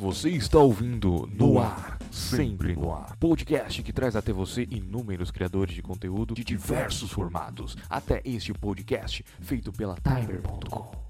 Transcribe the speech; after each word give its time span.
Você 0.00 0.30
está 0.30 0.58
ouvindo 0.58 1.28
No 1.30 1.58
Ar, 1.58 1.98
Sempre 2.10 2.74
No 2.74 2.90
Ar. 2.90 3.14
Podcast 3.18 3.82
que 3.82 3.92
traz 3.92 4.16
até 4.16 4.32
você 4.32 4.66
inúmeros 4.70 5.30
criadores 5.30 5.74
de 5.74 5.82
conteúdo 5.82 6.32
de 6.32 6.42
diversos 6.42 7.10
formatos. 7.10 7.76
Até 7.86 8.22
este 8.24 8.54
podcast 8.54 9.22
feito 9.42 9.70
pela 9.70 9.96
Timer.com. 9.96 11.09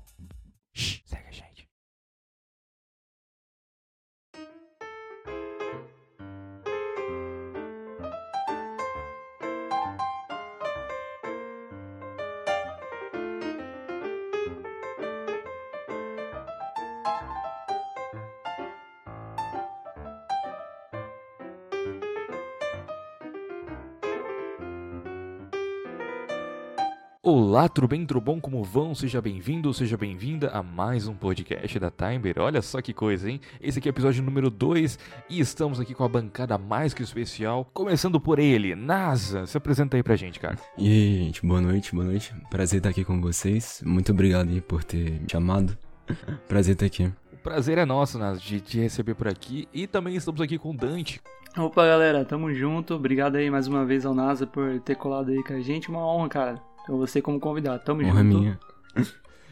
Olá, 27.50 27.68
tudo 27.68 27.88
bem, 27.88 28.06
tudo 28.06 28.20
bom? 28.20 28.40
Como 28.40 28.62
vão? 28.62 28.94
Seja 28.94 29.20
bem-vindo, 29.20 29.74
seja 29.74 29.96
bem-vinda 29.96 30.50
a 30.50 30.62
mais 30.62 31.08
um 31.08 31.14
podcast 31.14 31.80
da 31.80 31.90
Timer. 31.90 32.36
Olha 32.38 32.62
só 32.62 32.80
que 32.80 32.94
coisa, 32.94 33.28
hein? 33.28 33.40
Esse 33.60 33.80
aqui 33.80 33.88
é 33.88 33.90
o 33.90 33.92
episódio 33.92 34.22
número 34.22 34.48
2 34.48 34.96
e 35.28 35.40
estamos 35.40 35.80
aqui 35.80 35.92
com 35.92 36.04
a 36.04 36.08
bancada 36.08 36.56
mais 36.56 36.94
que 36.94 37.02
especial. 37.02 37.68
Começando 37.74 38.20
por 38.20 38.38
ele, 38.38 38.76
NASA. 38.76 39.48
Se 39.48 39.56
apresenta 39.56 39.96
aí 39.96 40.02
pra 40.04 40.14
gente, 40.14 40.38
cara. 40.38 40.56
E 40.78 40.86
aí, 40.86 41.24
gente, 41.24 41.44
boa 41.44 41.60
noite, 41.60 41.92
boa 41.92 42.04
noite. 42.04 42.32
Prazer 42.48 42.76
estar 42.78 42.90
aqui 42.90 43.04
com 43.04 43.20
vocês. 43.20 43.82
Muito 43.84 44.12
obrigado 44.12 44.48
aí 44.48 44.60
por 44.60 44.84
ter 44.84 45.20
me 45.20 45.26
chamado. 45.28 45.76
Prazer 46.46 46.74
estar 46.74 46.86
aqui. 46.86 47.12
O 47.32 47.36
prazer 47.42 47.78
é 47.78 47.84
nosso, 47.84 48.16
NASA, 48.16 48.38
de 48.38 48.60
te 48.60 48.78
receber 48.78 49.16
por 49.16 49.26
aqui. 49.26 49.66
E 49.74 49.88
também 49.88 50.14
estamos 50.14 50.40
aqui 50.40 50.56
com 50.56 50.70
o 50.70 50.76
Dante. 50.76 51.20
Opa, 51.58 51.84
galera, 51.84 52.24
tamo 52.24 52.54
junto. 52.54 52.94
Obrigado 52.94 53.34
aí 53.34 53.50
mais 53.50 53.66
uma 53.66 53.84
vez 53.84 54.06
ao 54.06 54.14
NASA 54.14 54.46
por 54.46 54.78
ter 54.78 54.94
colado 54.94 55.32
aí 55.32 55.42
com 55.42 55.54
a 55.54 55.60
gente. 55.60 55.88
Uma 55.88 56.06
honra, 56.06 56.28
cara. 56.28 56.69
Então 56.90 56.98
você 56.98 57.22
como 57.22 57.38
convidado. 57.38 57.84
Tamo 57.84 58.02
Honra 58.02 58.24
junto. 58.24 58.38
minha. 58.40 58.58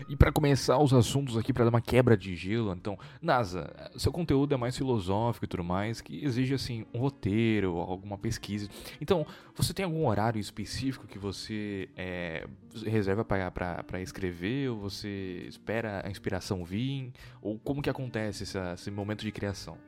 E 0.09 0.17
pra 0.17 0.33
começar 0.33 0.77
os 0.79 0.93
assuntos 0.93 1.37
aqui, 1.37 1.53
pra 1.53 1.65
dar 1.65 1.71
uma 1.71 1.81
quebra 1.81 2.17
de 2.17 2.35
gelo, 2.35 2.73
então, 2.73 2.99
NASA, 3.23 3.73
seu 3.97 4.11
conteúdo 4.13 4.53
é 4.55 4.57
mais 4.57 4.77
filosófico 4.77 5.45
e 5.45 5.49
tudo 5.49 5.63
mais, 5.65 6.01
que 6.01 6.25
exige, 6.25 6.55
assim, 6.55 6.85
um 6.93 6.99
roteiro, 6.99 7.77
alguma 7.77 8.17
pesquisa. 8.19 8.69
Então, 9.01 9.25
você 9.57 9.73
tem 9.75 9.85
algum 9.85 10.07
horário 10.09 10.41
específico 10.41 11.07
que 11.07 11.19
você 11.19 11.89
é, 11.97 12.47
reserva 12.87 13.25
pra 13.25 14.01
escrever, 14.01 14.71
ou 14.71 14.79
você 14.79 15.45
espera 15.49 16.03
a 16.05 16.11
inspiração 16.11 16.65
vir? 16.65 17.13
Ou 17.43 17.57
como 17.59 17.83
que 17.83 17.91
acontece 17.91 18.43
essa- 18.45 18.73
esse 18.75 18.91
momento 18.93 19.23
de 19.23 19.31
criação? 19.33 19.79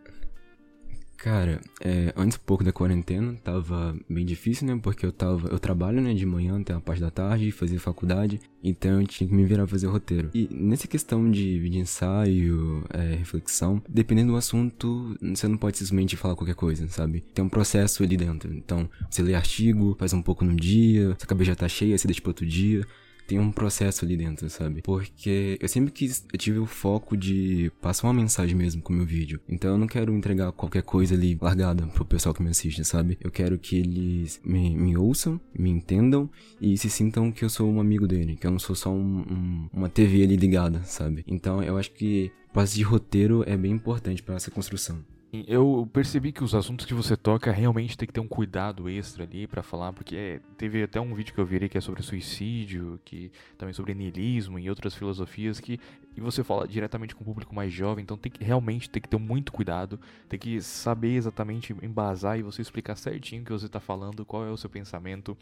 Cara, 1.20 1.60
é, 1.82 2.14
antes 2.16 2.38
um 2.38 2.40
pouco 2.46 2.64
da 2.64 2.72
quarentena, 2.72 3.34
tava 3.44 3.94
bem 4.08 4.24
difícil, 4.24 4.66
né? 4.66 4.80
Porque 4.82 5.04
eu 5.04 5.12
tava. 5.12 5.48
Eu 5.48 5.58
trabalho, 5.58 6.00
né, 6.00 6.14
de 6.14 6.24
manhã 6.24 6.58
até 6.58 6.72
a 6.72 6.80
parte 6.80 6.98
da 6.98 7.10
tarde, 7.10 7.52
fazia 7.52 7.78
faculdade, 7.78 8.40
então 8.64 9.02
eu 9.02 9.06
tinha 9.06 9.28
que 9.28 9.34
me 9.34 9.44
virar 9.44 9.64
pra 9.64 9.72
fazer 9.72 9.86
roteiro. 9.86 10.30
E 10.32 10.48
nessa 10.50 10.88
questão 10.88 11.30
de, 11.30 11.68
de 11.68 11.78
ensaio, 11.78 12.82
é, 12.88 13.16
reflexão, 13.16 13.82
dependendo 13.86 14.32
do 14.32 14.38
assunto, 14.38 15.14
você 15.20 15.46
não 15.46 15.58
pode 15.58 15.76
simplesmente 15.76 16.16
falar 16.16 16.34
qualquer 16.34 16.54
coisa, 16.54 16.88
sabe? 16.88 17.20
Tem 17.34 17.44
um 17.44 17.50
processo 17.50 18.02
ali 18.02 18.16
dentro. 18.16 18.54
Então, 18.54 18.88
você 19.10 19.22
lê 19.22 19.34
artigo, 19.34 19.94
faz 19.98 20.14
um 20.14 20.22
pouco 20.22 20.42
num 20.42 20.56
dia, 20.56 21.14
sua 21.18 21.28
cabeça 21.28 21.50
já 21.50 21.54
tá 21.54 21.68
cheia, 21.68 21.98
você 21.98 22.08
deixa 22.08 22.22
pro 22.22 22.30
outro 22.30 22.46
dia. 22.46 22.86
Tem 23.30 23.38
um 23.38 23.52
processo 23.52 24.04
ali 24.04 24.16
dentro, 24.16 24.50
sabe? 24.50 24.82
Porque 24.82 25.56
eu 25.60 25.68
sempre 25.68 25.92
quis, 25.92 26.26
eu 26.32 26.38
tive 26.38 26.58
o 26.58 26.66
foco 26.66 27.16
de 27.16 27.70
passar 27.80 28.08
uma 28.08 28.12
mensagem 28.14 28.56
mesmo 28.56 28.82
com 28.82 28.92
o 28.92 28.96
meu 28.96 29.06
vídeo. 29.06 29.40
Então 29.48 29.70
eu 29.70 29.78
não 29.78 29.86
quero 29.86 30.12
entregar 30.14 30.50
qualquer 30.52 30.82
coisa 30.82 31.14
ali 31.14 31.38
largada 31.40 31.86
pro 31.86 32.04
pessoal 32.04 32.34
que 32.34 32.42
me 32.42 32.50
assiste, 32.50 32.84
sabe? 32.84 33.16
Eu 33.20 33.30
quero 33.30 33.56
que 33.56 33.76
eles 33.76 34.40
me, 34.44 34.76
me 34.76 34.96
ouçam, 34.96 35.40
me 35.56 35.70
entendam 35.70 36.28
e 36.60 36.76
se 36.76 36.90
sintam 36.90 37.30
que 37.30 37.44
eu 37.44 37.48
sou 37.48 37.70
um 37.72 37.80
amigo 37.80 38.08
dele, 38.08 38.36
que 38.36 38.46
eu 38.46 38.50
não 38.50 38.58
sou 38.58 38.74
só 38.74 38.90
um- 38.92 39.20
um- 39.20 39.68
uma 39.72 39.88
TV 39.88 40.24
ali 40.24 40.36
ligada, 40.36 40.82
sabe? 40.84 41.24
Então 41.26 41.62
eu 41.62 41.78
acho 41.78 41.92
que 41.92 42.32
parte 42.52 42.74
de 42.74 42.82
roteiro 42.82 43.44
é 43.46 43.56
bem 43.56 43.70
importante 43.72 44.22
para 44.22 44.34
essa 44.34 44.50
construção. 44.50 44.98
Eu 45.32 45.88
percebi 45.92 46.32
que 46.32 46.42
os 46.42 46.56
assuntos 46.56 46.84
que 46.84 46.92
você 46.92 47.16
toca 47.16 47.52
realmente 47.52 47.96
tem 47.96 48.04
que 48.04 48.12
ter 48.12 48.18
um 48.18 48.26
cuidado 48.26 48.88
extra 48.88 49.22
ali 49.22 49.46
pra 49.46 49.62
falar, 49.62 49.92
porque 49.92 50.16
é, 50.16 50.40
teve 50.58 50.82
até 50.82 51.00
um 51.00 51.14
vídeo 51.14 51.32
que 51.32 51.40
eu 51.40 51.46
virei 51.46 51.68
que 51.68 51.78
é 51.78 51.80
sobre 51.80 52.02
suicídio, 52.02 53.00
que 53.04 53.30
também 53.56 53.72
sobre 53.72 53.94
niilismo 53.94 54.58
e 54.58 54.68
outras 54.68 54.92
filosofias 54.92 55.60
que 55.60 55.78
e 56.16 56.20
você 56.20 56.42
fala 56.42 56.66
diretamente 56.66 57.14
com 57.14 57.22
o 57.22 57.24
público 57.24 57.54
mais 57.54 57.72
jovem, 57.72 58.02
então 58.02 58.16
tem 58.16 58.32
que 58.32 58.42
realmente 58.42 58.90
ter 58.90 59.00
que 59.00 59.08
ter 59.08 59.18
muito 59.18 59.52
cuidado, 59.52 60.00
tem 60.28 60.38
que 60.38 60.60
saber 60.60 61.14
exatamente 61.14 61.74
embasar 61.80 62.36
e 62.36 62.42
você 62.42 62.60
explicar 62.60 62.96
certinho 62.96 63.42
o 63.42 63.44
que 63.44 63.52
você 63.52 63.68
tá 63.68 63.78
falando, 63.78 64.24
qual 64.24 64.44
é 64.44 64.50
o 64.50 64.56
seu 64.56 64.68
pensamento 64.68 65.36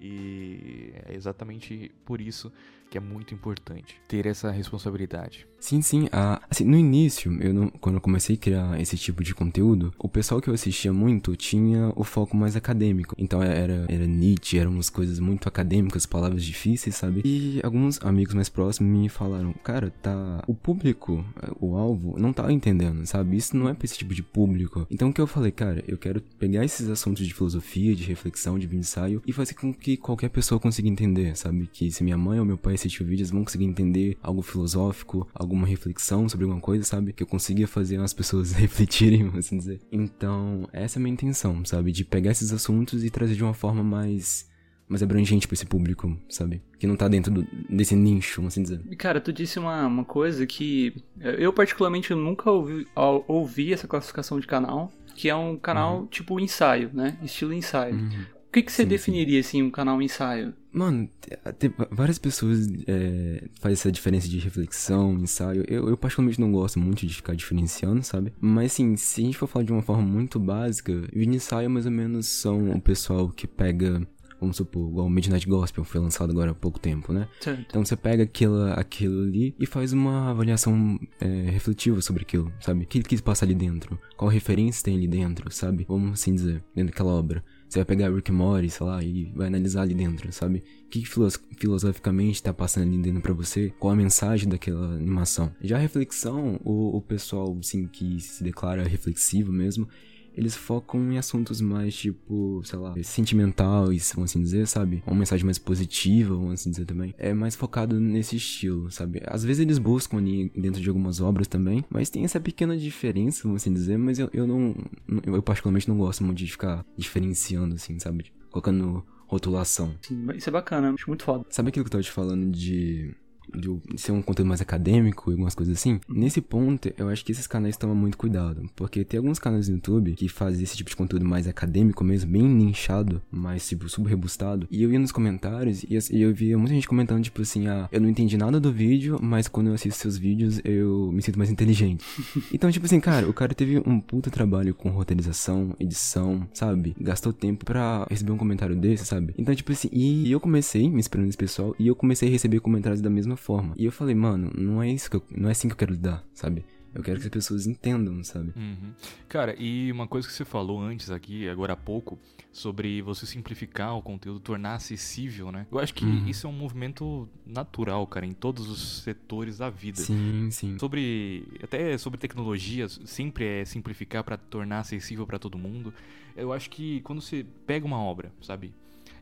e 0.00 0.92
é 1.06 1.14
exatamente 1.14 1.90
por 2.04 2.20
isso 2.20 2.52
que 2.88 2.96
é 2.96 3.00
muito 3.00 3.34
importante 3.34 3.96
ter 4.06 4.26
essa 4.26 4.50
responsabilidade. 4.50 5.46
Sim, 5.58 5.82
sim. 5.82 6.08
assim, 6.48 6.64
no 6.64 6.76
início, 6.76 7.32
eu 7.42 7.52
não- 7.52 7.68
quando 7.68 7.96
eu 7.96 8.00
comecei 8.00 8.36
a 8.36 8.38
criar 8.38 8.80
esse 8.80 8.96
tipo 8.96 9.24
de 9.24 9.34
conteúdo, 9.34 9.92
o 9.98 10.08
pessoal 10.08 10.40
que 10.40 10.48
eu 10.48 10.54
assistia 10.54 10.92
muito 10.92 11.34
tinha 11.34 11.92
o 11.96 12.04
foco 12.04 12.36
mais 12.36 12.54
acadêmico. 12.54 13.14
Então 13.18 13.42
era, 13.42 13.84
era 13.88 14.06
Nietzsche, 14.06 14.58
eram 14.58 14.70
umas 14.70 14.88
coisas 14.88 15.18
muito 15.18 15.48
acadêmicas, 15.48 16.06
palavras 16.06 16.44
difíceis, 16.44 16.94
sabe? 16.94 17.22
E 17.24 17.60
alguns 17.64 18.00
amigos 18.04 18.34
mais 18.34 18.48
próximos 18.48 18.96
me 18.96 19.08
falaram, 19.08 19.52
cara, 19.64 19.90
tá. 20.00 20.44
O 20.46 20.54
público, 20.54 21.24
o 21.60 21.76
alvo, 21.76 22.16
não 22.18 22.32
tá 22.32 22.52
entendendo, 22.52 23.04
sabe? 23.06 23.36
Isso 23.36 23.56
não 23.56 23.68
é 23.68 23.74
pra 23.74 23.84
esse 23.84 23.98
tipo 23.98 24.14
de 24.14 24.22
público. 24.22 24.86
Então 24.88 25.08
o 25.08 25.12
que 25.12 25.20
eu 25.20 25.26
falei, 25.26 25.50
cara, 25.50 25.82
eu 25.88 25.98
quero 25.98 26.20
pegar 26.38 26.64
esses 26.64 26.88
assuntos 26.88 27.26
de 27.26 27.34
filosofia, 27.34 27.96
de 27.96 28.04
reflexão, 28.04 28.58
de 28.58 28.66
ensaio 28.76 29.20
e 29.26 29.32
fazer 29.32 29.54
com 29.54 29.74
que 29.74 29.85
qualquer 29.94 30.30
pessoa 30.30 30.58
consiga 30.58 30.88
entender, 30.88 31.36
sabe? 31.36 31.68
Que 31.70 31.90
se 31.92 32.02
minha 32.02 32.16
mãe 32.16 32.38
ou 32.40 32.46
meu 32.46 32.56
pai 32.56 32.72
assistir 32.74 33.02
o 33.02 33.06
vídeo, 33.06 33.20
eles 33.20 33.30
vão 33.30 33.44
conseguir 33.44 33.66
entender 33.66 34.16
algo 34.22 34.40
filosófico, 34.40 35.28
alguma 35.34 35.66
reflexão 35.66 36.26
sobre 36.30 36.44
alguma 36.44 36.62
coisa, 36.62 36.82
sabe? 36.82 37.12
Que 37.12 37.22
eu 37.22 37.26
consiga 37.26 37.66
fazer 37.66 38.00
as 38.00 38.14
pessoas 38.14 38.52
refletirem, 38.56 39.24
vamos 39.24 39.40
assim 39.46 39.58
dizer. 39.58 39.82
Então, 39.92 40.66
essa 40.72 40.98
é 40.98 41.00
a 41.00 41.02
minha 41.02 41.12
intenção, 41.12 41.62
sabe? 41.66 41.92
De 41.92 42.06
pegar 42.06 42.30
esses 42.30 42.50
assuntos 42.52 43.04
e 43.04 43.10
trazer 43.10 43.34
de 43.34 43.44
uma 43.44 43.52
forma 43.52 43.82
mais 43.84 44.48
mais 44.88 45.02
abrangente 45.02 45.48
pra 45.48 45.54
esse 45.54 45.66
público, 45.66 46.16
sabe? 46.28 46.62
Que 46.78 46.86
não 46.86 46.94
tá 46.94 47.08
dentro 47.08 47.32
do- 47.34 47.44
desse 47.68 47.96
nicho, 47.96 48.36
vamos 48.36 48.54
assim 48.54 48.62
dizer. 48.62 48.80
E, 48.88 48.94
Cara, 48.94 49.20
tu 49.20 49.32
disse 49.32 49.58
uma, 49.58 49.84
uma 49.84 50.04
coisa 50.04 50.46
que 50.46 50.94
eu 51.20 51.52
particularmente 51.52 52.14
nunca 52.14 52.48
ouvi, 52.52 52.86
ouvi 53.26 53.72
essa 53.72 53.88
classificação 53.88 54.38
de 54.38 54.46
canal, 54.46 54.92
que 55.16 55.28
é 55.28 55.34
um 55.34 55.56
canal 55.56 56.06
tipo 56.06 56.38
ensaio, 56.38 56.88
né? 56.94 57.18
Estilo 57.20 57.52
ensaio. 57.52 57.96
O 57.96 58.35
que, 58.56 58.62
que 58.64 58.72
você 58.72 58.82
Sim, 58.82 58.82
sim. 58.84 58.88
definiria 58.88 59.40
assim 59.40 59.62
um 59.62 59.70
canal 59.70 60.00
ensaio? 60.00 60.54
Mano, 60.72 61.08
te- 61.20 61.68
te- 61.68 61.74
várias 61.90 62.18
pessoas 62.18 62.66
é, 62.86 63.48
fazem 63.60 63.72
essa 63.74 63.92
diferença 63.92 64.28
de 64.28 64.38
reflexão, 64.38 65.14
ensaio. 65.14 65.64
Eu, 65.68 65.88
eu 65.88 65.96
particularmente 65.96 66.40
não 66.40 66.50
gosto 66.52 66.78
muito 66.78 67.06
de 67.06 67.14
ficar 67.14 67.34
diferenciando, 67.34 68.02
sabe? 68.02 68.32
Mas 68.40 68.72
assim, 68.72 68.96
se 68.96 69.20
a 69.22 69.24
gente 69.24 69.36
for 69.38 69.46
falar 69.46 69.64
de 69.64 69.72
uma 69.72 69.82
forma 69.82 70.02
muito 70.02 70.38
básica, 70.38 70.92
vídeo 71.12 71.34
ensaio 71.34 71.70
mais 71.70 71.86
ou 71.86 71.92
menos 71.92 72.26
são 72.26 72.70
o 72.72 72.80
pessoal 72.80 73.28
que 73.30 73.46
pega, 73.46 74.06
vamos 74.38 74.56
supor, 74.58 74.90
igual 74.90 75.06
o 75.06 75.10
Midnight 75.10 75.48
Gospel 75.48 75.82
foi 75.84 76.00
lançado 76.00 76.30
agora 76.30 76.50
há 76.50 76.54
pouco 76.54 76.78
tempo, 76.78 77.12
né? 77.12 77.26
Certo. 77.40 77.64
Então 77.68 77.82
você 77.84 77.96
pega 77.96 78.24
aquilo, 78.24 78.62
aquilo 78.72 79.22
ali 79.22 79.54
e 79.58 79.64
faz 79.64 79.92
uma 79.94 80.30
avaliação 80.30 80.98
é, 81.20 81.26
refletiva 81.50 82.02
sobre 82.02 82.22
aquilo, 82.22 82.52
sabe? 82.60 82.84
O 82.84 82.86
que 82.86 82.98
ele 82.98 83.04
quis 83.08 83.20
passar 83.22 83.46
ali 83.46 83.54
dentro? 83.54 83.98
Qual 84.16 84.30
referência 84.30 84.84
tem 84.84 84.94
ali 84.96 85.08
dentro, 85.08 85.50
sabe? 85.50 85.86
Vamos 85.88 86.12
assim 86.20 86.34
dizer, 86.34 86.62
dentro 86.74 86.92
daquela 86.92 87.12
obra. 87.12 87.42
Você 87.68 87.80
vai 87.80 87.84
pegar 87.84 88.14
Rick 88.14 88.30
Morty, 88.30 88.70
sei 88.70 88.86
lá, 88.86 89.02
e 89.02 89.32
vai 89.34 89.48
analisar 89.48 89.82
ali 89.82 89.94
dentro, 89.94 90.30
sabe? 90.32 90.62
O 90.86 90.88
que 90.88 91.00
que 91.00 91.06
filos- 91.08 91.38
filosoficamente 91.58 92.42
tá 92.42 92.52
passando 92.52 92.88
ali 92.88 92.98
dentro 93.02 93.20
pra 93.20 93.32
você? 93.32 93.72
Qual 93.78 93.92
a 93.92 93.96
mensagem 93.96 94.48
daquela 94.48 94.94
animação? 94.94 95.52
Já 95.60 95.76
a 95.76 95.80
reflexão, 95.80 96.60
o, 96.64 96.96
o 96.96 97.02
pessoal, 97.02 97.56
assim, 97.58 97.86
que 97.86 98.20
se 98.20 98.42
declara 98.44 98.84
reflexivo 98.84 99.52
mesmo, 99.52 99.88
eles 100.36 100.54
focam 100.54 101.12
em 101.12 101.18
assuntos 101.18 101.60
mais, 101.60 101.94
tipo, 101.96 102.60
sei 102.64 102.78
lá, 102.78 102.94
sentimentais, 103.02 104.12
vamos 104.14 104.30
assim 104.30 104.40
dizer, 104.40 104.66
sabe? 104.66 105.02
Uma 105.06 105.16
mensagem 105.16 105.44
mais 105.44 105.58
positiva, 105.58 106.34
vamos 106.34 106.54
assim 106.54 106.70
dizer 106.70 106.84
também. 106.84 107.14
É 107.16 107.32
mais 107.32 107.54
focado 107.54 107.98
nesse 107.98 108.36
estilo, 108.36 108.90
sabe? 108.90 109.22
Às 109.26 109.42
vezes 109.42 109.62
eles 109.62 109.78
buscam 109.78 110.18
ali 110.18 110.50
dentro 110.54 110.80
de 110.80 110.88
algumas 110.88 111.20
obras 111.20 111.48
também, 111.48 111.84
mas 111.88 112.10
tem 112.10 112.24
essa 112.24 112.38
pequena 112.38 112.76
diferença, 112.76 113.42
vamos 113.44 113.62
assim 113.62 113.72
dizer, 113.72 113.96
mas 113.96 114.18
eu, 114.18 114.28
eu 114.32 114.46
não. 114.46 114.76
Eu 115.24 115.42
particularmente 115.42 115.88
não 115.88 115.96
gosto 115.96 116.22
muito 116.22 116.38
de 116.38 116.50
ficar 116.50 116.84
diferenciando, 116.96 117.74
assim, 117.74 117.98
sabe? 117.98 118.26
Colocando 118.50 119.02
rotulação. 119.26 119.94
Sim, 120.02 120.26
isso 120.34 120.48
é 120.48 120.52
bacana, 120.52 120.92
acho 120.92 121.08
muito 121.08 121.24
foda. 121.24 121.44
Sabe 121.48 121.70
aquilo 121.70 121.84
que 121.84 121.88
eu 121.88 121.92
tava 121.92 122.02
te 122.02 122.10
falando 122.10 122.50
de 122.50 123.14
de 123.54 123.70
ser 123.96 124.12
um 124.12 124.22
conteúdo 124.22 124.48
mais 124.48 124.60
acadêmico 124.60 125.30
e 125.30 125.32
algumas 125.32 125.54
coisas 125.54 125.76
assim. 125.76 125.94
Uhum. 126.08 126.16
Nesse 126.16 126.40
ponto, 126.40 126.92
eu 126.96 127.08
acho 127.08 127.24
que 127.24 127.32
esses 127.32 127.46
canais 127.46 127.76
tomam 127.76 127.96
muito 127.96 128.16
cuidado. 128.16 128.68
Porque 128.74 129.04
tem 129.04 129.18
alguns 129.18 129.38
canais 129.38 129.68
no 129.68 129.76
YouTube 129.76 130.12
que 130.12 130.28
fazem 130.28 130.62
esse 130.62 130.76
tipo 130.76 130.90
de 130.90 130.96
conteúdo 130.96 131.24
mais 131.24 131.46
acadêmico 131.46 132.04
mesmo, 132.04 132.30
bem 132.30 132.42
nichado, 132.42 133.22
mais, 133.30 133.66
tipo, 133.68 133.88
subrebustado. 133.88 134.66
E 134.70 134.82
eu 134.82 134.92
ia 134.92 134.98
nos 134.98 135.12
comentários 135.12 135.84
e 135.84 136.20
eu 136.20 136.34
via 136.34 136.58
muita 136.58 136.74
gente 136.74 136.88
comentando, 136.88 137.22
tipo 137.22 137.42
assim, 137.42 137.66
ah, 137.66 137.88
eu 137.90 138.00
não 138.00 138.08
entendi 138.08 138.36
nada 138.36 138.60
do 138.60 138.72
vídeo, 138.72 139.18
mas 139.22 139.48
quando 139.48 139.68
eu 139.68 139.74
assisto 139.74 140.00
seus 140.00 140.16
vídeos, 140.16 140.60
eu 140.64 141.10
me 141.12 141.22
sinto 141.22 141.38
mais 141.38 141.50
inteligente. 141.50 142.04
então, 142.52 142.70
tipo 142.70 142.86
assim, 142.86 143.00
cara, 143.00 143.28
o 143.28 143.32
cara 143.32 143.54
teve 143.54 143.82
um 143.86 144.00
puta 144.00 144.30
trabalho 144.30 144.74
com 144.74 144.90
roteirização, 144.90 145.74
edição, 145.78 146.46
sabe? 146.52 146.94
Gastou 147.00 147.32
tempo 147.32 147.64
pra 147.64 148.06
receber 148.10 148.32
um 148.32 148.36
comentário 148.36 148.76
desse, 148.76 149.04
sabe? 149.04 149.34
Então, 149.38 149.54
tipo 149.54 149.72
assim, 149.72 149.88
e 149.92 150.30
eu 150.30 150.40
comecei 150.40 150.88
me 150.88 150.98
inspirando 150.98 151.26
nesse 151.26 151.38
pessoal 151.38 151.74
e 151.78 151.86
eu 151.86 151.94
comecei 151.94 152.28
a 152.28 152.32
receber 152.32 152.60
comentários 152.60 153.00
da 153.00 153.10
mesma 153.10 153.35
forma. 153.36 153.74
E 153.76 153.84
eu 153.84 153.92
falei, 153.92 154.14
mano, 154.14 154.50
não 154.56 154.82
é 154.82 154.88
isso 154.90 155.10
que 155.10 155.16
eu, 155.16 155.22
não 155.30 155.48
é 155.48 155.52
assim 155.52 155.68
que 155.68 155.72
eu 155.74 155.78
quero 155.78 155.92
lidar, 155.92 156.24
sabe? 156.34 156.64
Eu 156.94 157.02
quero 157.02 157.20
que 157.20 157.26
as 157.26 157.30
pessoas 157.30 157.66
entendam, 157.66 158.24
sabe? 158.24 158.54
Uhum. 158.56 158.92
Cara, 159.28 159.54
e 159.58 159.92
uma 159.92 160.06
coisa 160.08 160.26
que 160.26 160.32
você 160.32 160.46
falou 160.46 160.80
antes 160.80 161.10
aqui, 161.10 161.46
agora 161.46 161.74
há 161.74 161.76
pouco, 161.76 162.18
sobre 162.50 163.02
você 163.02 163.26
simplificar 163.26 163.94
o 163.94 164.00
conteúdo, 164.00 164.40
tornar 164.40 164.76
acessível, 164.76 165.52
né? 165.52 165.66
Eu 165.70 165.78
acho 165.78 165.92
que 165.92 166.06
Uhum. 166.06 166.26
isso 166.26 166.46
é 166.46 166.50
um 166.50 166.54
movimento 166.54 167.28
natural, 167.44 168.06
cara, 168.06 168.24
em 168.24 168.32
todos 168.32 168.66
os 168.70 169.02
setores 169.02 169.58
da 169.58 169.68
vida. 169.68 170.00
Sim, 170.00 170.48
sim. 170.50 170.78
Sobre 170.78 171.46
até 171.62 171.98
sobre 171.98 172.18
tecnologias, 172.18 172.98
sempre 173.04 173.44
é 173.44 173.64
simplificar 173.66 174.24
pra 174.24 174.38
tornar 174.38 174.80
acessível 174.80 175.26
pra 175.26 175.38
todo 175.38 175.58
mundo. 175.58 175.92
Eu 176.34 176.50
acho 176.50 176.70
que 176.70 177.02
quando 177.02 177.20
você 177.20 177.44
pega 177.66 177.84
uma 177.84 177.98
obra, 177.98 178.32
sabe, 178.40 178.72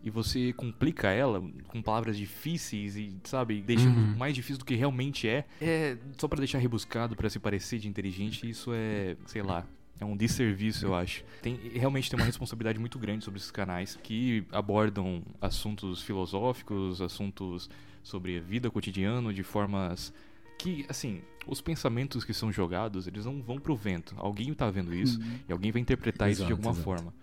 e 0.05 0.11
você 0.11 0.53
complica 0.53 1.09
ela 1.11 1.43
com 1.69 1.81
palavras 1.83 2.17
difíceis 2.17 2.95
e, 2.97 3.17
sabe, 3.25 3.63
deixa 3.63 3.89
Uhum. 3.89 4.15
mais 4.17 4.35
difícil 4.35 4.59
do 4.59 4.65
que 4.65 4.75
realmente 4.75 5.27
é, 5.27 5.45
é 5.61 5.97
só 6.19 6.29
pra 6.29 6.39
deixar 6.39 6.59
rebuscado, 6.59 7.17
pra 7.17 7.31
se 7.31 7.39
parecer 7.39 7.79
de 7.79 7.89
inteligente, 7.89 8.49
isso 8.49 8.71
é, 8.75 9.17
sei 9.27 9.43
lá, 9.43 9.67
é 9.99 10.05
um 10.05 10.17
desserviço, 10.17 10.85
eu 10.87 10.95
acho. 10.95 11.25
Tem, 11.41 11.55
realmente 11.73 12.11
tem 12.11 12.19
uma 12.19 12.27
responsabilidade 12.27 12.79
muito 12.79 12.99
grande 12.99 13.25
sobre 13.25 13.39
esses 13.39 13.51
canais 13.51 13.99
que 14.03 14.45
abordam 14.53 15.23
assuntos 15.41 16.03
filosóficos, 16.03 17.01
assuntos 17.01 17.71
sobre 18.03 18.37
a 18.37 18.41
vida 18.41 18.71
cotidiana 18.71 19.33
de 19.33 19.43
formas 19.43 20.13
que, 20.59 20.85
assim, 20.89 21.23
os 21.47 21.61
pensamentos 21.61 22.25
que 22.25 22.33
são 22.35 22.53
jogados, 22.53 23.07
eles 23.07 23.25
não 23.25 23.41
vão 23.43 23.59
pro 23.59 23.75
vento. 23.75 24.15
Alguém 24.19 24.53
tá 24.53 24.71
vendo 24.71 24.95
isso 24.95 25.19
Uhum. 25.21 25.39
e 25.49 25.53
alguém 25.53 25.73
vai 25.73 25.81
interpretar 25.81 26.31
isso 26.31 26.45
de 26.45 26.53
Exato, 26.53 26.53
alguma 26.69 26.71
exato. 26.73 26.85
forma. 26.85 27.15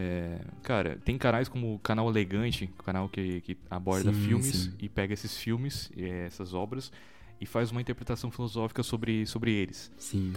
É, 0.00 0.38
cara, 0.62 0.96
tem 1.04 1.18
canais 1.18 1.48
como 1.48 1.74
o 1.74 1.78
Canal 1.80 2.08
Elegante, 2.08 2.70
o 2.78 2.82
canal 2.84 3.08
que, 3.08 3.40
que 3.40 3.58
aborda 3.68 4.12
Sim, 4.12 4.20
filmes 4.20 4.56
sim. 4.56 4.72
e 4.78 4.88
pega 4.88 5.12
esses 5.12 5.36
filmes, 5.36 5.90
eh, 5.96 6.26
essas 6.26 6.54
obras, 6.54 6.92
e 7.40 7.44
faz 7.44 7.72
uma 7.72 7.80
interpretação 7.80 8.30
filosófica 8.30 8.84
sobre, 8.84 9.26
sobre 9.26 9.50
eles. 9.50 9.90
Sim. 9.98 10.32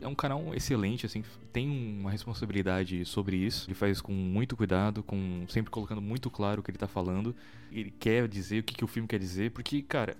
É 0.00 0.08
um 0.08 0.14
canal 0.14 0.54
excelente, 0.54 1.04
assim, 1.04 1.22
tem 1.52 1.68
uma 1.68 2.10
responsabilidade 2.10 3.04
sobre 3.04 3.36
isso. 3.36 3.66
Ele 3.68 3.74
faz 3.74 4.00
com 4.00 4.12
muito 4.12 4.56
cuidado, 4.56 5.02
com 5.02 5.44
sempre 5.46 5.70
colocando 5.70 6.00
muito 6.00 6.30
claro 6.30 6.60
o 6.60 6.64
que 6.64 6.70
ele 6.70 6.78
tá 6.78 6.88
falando. 6.88 7.36
Ele 7.70 7.90
quer 7.90 8.26
dizer 8.26 8.60
o 8.60 8.62
que, 8.62 8.74
que 8.74 8.84
o 8.84 8.88
filme 8.88 9.06
quer 9.06 9.18
dizer, 9.18 9.50
porque, 9.50 9.82
cara, 9.82 10.16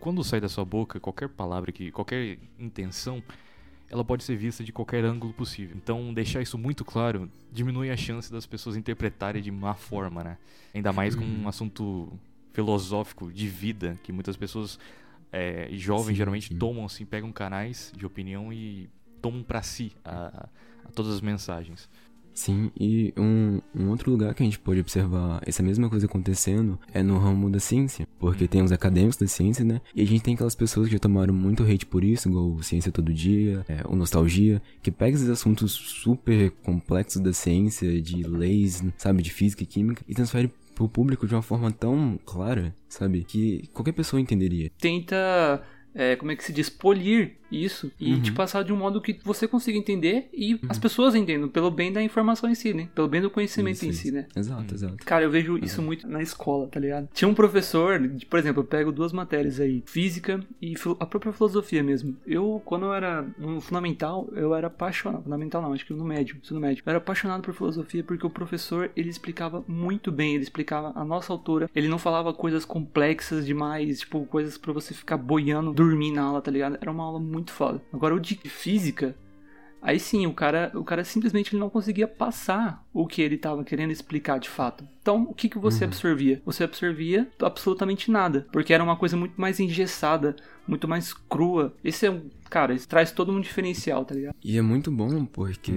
quando 0.00 0.24
sai 0.24 0.40
da 0.40 0.48
sua 0.48 0.64
boca 0.64 0.98
qualquer 0.98 1.28
palavra 1.28 1.70
que, 1.70 1.92
qualquer 1.92 2.38
intenção, 2.58 3.22
ela 3.90 4.04
pode 4.04 4.24
ser 4.24 4.36
vista 4.36 4.64
de 4.64 4.72
qualquer 4.72 5.04
ângulo 5.04 5.32
possível. 5.32 5.76
Então, 5.76 6.12
deixar 6.12 6.40
isso 6.42 6.58
muito 6.58 6.84
claro 6.84 7.30
diminui 7.52 7.90
a 7.90 7.96
chance 7.96 8.30
das 8.30 8.46
pessoas 8.46 8.76
interpretarem 8.76 9.42
de 9.42 9.50
má 9.50 9.74
forma, 9.74 10.24
né? 10.24 10.38
Ainda 10.74 10.92
mais 10.92 11.14
com 11.14 11.24
um 11.24 11.48
assunto 11.48 12.12
filosófico 12.52 13.32
de 13.32 13.48
vida 13.48 13.98
que 14.02 14.12
muitas 14.12 14.36
pessoas 14.36 14.78
é, 15.30 15.68
jovens 15.72 16.08
Sim, 16.08 16.14
geralmente 16.14 16.48
sim. 16.48 16.56
tomam 16.56 16.84
assim, 16.84 17.04
pegam 17.04 17.32
canais 17.32 17.92
de 17.96 18.06
opinião 18.06 18.52
e 18.52 18.88
tomam 19.20 19.42
pra 19.42 19.62
si 19.62 19.92
a, 20.04 20.48
a 20.84 20.88
todas 20.94 21.12
as 21.12 21.20
mensagens. 21.20 21.88
Sim, 22.34 22.70
e 22.78 23.14
um, 23.16 23.60
um 23.74 23.88
outro 23.90 24.10
lugar 24.10 24.34
que 24.34 24.42
a 24.42 24.46
gente 24.46 24.58
pode 24.58 24.80
observar 24.80 25.40
essa 25.46 25.62
mesma 25.62 25.88
coisa 25.88 26.06
acontecendo 26.06 26.78
é 26.92 27.02
no 27.02 27.16
ramo 27.16 27.48
da 27.48 27.60
ciência. 27.60 28.06
Porque 28.18 28.48
tem 28.48 28.60
os 28.60 28.72
acadêmicos 28.72 29.16
da 29.16 29.26
ciência, 29.26 29.64
né? 29.64 29.80
E 29.94 30.02
a 30.02 30.04
gente 30.04 30.22
tem 30.22 30.34
aquelas 30.34 30.54
pessoas 30.54 30.88
que 30.88 30.94
já 30.94 30.98
tomaram 30.98 31.32
muito 31.32 31.62
hate 31.62 31.86
por 31.86 32.02
isso, 32.02 32.28
igual 32.28 32.60
Ciência 32.62 32.90
Todo 32.90 33.12
Dia, 33.12 33.64
é, 33.68 33.82
o 33.86 33.94
Nostalgia, 33.94 34.60
que 34.82 34.90
pega 34.90 35.16
esses 35.16 35.28
assuntos 35.28 35.72
super 35.72 36.50
complexos 36.62 37.22
da 37.22 37.32
ciência, 37.32 38.02
de 38.02 38.22
leis, 38.24 38.82
sabe, 38.98 39.22
de 39.22 39.30
física 39.30 39.62
e 39.62 39.66
química, 39.66 40.04
e 40.08 40.14
transfere 40.14 40.50
pro 40.74 40.88
público 40.88 41.26
de 41.26 41.34
uma 41.34 41.42
forma 41.42 41.70
tão 41.70 42.18
clara, 42.24 42.74
sabe, 42.88 43.22
que 43.24 43.68
qualquer 43.72 43.92
pessoa 43.92 44.20
entenderia. 44.20 44.70
Tenta, 44.80 45.62
é, 45.94 46.16
como 46.16 46.32
é 46.32 46.36
que 46.36 46.44
se 46.44 46.52
diz, 46.52 46.68
polir 46.68 47.36
isso 47.62 47.90
e 48.00 48.12
Uhum. 48.14 48.22
te 48.22 48.32
passar 48.32 48.62
de 48.64 48.72
um 48.72 48.76
modo 48.76 49.00
que 49.00 49.18
você 49.24 49.46
consiga 49.46 49.76
entender 49.78 50.28
e 50.32 50.54
Uhum. 50.54 50.60
as 50.68 50.78
pessoas 50.78 51.14
entendam, 51.14 51.48
pelo 51.48 51.70
bem 51.70 51.92
da 51.92 52.02
informação 52.02 52.48
em 52.50 52.54
si, 52.54 52.72
né? 52.74 52.88
Pelo 52.94 53.08
bem 53.08 53.20
do 53.20 53.30
conhecimento 53.30 53.76
Isso, 53.76 53.86
em 53.86 53.90
isso. 53.90 54.02
si, 54.02 54.10
né? 54.12 54.26
Exato, 54.34 54.74
exato. 54.74 54.96
Cara, 55.04 55.24
eu 55.24 55.30
vejo 55.30 55.58
isso 55.58 55.80
muito 55.82 56.06
na 56.08 56.22
escola, 56.22 56.66
tá 56.68 56.78
ligado? 56.80 57.08
Tinha 57.12 57.28
um 57.28 57.34
professor, 57.34 58.00
por 58.28 58.38
exemplo, 58.38 58.62
eu 58.62 58.66
pego 58.66 58.92
duas 58.92 59.12
matérias 59.12 59.60
aí, 59.60 59.82
física 59.86 60.40
e 60.60 60.74
a 61.00 61.06
própria 61.06 61.32
filosofia 61.32 61.82
mesmo. 61.82 62.16
Eu, 62.26 62.60
quando 62.64 62.86
eu 62.86 62.94
era 62.94 63.26
no 63.38 63.60
fundamental, 63.60 64.28
eu 64.34 64.54
era 64.54 64.66
apaixonado, 64.68 65.22
fundamental 65.24 65.62
não, 65.62 65.72
acho 65.72 65.84
que 65.86 65.92
no 65.92 66.04
médio, 66.04 66.36
ensino 66.42 66.60
médio. 66.60 66.82
Eu 66.84 66.90
era 66.90 66.98
apaixonado 66.98 67.42
por 67.42 67.54
filosofia 67.54 68.02
porque 68.04 68.26
o 68.26 68.30
professor, 68.30 68.90
ele 68.96 69.08
explicava 69.08 69.64
muito 69.68 70.10
bem, 70.12 70.34
ele 70.34 70.42
explicava 70.42 70.92
a 70.94 71.04
nossa 71.04 71.32
altura, 71.32 71.68
ele 71.74 71.88
não 71.88 71.98
falava 71.98 72.32
coisas 72.32 72.64
complexas 72.64 73.44
demais, 73.46 74.00
tipo, 74.00 74.24
coisas 74.26 74.56
pra 74.58 74.72
você 74.72 74.94
ficar 74.94 75.16
boiando, 75.16 75.72
dormir 75.72 76.12
na 76.12 76.22
aula, 76.22 76.40
tá 76.40 76.50
ligado? 76.50 76.78
Era 76.80 76.90
uma 76.90 77.04
aula 77.04 77.18
muito 77.20 77.43
foda. 77.52 77.82
Agora, 77.92 78.14
o 78.14 78.20
de 78.20 78.36
física, 78.48 79.16
Aí 79.84 80.00
sim, 80.00 80.26
o 80.26 80.32
cara, 80.32 80.72
o 80.74 80.82
cara 80.82 81.04
simplesmente 81.04 81.54
ele 81.54 81.60
não 81.60 81.68
conseguia 81.68 82.08
passar 82.08 82.82
o 82.90 83.06
que 83.06 83.20
ele 83.20 83.34
estava 83.34 83.62
querendo 83.62 83.90
explicar 83.90 84.40
de 84.40 84.48
fato. 84.48 84.88
Então, 85.02 85.24
o 85.24 85.34
que, 85.34 85.46
que 85.46 85.58
você 85.58 85.84
absorvia? 85.84 86.40
Você 86.46 86.64
absorvia 86.64 87.28
absolutamente 87.42 88.10
nada, 88.10 88.46
porque 88.50 88.72
era 88.72 88.82
uma 88.82 88.96
coisa 88.96 89.14
muito 89.14 89.38
mais 89.38 89.60
engessada, 89.60 90.34
muito 90.66 90.88
mais 90.88 91.12
crua. 91.12 91.76
Esse 91.84 92.06
é 92.06 92.10
um, 92.10 92.30
cara, 92.54 92.72
isso 92.72 92.86
traz 92.86 93.10
todo 93.10 93.32
um 93.32 93.40
diferencial, 93.40 94.04
tá 94.04 94.14
ligado? 94.14 94.36
E 94.44 94.56
é 94.56 94.62
muito 94.62 94.88
bom 94.88 95.24
porque 95.24 95.72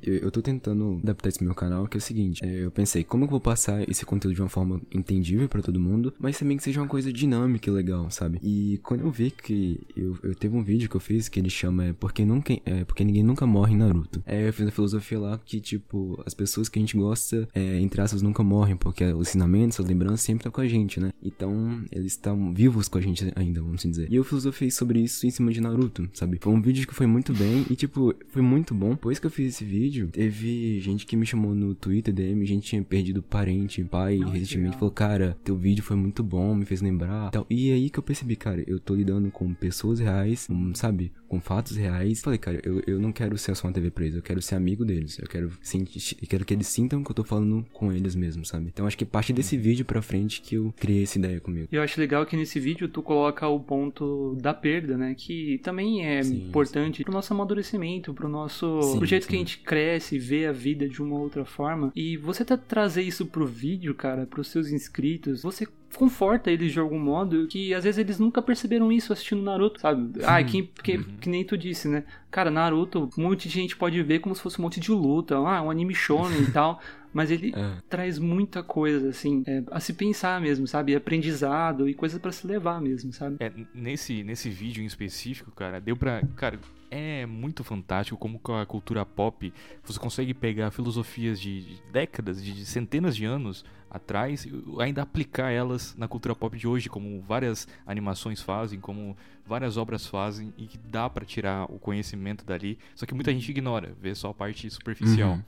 eu, 0.00 0.14
eu 0.18 0.30
tô 0.30 0.40
tentando 0.40 1.00
adaptar 1.02 1.30
esse 1.30 1.42
meu 1.42 1.52
canal, 1.52 1.88
que 1.88 1.96
é 1.96 1.98
o 1.98 2.00
seguinte, 2.00 2.44
é, 2.44 2.64
eu 2.64 2.70
pensei, 2.70 3.02
como 3.02 3.24
eu 3.24 3.28
vou 3.28 3.40
passar 3.40 3.82
esse 3.90 4.06
conteúdo 4.06 4.36
de 4.36 4.40
uma 4.40 4.48
forma 4.48 4.80
entendível 4.94 5.48
pra 5.48 5.60
todo 5.60 5.80
mundo, 5.80 6.14
mas 6.20 6.38
também 6.38 6.56
que 6.56 6.62
seja 6.62 6.80
uma 6.80 6.86
coisa 6.86 7.12
dinâmica 7.12 7.68
e 7.68 7.72
legal, 7.72 8.08
sabe? 8.08 8.38
E 8.40 8.78
quando 8.84 9.00
eu 9.00 9.10
vi 9.10 9.32
que 9.32 9.80
eu, 9.96 10.16
eu 10.22 10.32
teve 10.32 10.56
um 10.56 10.62
vídeo 10.62 10.88
que 10.88 10.94
eu 10.94 11.00
fiz 11.00 11.28
que 11.28 11.40
ele 11.40 11.50
chama 11.50 11.86
é, 11.86 11.92
porque, 11.92 12.24
nunca, 12.24 12.56
é, 12.64 12.84
porque 12.84 13.02
ninguém 13.02 13.24
nunca 13.24 13.44
morre 13.44 13.74
em 13.74 13.78
Naruto. 13.78 14.22
É, 14.24 14.46
eu 14.46 14.52
fiz 14.52 14.68
a 14.68 14.70
filosofia 14.70 15.18
lá 15.18 15.40
que, 15.44 15.60
tipo, 15.60 16.22
as 16.24 16.34
pessoas 16.34 16.68
que 16.68 16.78
a 16.78 16.82
gente 16.82 16.96
gosta, 16.96 17.48
é, 17.52 17.80
entre 17.80 18.00
aspas, 18.00 18.22
nunca 18.22 18.44
morrem, 18.44 18.76
porque 18.76 19.04
os 19.06 19.30
ensinamentos, 19.30 19.80
as 19.80 19.86
lembranças 19.86 20.20
sempre 20.20 20.42
estão 20.42 20.52
com 20.52 20.60
a 20.60 20.68
gente, 20.68 21.00
né? 21.00 21.10
Então, 21.20 21.82
eles 21.90 22.12
estão 22.12 22.54
vivos 22.54 22.86
com 22.86 22.98
a 22.98 23.00
gente 23.00 23.32
ainda, 23.34 23.60
vamos 23.60 23.82
dizer. 23.82 24.06
E 24.08 24.14
eu 24.14 24.22
filosofiei 24.22 24.70
sobre 24.70 25.00
isso 25.00 25.26
em 25.26 25.30
cima 25.30 25.50
de 25.50 25.60
Naruto, 25.60 26.08
sabe? 26.12 26.38
Foi 26.40 26.52
um 26.52 26.60
vídeo 26.60 26.86
que 26.86 26.94
foi 26.94 27.06
muito 27.06 27.32
bem 27.32 27.64
e, 27.70 27.76
tipo, 27.76 28.14
foi 28.28 28.42
muito 28.42 28.74
bom. 28.74 28.90
Depois 28.90 29.18
que 29.18 29.26
eu 29.26 29.30
fiz 29.30 29.54
esse 29.54 29.64
vídeo, 29.64 30.08
teve 30.12 30.80
gente 30.80 31.06
que 31.06 31.16
me 31.16 31.26
chamou 31.26 31.54
no 31.54 31.74
Twitter, 31.74 32.12
DM, 32.12 32.44
gente 32.44 32.66
tinha 32.66 32.82
perdido 32.82 33.22
parente, 33.22 33.82
pai, 33.84 34.18
recentemente, 34.18 34.76
falou, 34.76 34.90
cara, 34.90 35.36
teu 35.44 35.56
vídeo 35.56 35.82
foi 35.82 35.96
muito 35.96 36.22
bom, 36.22 36.54
me 36.54 36.64
fez 36.64 36.80
lembrar. 36.80 37.30
Tal. 37.30 37.46
E 37.48 37.72
aí 37.72 37.90
que 37.90 37.98
eu 37.98 38.02
percebi, 38.02 38.36
cara, 38.36 38.62
eu 38.66 38.78
tô 38.78 38.94
lidando 38.94 39.30
com 39.30 39.52
pessoas 39.54 40.00
reais, 40.00 40.46
com, 40.46 40.74
sabe, 40.74 41.12
com 41.32 41.40
fatos 41.40 41.78
reais. 41.78 42.20
Falei, 42.20 42.38
cara, 42.38 42.60
eu, 42.62 42.82
eu 42.86 42.98
não 43.00 43.10
quero 43.10 43.38
ser 43.38 43.56
só 43.56 43.66
uma 43.66 43.72
TV 43.72 43.90
presa, 43.90 44.18
eu 44.18 44.22
quero 44.22 44.42
ser 44.42 44.54
amigo 44.54 44.84
deles. 44.84 45.18
Eu 45.18 45.26
quero, 45.26 45.50
sentir, 45.62 46.18
eu 46.20 46.28
quero 46.28 46.44
que 46.44 46.52
eles 46.52 46.66
sintam 46.66 47.02
que 47.02 47.10
eu 47.10 47.14
tô 47.14 47.24
falando 47.24 47.64
com 47.72 47.90
eles 47.90 48.14
mesmo, 48.14 48.44
sabe? 48.44 48.66
Então 48.70 48.86
acho 48.86 48.98
que 48.98 49.06
parte 49.06 49.32
desse 49.32 49.56
vídeo 49.56 49.82
pra 49.82 50.02
frente 50.02 50.42
que 50.42 50.56
eu 50.56 50.74
criei 50.76 51.04
essa 51.04 51.18
ideia 51.18 51.40
comigo. 51.40 51.68
E 51.72 51.74
eu 51.74 51.82
acho 51.82 51.98
legal 51.98 52.26
que 52.26 52.36
nesse 52.36 52.60
vídeo 52.60 52.86
tu 52.86 53.02
coloca 53.02 53.48
o 53.48 53.58
ponto 53.58 54.36
da 54.42 54.52
perda, 54.52 54.98
né? 54.98 55.14
Que 55.16 55.58
também 55.62 56.04
é 56.04 56.22
Sim, 56.22 56.48
importante 56.48 57.02
pro 57.02 57.14
nosso 57.14 57.32
amadurecimento, 57.32 58.12
pro 58.12 58.28
nosso. 58.28 58.82
Sim, 58.82 58.98
pro 58.98 59.06
jeito 59.06 59.22
sim. 59.22 59.30
que 59.30 59.36
a 59.36 59.38
gente 59.38 59.58
cresce, 59.60 60.18
vê 60.18 60.44
a 60.44 60.52
vida 60.52 60.86
de 60.86 61.00
uma 61.00 61.18
outra 61.18 61.46
forma. 61.46 61.90
E 61.96 62.18
você 62.18 62.44
tá 62.44 62.58
trazer 62.58 63.04
isso 63.04 63.24
pro 63.24 63.46
vídeo, 63.46 63.94
cara, 63.94 64.26
pros 64.26 64.48
seus 64.48 64.70
inscritos, 64.70 65.42
você 65.42 65.66
conforta 65.96 66.50
eles 66.50 66.72
de 66.72 66.80
algum 66.80 66.98
modo 66.98 67.46
que 67.46 67.72
às 67.74 67.84
vezes 67.84 67.98
eles 67.98 68.18
nunca 68.18 68.40
perceberam 68.42 68.90
isso 68.92 69.12
assistindo 69.12 69.42
Naruto, 69.42 69.80
sabe? 69.80 70.22
Ah, 70.24 70.42
que, 70.42 70.62
que, 70.82 70.98
que 70.98 71.28
nem 71.28 71.44
tu 71.44 71.56
disse, 71.56 71.88
né? 71.88 72.04
Cara, 72.30 72.50
Naruto, 72.50 73.10
um 73.18 73.22
monte 73.22 73.48
de 73.48 73.54
gente 73.54 73.76
pode 73.76 74.02
ver 74.02 74.20
como 74.20 74.34
se 74.34 74.40
fosse 74.42 74.58
um 74.58 74.62
monte 74.62 74.80
de 74.80 74.90
luta, 74.90 75.36
ah, 75.36 75.62
um 75.62 75.70
anime 75.70 75.94
shonen 75.94 76.42
e 76.42 76.50
tal. 76.52 76.80
mas 77.12 77.30
ele 77.30 77.52
É. 77.54 77.76
traz 77.90 78.18
muita 78.18 78.62
coisa, 78.62 79.10
assim, 79.10 79.42
é, 79.46 79.62
a 79.70 79.78
se 79.80 79.92
pensar 79.92 80.40
mesmo, 80.40 80.66
sabe? 80.66 80.94
Aprendizado 80.94 81.86
e 81.88 81.92
coisas 81.94 82.18
pra 82.18 82.32
se 82.32 82.46
levar 82.46 82.80
mesmo, 82.80 83.12
sabe? 83.12 83.36
É, 83.38 83.52
nesse, 83.74 84.22
nesse 84.24 84.48
vídeo 84.48 84.82
em 84.82 84.86
específico, 84.86 85.50
cara, 85.50 85.78
deu 85.78 85.94
pra. 85.94 86.22
Cara, 86.36 86.58
é 86.90 87.24
muito 87.26 87.62
fantástico 87.64 88.18
como 88.18 88.38
com 88.38 88.54
a 88.54 88.66
cultura 88.66 89.04
pop 89.04 89.50
você 89.82 89.98
consegue 89.98 90.34
pegar 90.34 90.70
filosofias 90.70 91.40
de, 91.40 91.62
de 91.62 91.82
décadas, 91.92 92.42
de, 92.42 92.52
de 92.52 92.64
centenas 92.66 93.14
de 93.16 93.24
anos 93.24 93.64
atrás, 93.92 94.46
e 94.46 94.52
ainda 94.80 95.02
aplicar 95.02 95.50
elas 95.50 95.94
na 95.96 96.08
cultura 96.08 96.34
pop 96.34 96.56
de 96.56 96.66
hoje, 96.66 96.88
como 96.88 97.20
várias 97.20 97.68
animações 97.86 98.40
fazem, 98.40 98.80
como 98.80 99.14
várias 99.46 99.76
obras 99.76 100.06
fazem, 100.06 100.52
e 100.56 100.66
que 100.66 100.78
dá 100.78 101.08
pra 101.10 101.26
tirar 101.26 101.70
o 101.70 101.78
conhecimento 101.78 102.44
dali. 102.44 102.78
Só 102.94 103.04
que 103.04 103.14
muita 103.14 103.30
gente 103.30 103.50
ignora, 103.50 103.94
vê 104.00 104.14
só 104.14 104.30
a 104.30 104.34
parte 104.34 104.68
superficial. 104.70 105.32
Uhum. 105.32 105.42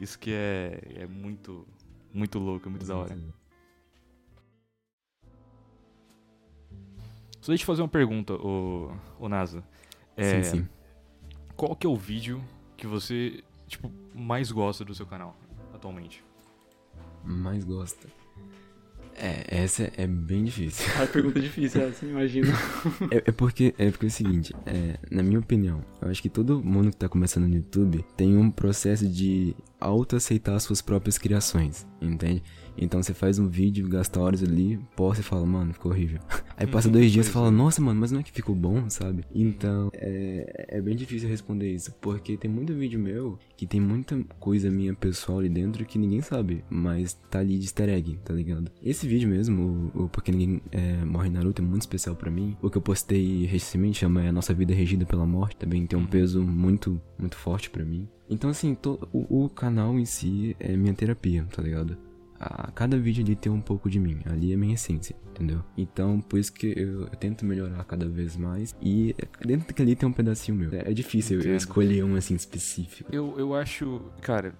Isso 0.00 0.18
que 0.18 0.30
é, 0.32 0.80
é 0.96 1.06
muito, 1.06 1.66
muito 2.12 2.38
louco, 2.38 2.68
é 2.68 2.70
muito 2.70 2.86
da 2.86 2.96
hora. 2.96 3.18
Só 7.40 7.50
deixa 7.50 7.62
eu 7.62 7.66
fazer 7.66 7.82
uma 7.82 7.88
pergunta, 7.88 8.34
ô, 8.34 8.92
ô 9.18 9.28
NASA. 9.28 9.64
É, 10.16 10.42
Sim, 10.42 10.58
sim. 10.58 10.68
Qual 11.56 11.74
que 11.74 11.86
é 11.86 11.90
o 11.90 11.96
vídeo 11.96 12.42
que 12.76 12.86
você, 12.86 13.42
tipo, 13.66 13.90
mais 14.14 14.50
gosta 14.50 14.84
do 14.84 14.94
seu 14.94 15.06
canal 15.06 15.36
atualmente? 15.72 16.24
Mais 17.24 17.64
gosta. 17.64 18.08
É, 19.16 19.62
essa 19.62 19.92
é 19.96 20.06
bem 20.06 20.44
difícil. 20.44 20.84
A 21.00 21.06
pergunta 21.06 21.40
difícil 21.40 21.82
essa, 21.82 22.04
imagina. 22.04 22.52
É, 23.10 23.16
é 23.26 23.32
porque 23.32 23.74
é 23.78 23.90
porque 23.90 24.06
é 24.06 24.08
o 24.08 24.10
seguinte, 24.10 24.54
é, 24.66 24.98
na 25.10 25.22
minha 25.22 25.38
opinião, 25.38 25.84
eu 26.02 26.08
acho 26.08 26.20
que 26.20 26.28
todo 26.28 26.62
mundo 26.62 26.90
que 26.90 26.96
tá 26.96 27.08
começando 27.08 27.46
no 27.46 27.54
YouTube 27.54 28.04
tem 28.16 28.36
um 28.36 28.50
processo 28.50 29.06
de 29.06 29.54
auto-aceitar 29.80 30.58
suas 30.60 30.82
próprias 30.82 31.16
criações, 31.16 31.86
entende? 32.00 32.42
Então 32.76 33.02
você 33.02 33.14
faz 33.14 33.38
um 33.38 33.48
vídeo, 33.48 33.88
gasta 33.88 34.20
horas 34.20 34.42
ali, 34.42 34.78
posta 34.96 35.20
e 35.20 35.24
fala, 35.24 35.46
mano, 35.46 35.72
ficou 35.72 35.92
horrível. 35.92 36.20
Aí 36.56 36.66
passa 36.66 36.88
Uhum, 36.88 36.92
dois 36.94 37.10
dias 37.10 37.26
e 37.26 37.30
fala, 37.30 37.48
é. 37.48 37.50
nossa, 37.50 37.80
mano, 37.82 38.00
mas 38.00 38.12
não 38.12 38.20
é 38.20 38.22
que 38.22 38.30
ficou 38.32 38.54
bom, 38.54 38.88
sabe? 38.88 39.24
Então, 39.34 39.90
é, 39.94 40.66
é 40.78 40.80
bem 40.80 40.94
difícil 40.94 41.28
responder 41.28 41.72
isso, 41.72 41.92
porque 42.00 42.36
tem 42.36 42.50
muito 42.50 42.72
vídeo 42.74 42.98
meu 42.98 43.38
que 43.56 43.66
tem 43.66 43.80
muita 43.80 44.22
coisa 44.38 44.70
minha 44.70 44.94
pessoal 44.94 45.38
ali 45.40 45.48
dentro 45.48 45.84
que 45.84 45.98
ninguém 45.98 46.20
sabe, 46.20 46.64
mas 46.70 47.14
tá 47.30 47.40
ali 47.40 47.58
de 47.58 47.64
easter 47.64 47.88
egg, 47.88 48.18
tá 48.24 48.32
ligado? 48.32 48.70
Esse 48.82 49.06
vídeo 49.08 49.28
mesmo, 49.28 49.90
o, 49.94 50.04
o 50.04 50.08
Porque 50.08 50.30
Ninguém 50.30 50.60
é, 50.70 51.04
Morre 51.04 51.28
Naruto, 51.30 51.60
é 51.60 51.64
muito 51.64 51.82
especial 51.82 52.14
pra 52.16 52.30
mim. 52.30 52.56
O 52.62 52.70
que 52.70 52.78
eu 52.78 52.82
postei 52.82 53.44
recentemente 53.46 53.98
chama 54.00 54.20
A 54.22 54.32
Nossa 54.32 54.54
Vida 54.54 54.72
Regida 54.74 55.04
pela 55.04 55.26
Morte, 55.26 55.56
também 55.56 55.86
tem 55.86 55.98
um 55.98 56.06
peso 56.06 56.42
muito, 56.42 57.00
muito 57.18 57.36
forte 57.36 57.68
pra 57.70 57.84
mim. 57.84 58.08
Então, 58.30 58.48
assim, 58.50 58.74
to- 58.74 59.06
o, 59.12 59.44
o 59.44 59.48
canal 59.48 59.98
em 59.98 60.04
si 60.04 60.56
é 60.58 60.76
minha 60.76 60.94
terapia, 60.94 61.44
tá 61.52 61.60
ligado? 61.62 61.96
A 62.38 62.70
cada 62.72 62.98
vídeo 62.98 63.24
ali 63.24 63.36
tem 63.36 63.50
um 63.50 63.60
pouco 63.60 63.88
de 63.88 63.98
mim, 63.98 64.18
ali 64.26 64.52
é 64.52 64.56
minha 64.56 64.74
essência, 64.74 65.14
entendeu? 65.30 65.62
Então, 65.76 66.20
por 66.20 66.38
isso 66.38 66.52
que 66.52 66.66
eu, 66.66 67.02
eu 67.02 67.16
tento 67.16 67.44
melhorar 67.44 67.82
cada 67.84 68.08
vez 68.08 68.36
mais. 68.36 68.74
E 68.82 69.14
dentro 69.44 69.68
daquele 69.68 69.94
tem 69.94 70.08
um 70.08 70.12
pedacinho 70.12 70.56
meu. 70.56 70.74
É, 70.74 70.90
é 70.90 70.92
difícil 70.92 71.40
eu 71.40 71.56
escolher 71.56 72.04
um 72.04 72.16
assim 72.16 72.34
específico. 72.34 73.14
Eu, 73.14 73.38
eu 73.38 73.54
acho, 73.54 74.02
cara, 74.20 74.54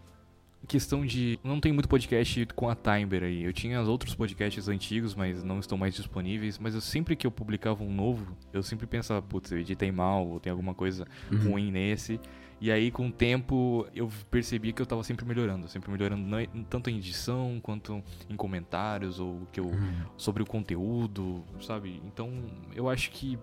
questão 0.66 1.04
de. 1.04 1.38
Não 1.44 1.60
tem 1.60 1.72
muito 1.72 1.88
podcast 1.88 2.46
com 2.54 2.68
a 2.68 2.74
Timer 2.74 3.22
aí. 3.24 3.42
Eu 3.44 3.52
tinha 3.52 3.80
os 3.80 3.88
outros 3.88 4.14
podcasts 4.14 4.68
antigos, 4.68 5.14
mas 5.14 5.42
não 5.44 5.58
estão 5.60 5.76
mais 5.78 5.94
disponíveis. 5.94 6.58
Mas 6.58 6.74
eu 6.74 6.80
sempre 6.80 7.14
que 7.16 7.26
eu 7.26 7.30
publicava 7.30 7.82
um 7.82 7.92
novo, 7.92 8.36
eu 8.52 8.62
sempre 8.62 8.86
pensava, 8.86 9.20
putz, 9.22 9.50
eu 9.52 9.58
editei 9.58 9.90
mal, 9.92 10.26
ou 10.26 10.40
tem 10.40 10.50
alguma 10.50 10.74
coisa 10.74 11.06
Uhum. 11.30 11.50
ruim 11.52 11.70
nesse. 11.70 12.18
E 12.60 12.70
aí, 12.70 12.90
com 12.90 13.08
o 13.08 13.12
tempo, 13.12 13.86
eu 13.94 14.08
percebi 14.30 14.72
que 14.72 14.80
eu 14.80 14.86
tava 14.86 15.02
sempre 15.02 15.26
melhorando. 15.26 15.68
Sempre 15.68 15.90
melhorando 15.90 16.24
tanto 16.70 16.88
em 16.88 16.96
edição, 16.96 17.58
quanto 17.62 18.02
em 18.30 18.36
comentários, 18.36 19.18
ou 19.20 19.46
que 19.52 19.60
eu, 19.60 19.66
Uhum. 19.66 20.04
sobre 20.16 20.42
o 20.42 20.46
conteúdo, 20.46 21.44
sabe? 21.60 22.00
Então, 22.06 22.32
eu 22.74 22.88
acho 22.88 23.10
que 23.10 23.38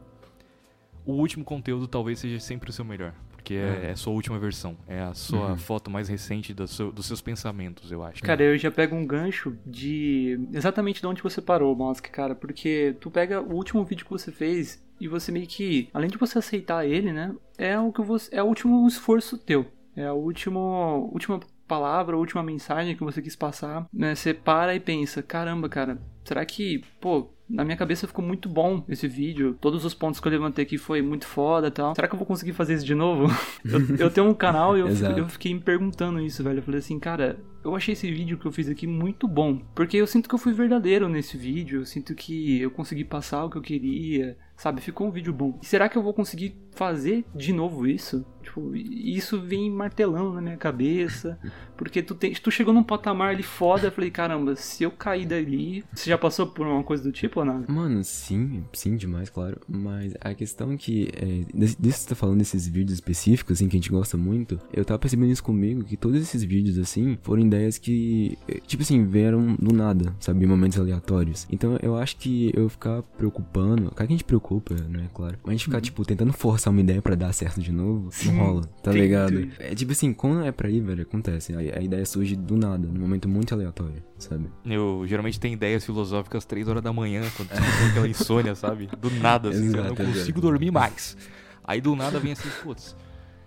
o 1.06 1.14
último 1.14 1.44
conteúdo 1.44 1.88
talvez 1.88 2.20
seja 2.20 2.40
sempre 2.40 2.70
o 2.70 2.74
seu 2.74 2.86
melhor. 2.86 3.14
Porque 3.42 3.56
é, 3.56 3.82
É. 3.84 3.88
é 3.88 3.92
a 3.92 3.96
sua 3.96 4.14
última 4.14 4.38
versão. 4.40 4.78
É 4.88 5.02
a 5.02 5.14
sua 5.14 5.50
Uhum. 5.52 5.58
foto 5.58 5.90
mais 5.90 6.08
recente 6.08 6.54
do 6.54 6.68
seu- 6.68 6.92
dos 6.92 7.08
seus 7.08 7.22
pensamentos, 7.22 7.92
eu 7.92 8.04
acho. 8.04 8.22
Cara, 8.24 8.44
eu 8.44 8.58
já 8.58 8.70
pego 8.72 8.96
um 8.96 9.06
gancho 9.06 9.58
de 9.66 10.40
exatamente 10.54 11.02
de 11.02 11.08
onde 11.08 11.22
você 11.24 11.42
parou, 11.42 11.76
Mask, 11.76 12.06
cara, 12.10 12.36
porque 12.36 12.96
tu 13.00 13.10
pega 13.10 13.42
o 13.42 13.54
último 13.56 13.84
vídeo 13.84 14.06
que 14.06 14.12
você 14.12 14.32
fez 14.32 14.82
e 15.00 15.08
você 15.08 15.32
meio 15.32 15.48
que, 15.48 15.90
além 15.94 16.10
de 16.10 16.18
você 16.18 16.38
aceitar 16.38 16.86
ele, 16.86 17.12
né, 17.12 17.34
é 17.58 17.78
o 17.80 17.92
que 17.92 18.02
você 18.02 18.34
é 18.36 18.44
o 18.44 18.46
último 18.46 18.88
esforço 18.88 19.38
teu. 19.38 19.66
É 19.96 20.06
a 20.06 20.14
último, 20.14 21.10
última 21.12 21.40
palavra, 21.68 22.16
a 22.16 22.20
última 22.20 22.44
mensagem 22.44 22.96
que 22.96 23.04
você 23.04 23.22
quis 23.22 23.36
passar, 23.36 23.88
né? 23.94 24.14
Você 24.14 24.34
para 24.34 24.76
e 24.76 24.80
pensa, 24.80 25.24
caramba, 25.24 25.68
cara, 25.70 25.98
será 26.26 26.46
que, 26.46 26.84
pô, 27.00 27.30
na 27.52 27.64
minha 27.64 27.78
cabeça 27.78 28.08
ficou 28.08 28.24
muito 28.24 28.48
bom 28.48 28.84
esse 28.88 29.08
vídeo. 29.08 29.58
Todos 29.60 29.84
os 29.86 29.94
pontos 29.94 30.20
que 30.20 30.28
eu 30.28 30.32
levantei 30.32 30.64
aqui 30.64 30.78
foi 30.78 31.02
muito 31.02 31.26
foda 31.26 31.68
e 31.68 31.72
tal. 31.72 31.94
Será 31.96 32.08
que 32.08 32.14
eu 32.14 32.18
vou 32.18 32.26
conseguir 32.26 32.54
fazer 32.54 32.76
isso 32.76 32.86
de 32.86 32.96
novo? 32.96 33.28
eu, 33.66 33.98
eu 33.98 34.10
tenho 34.10 34.28
um 34.28 34.34
canal 34.34 34.78
e 34.78 34.82
eu, 34.82 34.88
eu 34.88 35.28
fiquei 35.28 35.54
me 35.54 35.60
perguntando 35.60 36.20
isso, 36.20 36.44
velho. 36.44 36.60
Eu 36.60 36.64
falei 36.64 36.80
assim, 36.80 36.98
cara, 37.00 37.38
eu 37.64 37.76
achei 37.76 37.94
esse 37.94 38.12
vídeo 38.12 38.38
que 38.38 38.46
eu 38.46 38.52
fiz 38.52 38.68
aqui 38.68 38.88
muito 38.88 39.28
bom. 39.28 39.62
Porque 39.76 39.98
eu 39.98 40.08
sinto 40.08 40.28
que 40.28 40.36
eu 40.36 40.40
fui 40.40 40.54
verdadeiro 40.54 41.08
nesse 41.08 41.38
vídeo. 41.38 41.82
Eu 41.82 41.86
sinto 41.86 42.16
que 42.16 42.60
eu 42.60 42.72
consegui 42.72 43.04
passar 43.04 43.46
o 43.46 43.50
que 43.50 43.58
eu 43.58 43.62
queria. 43.62 44.38
Sabe? 44.56 44.80
Ficou 44.80 45.08
um 45.08 45.12
vídeo 45.12 45.34
bom. 45.34 45.58
E 45.62 45.66
será 45.66 45.90
que 45.90 45.98
eu 45.98 46.04
vou 46.04 46.14
conseguir 46.14 46.56
fazer 46.72 47.26
de 47.34 47.52
novo 47.52 47.88
isso? 47.88 48.24
Tipo, 48.44 48.76
isso 48.76 49.42
vem 49.42 49.72
martelando 49.72 50.34
na 50.34 50.42
minha 50.42 50.58
cabeça. 50.58 51.40
Porque 51.76 52.04
tu, 52.04 52.14
tem, 52.14 52.34
tu 52.34 52.52
chegou 52.52 52.74
num 52.74 52.84
patamar 52.84 53.30
ali 53.30 53.44
foda. 53.44 53.88
Eu 53.88 53.92
falei, 53.92 54.12
caramba, 54.12 54.56
se 54.56 54.84
eu 54.84 54.92
cair 54.92 55.26
dali. 55.26 55.84
Você 55.94 56.10
já 56.10 56.18
passou 56.18 56.46
por 56.46 56.68
uma 56.68 56.84
coisa 56.84 57.02
do 57.02 57.12
tipo 57.12 57.40
ou 57.40 57.46
nada? 57.46 57.72
Mano, 57.72 58.04
sim, 58.04 58.64
sim, 58.74 58.96
demais, 58.96 59.30
claro. 59.30 59.60
Mas 59.68 60.14
a 60.22 60.34
questão 60.34 60.78
que. 60.78 61.10
É, 61.16 61.44
desse 61.54 61.76
que 61.78 61.92
você 61.92 62.10
tá 62.10 62.16
falando 62.16 62.38
desses 62.38 62.68
vídeos 62.68 62.94
específicos, 62.94 63.58
assim, 63.58 63.68
que 63.68 63.76
a 63.76 63.80
gente 63.80 63.90
gosta 63.90 64.16
muito, 64.16 64.60
eu 64.72 64.86
tava 64.86 65.00
percebendo 65.00 65.32
isso 65.32 65.44
comigo, 65.44 65.84
que 65.84 65.98
todos 65.98 66.22
esses 66.22 66.44
vídeos, 66.44 66.78
assim, 66.78 67.18
foram 67.24 67.42
ideias 67.52 67.78
que, 67.78 68.38
eh, 68.48 68.60
tipo 68.66 68.82
assim, 68.84 69.06
vieram 69.06 69.56
do 69.56 69.74
nada, 69.74 70.16
sabe? 70.20 70.46
Momentos 70.46 70.80
aleatórios. 70.80 71.46
Então 71.52 71.78
eu 71.82 71.98
acho 71.98 72.18
que 72.18 72.52
eu 72.56 72.70
ficar 72.70 73.02
preocupando. 73.18 73.84
Claro 73.92 73.96
que 73.96 74.04
a 74.04 74.08
gente 74.08 74.24
preocupa, 74.24 74.74
né? 74.76 75.10
Claro. 75.14 75.38
Mas 75.44 75.50
a 75.50 75.52
gente 75.52 75.66
ficar, 75.66 75.82
tipo, 75.82 76.04
tentando 76.06 76.32
forçar 76.34 76.72
uma 76.72 76.82
ideia 76.82 77.02
pra 77.02 77.16
dar 77.16 77.34
certo 77.34 77.62
de 77.62 77.72
novo, 77.72 78.10
Sim, 78.12 78.32
não 78.34 78.46
rola, 78.46 78.62
tá 78.82 78.92
tem 78.92 79.02
ligado? 79.02 79.48
É 79.60 79.76
tipo 79.76 79.92
assim, 79.92 80.14
quando 80.14 80.44
é 80.44 80.52
pra 80.52 80.70
ir, 80.70 80.82
velho, 80.82 81.04
acontece. 81.04 81.54
A, 81.54 81.60
a 81.60 81.82
ideia 81.82 82.06
surge 82.06 82.36
do 82.36 82.56
nada, 82.58 82.88
num 82.88 83.02
momento 83.02 83.28
muito 83.28 83.54
aleatório, 83.54 84.02
sabe? 84.18 84.46
Eu 84.66 85.04
geralmente 85.08 85.40
tenho 85.40 85.54
ideias 85.54 85.86
filosóficas 85.86 86.46
3 86.46 86.68
horas 86.68 86.82
da 86.84 86.94
manhã, 86.94 87.22
quando 87.36 87.50
tô 87.50 87.56
com 87.56 87.90
aquela 87.90 88.08
insônia, 88.10 88.56
sabe? 88.56 88.88
Do 89.00 89.10
nada, 89.12 89.50
assim, 89.50 89.66
eu 89.68 89.72
não 89.72 89.80
Exato, 89.86 89.96
consigo 89.96 90.20
exato. 90.22 90.42
dormir 90.42 90.72
mais. 90.72 91.18
Aí 91.64 91.80
do 91.82 91.96
nada 91.96 92.20
vem 92.20 92.32
assim, 92.32 92.50
putz, 92.64 92.96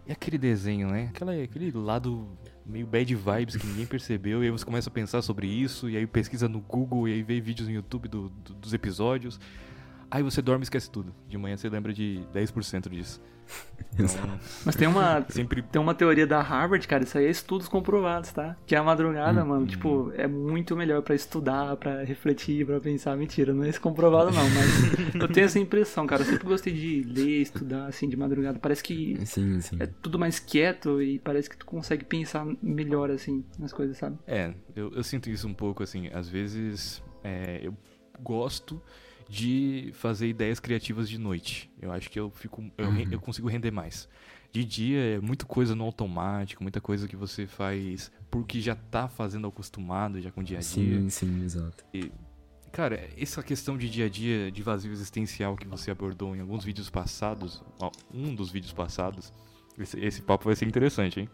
e 0.07 0.13
aquele 0.13 0.39
desenho, 0.39 0.89
né? 0.89 1.09
Aquela, 1.15 1.33
aquele 1.33 1.71
lado 1.73 2.29
meio 2.67 2.87
bad 2.87 3.15
vibes 3.15 3.57
que 3.57 3.67
ninguém 3.67 3.87
percebeu, 3.87 4.43
e 4.43 4.47
aí 4.47 4.51
você 4.51 4.65
começa 4.65 4.89
a 4.89 4.93
pensar 4.93 5.21
sobre 5.23 5.47
isso, 5.47 5.89
e 5.91 5.97
aí 5.97 6.07
pesquisa 6.07 6.49
no 6.49 6.61
Google, 6.61 7.09
e 7.09 7.13
aí 7.13 7.23
vê 7.23 7.41
vídeos 7.41 7.69
no 7.69 7.75
YouTube 7.75 8.09
do- 8.09 8.29
do- 8.31 8.55
dos 8.55 8.73
episódios. 8.73 9.39
Aí 10.11 10.23
você 10.23 10.41
dorme 10.41 10.63
e 10.63 10.65
esquece 10.65 10.91
tudo. 10.91 11.15
De 11.29 11.37
manhã 11.37 11.57
você 11.57 11.69
lembra 11.69 11.93
de 11.93 12.21
10% 12.33 12.89
disso. 12.89 13.21
Então, 13.97 14.41
Mas 14.65 14.75
tem 14.75 14.89
uma, 14.89 15.25
sempre 15.29 15.63
Tem 15.63 15.81
uma 15.81 15.95
teoria 15.95 16.27
da 16.27 16.41
Harvard, 16.41 16.87
cara, 16.89 17.05
isso 17.05 17.17
aí 17.17 17.27
é 17.27 17.31
estudos 17.31 17.69
comprovados, 17.69 18.33
tá? 18.33 18.57
Que 18.67 18.75
a 18.75 18.83
madrugada, 18.83 19.45
Hum, 19.45 19.47
mano, 19.49 19.67
tipo, 19.67 20.13
é 20.17 20.27
muito 20.27 20.75
melhor 20.77 21.01
pra 21.03 21.15
estudar, 21.15 21.77
pra 21.77 22.03
refletir, 22.03 22.67
pra 22.67 22.81
pensar. 22.81 23.17
Mentira, 23.17 23.55
não 23.55 23.63
é 23.63 23.69
isso 23.69 23.81
comprovado 23.81 24.33
não, 24.33 24.43
mas 24.51 25.15
eu 25.15 25.29
tenho 25.29 25.45
essa 25.45 25.61
impressão, 25.61 26.07
cara. 26.09 26.23
Eu 26.23 26.27
sempre 26.27 26.45
gostei 26.45 26.73
de 26.73 27.03
ler, 27.05 27.41
estudar, 27.43 27.87
assim, 27.87 28.09
de 28.09 28.17
madrugada. 28.17 28.59
Parece 28.59 28.83
que 28.83 29.17
Sim, 29.25 29.61
sim. 29.61 29.77
é 29.79 29.87
tudo 29.87 30.19
mais 30.19 30.41
quieto 30.41 31.01
e 31.01 31.21
parece 31.21 31.49
que 31.49 31.57
tu 31.57 31.65
consegue 31.65 32.05
pensar 32.05 32.45
melhor, 32.61 33.13
assim, 33.13 33.45
nas 33.59 33.73
coisas, 33.73 33.97
sabe? 33.97 34.19
É, 34.27 34.53
eu, 34.75 34.93
eu 34.93 35.05
sinto 35.05 35.31
isso 35.31 35.47
um 35.47 35.55
pouco, 35.55 35.85
assim, 35.85 36.09
às 36.13 36.29
vezes 36.29 37.01
é, 37.23 37.61
eu 37.63 37.73
gosto 38.21 38.83
de 39.29 39.91
fazer 39.95 40.29
ideias 40.29 40.61
criativas 40.61 41.09
de 41.09 41.19
noite. 41.19 41.71
Eu 41.81 41.93
acho 41.93 42.11
que 42.11 42.19
eu 42.19 42.31
fico, 42.31 42.65
eu, 42.79 42.89
Uhum. 42.89 43.07
eu 43.11 43.21
consigo 43.21 43.49
render 43.49 43.71
mais. 43.71 44.09
De 44.53 44.65
dia 44.65 45.17
é 45.17 45.21
muita 45.21 45.45
coisa 45.45 45.75
no 45.75 45.83
automático, 45.85 46.63
muita 46.63 46.81
coisa 46.81 47.09
que 47.09 47.17
você 47.17 47.47
faz 47.47 48.13
porque 48.31 48.61
já 48.61 48.75
tá 48.77 49.09
fazendo 49.09 49.47
acostumado, 49.49 50.21
já 50.21 50.31
com 50.31 50.41
o 50.41 50.45
dia 50.45 50.59
a 50.59 50.61
dia. 50.61 51.01
Sim, 51.01 51.09
sim, 51.11 51.43
exato. 51.45 51.85
Cara, 52.71 53.09
essa 53.17 53.43
questão 53.43 53.79
de 53.79 53.89
dia 53.89 54.07
a 54.07 54.09
dia, 54.09 54.51
de 54.51 54.61
vazio 54.63 54.91
existencial 54.93 55.57
que 55.57 55.67
você 55.67 55.91
abordou 55.93 56.35
em 56.35 56.41
alguns 56.41 56.65
vídeos 56.65 56.91
passados, 56.91 57.63
um 58.13 58.35
dos 58.35 58.51
vídeos 58.51 58.73
passados, 58.73 59.33
esse, 59.79 59.99
esse 60.01 60.23
papo 60.23 60.45
vai 60.47 60.57
ser 60.57 60.67
interessante, 60.67 61.21
hein? 61.21 61.29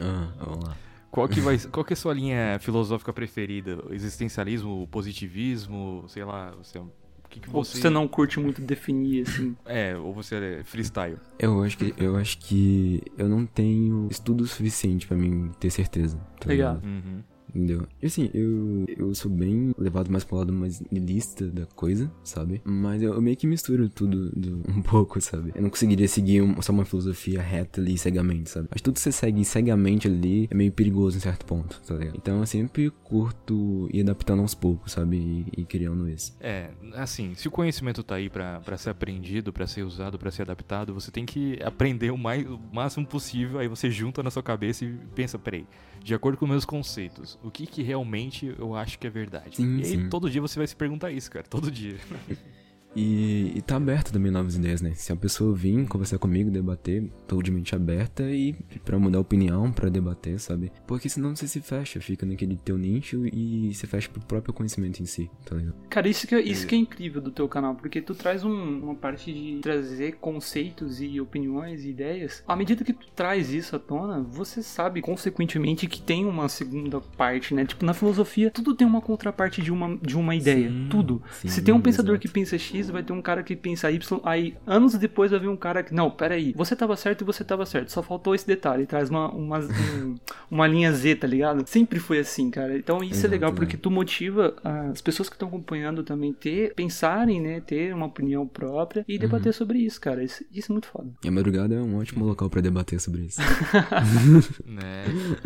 Ah, 0.00 0.32
vamos 0.38 0.64
lá. 0.64 0.76
Qual 1.10 1.28
que, 1.28 1.40
vai, 1.40 1.58
qual 1.72 1.84
que 1.84 1.92
é 1.92 1.94
a 1.94 1.96
sua 1.96 2.14
linha 2.14 2.58
filosófica 2.60 3.12
preferida? 3.12 3.78
Existencialismo, 3.90 4.86
positivismo, 4.90 6.04
sei 6.08 6.24
lá, 6.24 6.50
você, 6.52 6.78
o 6.78 6.90
que, 7.28 7.40
que 7.40 7.48
Ou 7.48 7.64
você... 7.64 7.78
você 7.80 7.90
não 7.90 8.08
curte 8.08 8.38
muito 8.40 8.60
definir, 8.60 9.26
assim. 9.26 9.56
É, 9.64 9.96
ou 9.96 10.12
você 10.12 10.36
é 10.36 10.64
freestyle. 10.64 11.18
Eu 11.38 11.62
acho 11.62 11.76
que 11.78 11.94
eu 11.96 12.16
acho 12.16 12.38
que 12.38 13.02
eu 13.16 13.28
não 13.28 13.44
tenho 13.46 14.08
estudo 14.10 14.46
suficiente 14.46 15.06
pra 15.06 15.16
mim 15.16 15.50
ter 15.60 15.70
certeza. 15.70 16.16
Tá 16.40 16.48
Legal. 16.48 16.74
ligado? 16.74 16.86
Uhum. 16.86 17.22
Entendeu? 17.54 17.86
E 18.02 18.06
assim, 18.06 18.30
eu, 18.34 18.84
eu 18.88 19.14
sou 19.14 19.30
bem 19.30 19.74
levado 19.78 20.10
mais 20.10 20.24
pro 20.24 20.36
lado 20.36 20.52
mais 20.52 20.82
niilista 20.90 21.46
da 21.46 21.66
coisa, 21.66 22.10
sabe? 22.22 22.60
Mas 22.64 23.02
eu, 23.02 23.14
eu 23.14 23.22
meio 23.22 23.36
que 23.36 23.46
misturo 23.46 23.88
tudo 23.88 24.30
do, 24.30 24.62
um 24.70 24.82
pouco, 24.82 25.20
sabe? 25.20 25.52
Eu 25.54 25.62
não 25.62 25.70
conseguiria 25.70 26.08
seguir 26.08 26.42
um, 26.42 26.60
só 26.60 26.72
uma 26.72 26.84
filosofia 26.84 27.40
reta 27.40 27.80
ali 27.80 27.96
cegamente, 27.96 28.50
sabe? 28.50 28.68
Mas 28.70 28.80
tudo 28.80 28.94
que 28.94 29.00
você 29.00 29.12
segue 29.12 29.44
cegamente 29.44 30.06
ali 30.06 30.48
é 30.50 30.54
meio 30.54 30.72
perigoso 30.72 31.16
em 31.16 31.20
certo 31.20 31.44
ponto, 31.46 31.80
tá 31.86 31.94
ligado? 31.94 32.16
Então 32.16 32.40
eu 32.40 32.46
sempre 32.46 32.90
curto 33.04 33.88
ir 33.92 34.02
adaptando 34.02 34.40
aos 34.40 34.54
poucos, 34.54 34.92
sabe? 34.92 35.16
E, 35.16 35.62
e 35.62 35.64
criando 35.64 36.08
isso. 36.08 36.36
É, 36.40 36.70
assim, 36.94 37.34
se 37.34 37.48
o 37.48 37.50
conhecimento 37.50 38.02
tá 38.02 38.16
aí 38.16 38.28
pra, 38.28 38.60
pra 38.60 38.76
ser 38.76 38.90
aprendido, 38.90 39.52
pra 39.52 39.66
ser 39.66 39.82
usado, 39.82 40.18
pra 40.18 40.30
ser 40.30 40.42
adaptado, 40.42 40.94
você 40.94 41.10
tem 41.10 41.24
que 41.24 41.58
aprender 41.62 42.10
o, 42.10 42.18
mais, 42.18 42.46
o 42.46 42.58
máximo 42.72 43.06
possível, 43.06 43.58
aí 43.58 43.68
você 43.68 43.90
junta 43.90 44.22
na 44.22 44.30
sua 44.30 44.42
cabeça 44.42 44.84
e 44.84 44.92
pensa, 45.14 45.38
peraí, 45.38 45.66
de 46.02 46.14
acordo 46.14 46.38
com 46.38 46.46
meus 46.46 46.64
conceitos, 46.64 47.38
o 47.42 47.50
que 47.50 47.66
que 47.66 47.82
realmente 47.82 48.54
eu 48.58 48.74
acho 48.74 48.98
que 48.98 49.06
é 49.06 49.10
verdade? 49.10 49.56
Sim, 49.56 49.78
e 49.78 49.84
aí 49.84 49.90
sim. 49.90 50.08
todo 50.08 50.30
dia 50.30 50.40
você 50.40 50.58
vai 50.58 50.66
se 50.66 50.76
perguntar 50.76 51.10
isso, 51.10 51.30
cara, 51.30 51.46
todo 51.48 51.70
dia. 51.70 51.96
E, 52.96 53.52
e 53.54 53.62
tá 53.62 53.76
aberto 53.76 54.12
também 54.12 54.32
novas 54.32 54.56
ideias, 54.56 54.80
né? 54.80 54.92
Se 54.94 55.12
a 55.12 55.16
pessoa 55.16 55.54
vir 55.54 55.86
conversar 55.86 56.18
comigo, 56.18 56.50
debater, 56.50 57.08
tô 57.26 57.40
de 57.42 57.50
mente 57.50 57.74
aberta 57.74 58.22
e 58.30 58.54
pra 58.84 58.98
mudar 58.98 59.20
opinião, 59.20 59.70
pra 59.70 59.88
debater, 59.88 60.40
sabe? 60.40 60.72
Porque 60.86 61.08
senão 61.08 61.36
você 61.36 61.46
se 61.46 61.60
fecha, 61.60 62.00
fica 62.00 62.24
naquele 62.26 62.56
teu 62.56 62.76
nicho 62.78 63.26
e 63.26 63.72
se 63.74 63.86
fecha 63.86 64.08
pro 64.08 64.20
próprio 64.24 64.52
conhecimento 64.54 65.00
em 65.00 65.06
si, 65.06 65.30
tá 65.44 65.54
ligado? 65.54 65.74
Cara, 65.88 66.08
isso 66.08 66.26
que, 66.26 66.34
é, 66.34 66.40
isso 66.40 66.66
que 66.66 66.74
é 66.74 66.78
incrível 66.78 67.20
do 67.20 67.30
teu 67.30 67.46
canal, 67.48 67.74
porque 67.74 68.00
tu 68.00 68.14
traz 68.14 68.42
um- 68.44 68.80
uma 68.82 68.94
parte 68.94 69.32
de 69.32 69.60
trazer 69.60 70.16
conceitos 70.16 71.00
e 71.00 71.20
opiniões 71.20 71.84
e 71.84 71.90
ideias. 71.90 72.42
À 72.48 72.56
medida 72.56 72.82
que 72.84 72.92
tu 72.92 73.06
traz 73.14 73.52
isso 73.52 73.76
à 73.76 73.78
tona, 73.78 74.20
você 74.22 74.62
sabe, 74.62 75.00
consequentemente, 75.02 75.86
que 75.86 76.00
tem 76.00 76.24
uma 76.26 76.48
segunda 76.48 77.00
parte, 77.00 77.54
né? 77.54 77.64
Tipo, 77.64 77.84
na 77.84 77.94
filosofia, 77.94 78.50
tudo 78.50 78.74
tem 78.74 78.86
uma 78.86 79.00
contraparte 79.00 79.62
de 79.62 79.70
uma, 79.70 79.96
de 79.98 80.16
uma 80.16 80.34
ideia. 80.34 80.68
Sim, 80.70 80.86
tudo. 80.90 81.22
sim, 81.30 81.48
Se 81.48 81.62
tem 81.62 81.74
um 81.74 81.80
pensador 81.80 82.14
exato. 82.14 82.26
que 82.26 82.32
pensa 82.32 82.58
X, 82.58 82.77
vai 82.86 83.02
ter 83.02 83.12
um 83.12 83.20
cara 83.22 83.42
que 83.42 83.56
pensa 83.56 83.90
Y, 83.90 84.20
aí 84.24 84.56
anos 84.66 84.94
depois 84.94 85.30
vai 85.30 85.40
vir 85.40 85.48
um 85.48 85.56
cara 85.56 85.82
que. 85.82 85.92
Não, 85.94 86.10
peraí, 86.10 86.52
você 86.56 86.76
tava 86.76 86.96
certo 86.96 87.22
e 87.22 87.24
você 87.24 87.42
tava 87.44 87.66
certo. 87.66 87.90
Só 87.90 88.02
faltou 88.02 88.34
esse 88.34 88.46
detalhe. 88.46 88.86
Traz 88.86 89.10
uma, 89.10 89.30
uma, 89.30 89.58
um- 89.58 90.14
uma 90.50 90.66
linha 90.66 90.92
Z, 90.92 91.16
tá 91.16 91.26
ligado? 91.26 91.66
Sempre 91.66 91.98
foi 91.98 92.18
assim, 92.20 92.50
cara. 92.50 92.76
Então 92.76 92.98
isso 93.02 93.14
é 93.14 93.18
Exato, 93.18 93.30
legal 93.32 93.50
né? 93.50 93.56
porque 93.56 93.76
tu 93.76 93.90
motiva 93.90 94.54
as 94.62 95.00
pessoas 95.00 95.28
que 95.28 95.34
estão 95.34 95.48
acompanhando 95.48 96.02
também 96.02 96.32
ter, 96.32 96.74
pensarem, 96.74 97.40
né? 97.40 97.60
Ter 97.60 97.92
uma 97.94 98.06
opinião 98.06 98.46
própria 98.46 99.04
e 99.08 99.14
Uhum. 99.14 99.18
debater 99.20 99.52
sobre 99.52 99.78
isso, 99.78 100.00
cara. 100.00 100.22
Isso, 100.22 100.44
isso 100.52 100.70
é 100.70 100.74
muito 100.74 100.86
foda. 100.88 101.10
E 101.24 101.28
a 101.28 101.32
madrugada 101.32 101.74
é 101.74 101.80
um 101.80 101.96
ótimo 101.98 102.24
local 102.24 102.48
pra 102.48 102.60
debater 102.60 103.00
sobre 103.00 103.22
isso. 103.22 103.40
né? 104.64 105.04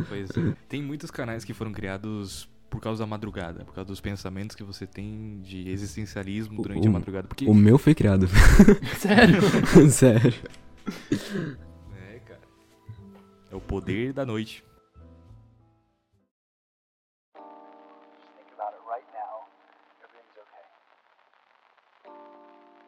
Pois 0.08 0.30
é. 0.30 0.54
Tem 0.68 0.82
muitos 0.82 1.10
canais 1.10 1.44
que 1.44 1.52
foram 1.54 1.72
criados 1.72 2.48
por 2.72 2.80
causa 2.80 3.02
da 3.02 3.06
madrugada, 3.06 3.66
por 3.66 3.74
causa 3.74 3.86
dos 3.88 4.00
pensamentos 4.00 4.56
que 4.56 4.62
você 4.64 4.86
tem 4.86 5.42
de 5.42 5.68
existencialismo 5.68 6.62
durante 6.62 6.86
O- 6.86 6.90
a 6.90 6.92
madrugada. 6.94 7.28
Porque, 7.28 7.44
O 7.46 7.52
meu 7.54 7.76
foi 7.76 7.94
criado. 7.94 8.26
Sério? 8.98 9.42
Sério. 9.92 10.32
é, 11.94 12.18
cara, 12.20 12.40
é 13.50 13.54
o 13.54 13.60
poder 13.60 14.14
da 14.14 14.24
noite. 14.24 14.64
think 17.34 18.48
about 18.56 18.72
it 18.72 18.80
right 18.88 19.04
now, 19.12 19.44
everything's 20.00 20.38
okay. 20.40 20.64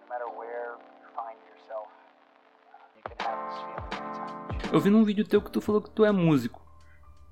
No 0.00 0.08
matter 0.08 0.28
where 0.38 0.78
you 1.02 1.08
find 1.14 1.36
yourself, 1.52 1.88
you 2.96 3.02
can 3.04 3.18
have 3.20 3.38
this 3.50 3.58
feeling 3.60 4.56
anytime. 4.56 4.72
Eu 4.72 4.80
vi 4.80 4.88
num 4.88 5.04
vídeo 5.04 5.26
teu 5.28 5.42
que 5.42 5.50
tu 5.50 5.60
falou 5.60 5.82
que 5.82 5.90
tu 5.90 6.06
é 6.06 6.10
músico. 6.10 6.63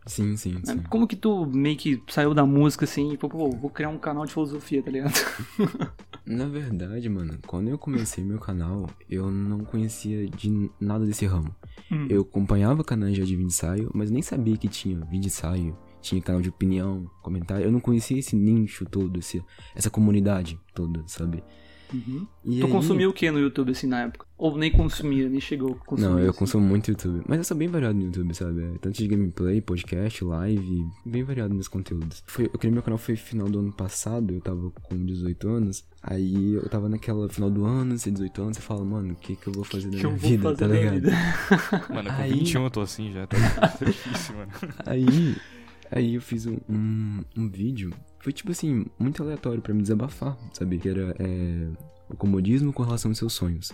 Sim, 0.07 0.37
sim, 0.37 0.61
sim. 0.65 0.79
Como 0.91 1.07
que 1.07 1.15
tu 1.15 1.47
meio 1.47 1.77
que 1.77 2.03
saiu 2.09 2.35
da 2.35 2.45
música 2.45 2.85
assim 2.85 3.13
e 3.13 3.17
falou, 3.17 3.51
pô, 3.51 3.57
vou 3.57 3.71
criar 3.71 3.89
um 3.89 3.99
canal 3.99 4.25
de 4.25 4.33
filosofia, 4.33 4.83
tá 4.83 4.91
ligado? 4.91 5.15
Na 6.27 6.47
verdade, 6.47 7.09
mano, 7.09 7.39
quando 7.47 7.69
eu 7.69 7.79
comecei 7.79 8.25
meu 8.25 8.39
canal, 8.39 8.89
eu 9.11 9.31
não 9.31 9.61
conhecia 9.65 10.29
de 10.29 10.71
nada 10.81 11.05
desse 11.05 11.27
ramo. 11.27 11.55
Hum. 11.91 12.07
Eu 12.09 12.23
acompanhava 12.23 12.85
canais 12.85 13.15
de 13.15 13.23
vídeo 13.23 13.47
ensaio, 13.47 13.91
mas 13.95 14.11
nem 14.11 14.23
sabia 14.23 14.57
que 14.57 14.69
tinha 14.69 15.05
vídeo 15.05 15.27
ensaio, 15.27 15.77
tinha 16.01 16.23
canal 16.23 16.41
de 16.41 16.49
opinião, 16.49 17.11
comentário. 17.23 17.65
Eu 17.65 17.73
não 17.73 17.81
conhecia 17.81 18.19
esse 18.19 18.37
nicho 18.37 18.85
todo, 18.85 19.19
esse, 19.19 19.43
essa 19.75 19.91
comunidade 19.91 20.61
toda, 20.75 21.03
sabe? 21.07 21.43
Uhum. 21.93 22.27
E 22.45 22.61
Tu 22.61 22.67
aí- 22.67 22.73
consumiu 22.73 23.11
o 23.11 23.13
que 23.13 23.31
no 23.31 23.39
YouTube 23.39 23.73
assim 23.73 23.87
na 23.87 24.03
época? 24.03 24.27
Ou 24.39 24.57
nem 24.57 24.73
consumia, 24.73 25.29
nem 25.29 25.41
chegou 25.41 25.73
a 25.81 25.85
consumir? 25.87 26.09
Não, 26.11 26.19
eu 26.19 26.31
assim? 26.31 26.39
consumo 26.39 26.67
muito 26.67 26.91
YouTube. 26.91 27.23
Mas 27.29 27.39
eu 27.39 27.45
sou 27.45 27.57
bem 27.57 27.69
variado 27.69 27.95
no 27.99 28.05
YouTube, 28.07 28.35
sabe? 28.35 28.63
É 28.63 28.79
Tanto 28.81 28.97
de 28.99 29.07
gameplay, 29.07 29.61
podcast, 29.61 30.25
live, 30.25 30.85
bem 31.07 31.23
variado 31.23 31.55
nos 31.55 31.69
conteúdos. 31.69 32.25
Foi, 32.27 32.47
eu 32.47 32.59
criei 32.59 32.73
meu 32.73 32.83
canal 32.83 32.99
foi 32.99 33.15
final 33.15 33.49
do 33.49 33.61
ano 33.61 33.73
passado, 33.73 34.35
eu 34.35 34.41
tava 34.41 34.71
com 34.83 35.05
18 35.05 35.49
anos. 35.49 35.85
Aí 36.03 36.55
eu 36.55 36.69
tava 36.69 36.89
naquela 36.89 37.29
final 37.29 37.49
do 37.51 37.65
ano, 37.65 37.97
você 37.97 38.11
18 38.11 38.43
anos, 38.43 38.57
você 38.57 38.63
fala, 38.63 38.85
mano, 38.85 39.13
o 39.13 39.17
que 39.17 39.37
que 39.37 39.47
eu 39.47 39.53
vou 39.53 39.63
fazer 39.63 39.89
da 39.91 39.97
O 39.97 40.01
que 40.01 40.07
eu 40.07 40.11
minha 40.11 40.21
vou 40.21 40.31
vida, 40.31 40.43
fazer 40.43 40.57
tá 40.59 40.67
da 40.67 40.75
ligado? 40.75 40.95
vida? 40.95 41.13
Mano, 41.95 42.11
com 42.11 42.23
Aí- 42.23 42.33
21 42.33 42.65
eu 42.65 42.71
tô 42.71 42.81
assim 42.81 43.13
já, 43.13 43.27
tá, 43.29 43.37
tá 43.69 43.85
difícil, 43.85 44.35
mano. 44.35 44.51
Aí, 44.85 45.37
aí 45.91 46.15
eu 46.17 46.21
fiz 46.21 46.47
um, 46.47 46.57
um, 46.69 47.21
um 47.37 47.49
vídeo, 47.49 47.93
foi 48.23 48.33
tipo 48.33 48.53
assim, 48.53 48.87
muito 48.99 49.21
aleatório 49.21 49.61
pra 49.61 49.75
me 49.75 49.83
desabafar, 49.83 50.39
sabe? 50.53 50.79
Que 50.79 50.89
era 50.89 51.15
é, 51.19 51.69
o 52.09 52.17
comodismo 52.17 52.73
com 52.73 52.85
relação 52.85 53.11
aos 53.11 53.19
seus 53.19 53.33
sonhos, 53.33 53.73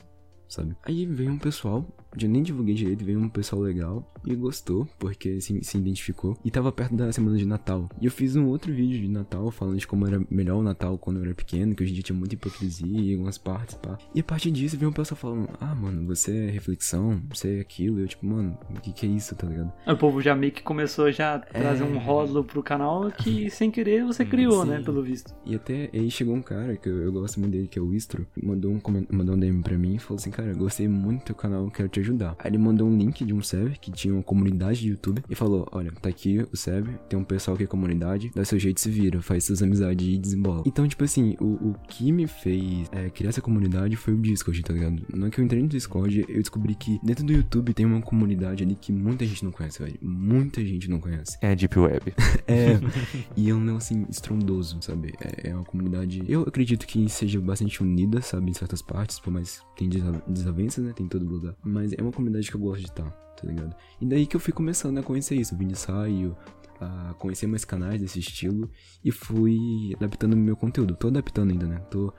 sabe? 0.48 0.74
Aí 0.82 1.06
veio 1.06 1.30
um 1.30 1.38
pessoal, 1.38 1.86
eu 2.20 2.28
nem 2.28 2.42
divulguei 2.42 2.74
direito, 2.74 3.04
veio 3.04 3.20
um 3.20 3.28
pessoal 3.28 3.62
legal 3.62 4.10
e 4.26 4.34
gostou, 4.34 4.88
porque 4.98 5.40
se, 5.40 5.62
se 5.62 5.78
identificou. 5.78 6.36
E 6.44 6.50
tava 6.50 6.72
perto 6.72 6.94
da 6.96 7.12
semana 7.12 7.36
de 7.36 7.46
Natal. 7.46 7.88
E 8.00 8.06
eu 8.06 8.10
fiz 8.10 8.34
um 8.34 8.46
outro 8.46 8.72
vídeo 8.72 9.00
de 9.00 9.08
Natal 9.08 9.50
falando 9.50 9.78
de 9.78 9.86
como 9.86 10.06
era 10.06 10.20
melhor 10.30 10.56
o 10.58 10.62
Natal 10.62 10.98
quando 10.98 11.18
eu 11.18 11.24
era 11.24 11.34
pequeno, 11.34 11.74
que 11.74 11.82
hoje 11.82 11.92
em 11.92 11.94
dia 11.94 12.02
tinha 12.02 12.18
muita 12.18 12.34
hipocrisia 12.34 12.86
em 13.10 13.12
algumas 13.14 13.38
partes, 13.38 13.74
pá. 13.76 13.98
E 14.14 14.20
a 14.20 14.24
partir 14.24 14.50
disso 14.50 14.76
veio 14.76 14.90
um 14.90 14.94
pessoal 14.94 15.16
falando, 15.18 15.48
ah, 15.60 15.74
mano, 15.74 16.06
você 16.06 16.46
é 16.46 16.50
reflexão, 16.50 17.20
você 17.28 17.58
é 17.58 17.60
aquilo. 17.60 17.98
E 18.00 18.02
eu 18.02 18.08
tipo, 18.08 18.26
mano, 18.26 18.58
o 18.70 18.80
que 18.80 18.92
que 18.92 19.06
é 19.06 19.08
isso, 19.08 19.34
tá 19.36 19.46
ligado? 19.46 19.72
Aí 19.86 19.94
o 19.94 19.98
povo 19.98 20.20
já 20.20 20.34
meio 20.34 20.52
que 20.52 20.62
começou 20.62 21.10
já 21.12 21.34
a 21.36 21.38
trazer 21.38 21.84
É. 21.84 21.86
um 21.86 21.98
rótulo 21.98 22.42
pro 22.44 22.62
canal 22.62 23.10
que 23.10 23.48
sem 23.50 23.70
querer 23.70 24.04
você 24.04 24.24
criou, 24.24 24.62
sim. 24.64 24.70
né? 24.70 24.82
Pelo 24.82 25.02
visto. 25.02 25.34
E 25.46 25.54
até 25.54 25.90
aí 25.92 26.10
chegou 26.10 26.34
um 26.34 26.42
cara 26.42 26.76
que 26.76 26.88
eu, 26.88 26.98
eu 26.98 27.12
gosto 27.12 27.38
muito 27.38 27.52
dele, 27.52 27.68
que 27.68 27.78
é 27.78 27.82
o 27.82 27.94
Istro, 27.94 28.26
mandou 28.42 28.72
um, 28.72 28.80
mandou 29.10 29.34
um 29.34 29.38
DM 29.38 29.62
pra 29.62 29.76
mim 29.78 29.94
e 29.94 29.98
falou 29.98 30.16
assim, 30.18 30.30
cara, 30.38 30.54
gostei 30.54 30.86
muito 30.86 31.32
do 31.32 31.34
canal, 31.34 31.68
quero 31.68 31.88
te 31.88 31.98
ajudar. 31.98 32.36
Aí 32.38 32.50
ele 32.50 32.58
mandou 32.58 32.88
um 32.88 32.96
link 32.96 33.24
de 33.24 33.34
um 33.34 33.42
server 33.42 33.78
que 33.80 33.90
tinha 33.90 34.14
uma 34.14 34.22
comunidade 34.22 34.80
de 34.80 34.90
YouTube 34.90 35.22
e 35.28 35.34
falou, 35.34 35.66
olha, 35.72 35.90
tá 35.90 36.08
aqui 36.08 36.46
o 36.52 36.56
server, 36.56 36.96
tem 37.08 37.18
um 37.18 37.24
pessoal 37.24 37.56
aqui 37.56 37.64
é 37.64 37.66
comunidade, 37.66 38.30
dá 38.34 38.44
seu 38.44 38.58
jeito 38.58 38.80
se 38.80 38.88
vira, 38.88 39.20
faz 39.20 39.44
suas 39.44 39.62
amizades 39.62 40.06
e 40.06 40.16
desembola. 40.16 40.62
Então, 40.64 40.86
tipo 40.86 41.02
assim, 41.02 41.36
o, 41.40 41.70
o 41.70 41.76
que 41.88 42.12
me 42.12 42.28
fez 42.28 42.88
é, 42.92 43.10
criar 43.10 43.30
essa 43.30 43.40
comunidade 43.40 43.96
foi 43.96 44.14
o 44.14 44.16
Discord, 44.16 44.62
tá 44.62 44.72
ligado? 44.72 45.02
Na 45.12 45.28
que 45.28 45.40
eu 45.40 45.44
entrei 45.44 45.60
no 45.60 45.68
Discord, 45.68 46.24
eu 46.28 46.38
descobri 46.38 46.74
que 46.76 47.00
dentro 47.02 47.24
do 47.24 47.32
YouTube 47.32 47.74
tem 47.74 47.84
uma 47.84 48.00
comunidade 48.00 48.62
ali 48.62 48.76
que 48.76 48.92
muita 48.92 49.26
gente 49.26 49.44
não 49.44 49.50
conhece, 49.50 49.82
velho. 49.82 49.98
Muita 50.00 50.64
gente 50.64 50.88
não 50.88 51.00
conhece. 51.00 51.36
É 51.42 51.54
Deep 51.54 51.78
Web. 51.78 52.14
É, 52.46 52.78
e 53.36 53.50
é 53.50 53.54
um 53.54 53.60
negócio 53.60 53.94
assim, 53.94 54.06
estrondoso, 54.08 54.78
sabe? 54.80 55.12
É, 55.20 55.50
é 55.50 55.54
uma 55.54 55.64
comunidade. 55.64 56.22
Eu 56.26 56.42
acredito 56.42 56.86
que 56.86 57.06
seja 57.08 57.38
bastante 57.40 57.82
unida, 57.82 58.22
sabe? 58.22 58.50
Em 58.50 58.54
certas 58.54 58.80
partes, 58.80 59.20
por 59.20 59.30
mais 59.30 59.60
que 59.76 59.84
tem 59.84 59.88
desavenças, 60.28 60.84
né? 60.84 60.92
Tem 60.92 61.06
em 61.06 61.08
todo 61.08 61.24
lugar. 61.24 61.54
Mas 61.62 61.92
é 61.92 62.02
uma 62.02 62.12
comunidade 62.12 62.50
que 62.50 62.56
eu 62.56 62.60
gosto 62.60 62.80
de 62.80 62.88
estar, 62.88 63.10
tá 63.10 63.46
ligado? 63.46 63.74
E 64.00 64.06
daí 64.06 64.26
que 64.26 64.36
eu 64.36 64.40
fui 64.40 64.52
começando 64.52 64.98
a 64.98 65.02
conhecer 65.02 65.34
isso, 65.36 65.56
vim 65.56 65.66
de 65.66 65.72
ensaio, 65.72 66.36
a 66.80 67.14
conhecer 67.18 67.46
mais 67.46 67.64
canais 67.64 68.00
desse 68.00 68.18
estilo 68.18 68.70
e 69.04 69.10
fui 69.10 69.92
adaptando 69.96 70.36
meu 70.36 70.56
conteúdo. 70.56 70.94
Tô 70.94 71.08
adaptando 71.08 71.50
ainda, 71.50 71.66
né? 71.66 71.78
Tô 71.90 72.12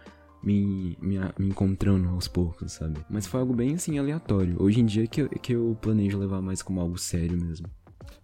me, 0.43 0.97
me, 1.01 1.17
me 1.37 1.47
encontrando 1.49 2.09
aos 2.09 2.27
poucos, 2.27 2.73
sabe? 2.73 2.99
Mas 3.09 3.27
foi 3.27 3.39
algo 3.39 3.53
bem 3.53 3.75
assim 3.75 3.97
aleatório. 3.97 4.55
Hoje 4.59 4.81
em 4.81 4.85
dia 4.85 5.07
que 5.07 5.21
eu, 5.21 5.29
que 5.29 5.53
eu 5.53 5.77
planejo 5.81 6.17
levar 6.17 6.41
mais 6.41 6.61
como 6.61 6.79
algo 6.79 6.97
sério 6.97 7.37
mesmo. 7.37 7.67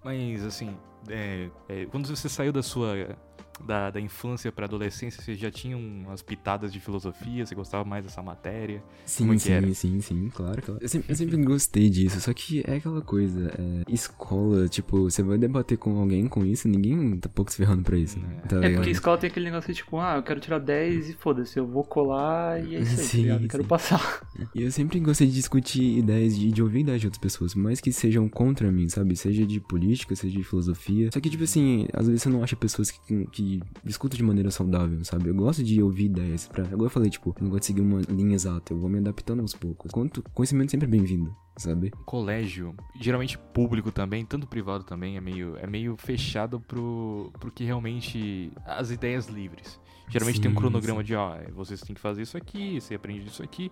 Mas, 0.04 0.44
assim, 0.44 0.76
é, 1.10 1.50
é, 1.68 1.86
quando 1.86 2.08
você 2.08 2.30
saiu 2.30 2.52
da 2.52 2.64
sua. 2.64 3.18
Da, 3.64 3.90
da 3.90 4.02
infância 4.02 4.52
pra 4.52 4.66
adolescência, 4.66 5.22
você 5.22 5.34
já 5.34 5.50
tinha 5.50 5.78
umas 5.78 6.22
pitadas 6.22 6.74
de 6.74 6.80
filosofia? 6.80 7.46
Você 7.46 7.56
gostava 7.56 7.86
mais 7.86 8.04
dessa 8.04 8.22
matéria? 8.22 8.84
Sim, 9.06 9.24
Como 9.24 9.34
é 9.34 9.38
sim, 9.38 9.74
sim, 9.74 10.02
sim, 10.02 10.30
claro, 10.30 10.62
claro. 10.62 10.80
Eu 10.82 10.90
sempre, 10.90 11.12
eu 11.12 11.16
sempre 11.16 11.38
gostei 11.38 11.90
disso, 11.90 12.20
só 12.20 12.34
que 12.34 12.64
é 12.68 12.76
aquela 12.76 13.02
coisa, 13.02 13.52
é, 13.58 13.84
escola, 13.92 14.68
tipo, 14.68 15.04
você 15.10 15.24
vai 15.24 15.38
debater 15.38 15.78
com 15.78 15.98
alguém 16.00 16.28
com 16.28 16.46
isso, 16.46 16.68
ninguém 16.68 17.18
tá 17.18 17.30
pouco 17.30 17.50
se 17.52 17.58
ferrando 17.58 17.84
pra 17.84 17.98
isso, 17.98 18.20
né? 18.20 18.42
Tá 18.48 18.58
É 18.62 18.68
ligado? 18.68 18.74
porque 18.74 18.90
escola 18.90 19.18
tem 19.18 19.30
aquele 19.30 19.46
negócio 19.46 19.74
de 19.74 19.78
tipo, 19.82 20.00
ah, 20.00 20.16
eu 20.18 20.24
quero 20.24 20.40
tirar 20.40 20.60
10 20.60 21.10
e 21.10 21.14
foda-se, 21.14 21.58
eu 21.58 21.66
vou 21.68 21.84
colar 21.84 22.64
e 22.64 22.76
é 22.76 22.82
isso 22.82 23.00
aí, 23.00 23.10
tá 23.10 23.14
Sim? 23.14 23.28
Eu 23.44 23.48
quero 23.48 23.64
sim. 23.64 23.70
passar. 23.70 24.22
E 24.54 24.64
eu 24.64 24.72
sempre 24.72 25.00
gostei 25.00 25.28
de 25.28 25.34
discutir 25.34 25.98
ideias, 26.00 26.38
de, 26.38 26.52
de 26.52 26.62
ouvir 26.64 26.80
ideias 26.82 27.02
de 27.02 27.08
outras 27.08 27.22
pessoas, 27.22 27.54
mais 27.56 27.80
que 27.82 27.92
sejam 27.92 28.28
contra 28.30 28.72
mim, 28.72 28.90
sabe? 28.90 29.16
Seja 29.16 29.46
de 29.46 29.60
política, 29.60 30.16
seja 30.16 30.38
de 30.38 30.44
filosofia. 30.44 31.10
Só 31.14 31.20
que, 31.20 31.30
tipo 31.30 31.44
assim, 31.44 31.88
às 31.94 32.08
vezes 32.08 32.22
você 32.24 32.30
não 32.30 32.44
acha 32.44 32.56
pessoas 32.56 32.90
que, 32.92 33.26
que 33.28 33.45
que 33.46 33.62
discuto 33.84 34.18
de 34.18 34.24
maneira 34.24 34.50
saudável, 34.50 35.04
sabe? 35.06 35.30
Eu 35.30 35.36
gosto 35.36 35.64
de 35.64 35.82
ouvir 35.82 36.06
ideias. 36.06 36.48
Pra... 36.48 36.64
Agora 36.64 36.86
eu 36.86 36.90
falei, 36.90 37.10
tipo, 37.10 37.30
eu 37.30 37.44
não 37.44 37.50
gosto 37.50 37.62
de 37.62 37.66
seguir 37.68 37.82
uma 37.82 38.02
linha 38.10 38.34
exata, 38.34 38.74
eu 38.74 38.80
vou 38.80 38.90
me 38.90 38.98
adaptando 38.98 39.42
aos 39.42 39.54
poucos. 39.54 39.92
Quanto 39.92 40.24
conhecimento 40.34 40.72
sempre 40.72 40.88
é 40.88 40.90
bem-vindo, 40.90 41.36
sabe? 41.56 41.92
Colégio, 42.06 42.76
geralmente 43.00 43.38
público 43.38 43.92
também, 43.92 44.26
tanto 44.26 44.48
privado 44.48 44.84
também, 44.84 45.18
é 45.18 45.22
meio, 45.22 45.56
é 45.58 45.68
meio 45.68 45.96
fechado 45.96 46.60
pro, 46.60 47.32
pro 47.40 47.52
que 47.52 47.64
realmente. 47.64 48.52
as 48.66 48.90
ideias 48.90 49.28
livres. 49.28 49.80
Geralmente 50.08 50.40
tem 50.40 50.52
um 50.52 50.54
Sim, 50.54 50.60
cronograma 50.60 51.04
de, 51.04 51.16
ó, 51.16 51.36
vocês 51.54 51.82
têm 51.82 51.96
que 51.96 52.02
fazer 52.02 52.22
isso 52.22 52.38
aqui, 52.38 52.80
você 52.80 52.96
aprende 52.96 53.28
isso 53.28 53.42
aqui. 53.42 53.72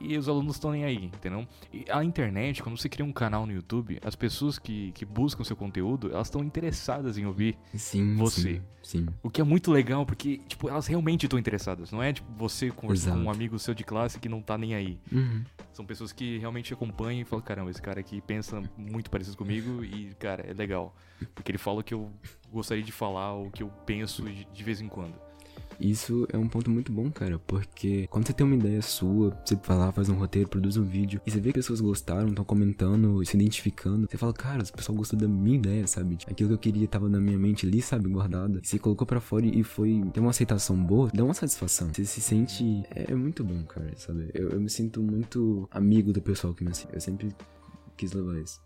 E 0.00 0.16
os 0.16 0.28
alunos 0.28 0.56
estão 0.56 0.72
nem 0.72 0.84
aí, 0.84 1.06
entendeu? 1.06 1.46
E 1.72 1.84
a 1.90 2.02
internet, 2.04 2.62
quando 2.62 2.76
você 2.78 2.88
cria 2.88 3.04
um 3.04 3.12
canal 3.12 3.46
no 3.46 3.52
YouTube, 3.52 3.98
as 4.04 4.14
pessoas 4.14 4.58
que, 4.58 4.92
que 4.92 5.04
buscam 5.04 5.44
seu 5.44 5.56
conteúdo, 5.56 6.10
elas 6.12 6.26
estão 6.26 6.42
interessadas 6.42 7.16
em 7.16 7.26
ouvir. 7.26 7.56
Sim, 7.74 8.16
Você. 8.16 8.54
Sim, 8.54 8.62
sim. 8.82 9.06
O 9.22 9.30
que 9.30 9.40
é 9.40 9.44
muito 9.44 9.70
legal, 9.70 10.04
porque, 10.04 10.38
tipo, 10.48 10.68
elas 10.68 10.86
realmente 10.86 11.26
estão 11.26 11.38
interessadas. 11.38 11.90
Não 11.90 12.02
é, 12.02 12.12
tipo, 12.12 12.30
você 12.36 12.70
conversando 12.70 13.22
com 13.22 13.28
um 13.28 13.30
amigo 13.30 13.58
seu 13.58 13.74
de 13.74 13.84
classe 13.84 14.18
que 14.18 14.28
não 14.28 14.42
tá 14.42 14.58
nem 14.58 14.74
aí. 14.74 14.98
Uhum. 15.10 15.44
São 15.72 15.84
pessoas 15.84 16.12
que 16.12 16.38
realmente 16.38 16.72
acompanham 16.72 17.22
e 17.22 17.24
falam, 17.24 17.44
caramba, 17.44 17.70
esse 17.70 17.82
cara 17.82 18.00
aqui 18.00 18.20
pensa 18.20 18.62
muito 18.76 19.10
parecido 19.10 19.36
comigo 19.36 19.84
e, 19.84 20.14
cara, 20.18 20.44
é 20.48 20.52
legal. 20.52 20.94
Porque 21.34 21.50
ele 21.50 21.58
fala 21.58 21.80
o 21.80 21.82
que 21.84 21.94
eu 21.94 22.12
gostaria 22.52 22.84
de 22.84 22.92
falar, 22.92 23.34
o 23.34 23.50
que 23.50 23.62
eu 23.62 23.68
penso 23.86 24.22
de, 24.22 24.44
de 24.44 24.64
vez 24.64 24.80
em 24.80 24.88
quando. 24.88 25.14
Isso 25.80 26.26
é 26.32 26.38
um 26.38 26.48
ponto 26.48 26.70
muito 26.70 26.92
bom, 26.92 27.10
cara, 27.10 27.38
porque 27.46 28.06
quando 28.08 28.26
você 28.26 28.32
tem 28.32 28.46
uma 28.46 28.56
ideia 28.56 28.80
sua, 28.82 29.36
você 29.44 29.56
vai 29.66 29.76
lá, 29.76 29.92
faz 29.92 30.08
um 30.08 30.14
roteiro, 30.14 30.48
produz 30.48 30.76
um 30.76 30.84
vídeo, 30.84 31.20
e 31.26 31.30
você 31.30 31.40
vê 31.40 31.50
que 31.50 31.58
pessoas 31.58 31.80
gostaram, 31.80 32.28
estão 32.28 32.44
comentando, 32.44 33.24
se 33.24 33.36
identificando, 33.36 34.06
você 34.10 34.16
fala, 34.16 34.32
cara, 34.32 34.62
esse 34.62 34.72
pessoal 34.72 34.96
gostou 34.96 35.18
da 35.18 35.26
minha 35.26 35.56
ideia, 35.56 35.86
sabe? 35.86 36.18
Aquilo 36.28 36.50
que 36.50 36.54
eu 36.54 36.58
queria 36.58 36.86
tava 36.86 37.08
na 37.08 37.20
minha 37.20 37.38
mente 37.38 37.66
ali, 37.66 37.80
sabe, 37.80 38.08
guardada. 38.08 38.60
E 38.62 38.66
você 38.66 38.78
colocou 38.78 39.06
pra 39.06 39.20
fora 39.20 39.46
e 39.46 39.62
foi 39.62 40.04
tem 40.12 40.22
uma 40.22 40.30
aceitação 40.30 40.76
boa, 40.76 41.10
dá 41.12 41.24
uma 41.24 41.34
satisfação. 41.34 41.92
Você 41.92 42.04
se 42.04 42.20
sente. 42.20 42.84
É, 42.94 43.12
é 43.12 43.14
muito 43.14 43.42
bom, 43.42 43.62
cara, 43.64 43.92
sabe? 43.96 44.30
Eu, 44.34 44.50
eu 44.50 44.60
me 44.60 44.68
sinto 44.68 45.02
muito 45.02 45.68
amigo 45.70 46.12
do 46.12 46.20
pessoal 46.20 46.54
que 46.54 46.64
me 46.64 46.70
assiste. 46.70 46.92
Eu 46.92 47.00
sempre 47.00 47.34
quis 47.96 48.12
levar 48.12 48.38
isso. 48.38 48.60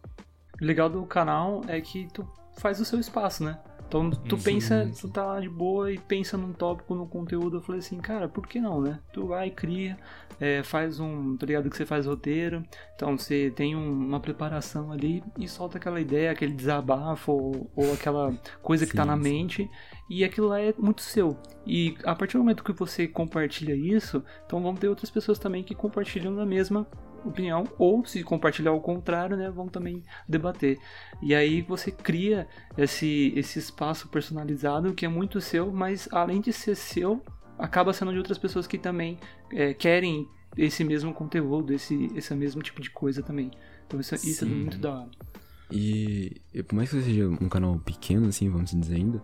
O 0.61 0.65
legal 0.65 0.91
do 0.91 1.05
canal 1.07 1.63
é 1.69 1.81
que 1.81 2.09
tu 2.13 2.27
faz 2.59 2.81
o 2.81 2.85
seu 2.85 2.99
espaço, 2.99 3.45
né? 3.45 3.59
Então 3.89 4.11
tu 4.11 4.37
pensa, 4.37 4.91
tu 5.01 5.09
tá 5.09 5.25
lá 5.25 5.41
de 5.41 5.49
boa 5.49 5.91
e 5.91 5.99
pensa 5.99 6.37
num 6.37 6.53
tópico, 6.53 6.95
no 6.95 7.07
conteúdo. 7.07 7.57
Eu 7.57 7.63
falei 7.63 7.79
assim, 7.79 7.99
cara, 7.99 8.29
por 8.29 8.47
que 8.47 8.61
não, 8.61 8.83
né? 8.83 9.01
Tu 9.15 9.27
vai, 9.27 9.51
cria, 9.51 9.99
é, 10.39 10.63
faz 10.63 11.01
um. 11.01 11.37
Tá 11.39 11.47
ligado 11.47 11.71
que 11.71 11.77
você 11.77 11.87
faz 11.87 12.05
roteiro. 12.05 12.63
Então 12.95 13.17
você 13.17 13.51
tem 13.57 13.75
um- 13.75 13.91
uma 14.09 14.21
preparação 14.21 14.93
ali 14.93 15.25
e 15.39 15.49
solta 15.49 15.79
aquela 15.79 16.01
ideia, 16.01 16.31
aquele 16.31 16.53
desabafo 16.53 17.33
ou, 17.33 17.71
ou 17.75 17.93
aquela 17.95 18.33
coisa 18.63 18.87
que 18.87 18.95
tá 18.95 19.07
na 19.07 19.17
sim. 19.17 19.23
mente. 19.23 19.71
E 20.11 20.23
aquilo 20.23 20.49
lá 20.49 20.61
é 20.61 20.75
muito 20.79 21.01
seu. 21.03 21.37
E 21.67 21.97
a 22.05 22.15
partir 22.15 22.35
do 22.35 22.41
momento 22.41 22.65
que 22.65 22.73
você 22.73 23.09
compartilha 23.09 23.75
isso, 23.75 24.23
então 24.45 24.63
vão 24.63 24.75
ter 24.75 24.89
outras 24.89 25.11
pessoas 25.11 25.39
também 25.39 25.63
que 25.63 25.75
compartilham 25.75 26.35
da 26.35 26.45
mesma 26.47 26.87
opinião, 27.25 27.65
ou 27.79 28.05
se 28.05 28.23
compartilhar 28.23 28.71
ao 28.71 28.81
contrário, 28.81 29.37
né, 29.37 29.51
vão 29.51 29.69
também 29.69 30.03
debater. 30.29 30.79
E 31.21 31.35
aí 31.35 31.63
você 31.63 31.91
cria 31.91 32.47
esse, 32.77 33.33
esse 33.37 33.59
espaço 33.59 34.09
personalizado 34.09 34.95
que 34.95 35.05
é 35.05 35.09
muito 35.09 35.41
seu, 35.41 35.73
mas 35.73 36.09
além 36.13 36.41
de 36.41 36.53
ser 36.53 36.75
seu, 36.75 37.23
acaba 37.59 37.93
sendo 37.93 38.13
de 38.13 38.19
outras 38.19 38.39
pessoas 38.39 38.67
que 38.67 38.79
também 38.79 39.19
é, 39.53 39.75
querem 39.75 40.29
esse 40.57 40.85
mesmo 40.85 41.13
conteúdo, 41.13 41.73
esse, 41.73 42.11
esse 42.15 42.35
mesmo 42.35 42.63
tipo 42.63 42.81
de 42.81 42.91
coisa 42.91 43.23
também. 43.23 43.51
Então 43.87 44.01
isso, 44.01 44.15
isso 44.15 44.45
é 44.45 44.49
muito 44.49 44.79
da 44.79 45.01
hora. 45.01 45.11
E 45.71 46.41
por 46.67 46.77
mais 46.77 46.91
que 46.91 47.03
seja 47.03 47.29
um 47.29 47.49
canal 47.49 47.79
pequeno, 47.79 48.29
assim, 48.29 48.49
vamos 48.49 48.71
dizer 48.71 48.97
ainda, 48.97 49.23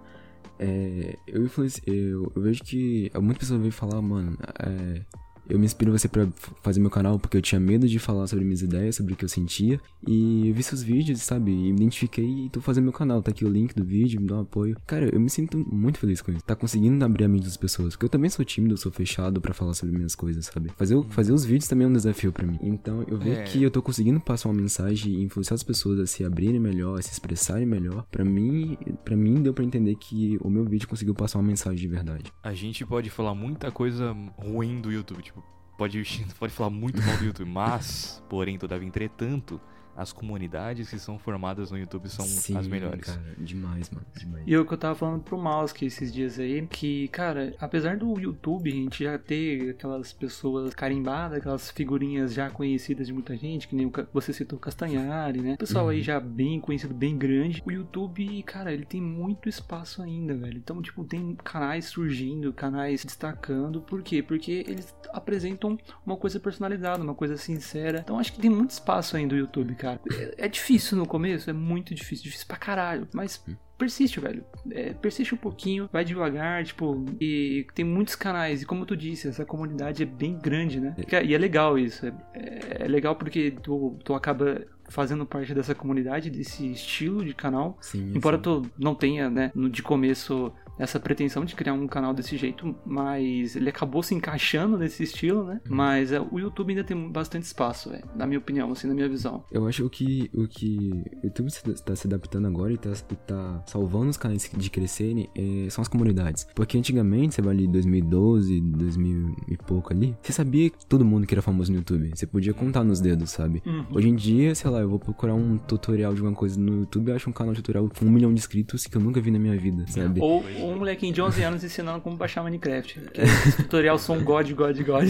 é, 0.58 1.16
eu, 1.26 1.48
eu, 1.86 2.32
eu 2.34 2.42
vejo 2.42 2.62
que 2.62 3.10
muitas 3.14 3.38
pessoas 3.38 3.60
veem 3.60 3.70
falar, 3.70 4.00
mano, 4.00 4.36
é, 4.58 5.02
eu 5.48 5.58
me 5.58 5.64
inspiro 5.66 5.92
você 5.92 6.08
pra 6.08 6.22
f- 6.24 6.50
fazer 6.62 6.80
meu 6.80 6.90
canal 6.90 7.18
porque 7.18 7.36
eu 7.36 7.42
tinha 7.42 7.60
medo 7.60 7.86
de 7.88 7.98
falar 7.98 8.26
sobre 8.26 8.44
minhas 8.44 8.62
ideias, 8.62 8.96
sobre 8.96 9.12
o 9.12 9.16
que 9.16 9.24
eu 9.24 9.28
sentia. 9.28 9.80
E 10.06 10.48
eu 10.48 10.54
vi 10.54 10.62
seus 10.62 10.82
vídeos, 10.82 11.20
sabe? 11.22 11.50
E 11.50 11.72
me 11.72 11.76
identifiquei 11.76 12.46
e 12.46 12.50
tô 12.50 12.60
fazendo 12.60 12.84
meu 12.84 12.92
canal. 12.92 13.22
Tá 13.22 13.30
aqui 13.30 13.44
o 13.44 13.48
link 13.48 13.74
do 13.74 13.84
vídeo, 13.84 14.20
me 14.20 14.26
dá 14.26 14.36
um 14.36 14.40
apoio. 14.40 14.76
Cara, 14.86 15.08
eu 15.14 15.20
me 15.20 15.30
sinto 15.30 15.56
muito 15.58 15.98
feliz 15.98 16.20
com 16.20 16.30
isso. 16.32 16.44
Tá 16.44 16.54
conseguindo 16.54 17.02
abrir 17.04 17.24
a 17.24 17.28
mente 17.28 17.44
das 17.44 17.56
pessoas. 17.56 17.94
Porque 17.94 18.06
eu 18.06 18.10
também 18.10 18.28
sou 18.30 18.44
tímido, 18.44 18.74
eu 18.74 18.78
sou 18.78 18.92
fechado 18.92 19.40
pra 19.40 19.54
falar 19.54 19.74
sobre 19.74 19.94
minhas 19.96 20.14
coisas, 20.14 20.46
sabe? 20.46 20.70
Fazer, 20.76 20.94
o- 20.94 21.04
fazer 21.04 21.32
os 21.32 21.44
vídeos 21.44 21.68
também 21.68 21.86
é 21.86 21.88
um 21.88 21.92
desafio 21.92 22.32
pra 22.32 22.46
mim. 22.46 22.58
Então 22.62 23.04
eu 23.08 23.18
ver 23.18 23.38
É. 23.38 23.42
que 23.44 23.62
eu 23.62 23.70
tô 23.70 23.80
conseguindo 23.82 24.20
passar 24.20 24.48
uma 24.48 24.54
mensagem 24.60 25.14
e 25.14 25.22
influenciar 25.24 25.54
as 25.54 25.62
pessoas 25.62 25.98
a 26.00 26.06
se 26.06 26.24
abrirem 26.24 26.60
melhor, 26.60 26.98
a 26.98 27.02
se 27.02 27.12
expressarem 27.12 27.66
melhor. 27.66 28.04
Pra 28.10 28.24
mim, 28.24 28.76
para 29.04 29.16
mim 29.16 29.42
deu 29.42 29.52
pra 29.54 29.64
entender 29.64 29.94
que 29.96 30.38
o 30.40 30.50
meu 30.50 30.64
vídeo 30.64 30.86
conseguiu 30.88 31.14
passar 31.14 31.38
uma 31.38 31.46
mensagem 31.48 31.78
de 31.78 31.88
verdade. 31.88 32.32
A 32.42 32.52
gente 32.54 32.84
pode 32.84 33.10
falar 33.10 33.34
muita 33.34 33.70
coisa 33.70 34.14
ruim 34.36 34.80
do 34.80 34.92
YouTube, 34.92 35.22
tipo, 35.22 35.33
pode, 35.76 36.02
pode 36.38 36.52
falar 36.52 36.70
muito 36.70 37.00
mal 37.02 37.16
do 37.16 37.24
YouTube, 37.24 37.48
mas, 37.48 38.22
porém, 38.28 38.58
todavia, 38.58 38.86
entretanto, 38.86 39.60
as 39.96 40.12
comunidades 40.12 40.90
que 40.90 40.98
são 40.98 41.18
formadas 41.18 41.70
no 41.70 41.78
YouTube 41.78 42.08
são 42.08 42.24
Sim, 42.24 42.56
as 42.56 42.66
melhores. 42.66 43.04
Cara, 43.04 43.34
demais, 43.38 43.90
mano. 43.90 44.06
Demais. 44.16 44.44
E 44.46 44.56
o 44.56 44.64
que 44.64 44.72
eu 44.72 44.78
tava 44.78 44.94
falando 44.94 45.22
pro 45.22 45.38
Mouse 45.38 45.72
que 45.72 45.86
esses 45.86 46.12
dias 46.12 46.38
aí, 46.38 46.66
que, 46.66 47.08
cara, 47.08 47.54
apesar 47.58 47.96
do 47.96 48.18
YouTube 48.18 48.70
a 48.70 48.74
gente 48.74 49.04
já 49.04 49.18
ter 49.18 49.70
aquelas 49.70 50.12
pessoas 50.12 50.74
carimbadas, 50.74 51.38
aquelas 51.38 51.70
figurinhas 51.70 52.32
já 52.32 52.50
conhecidas 52.50 53.06
de 53.06 53.12
muita 53.12 53.36
gente, 53.36 53.68
que 53.68 53.76
nem 53.76 53.86
o 53.86 53.92
você 54.12 54.32
citou 54.32 54.58
o 54.58 54.60
Castanhari, 54.60 55.40
né? 55.40 55.56
Pessoal 55.56 55.88
aí 55.88 56.02
já 56.02 56.20
bem 56.20 56.60
conhecido, 56.60 56.94
bem 56.94 57.16
grande. 57.16 57.62
O 57.64 57.70
YouTube, 57.70 58.42
cara, 58.42 58.72
ele 58.72 58.84
tem 58.84 59.00
muito 59.00 59.48
espaço 59.48 60.02
ainda, 60.02 60.34
velho. 60.34 60.58
Então, 60.58 60.80
tipo, 60.82 61.04
tem 61.04 61.34
canais 61.36 61.86
surgindo, 61.86 62.52
canais 62.52 63.04
destacando. 63.04 63.80
Por 63.80 64.02
quê? 64.02 64.22
Porque 64.22 64.64
eles 64.66 64.94
apresentam 65.12 65.78
uma 66.04 66.16
coisa 66.16 66.40
personalizada, 66.40 67.02
uma 67.02 67.14
coisa 67.14 67.36
sincera. 67.36 68.00
Então, 68.00 68.18
acho 68.18 68.32
que 68.32 68.40
tem 68.40 68.50
muito 68.50 68.70
espaço 68.70 69.16
ainda 69.16 69.34
o 69.34 69.38
YouTube, 69.38 69.74
cara. 69.74 69.83
É, 70.12 70.34
é 70.46 70.48
difícil 70.48 70.96
no 70.98 71.06
começo, 71.06 71.48
é 71.50 71.52
muito 71.52 71.94
difícil, 71.94 72.24
difícil 72.24 72.46
pra 72.46 72.56
caralho. 72.56 73.06
Mas 73.14 73.44
persiste, 73.76 74.20
velho. 74.20 74.44
É, 74.70 74.92
persiste 74.94 75.34
um 75.34 75.38
pouquinho, 75.38 75.88
vai 75.92 76.04
devagar, 76.04 76.64
tipo, 76.64 77.04
e 77.20 77.66
tem 77.74 77.84
muitos 77.84 78.14
canais, 78.14 78.62
e 78.62 78.66
como 78.66 78.86
tu 78.86 78.96
disse, 78.96 79.28
essa 79.28 79.44
comunidade 79.44 80.02
é 80.02 80.06
bem 80.06 80.38
grande, 80.38 80.80
né? 80.80 80.94
E 81.24 81.34
é 81.34 81.38
legal 81.38 81.78
isso, 81.78 82.06
é, 82.06 82.12
é- 82.34 82.84
é 82.84 82.88
legal 82.88 83.16
porque 83.16 83.50
tu, 83.62 83.98
tu 84.04 84.14
acaba 84.14 84.64
fazendo 84.88 85.26
parte 85.26 85.52
dessa 85.54 85.74
comunidade, 85.74 86.30
desse 86.30 86.70
estilo 86.70 87.24
de 87.24 87.34
canal, 87.34 87.76
Sim, 87.80 88.12
embora 88.14 88.36
sim. 88.36 88.42
tu 88.42 88.62
não 88.78 88.94
tenha, 88.94 89.28
né, 89.30 89.50
de 89.70 89.82
começo 89.82 90.52
essa 90.78 90.98
pretensão 90.98 91.44
de 91.44 91.54
criar 91.54 91.72
um 91.72 91.86
canal 91.86 92.12
desse 92.12 92.36
jeito, 92.36 92.74
mas 92.84 93.56
ele 93.56 93.68
acabou 93.68 94.02
se 94.02 94.14
encaixando 94.14 94.76
nesse 94.76 95.02
estilo, 95.02 95.44
né? 95.44 95.60
Uhum. 95.68 95.76
Mas 95.76 96.12
é, 96.12 96.20
o 96.20 96.38
YouTube 96.38 96.70
ainda 96.70 96.84
tem 96.84 97.10
bastante 97.10 97.44
espaço, 97.44 97.90
velho, 97.90 98.04
na 98.14 98.26
minha 98.26 98.38
opinião, 98.38 98.70
assim, 98.72 98.86
na 98.86 98.94
minha 98.94 99.08
visão. 99.08 99.44
Eu 99.50 99.66
acho 99.66 99.88
que 99.88 100.30
o 100.34 100.46
que 100.48 101.04
o 101.22 101.26
YouTube 101.26 101.48
está 101.48 101.94
se 101.94 102.06
adaptando 102.06 102.46
agora 102.46 102.72
e 102.72 102.78
tá, 102.78 102.90
e 102.90 103.16
tá 103.16 103.62
salvando 103.66 104.10
os 104.10 104.16
canais 104.16 104.50
de 104.54 104.70
crescerem 104.70 105.28
é, 105.34 105.68
são 105.70 105.82
as 105.82 105.88
comunidades. 105.88 106.46
Porque 106.54 106.76
antigamente, 106.76 107.34
você 107.34 107.42
vai 107.42 107.54
ali 107.54 107.64
em 107.64 107.70
2012, 107.70 108.60
2000 108.60 109.36
e 109.48 109.56
pouco 109.56 109.92
ali, 109.92 110.16
você 110.20 110.32
sabia 110.32 110.70
que 110.70 110.86
todo 110.86 111.04
mundo 111.04 111.26
que 111.26 111.34
era 111.34 111.42
famoso 111.42 111.70
no 111.70 111.78
YouTube. 111.78 112.10
Você 112.14 112.26
podia 112.26 112.52
contar 112.52 112.84
nos 112.84 113.00
dedos, 113.00 113.30
sabe? 113.30 113.62
Uhum. 113.64 113.86
Hoje 113.92 114.08
em 114.08 114.14
dia, 114.14 114.54
sei 114.54 114.70
lá, 114.70 114.80
eu 114.80 114.88
vou 114.88 114.98
procurar 114.98 115.34
um 115.34 115.56
tutorial 115.58 116.14
de 116.14 116.22
uma 116.22 116.32
coisa 116.32 116.58
no 116.58 116.80
YouTube, 116.80 117.10
eu 117.10 117.16
acho 117.16 117.30
um 117.30 117.32
canal 117.32 117.54
de 117.54 117.60
tutorial 117.60 117.88
com 117.88 118.04
um 118.04 118.10
milhão 118.10 118.32
de 118.32 118.38
inscritos 118.38 118.86
que 118.86 118.96
eu 118.96 119.00
nunca 119.00 119.20
vi 119.20 119.30
na 119.30 119.38
minha 119.38 119.56
vida, 119.56 119.84
sabe? 119.88 120.20
Ou 120.20 120.44
um 120.68 120.78
molequinho 120.78 121.12
de 121.12 121.20
11 121.22 121.42
anos 121.42 121.64
ensinando 121.64 122.00
como 122.00 122.16
baixar 122.16 122.42
Minecraft. 122.42 123.00
Que 123.12 123.20
esse 123.20 123.62
tutorial 123.62 123.98
são 123.98 124.22
God, 124.22 124.50
God, 124.52 124.78
God. 124.82 125.08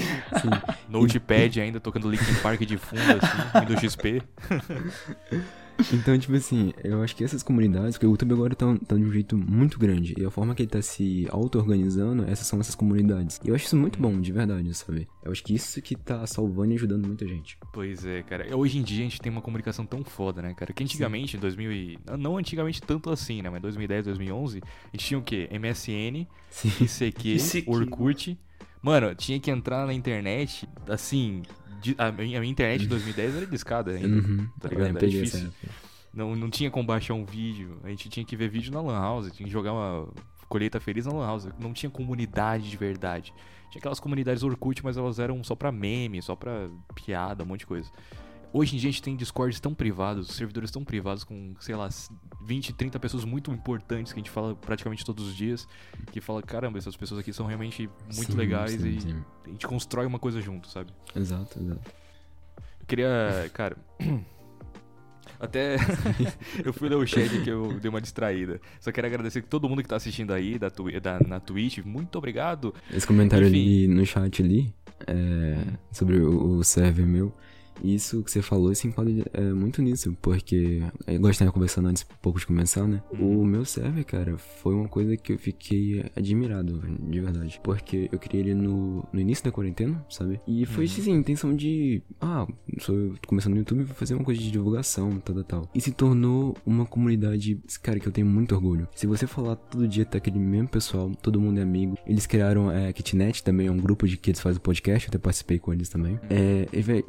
Notepad 0.88 1.60
ainda 1.60 1.80
tocando 1.80 2.10
Linkin 2.10 2.34
Park 2.42 2.60
de 2.60 2.76
fundo, 2.76 3.00
assim, 3.00 3.60
Windows 3.60 3.80
XP. 3.92 4.22
Então, 5.92 6.18
tipo 6.18 6.34
assim, 6.34 6.72
eu 6.82 7.02
acho 7.02 7.14
que 7.16 7.24
essas 7.24 7.42
comunidades, 7.42 7.92
porque 7.92 8.06
o 8.06 8.10
YouTube 8.10 8.32
agora 8.32 8.54
tá, 8.54 8.66
tá 8.86 8.96
de 8.96 9.02
um 9.02 9.10
jeito 9.12 9.36
muito 9.36 9.78
grande, 9.78 10.14
e 10.16 10.24
a 10.24 10.30
forma 10.30 10.54
que 10.54 10.62
ele 10.62 10.70
tá 10.70 10.80
se 10.80 11.26
auto-organizando, 11.30 12.24
essas 12.24 12.46
são 12.46 12.60
essas 12.60 12.74
comunidades. 12.74 13.40
E 13.44 13.48
eu 13.48 13.54
acho 13.54 13.66
isso 13.66 13.76
muito 13.76 13.98
bom, 14.00 14.20
de 14.20 14.32
verdade, 14.32 14.72
sabe? 14.74 15.08
Eu 15.22 15.32
acho 15.32 15.42
que 15.42 15.54
isso 15.54 15.80
que 15.82 15.96
tá 15.96 16.26
salvando 16.26 16.72
e 16.72 16.76
ajudando 16.76 17.06
muita 17.06 17.26
gente. 17.26 17.58
Pois 17.72 18.04
é, 18.04 18.22
cara. 18.22 18.56
Hoje 18.56 18.78
em 18.78 18.82
dia 18.82 19.00
a 19.00 19.02
gente 19.02 19.20
tem 19.20 19.30
uma 19.30 19.42
comunicação 19.42 19.84
tão 19.84 20.04
foda, 20.04 20.40
né, 20.40 20.54
cara? 20.54 20.72
Que 20.72 20.82
antigamente, 20.82 21.36
em 21.36 21.40
2000 21.40 21.72
e... 21.72 21.98
Não 22.18 22.36
antigamente 22.36 22.80
tanto 22.80 23.10
assim, 23.10 23.42
né? 23.42 23.50
Mas 23.50 23.62
2010, 23.62 24.06
2011, 24.06 24.58
a 24.58 24.96
gente 24.96 25.06
tinha 25.06 25.18
o 25.18 25.22
quê? 25.22 25.48
MSN, 25.52 26.26
Sim. 26.50 26.68
ICQ, 26.84 27.36
ICQ. 27.36 27.70
Orkut. 27.70 28.38
Mano, 28.82 29.14
tinha 29.14 29.40
que 29.40 29.50
entrar 29.50 29.86
na 29.86 29.94
internet, 29.94 30.68
assim... 30.88 31.42
de- 31.90 31.94
A 31.98 32.10
minha, 32.10 32.44
internet 32.44 32.84
em 32.84 32.88
2010 32.88 33.36
era 33.36 33.46
discada 33.46 33.90
ainda, 33.92 34.06
Uhum. 34.28 34.48
tá 34.60 34.68
ligado? 34.68 34.96
Era 34.96 35.06
difícil. 35.06 35.50
Não, 36.12 36.34
não 36.36 36.48
tinha 36.48 36.70
como 36.70 36.86
baixar 36.86 37.14
um 37.14 37.24
vídeo. 37.24 37.78
A 37.82 37.88
gente 37.90 38.08
tinha 38.08 38.24
que 38.24 38.36
ver 38.36 38.48
vídeo 38.48 38.72
na 38.72 38.80
Lan 38.80 38.98
House, 39.00 39.32
tinha 39.32 39.46
que 39.46 39.52
jogar 39.52 39.72
uma 39.72 40.08
colheita 40.48 40.78
feliz 40.80 41.06
na 41.06 41.12
Lan 41.12 41.26
House. 41.26 41.48
Não 41.58 41.72
tinha 41.72 41.90
comunidade 41.90 42.70
de 42.70 42.76
verdade. 42.76 43.32
Tinha 43.70 43.80
aquelas 43.80 43.98
comunidades 43.98 44.42
Orkut, 44.44 44.84
mas 44.84 44.96
elas 44.96 45.18
eram 45.18 45.42
só 45.42 45.54
pra 45.56 45.72
meme, 45.72 46.22
só 46.22 46.36
pra 46.36 46.68
piada, 46.94 47.42
um 47.42 47.46
monte 47.46 47.60
de 47.60 47.66
coisa. 47.66 47.90
Hoje 48.56 48.76
em 48.76 48.78
dia 48.78 48.88
a 48.88 48.92
gente 48.92 49.02
tem 49.02 49.16
discords 49.16 49.58
tão 49.58 49.74
privados, 49.74 50.28
servidores 50.28 50.70
tão 50.70 50.84
privados 50.84 51.24
com, 51.24 51.54
sei 51.58 51.74
lá, 51.74 51.88
20, 52.46 52.72
30 52.72 53.00
pessoas 53.00 53.24
muito 53.24 53.50
importantes 53.50 54.12
que 54.12 54.20
a 54.20 54.22
gente 54.22 54.30
fala 54.30 54.54
praticamente 54.54 55.04
todos 55.04 55.26
os 55.26 55.34
dias, 55.34 55.66
que 56.12 56.20
fala, 56.20 56.40
caramba, 56.40 56.78
essas 56.78 56.96
pessoas 56.96 57.18
aqui 57.18 57.32
são 57.32 57.46
realmente 57.46 57.90
muito 58.14 58.30
Sim, 58.30 58.38
legais 58.38 58.80
sim, 58.80 58.88
e 58.90 59.00
sim. 59.00 59.24
a 59.44 59.48
gente 59.48 59.66
constrói 59.66 60.06
uma 60.06 60.20
coisa 60.20 60.40
junto, 60.40 60.68
sabe? 60.68 60.92
Exato, 61.16 61.58
exato. 61.58 61.80
Eu 62.80 62.86
queria, 62.86 63.50
cara. 63.52 63.76
Até 65.40 65.76
eu 66.64 66.72
fui 66.72 66.88
ler 66.88 66.94
o 66.94 67.04
chat 67.06 67.28
que 67.42 67.50
eu 67.50 67.78
dei 67.80 67.88
uma 67.90 68.00
distraída. 68.00 68.60
Só 68.78 68.92
quero 68.92 69.06
agradecer 69.08 69.42
todo 69.42 69.68
mundo 69.68 69.82
que 69.82 69.88
tá 69.88 69.96
assistindo 69.96 70.32
aí 70.32 70.60
da, 70.60 70.70
twi- 70.70 71.00
da- 71.00 71.18
na 71.26 71.40
Twitch. 71.40 71.78
Muito 71.84 72.16
obrigado. 72.16 72.72
Esse 72.92 73.04
comentário 73.06 73.48
Enfim. 73.48 73.56
ali 73.56 73.88
no 73.88 74.06
chat 74.06 74.40
ali, 74.42 74.72
é, 75.08 75.56
sobre 75.90 76.18
o, 76.20 76.58
o 76.58 76.64
server 76.64 77.04
meu, 77.04 77.34
isso 77.82 78.22
que 78.22 78.30
você 78.30 78.42
falou 78.42 78.74
se 78.74 78.86
enquadra 78.86 79.12
é, 79.32 79.52
muito 79.52 79.82
nisso, 79.82 80.16
porque 80.20 80.82
eu 81.06 81.20
gosto 81.20 81.38
de 81.38 81.44
estar 81.44 81.52
conversando 81.52 81.88
antes 81.88 82.04
pouco 82.22 82.38
de 82.38 82.46
começar, 82.46 82.86
né? 82.86 83.02
O 83.18 83.44
meu 83.44 83.64
server, 83.64 84.04
cara, 84.04 84.38
foi 84.38 84.74
uma 84.74 84.88
coisa 84.88 85.16
que 85.16 85.32
eu 85.32 85.38
fiquei 85.38 86.04
admirado, 86.16 86.82
de 87.10 87.20
verdade. 87.20 87.60
Porque 87.62 88.08
eu 88.10 88.18
criei 88.18 88.44
ele 88.44 88.54
no, 88.54 89.06
no 89.12 89.20
início 89.20 89.44
da 89.44 89.52
quarentena, 89.52 90.04
sabe? 90.08 90.40
E 90.46 90.66
foi, 90.66 90.84
assim, 90.84 91.12
a 91.12 91.16
intenção 91.16 91.54
de, 91.54 92.02
ah, 92.20 92.46
sou 92.78 93.14
começando 93.26 93.54
no 93.54 93.58
YouTube, 93.58 93.84
vou 93.84 93.94
fazer 93.94 94.14
uma 94.14 94.24
coisa 94.24 94.40
de 94.40 94.50
divulgação, 94.50 95.18
tal, 95.20 95.34
tal, 95.36 95.44
tal. 95.44 95.70
E 95.74 95.80
se 95.80 95.92
tornou 95.92 96.56
uma 96.64 96.86
comunidade, 96.86 97.60
cara, 97.82 97.98
que 97.98 98.06
eu 98.06 98.12
tenho 98.12 98.26
muito 98.26 98.54
orgulho. 98.54 98.88
Se 98.94 99.06
você 99.06 99.26
falar 99.26 99.56
todo 99.56 99.86
dia, 99.86 100.04
tá 100.04 100.18
aquele 100.18 100.38
mesmo 100.38 100.68
pessoal, 100.68 101.10
todo 101.22 101.40
mundo 101.40 101.58
é 101.58 101.62
amigo. 101.62 101.96
Eles 102.06 102.26
criaram 102.26 102.70
é, 102.70 102.92
Kitnet 102.92 103.42
também, 103.42 103.66
é 103.66 103.70
um 103.70 103.76
grupo 103.76 104.06
de 104.06 104.16
que 104.16 104.30
eles 104.30 104.40
fazem 104.40 104.60
podcast, 104.60 105.06
eu 105.06 105.10
até 105.10 105.18
participei 105.18 105.58
com 105.58 105.72
eles 105.72 105.88
também. 105.88 106.18
É, 106.30 106.68
e, 106.72 106.80
véi, 106.80 107.04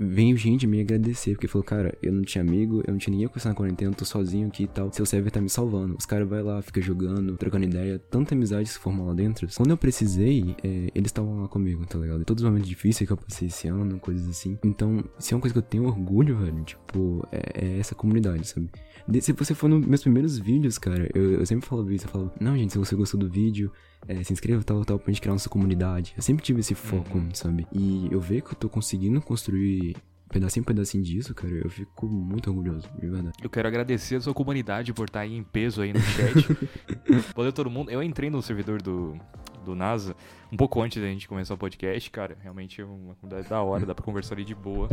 veio 0.56 0.60
gente 0.60 0.68
me 0.68 0.80
agradecer, 0.82 1.32
porque 1.32 1.48
falou, 1.48 1.64
cara, 1.64 1.98
eu 2.02 2.12
não 2.12 2.24
tinha 2.24 2.42
amigo, 2.42 2.82
eu 2.88 2.92
não 2.92 2.98
tinha 2.98 3.12
ninguém 3.12 3.28
conversando 3.28 3.52
na 3.52 3.56
quarentena, 3.56 3.92
eu 3.92 3.96
tô 3.96 4.06
sozinho 4.06 4.48
aqui 4.48 4.64
e 4.64 4.68
tal. 4.68 4.92
Seu 4.92 5.06
server 5.06 5.32
tá 5.32 5.42
me 5.42 5.50
salvando. 5.50 5.96
Os 5.98 6.06
caras 6.06 6.28
vai 6.28 6.42
lá, 6.42 6.62
fica 6.62 6.82
jogando, 6.82 7.38
trocando 7.38 7.66
ideia, 7.66 8.00
tanta 8.00 8.34
amizade 8.34 8.70
se 8.70 8.80
formou 8.80 9.08
lá 9.08 9.14
dentro. 9.14 9.48
Quando 9.56 9.70
eu 9.72 9.78
precisei, 9.78 10.56
é, 10.64 10.92
eles 10.96 11.10
estavam 11.10 11.42
lá 11.42 11.48
comigo, 11.48 11.86
tá 11.86 12.00
ligado? 12.00 12.22
E 12.22 12.26
todos 12.26 12.44
os 12.44 12.50
momentos 12.50 12.70
difíceis 12.70 13.08
que 13.08 13.14
eu 13.14 13.18
passei 13.18 13.48
esse 13.48 13.68
ano, 13.68 14.00
coisas 14.00 14.28
assim. 14.30 14.58
Então, 14.64 15.04
se 15.20 15.34
é 15.34 15.36
uma 15.36 15.42
coisa 15.42 15.54
que 15.54 15.60
eu 15.60 15.64
tenho 15.64 15.86
orgulho, 15.86 16.38
velho, 16.38 16.64
tipo, 16.64 17.28
é, 17.32 17.66
é 17.66 17.80
essa 17.80 17.94
comunidade, 17.96 18.48
sabe? 18.48 18.70
De- 19.08 19.22
se 19.22 19.32
você 19.34 19.54
for 19.54 19.70
nos 19.70 19.86
meus 19.86 20.02
primeiros 20.02 20.38
vídeos, 20.38 20.78
cara, 20.78 21.10
eu, 21.14 21.34
eu 21.40 21.46
sempre 21.46 21.68
falo 21.68 21.92
isso, 21.92 22.06
eu 22.06 22.10
falo, 22.10 22.32
não, 22.40 22.58
gente, 22.58 22.74
se 22.74 22.80
você 22.80 22.96
gostou 22.96 23.20
do 23.20 23.30
vídeo, 23.30 23.72
é, 24.08 24.24
se 24.24 24.34
inscreva 24.34 24.64
tal, 24.64 24.84
tal, 24.86 25.00
pra 25.00 25.12
gente 25.12 25.22
criar 25.22 25.34
nossa 25.34 25.50
comunidade. 25.50 26.14
Eu 26.16 26.22
sempre 26.24 26.44
tive 26.44 26.60
esse 26.60 26.76
foco, 26.76 27.22
sabe? 27.34 27.68
E 27.74 28.08
eu 28.12 28.20
ver 28.20 28.42
que 28.42 28.52
eu 28.52 28.56
tô 28.56 28.70
conseguindo 28.70 29.20
construir 29.22 29.96
pedacinho 30.36 30.66
pedacinho 30.66 31.04
disso, 31.04 31.34
cara, 31.34 31.54
eu 31.54 31.70
fico 31.70 32.06
muito 32.08 32.50
orgulhoso, 32.50 32.90
de 33.00 33.08
verdade. 33.08 33.32
Eu 33.42 33.50
quero 33.50 33.68
agradecer 33.68 34.16
a 34.18 34.22
sua 34.22 34.34
comunidade 34.34 34.92
por 34.94 35.08
estar 35.08 35.22
aí 35.22 35.34
em 35.36 35.44
peso 35.44 35.82
aí 35.82 35.94
no 35.94 36.00
chat. 36.02 36.46
Valeu 37.36 37.54
todo 37.54 37.70
mundo. 37.70 37.90
Eu 37.90 38.04
entrei 38.04 38.30
no 38.30 38.42
servidor 38.42 38.82
do, 38.82 39.18
do 39.64 39.74
NASA 39.74 40.16
um 40.52 40.58
pouco 40.58 40.82
antes 40.82 41.02
da 41.02 41.08
gente 41.08 41.28
começar 41.28 41.54
o 41.54 41.58
podcast, 41.58 42.12
cara. 42.12 42.38
Realmente 42.42 42.82
é 42.82 42.86
uma 42.86 43.16
comunidade 43.16 43.48
da 43.50 43.62
hora, 43.62 43.86
dá 43.86 43.96
pra 43.96 44.04
conversar 44.04 44.36
ali 44.36 44.44
de 44.46 44.54
boa. 44.56 44.90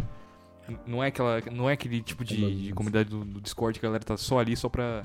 Não 0.86 1.02
é, 1.02 1.08
aquela, 1.08 1.40
não 1.50 1.68
é 1.68 1.72
aquele 1.72 2.00
tipo 2.00 2.24
de, 2.24 2.66
de 2.66 2.72
comunidade 2.72 3.08
do, 3.10 3.24
do 3.24 3.40
Discord 3.40 3.80
que 3.80 3.84
a 3.84 3.88
galera 3.88 4.04
tá 4.04 4.16
só 4.16 4.38
ali 4.38 4.56
só 4.56 4.68
pra. 4.68 5.04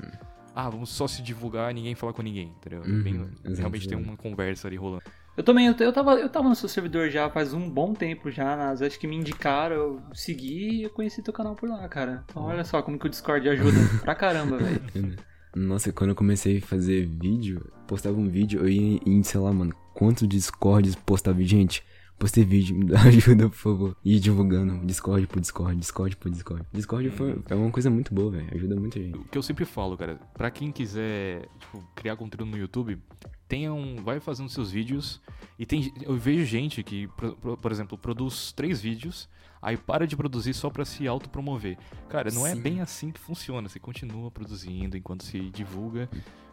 Ah, 0.54 0.70
vamos 0.70 0.88
só 0.88 1.06
se 1.08 1.20
divulgar 1.22 1.70
e 1.70 1.74
ninguém 1.74 1.94
falar 1.94 2.12
com 2.12 2.22
ninguém, 2.22 2.48
entendeu? 2.58 2.82
É 2.84 2.88
Uhum, 2.88 3.02
bem- 3.02 3.30
realmente 3.56 3.86
tem 3.88 3.98
uma 3.98 4.16
conversa 4.16 4.66
ali 4.68 4.76
rolando. 4.76 5.02
Eu 5.38 5.44
também, 5.44 5.68
eu, 5.68 5.74
eu, 5.78 5.92
tava, 5.92 6.14
eu 6.14 6.28
tava 6.28 6.48
no 6.48 6.54
seu 6.56 6.68
servidor 6.68 7.08
já 7.10 7.30
faz 7.30 7.54
um 7.54 7.70
bom 7.70 7.94
tempo 7.94 8.28
já, 8.28 8.56
nas 8.56 8.82
acho 8.82 8.98
que 8.98 9.06
me 9.06 9.14
indicaram, 9.14 9.76
eu 9.76 10.02
segui 10.12 10.80
e 10.80 10.82
eu 10.82 10.90
conheci 10.90 11.22
teu 11.22 11.32
canal 11.32 11.54
por 11.54 11.68
lá, 11.68 11.88
cara. 11.88 12.24
Então, 12.28 12.42
olha 12.42 12.64
só 12.64 12.82
como 12.82 12.98
que 12.98 13.06
o 13.06 13.08
Discord 13.08 13.48
ajuda 13.48 13.78
pra 14.02 14.16
caramba, 14.16 14.58
velho. 14.58 15.16
Nossa, 15.54 15.92
quando 15.92 16.10
eu 16.10 16.16
comecei 16.16 16.58
a 16.58 16.60
fazer 16.60 17.06
vídeo, 17.06 17.70
postava 17.86 18.18
um 18.18 18.28
vídeo, 18.28 18.62
eu 18.62 18.68
ia 18.68 19.00
em, 19.06 19.22
sei 19.22 19.38
lá, 19.38 19.52
mano, 19.52 19.72
quantos 19.94 20.26
Discords 20.26 20.96
postava? 20.96 21.40
Gente, 21.40 21.84
postei 22.18 22.42
vídeo, 22.42 22.74
me 22.76 22.86
dá 22.86 23.00
ajuda, 23.02 23.48
por 23.48 23.56
favor. 23.56 23.96
E 24.04 24.16
ir 24.16 24.18
divulgando 24.18 24.84
Discord 24.84 25.24
por 25.28 25.38
Discord, 25.38 25.78
Discord 25.78 26.16
por 26.16 26.32
Discord. 26.32 26.66
Discord 26.72 27.10
foi, 27.10 27.40
é 27.48 27.54
uma 27.54 27.70
coisa 27.70 27.88
muito 27.88 28.12
boa, 28.12 28.32
velho, 28.32 28.48
ajuda 28.52 28.74
muita 28.74 28.98
gente. 28.98 29.16
O 29.16 29.22
que 29.22 29.38
eu 29.38 29.42
sempre 29.42 29.64
falo, 29.64 29.96
cara, 29.96 30.16
pra 30.34 30.50
quem 30.50 30.72
quiser 30.72 31.46
tipo, 31.60 31.80
criar 31.94 32.16
conteúdo 32.16 32.44
no 32.44 32.58
YouTube, 32.58 33.00
tenha 33.48 33.72
um, 33.72 33.96
vai 33.96 34.20
fazendo 34.20 34.48
seus 34.48 34.70
vídeos 34.70 35.20
e 35.58 35.64
tem, 35.64 35.92
eu 36.02 36.16
vejo 36.16 36.44
gente 36.44 36.82
que, 36.82 37.08
pro- 37.08 37.56
por 37.56 37.72
exemplo, 37.72 37.96
produz 37.96 38.52
três 38.52 38.80
vídeos, 38.80 39.28
aí 39.60 39.76
para 39.76 40.06
de 40.06 40.16
produzir 40.16 40.54
só 40.54 40.70
pra 40.70 40.84
se 40.84 41.08
autopromover. 41.08 41.78
Cara, 42.08 42.30
não 42.30 42.46
é 42.46 42.54
Sim. 42.54 42.60
bem 42.60 42.80
assim 42.80 43.10
que 43.10 43.18
funciona. 43.18 43.68
Você 43.68 43.80
continua 43.80 44.30
produzindo 44.30 44.96
enquanto 44.96 45.24
se 45.24 45.40
divulga, 45.50 46.08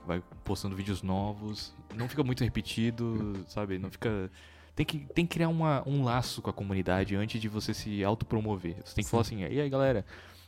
vai 0.08 0.24
postando 0.44 0.76
vídeos 0.76 1.02
novos, 1.04 1.76
não 1.96 2.08
fica 2.08 2.24
muito 2.24 2.44
repetido, 2.44 3.46
sabe? 3.48 3.78
Não 3.78 3.92
fica 3.92 4.32
tem 4.76 4.86
que, 4.86 5.00
tem 5.14 5.26
que 5.26 5.34
criar 5.36 5.48
uma, 5.50 5.84
um 5.88 6.04
laço 6.04 6.42
com 6.42 6.50
a 6.50 6.54
comunidade 6.54 7.16
antes 7.16 7.40
de 7.40 7.48
você 7.48 7.74
se 7.74 8.04
autopromover. 8.04 8.76
Você 8.84 8.96
tem 8.96 9.04
que 9.04 9.10
falar 9.10 9.22
assim, 9.22 9.42
e 9.42 9.60
aí 9.62 9.70
galera, 9.70 10.06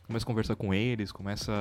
começa 0.08 0.24
a 0.24 0.26
conversar 0.26 0.56
com 0.56 0.72
eles, 0.72 1.12
começa 1.12 1.52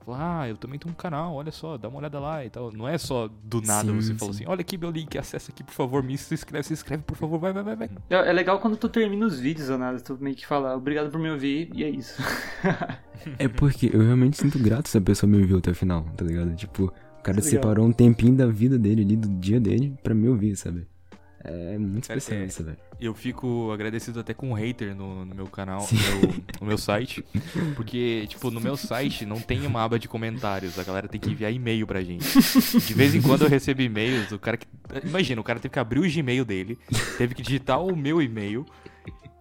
a 0.00 0.04
falar, 0.04 0.42
ah, 0.42 0.48
eu 0.48 0.56
também 0.56 0.78
tenho 0.78 0.92
um 0.92 0.96
canal, 0.96 1.34
olha 1.34 1.50
só, 1.50 1.78
dá 1.78 1.88
uma 1.88 1.98
olhada 1.98 2.20
lá 2.20 2.44
e 2.44 2.50
tal. 2.50 2.70
Não 2.70 2.86
é 2.86 2.98
só 2.98 3.26
do 3.26 3.62
nada 3.62 3.90
Sim, 3.90 3.96
você 3.96 4.12
sim. 4.12 4.18
fala 4.18 4.30
assim, 4.30 4.44
olha 4.46 4.60
aqui 4.60 4.76
meu 4.76 4.90
link, 4.90 5.16
acessa 5.16 5.50
aqui, 5.50 5.64
por 5.64 5.72
favor, 5.72 6.02
me 6.02 6.16
se 6.16 6.32
inscreve, 6.34 6.62
se 6.64 6.74
inscreve, 6.74 7.02
por 7.02 7.16
favor, 7.16 7.38
vai, 7.38 7.54
vai, 7.54 7.62
vai, 7.62 7.74
vai. 7.74 7.90
É 8.10 8.16
é 8.28 8.32
legal 8.32 8.60
quando 8.60 8.76
tu 8.76 8.88
termina 8.88 9.24
os 9.24 9.40
vídeos, 9.40 9.70
ou 9.70 9.78
nada, 9.78 9.98
tu 9.98 10.18
meio 10.20 10.36
que 10.36 10.46
fala, 10.46 10.76
obrigado 10.76 11.10
por 11.10 11.18
me 11.18 11.30
ouvir, 11.30 11.70
e 11.74 11.82
é 11.82 11.88
isso. 11.88 12.22
É 13.38 13.48
porque 13.48 13.90
eu 13.92 14.02
realmente 14.02 14.36
sinto 14.36 14.56
grato 14.58 14.88
se 14.88 14.98
a 14.98 15.00
pessoa 15.00 15.28
me 15.28 15.40
ouviu 15.40 15.58
até 15.58 15.70
o 15.70 15.74
final, 15.74 16.04
tá 16.16 16.24
ligado? 16.24 16.54
Tipo, 16.54 16.92
o 17.18 17.22
cara 17.22 17.40
separou 17.42 17.84
um 17.86 17.90
tempinho 17.90 18.36
da 18.36 18.46
vida 18.46 18.78
dele 18.78 19.02
ali, 19.02 19.16
do 19.16 19.28
dia 19.40 19.58
dele, 19.58 19.96
pra 20.02 20.14
me 20.14 20.28
ouvir, 20.28 20.54
sabe? 20.54 20.86
É 21.44 21.78
muito 21.78 22.08
Cara, 22.08 22.18
especial 22.18 22.42
é- 22.42 22.46
isso, 22.46 22.64
velho. 22.64 22.76
Eu 22.98 23.14
fico 23.14 23.70
agradecido 23.72 24.18
até 24.20 24.32
com 24.32 24.50
um 24.50 24.52
hater 24.54 24.94
no, 24.96 25.24
no 25.24 25.34
meu 25.34 25.46
canal, 25.46 25.86
no 25.92 25.98
meu, 26.28 26.34
no 26.62 26.66
meu 26.66 26.78
site. 26.78 27.22
Porque, 27.76 28.26
tipo, 28.26 28.50
no 28.50 28.60
meu 28.60 28.76
site 28.76 29.26
não 29.26 29.38
tem 29.38 29.66
uma 29.66 29.84
aba 29.84 29.98
de 29.98 30.08
comentários. 30.08 30.78
A 30.78 30.82
galera 30.82 31.06
tem 31.06 31.20
que 31.20 31.30
enviar 31.30 31.52
e-mail 31.52 31.86
pra 31.86 32.02
gente. 32.02 32.24
De 32.80 32.94
vez 32.94 33.14
em 33.14 33.20
quando 33.20 33.42
eu 33.42 33.48
recebo 33.48 33.82
e-mails, 33.82 34.32
o 34.32 34.38
cara 34.38 34.56
que. 34.56 34.66
Imagina, 35.04 35.40
o 35.40 35.44
cara 35.44 35.60
teve 35.60 35.72
que 35.72 35.78
abrir 35.78 36.00
o 36.00 36.10
Gmail 36.10 36.44
dele, 36.44 36.78
teve 37.18 37.34
que 37.34 37.42
digitar 37.42 37.80
o 37.84 37.94
meu 37.94 38.22
e-mail, 38.22 38.64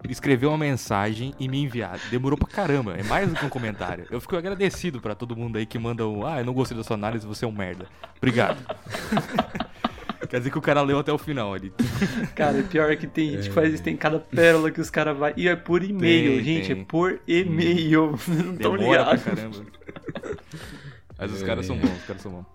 escrever 0.09 0.47
uma 0.47 0.57
mensagem 0.57 1.33
e 1.39 1.47
me 1.47 1.61
enviar. 1.63 1.97
Demorou 2.11 2.37
pra 2.37 2.47
caramba, 2.49 2.93
é 2.97 3.03
mais 3.03 3.29
do 3.29 3.35
que 3.35 3.45
um 3.45 3.49
comentário. 3.49 4.05
Eu 4.11 4.19
fico 4.19 4.35
agradecido 4.35 4.99
pra 4.99 5.15
todo 5.15 5.35
mundo 5.35 5.57
aí 5.57 5.65
que 5.65 5.79
manda 5.79 6.05
um. 6.05 6.25
Ah, 6.25 6.39
eu 6.39 6.45
não 6.45 6.53
gostei 6.53 6.75
da 6.77 6.83
sua 6.83 6.95
análise, 6.95 7.25
você 7.25 7.45
é 7.45 7.47
um 7.47 7.51
merda. 7.53 7.87
Obrigado. 8.17 8.57
Quer 10.29 10.37
dizer 10.39 10.49
que 10.51 10.57
o 10.57 10.61
cara 10.61 10.81
leu 10.81 10.99
até 10.99 11.11
o 11.11 11.17
final 11.17 11.53
ali. 11.53 11.71
Cara, 12.35 12.61
pior 12.63 12.91
é 12.91 12.95
que 12.95 13.07
tem 13.07 13.31
gente 13.31 13.49
que 13.49 13.53
faz 13.55 13.73
isso, 13.73 13.83
tem 13.83 13.95
cada 13.95 14.19
pérola 14.19 14.71
que 14.71 14.81
os 14.81 14.89
caras 14.89 15.17
vai 15.17 15.33
E 15.37 15.47
é 15.47 15.55
por 15.55 15.83
e-mail, 15.83 16.35
Tem, 16.37 16.43
gente, 16.43 16.73
tem. 16.73 16.81
é 16.81 16.85
por 16.85 17.19
e-mail. 17.27 18.17
Não 18.27 18.55
tão 18.57 18.75
ligados. 18.75 19.23
caramba. 19.23 19.57
Mas 21.17 21.31
os 21.31 21.43
caras 21.43 21.65
são 21.65 21.77
bons, 21.77 21.97
os 21.97 22.03
caras 22.05 22.21
são 22.21 22.31
bons. 22.31 22.45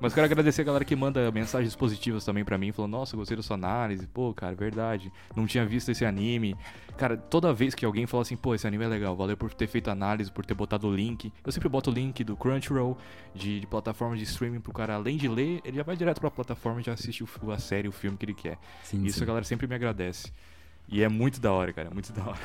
Mas 0.00 0.14
quero 0.14 0.24
agradecer 0.24 0.62
a 0.62 0.64
galera 0.64 0.84
que 0.84 0.96
manda 0.96 1.30
mensagens 1.30 1.76
positivas 1.76 2.24
também 2.24 2.42
pra 2.42 2.56
mim, 2.56 2.72
falando, 2.72 2.92
nossa, 2.92 3.14
gostei 3.16 3.36
da 3.36 3.42
sua 3.42 3.54
análise, 3.54 4.06
pô, 4.06 4.32
cara, 4.32 4.54
verdade, 4.54 5.12
não 5.36 5.46
tinha 5.46 5.66
visto 5.66 5.90
esse 5.90 6.06
anime. 6.06 6.56
Cara, 6.96 7.18
toda 7.18 7.52
vez 7.52 7.74
que 7.74 7.84
alguém 7.84 8.06
fala 8.06 8.22
assim, 8.22 8.34
pô, 8.36 8.54
esse 8.54 8.66
anime 8.66 8.84
é 8.84 8.88
legal, 8.88 9.14
valeu 9.14 9.36
por 9.36 9.52
ter 9.52 9.66
feito 9.66 9.88
a 9.88 9.92
análise, 9.92 10.32
por 10.32 10.44
ter 10.46 10.54
botado 10.54 10.88
o 10.88 10.94
link. 10.94 11.30
Eu 11.44 11.52
sempre 11.52 11.68
boto 11.68 11.90
o 11.90 11.92
link 11.92 12.24
do 12.24 12.34
Crunchyroll, 12.34 12.96
de, 13.34 13.60
de 13.60 13.66
plataforma 13.66 14.16
de 14.16 14.22
streaming 14.24 14.60
pro 14.60 14.72
cara, 14.72 14.94
além 14.94 15.18
de 15.18 15.28
ler, 15.28 15.60
ele 15.64 15.76
já 15.76 15.82
vai 15.82 15.96
direto 15.96 16.18
pra 16.20 16.30
plataforma 16.30 16.80
e 16.80 16.84
já 16.84 16.94
assiste 16.94 17.22
o- 17.22 17.50
a 17.52 17.58
série, 17.58 17.86
o 17.86 17.92
filme 17.92 18.16
que 18.16 18.24
ele 18.24 18.34
quer. 18.34 18.56
Sim, 18.82 19.04
Isso 19.04 19.18
sim. 19.18 19.24
a 19.24 19.26
galera 19.26 19.44
sempre 19.44 19.66
me 19.66 19.74
agradece. 19.74 20.32
E 20.90 21.02
é 21.02 21.08
muito 21.08 21.40
da 21.40 21.52
hora, 21.52 21.72
cara, 21.72 21.90
muito 21.90 22.12
da 22.12 22.22
hora. 22.26 22.40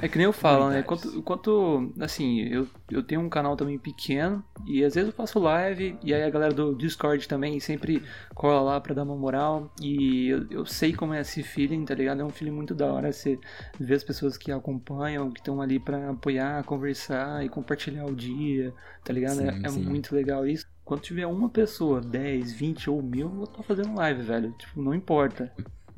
É 0.00 0.08
que 0.08 0.16
nem 0.16 0.24
eu 0.24 0.32
falo, 0.32 0.70
né? 0.70 0.82
Quanto, 0.82 1.22
quanto 1.22 1.92
assim, 2.00 2.40
eu, 2.42 2.66
eu 2.90 3.02
tenho 3.02 3.20
um 3.20 3.28
canal 3.28 3.56
também 3.56 3.78
pequeno 3.78 4.42
e 4.66 4.84
às 4.84 4.94
vezes 4.94 5.08
eu 5.10 5.14
faço 5.14 5.38
live 5.38 5.98
e 6.02 6.14
aí 6.14 6.22
a 6.22 6.30
galera 6.30 6.54
do 6.54 6.74
Discord 6.74 7.26
também 7.28 7.58
sempre 7.60 8.02
cola 8.34 8.60
lá 8.60 8.80
pra 8.80 8.94
dar 8.94 9.02
uma 9.02 9.16
moral 9.16 9.70
e 9.80 10.28
eu, 10.28 10.46
eu 10.50 10.66
sei 10.66 10.92
como 10.94 11.12
é 11.14 11.20
esse 11.20 11.42
feeling, 11.42 11.84
tá 11.84 11.94
ligado? 11.94 12.20
É 12.20 12.24
um 12.24 12.30
feeling 12.30 12.52
muito 12.54 12.74
da 12.74 12.86
hora 12.92 13.12
você 13.12 13.38
ver 13.78 13.94
as 13.94 14.04
pessoas 14.04 14.36
que 14.38 14.50
acompanham, 14.52 15.30
que 15.30 15.40
estão 15.40 15.60
ali 15.60 15.78
pra 15.78 16.10
apoiar, 16.10 16.62
conversar 16.64 17.44
e 17.44 17.48
compartilhar 17.48 18.06
o 18.06 18.14
dia, 18.14 18.72
tá 19.04 19.12
ligado? 19.12 19.40
É- 19.40 19.54
Sim, 19.54 19.62
é 19.62 19.70
sim. 19.70 19.82
muito 19.82 20.14
legal 20.14 20.46
isso. 20.46 20.64
Quando 20.84 21.00
tiver 21.00 21.26
uma 21.26 21.48
pessoa, 21.48 22.00
10, 22.00 22.52
20 22.52 22.88
ou 22.88 23.02
mil, 23.02 23.26
eu 23.28 23.34
vou 23.34 23.44
estar 23.44 23.62
fazendo 23.64 23.94
live, 23.96 24.22
velho. 24.22 24.52
Tipo, 24.52 24.80
não 24.80 24.94
importa. 24.94 25.52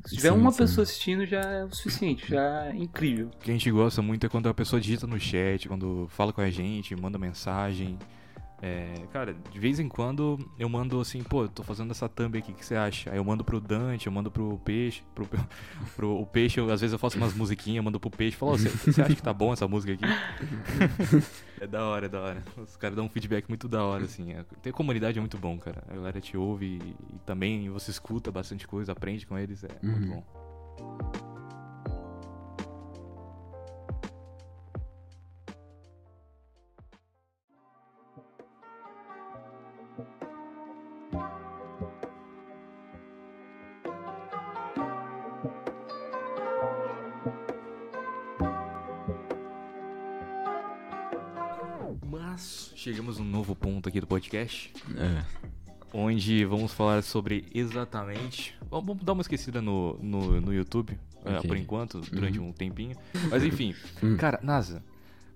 Se 0.05 0.15
tiver 0.15 0.31
Sim, 0.31 0.37
uma 0.37 0.51
sim. 0.51 0.57
pessoa 0.59 0.83
assistindo, 0.83 1.25
já 1.25 1.41
é 1.41 1.65
o 1.65 1.73
suficiente, 1.73 2.29
já 2.29 2.67
é 2.67 2.75
incrível. 2.75 3.27
O 3.27 3.37
que 3.37 3.51
a 3.51 3.53
gente 3.53 3.69
gosta 3.69 4.01
muito 4.01 4.25
é 4.25 4.29
quando 4.29 4.47
a 4.47 4.53
pessoa 4.53 4.79
digita 4.79 5.05
no 5.05 5.19
chat, 5.19 5.67
quando 5.67 6.07
fala 6.09 6.31
com 6.31 6.41
a 6.41 6.49
gente, 6.49 6.95
manda 6.95 7.17
mensagem. 7.19 7.97
É, 8.61 8.93
cara, 9.13 9.33
de 9.33 9.57
vez 9.59 9.79
em 9.79 9.87
quando 9.87 10.37
eu 10.59 10.67
mando 10.67 10.99
assim, 10.99 11.23
pô, 11.23 11.43
eu 11.43 11.47
tô 11.49 11.63
fazendo 11.63 11.91
essa 11.91 12.09
thumb 12.09 12.37
aqui, 12.37 12.51
o 12.51 12.55
que 12.55 12.65
você 12.65 12.75
acha? 12.75 13.09
Aí 13.09 13.15
eu 13.17 13.23
mando 13.23 13.41
pro 13.41 13.61
Dante, 13.61 14.07
eu 14.07 14.11
mando 14.11 14.29
pro 14.29 14.57
Peixe, 14.65 15.01
pro, 15.15 15.25
pro 15.95 16.19
o 16.19 16.25
Peixe, 16.25 16.59
eu, 16.59 16.69
às 16.69 16.81
vezes 16.81 16.91
eu 16.91 16.99
faço 16.99 17.15
umas 17.17 17.33
musiquinhas, 17.33 17.81
mando 17.83 17.99
pro 18.01 18.09
Peixe, 18.11 18.35
falo, 18.35 18.51
"Ô, 18.53 18.57
você 18.57 18.67
você 18.67 19.01
acha 19.01 19.15
que 19.15 19.21
tá 19.23 19.31
bom 19.33 19.53
essa 19.53 19.65
música 19.65 19.93
aqui? 19.93 20.03
é 21.61 21.65
da 21.67 21.85
hora, 21.85 22.07
é 22.07 22.09
da 22.09 22.19
hora. 22.19 22.43
Os 22.57 22.75
caras 22.75 22.97
dão 22.97 23.05
um 23.05 23.09
feedback 23.09 23.47
muito 23.47 23.67
da 23.69 23.81
hora, 23.83 24.03
assim. 24.03 24.33
É- 24.33 24.43
Ter 24.61 24.73
comunidade 24.73 25.17
é 25.17 25.21
muito 25.21 25.37
bom, 25.37 25.57
cara. 25.57 25.81
A 25.89 25.93
galera 25.95 26.19
te 26.19 26.35
ouve 26.35 26.65
e, 26.65 27.15
e 27.15 27.19
também 27.25 27.69
você 27.69 27.91
escuta 27.91 28.29
bastante 28.29 28.67
coisa, 28.67 28.91
aprende 28.91 29.25
com 29.25 29.37
eles, 29.37 29.63
é 29.63 29.69
muito 29.81 30.09
Uhum. 30.09 30.15
bom. 30.17 31.28
Ponto 53.79 53.87
aqui 53.87 54.01
do 54.01 54.07
podcast, 54.07 54.73
É. 54.97 55.23
onde 55.93 56.43
vamos 56.43 56.73
falar 56.73 57.01
sobre 57.01 57.45
exatamente. 57.53 58.53
Vamos 58.69 58.97
dar 59.03 59.13
uma 59.13 59.21
esquecida 59.21 59.61
no, 59.61 59.97
no, 60.03 60.41
no 60.41 60.53
YouTube, 60.53 60.99
é, 61.23 61.37
Ok. 61.37 61.47
por 61.47 61.55
enquanto, 61.57 62.01
durante 62.11 62.37
um 62.39 62.51
tempinho. 62.51 62.95
Mas 63.31 63.41
enfim, 63.43 63.73
Hum. 64.03 64.17
cara, 64.17 64.37
NASA, 64.43 64.83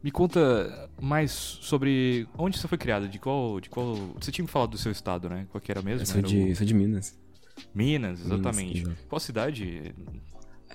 me 0.03 0.12
conta 0.12 0.89
mais 1.01 1.32
sobre 1.32 2.27
onde 2.38 2.58
você 2.60 2.67
foi 2.67 2.77
criado, 2.77 3.08
de 3.08 3.17
qual. 3.17 3.62
De 3.62 3.69
qual. 3.69 3.95
Você 4.19 4.29
tinha 4.29 4.43
me 4.43 4.49
falado 4.51 4.71
do 4.71 4.77
seu 4.77 4.91
estado, 4.91 5.29
né? 5.29 5.47
Qual 5.49 5.62
que 5.62 5.71
era 5.71 5.82
mesmo? 5.82 6.01
Eu 6.01 6.06
sou 6.06 6.21
de, 6.21 6.51
o- 6.51 6.56
sou 6.58 6.65
de 6.65 6.73
Minas. 6.73 7.17
Minas, 7.73 8.19
exatamente. 8.19 8.82
exato. 8.82 8.97
Qual 9.08 9.19
cidade? 9.21 9.95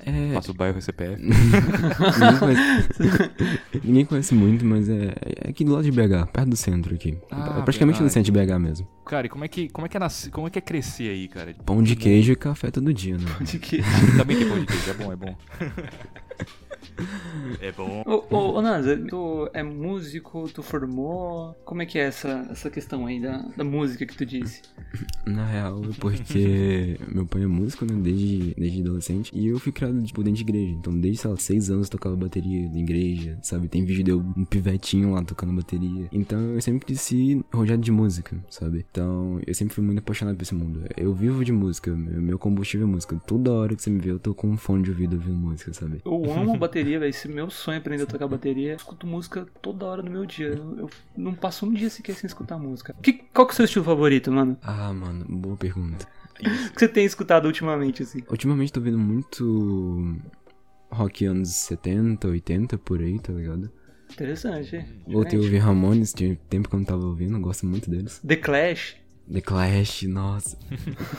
É. 0.05 0.33
Passa 0.33 0.51
o 0.51 0.55
bairro 0.55 0.79
e 0.79 0.83
CPF. 0.83 1.22
ninguém, 1.22 2.38
conhece, 2.38 3.31
ninguém 3.85 4.05
conhece 4.05 4.35
muito, 4.35 4.64
mas 4.64 4.88
é, 4.88 5.14
é 5.44 5.51
aqui 5.51 5.64
do 5.64 5.72
lado 5.72 5.85
de 5.85 5.90
BH, 5.90 6.31
perto 6.33 6.51
do 6.51 6.57
centro 6.57 6.94
aqui. 6.94 7.18
Ah, 7.31 7.59
é 7.59 7.62
praticamente 7.62 8.03
no 8.03 8.09
centro 8.09 8.31
de 8.31 8.33
BH 8.33 8.59
mesmo. 8.59 8.88
Cara, 9.05 9.27
e 9.27 9.31
como 9.31 9.44
é 9.44 9.48
que, 9.48 9.68
como 9.68 9.87
é 9.87 9.88
que, 9.88 9.96
é, 9.96 10.01
nascer, 10.01 10.31
como 10.31 10.46
é, 10.46 10.51
que 10.51 10.59
é 10.59 10.62
crescer 10.62 11.11
aí, 11.11 11.29
cara? 11.29 11.55
Pão 11.66 11.83
de 11.83 11.96
queijo 11.96 12.33
e 12.33 12.37
café 12.37 12.70
todo 12.70 12.92
dia, 12.92 13.16
né? 13.16 13.27
De 13.40 13.59
que... 13.59 13.83
Também 14.16 14.37
tem 14.37 14.48
pão 14.48 14.61
de 14.61 14.66
queijo, 14.66 14.90
é 14.90 14.94
bom, 14.94 15.12
é 15.12 15.16
bom. 15.16 15.37
é 17.61 17.72
bom. 17.72 18.02
Ô, 18.06 18.34
ô, 18.34 18.58
ô 18.58 18.62
Nasa, 18.62 18.96
tu 18.96 19.48
é 19.52 19.62
músico, 19.62 20.48
tu 20.52 20.62
formou? 20.62 21.54
Como 21.64 21.82
é 21.82 21.87
que 21.87 21.98
é 21.98 22.02
essa, 22.02 22.46
essa 22.50 22.70
questão 22.70 23.06
aí 23.06 23.20
da, 23.20 23.38
da 23.56 23.64
música 23.64 24.04
que 24.06 24.16
tu 24.16 24.26
disse? 24.26 24.62
Na 25.26 25.46
real, 25.46 25.82
é 25.84 25.94
porque 25.98 26.98
meu 27.08 27.26
pai 27.26 27.42
é 27.42 27.46
músico, 27.46 27.84
né, 27.84 27.94
desde, 28.00 28.54
desde 28.54 28.80
adolescente. 28.80 29.30
E 29.34 29.46
eu 29.46 29.58
fui 29.58 29.72
criado, 29.72 30.02
tipo, 30.02 30.22
dentro 30.22 30.38
de 30.38 30.42
igreja. 30.42 30.72
Então, 30.72 30.98
desde, 30.98 31.22
sei 31.22 31.30
lá, 31.30 31.37
seis 31.37 31.70
anos 31.70 31.87
eu 31.87 31.92
tocava 31.92 32.16
bateria 32.16 32.68
na 32.68 32.78
igreja, 32.78 33.38
sabe? 33.42 33.68
Tem 33.68 33.84
vídeo 33.84 34.04
de 34.04 34.11
eu, 34.11 34.18
um 34.18 34.44
pivetinho 34.44 35.12
lá 35.12 35.22
tocando 35.22 35.52
bateria. 35.52 36.08
Então, 36.12 36.40
eu 36.54 36.61
sempre 36.61 36.87
cresci 36.87 37.44
rodeado 37.52 37.82
de 37.82 37.92
música, 37.92 38.37
sabe? 38.50 38.84
Então, 38.90 39.40
eu 39.46 39.54
sempre 39.54 39.74
fui 39.74 39.84
muito 39.84 39.98
apaixonado 39.98 40.37
por 40.37 40.42
esse 40.42 40.54
mundo. 40.54 40.84
Eu 40.96 41.12
vivo 41.12 41.44
de 41.44 41.52
música, 41.52 41.94
meu, 41.94 42.20
meu 42.20 42.38
combustível 42.38 42.87
é 42.87 42.90
música. 42.90 43.20
Toda 43.26 43.52
hora 43.52 43.74
que 43.74 43.82
você 43.82 43.90
me 43.90 44.00
vê, 44.00 44.11
eu 44.11 44.18
tô 44.18 44.34
com 44.34 44.48
um 44.48 44.56
fone 44.56 44.82
de 44.82 44.90
ouvido 44.90 45.14
ouvindo 45.14 45.37
música, 45.37 45.72
sabe? 45.72 46.00
Eu 46.04 46.32
amo 46.32 46.56
bateria, 46.56 46.88
velho. 46.96 47.11
Esse 47.11 47.27
meu 47.29 47.51
sonho 47.51 47.74
é 47.77 47.79
aprender 47.79 48.05
a 48.05 48.07
tocar 48.07 48.29
bateria. 48.29 48.72
Eu 48.72 48.77
escuto 48.77 49.07
música 49.07 49.46
toda 49.61 49.85
hora 49.85 50.03
do 50.03 50.11
meu 50.11 50.24
dia. 50.24 50.48
Eu, 50.48 50.79
eu 50.79 50.90
não 51.16 51.35
passo 51.35 51.66
um 51.66 51.72
dia 51.74 51.90
sequer 51.90 52.14
sem 52.14 52.27
escutar 52.29 52.57
música. 52.59 52.94
Que, 53.03 53.12
qual 53.12 53.46
que 53.46 53.53
é 53.53 53.55
o 53.55 53.57
seu 53.57 53.64
estilo 53.64 53.85
favorito, 53.85 54.31
mano? 54.31 54.57
Ah, 54.62 54.92
mano, 54.92 55.24
boa 55.29 55.57
pergunta. 55.57 56.07
O 56.38 56.72
que 56.72 56.79
você 56.79 56.87
tem 56.88 57.05
escutado 57.05 57.46
ultimamente, 57.46 58.05
assim? 58.05 58.22
Ultimamente 58.31 58.72
tô 58.72 58.79
ouvindo 58.79 58.98
muito 58.98 60.16
rock 60.90 61.27
anos 61.27 61.48
70, 61.51 62.29
80, 62.29 62.79
por 62.79 63.01
aí, 63.01 63.18
tá 63.18 63.33
ligado? 63.33 63.70
Interessante. 64.11 64.77
hein? 64.77 64.87
Voltei 65.07 65.38
a 65.38 65.42
ouvir 65.42 65.59
Ramones, 65.59 66.12
tinha 66.12 66.38
tempo 66.48 66.68
que 66.68 66.74
eu 66.74 66.79
não 66.79 66.87
tava 66.87 67.05
ouvindo, 67.05 67.37
eu 67.37 67.40
gosto 67.40 67.66
muito 67.66 67.90
deles. 67.90 68.20
The 68.27 68.37
Clash. 68.37 68.96
The 69.30 69.40
Clash, 69.42 70.04
nossa. 70.04 70.58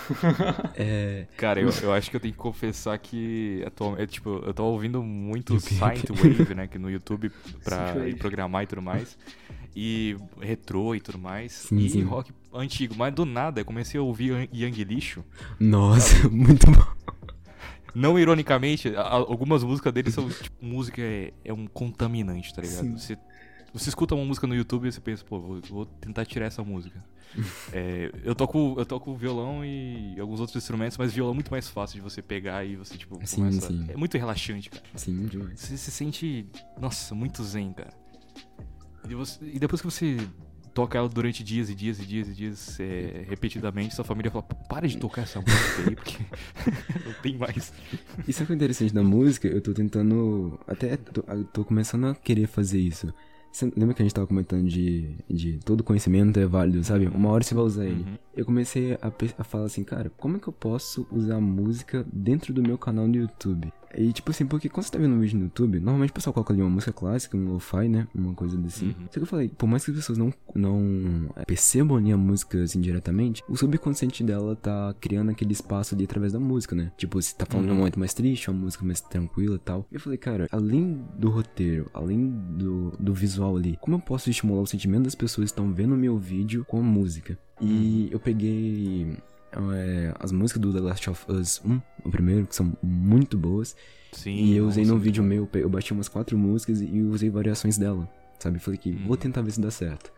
é. 0.75 1.27
Cara, 1.37 1.61
eu, 1.61 1.69
eu 1.83 1.93
acho 1.93 2.09
que 2.09 2.15
eu 2.15 2.19
tenho 2.19 2.33
que 2.33 2.39
confessar 2.39 2.97
que 2.97 3.63
atual, 3.65 3.97
é, 3.97 4.07
tipo, 4.07 4.41
eu 4.45 4.53
tô 4.53 4.65
ouvindo 4.65 5.03
muito 5.03 5.59
Synthwave, 5.59 6.55
né, 6.55 6.67
que 6.67 6.79
no 6.79 6.89
YouTube 6.89 7.31
pra 7.63 7.95
programar 8.17 8.63
e 8.63 8.67
tudo 8.67 8.81
mais. 8.81 9.17
E 9.75 10.17
retrô 10.41 10.95
e 10.95 10.99
tudo 10.99 11.19
mais. 11.19 11.51
Sim, 11.51 11.77
e 11.77 11.89
sim. 11.89 12.03
rock 12.03 12.31
antigo, 12.51 12.95
mas 12.97 13.13
do 13.13 13.25
nada 13.25 13.61
eu 13.61 13.65
comecei 13.65 13.99
a 13.99 14.03
ouvir 14.03 14.49
Yang 14.51 14.83
Lixo. 14.83 15.23
Nossa, 15.59 16.27
muito 16.29 16.69
bom. 16.71 16.99
Não 17.93 18.17
ironicamente, 18.17 18.93
algumas 18.95 19.63
músicas 19.63 19.93
dele 19.93 20.11
são, 20.11 20.29
tipo, 20.29 20.55
música 20.61 21.01
é, 21.01 21.33
é 21.43 21.53
um 21.53 21.67
contaminante, 21.67 22.53
tá 22.53 22.61
ligado? 22.61 22.85
Sim. 22.85 22.97
Você, 22.97 23.17
você 23.73 23.89
escuta 23.89 24.15
uma 24.15 24.25
música 24.25 24.45
no 24.47 24.55
YouTube 24.55 24.87
e 24.87 24.91
você 24.91 24.99
pensa, 25.01 25.23
pô, 25.23 25.39
vou, 25.39 25.61
vou 25.69 25.85
tentar 25.85 26.25
tirar 26.25 26.45
essa 26.45 26.63
música. 26.63 27.03
É, 27.71 28.11
eu 28.23 28.33
toco 28.33 28.73
eu 28.79 28.85
toco 28.87 29.13
violão 29.13 29.63
e 29.63 30.19
alguns 30.19 30.39
outros 30.39 30.55
instrumentos, 30.55 30.97
mas 30.97 31.13
violão 31.13 31.33
é 31.33 31.35
muito 31.35 31.51
mais 31.51 31.69
fácil 31.69 31.97
de 31.97 32.01
você 32.01 32.19
pegar 32.19 32.65
e 32.65 32.75
você, 32.75 32.97
tipo, 32.97 33.19
Sim, 33.23 33.35
começa... 33.43 33.67
sim. 33.67 33.85
É 33.87 33.95
muito 33.95 34.17
relaxante, 34.17 34.71
cara. 34.71 34.83
Sim, 34.95 35.27
demais. 35.27 35.59
Você 35.59 35.77
se 35.77 35.91
sente, 35.91 36.47
nossa, 36.81 37.13
muito 37.13 37.43
zen, 37.43 37.71
cara. 37.73 37.93
E, 39.07 39.13
você- 39.13 39.39
e 39.45 39.59
depois 39.59 39.81
que 39.81 39.85
você 39.85 40.17
toca 40.73 40.97
ela 40.97 41.07
durante 41.07 41.43
dias 41.43 41.69
e 41.69 41.75
dias 41.75 41.99
e 41.99 42.05
dias 42.05 42.27
e 42.29 42.33
dias 42.33 42.79
é, 42.79 43.25
repetidamente, 43.29 43.93
sua 43.93 44.03
família 44.05 44.31
fala, 44.31 44.43
"Pô, 44.43 44.55
para 44.67 44.87
de 44.87 44.97
tocar 44.97 45.21
essa 45.23 45.39
música 45.39 45.81
aí, 45.87 45.95
porque 45.95 46.17
não 47.05 47.13
tem 47.21 47.37
mais. 47.37 47.71
E 48.27 48.33
sabe 48.33 48.45
o 48.45 48.47
que 48.47 48.53
é 48.53 48.55
interessante 48.55 48.93
da 48.93 49.03
música? 49.03 49.47
Eu 49.47 49.61
tô 49.61 49.73
tentando. 49.73 50.59
Até 50.67 50.97
tô, 50.97 51.21
tô 51.53 51.63
começando 51.65 52.07
a 52.07 52.15
querer 52.15 52.47
fazer 52.47 52.79
isso. 52.79 53.13
Você 53.51 53.71
lembra 53.75 53.93
que 53.93 54.01
a 54.01 54.05
gente 54.05 54.13
tava 54.13 54.27
comentando 54.27 54.67
de, 54.67 55.15
de 55.29 55.59
todo 55.65 55.83
conhecimento 55.83 56.39
é 56.39 56.45
válido, 56.45 56.83
sabe? 56.83 57.07
Uma 57.07 57.29
hora 57.29 57.43
você 57.43 57.55
vai 57.55 57.63
usar 57.63 57.85
ele. 57.85 58.03
Uhum. 58.03 58.17
Eu 58.35 58.45
comecei 58.45 58.93
a, 58.93 59.11
a 59.37 59.43
falar 59.43 59.65
assim, 59.65 59.83
cara, 59.83 60.11
como 60.17 60.37
é 60.37 60.39
que 60.39 60.47
eu 60.47 60.53
posso 60.53 61.07
usar 61.11 61.39
música 61.41 62.05
dentro 62.11 62.53
do 62.53 62.61
meu 62.61 62.77
canal 62.77 63.07
no 63.07 63.15
YouTube? 63.15 63.73
E 63.97 64.13
tipo 64.13 64.29
assim, 64.31 64.45
porque 64.45 64.69
quando 64.69 64.85
você 64.85 64.91
tá 64.91 64.99
vendo 64.99 65.15
um 65.15 65.19
vídeo 65.19 65.37
no 65.37 65.45
YouTube, 65.45 65.79
normalmente 65.79 66.11
o 66.11 66.13
pessoal 66.13 66.33
coloca 66.33 66.53
ali 66.53 66.61
uma 66.61 66.69
música 66.69 66.93
clássica, 66.93 67.35
um 67.35 67.53
lo-fi, 67.53 67.87
né? 67.89 68.07
Uma 68.13 68.33
coisa 68.33 68.57
desse. 68.57 68.85
Uhum. 68.85 68.93
Só 69.05 69.11
que 69.13 69.19
eu 69.19 69.25
falei, 69.25 69.49
por 69.49 69.67
mais 69.67 69.83
que 69.83 69.91
as 69.91 69.97
pessoas 69.97 70.17
não, 70.17 70.33
não 70.55 71.29
é, 71.35 71.45
percebam 71.45 71.97
ali 71.97 72.11
a 72.11 72.17
música 72.17 72.61
assim 72.63 72.79
diretamente, 72.79 73.43
o 73.49 73.55
subconsciente 73.57 74.23
dela 74.23 74.55
tá 74.55 74.93
criando 74.99 75.31
aquele 75.31 75.53
espaço 75.53 75.95
ali 75.95 76.03
através 76.03 76.33
da 76.33 76.39
música, 76.39 76.75
né? 76.75 76.91
Tipo, 76.97 77.21
se 77.21 77.35
tá 77.35 77.45
falando 77.45 77.65
de 77.65 77.71
um 77.71 77.73
Uhum. 77.73 77.79
momento 77.79 77.99
mais 77.99 78.13
triste, 78.13 78.49
uma 78.49 78.59
música 78.59 78.85
mais 78.85 78.99
tranquila 79.01 79.55
e 79.55 79.59
tal. 79.59 79.85
Eu 79.91 79.99
falei, 79.99 80.17
cara, 80.17 80.47
além 80.51 81.01
do 81.17 81.29
roteiro, 81.29 81.89
além 81.93 82.29
do, 82.29 82.91
do 82.99 83.13
visual 83.13 83.55
ali, 83.57 83.77
como 83.81 83.95
eu 83.97 84.01
posso 84.01 84.29
estimular 84.29 84.61
o 84.61 84.67
sentimento 84.67 85.03
das 85.03 85.15
pessoas 85.15 85.45
que 85.45 85.51
estão 85.51 85.71
vendo 85.73 85.95
o 85.95 85.97
meu 85.97 86.17
vídeo 86.17 86.63
com 86.65 86.77
a 86.79 86.83
música? 86.83 87.37
E 87.61 88.07
eu 88.11 88.19
peguei 88.19 89.17
é, 89.73 90.13
as 90.19 90.31
músicas 90.31 90.61
do 90.61 90.73
The 90.73 90.79
Last 90.79 91.09
of 91.09 91.31
Us 91.31 91.61
1, 91.65 91.81
o 92.05 92.09
primeiro, 92.09 92.45
que 92.47 92.55
são 92.55 92.71
muito 92.81 93.37
boas. 93.37 93.75
Sim. 94.11 94.35
E 94.35 94.55
eu 94.55 94.67
usei 94.67 94.83
nossa, 94.83 94.95
no 94.95 94.99
vídeo 94.99 95.23
meu, 95.23 95.47
eu 95.53 95.69
baixei 95.69 95.95
umas 95.95 96.07
quatro 96.07 96.37
músicas 96.37 96.81
e 96.81 97.01
usei 97.01 97.29
variações 97.29 97.77
dela, 97.77 98.09
sabe? 98.39 98.59
Falei 98.59 98.77
que 98.79 98.91
Uhum. 98.91 99.07
vou 99.07 99.17
tentar 99.17 99.41
ver 99.41 99.51
se 99.51 99.61
dá 99.61 99.69
certo. 99.71 100.11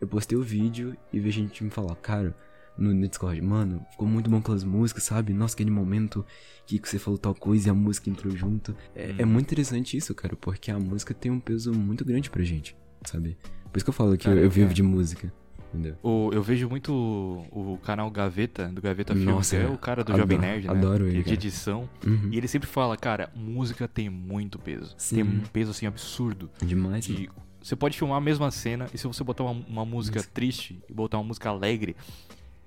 Eu 0.00 0.06
postei 0.08 0.36
o 0.36 0.42
vídeo 0.42 0.96
e 1.12 1.18
vi 1.20 1.30
gente 1.30 1.62
me 1.64 1.70
falar, 1.70 1.94
cara, 1.96 2.34
no 2.78 2.94
no 2.94 3.06
Discord, 3.06 3.40
mano, 3.42 3.84
ficou 3.90 4.08
muito 4.08 4.30
bom 4.30 4.38
aquelas 4.38 4.64
músicas, 4.64 5.02
sabe? 5.04 5.32
Nossa, 5.34 5.54
aquele 5.54 5.70
momento 5.70 6.24
que 6.66 6.78
você 6.82 6.98
falou 6.98 7.18
tal 7.18 7.34
coisa 7.34 7.68
e 7.68 7.70
a 7.70 7.74
música 7.74 8.08
entrou 8.08 8.34
junto. 8.34 8.74
É, 8.94 9.14
é 9.18 9.24
Uhum. 9.24 9.30
muito 9.32 9.46
interessante 9.46 9.96
isso, 9.96 10.14
cara, 10.14 10.34
porque 10.36 10.70
a 10.70 10.78
música 10.78 11.12
tem 11.12 11.30
um 11.30 11.40
peso 11.40 11.72
muito 11.74 12.04
grande 12.04 12.30
pra 12.30 12.42
gente, 12.42 12.74
sabe? 13.04 13.36
Por 13.70 13.76
isso 13.76 13.84
que 13.84 13.90
eu 13.90 13.94
falo 13.94 14.16
que 14.16 14.24
Cara, 14.24 14.38
eu, 14.38 14.44
eu 14.44 14.50
vivo 14.50 14.70
é. 14.70 14.74
de 14.74 14.82
música, 14.82 15.32
entendeu? 15.72 15.96
O- 16.02 16.30
eu 16.32 16.42
vejo 16.42 16.68
muito 16.68 16.92
o, 16.92 17.72
o 17.74 17.78
canal 17.78 18.10
Gaveta, 18.10 18.68
do 18.68 18.82
Gaveta 18.82 19.14
Filmes, 19.14 19.34
Nossa, 19.34 19.56
é 19.56 19.66
o 19.66 19.78
cara 19.78 20.02
do 20.04 20.12
adoro- 20.12 20.22
Jovem 20.22 20.38
Nerd, 20.38 20.66
né? 20.66 20.72
adoro 20.72 21.06
ele, 21.08 21.22
de 21.22 21.32
edição. 21.34 21.88
Uhum. 22.06 22.28
E 22.32 22.36
ele 22.36 22.48
sempre 22.48 22.68
fala, 22.68 22.96
cara, 22.96 23.30
música 23.34 23.86
tem 23.88 24.08
muito 24.10 24.58
peso. 24.58 24.94
Sim. 24.98 25.16
Tem 25.16 25.24
um 25.24 25.40
peso, 25.52 25.70
assim, 25.70 25.86
absurdo. 25.86 26.50
Demais, 26.62 27.04
De- 27.06 27.12
mano. 27.28 27.32
você 27.62 27.74
pode 27.76 27.96
filmar 27.96 28.18
a 28.18 28.20
mesma 28.20 28.50
cena 28.50 28.86
e 28.92 28.98
se 28.98 29.06
você 29.06 29.22
botar 29.24 29.44
uma, 29.44 29.52
uma 29.66 29.84
música 29.84 30.18
Música. 30.18 30.34
triste 30.34 30.82
e 30.88 30.92
botar 30.92 31.18
uma 31.18 31.24
música 31.24 31.48
alegre, 31.48 31.96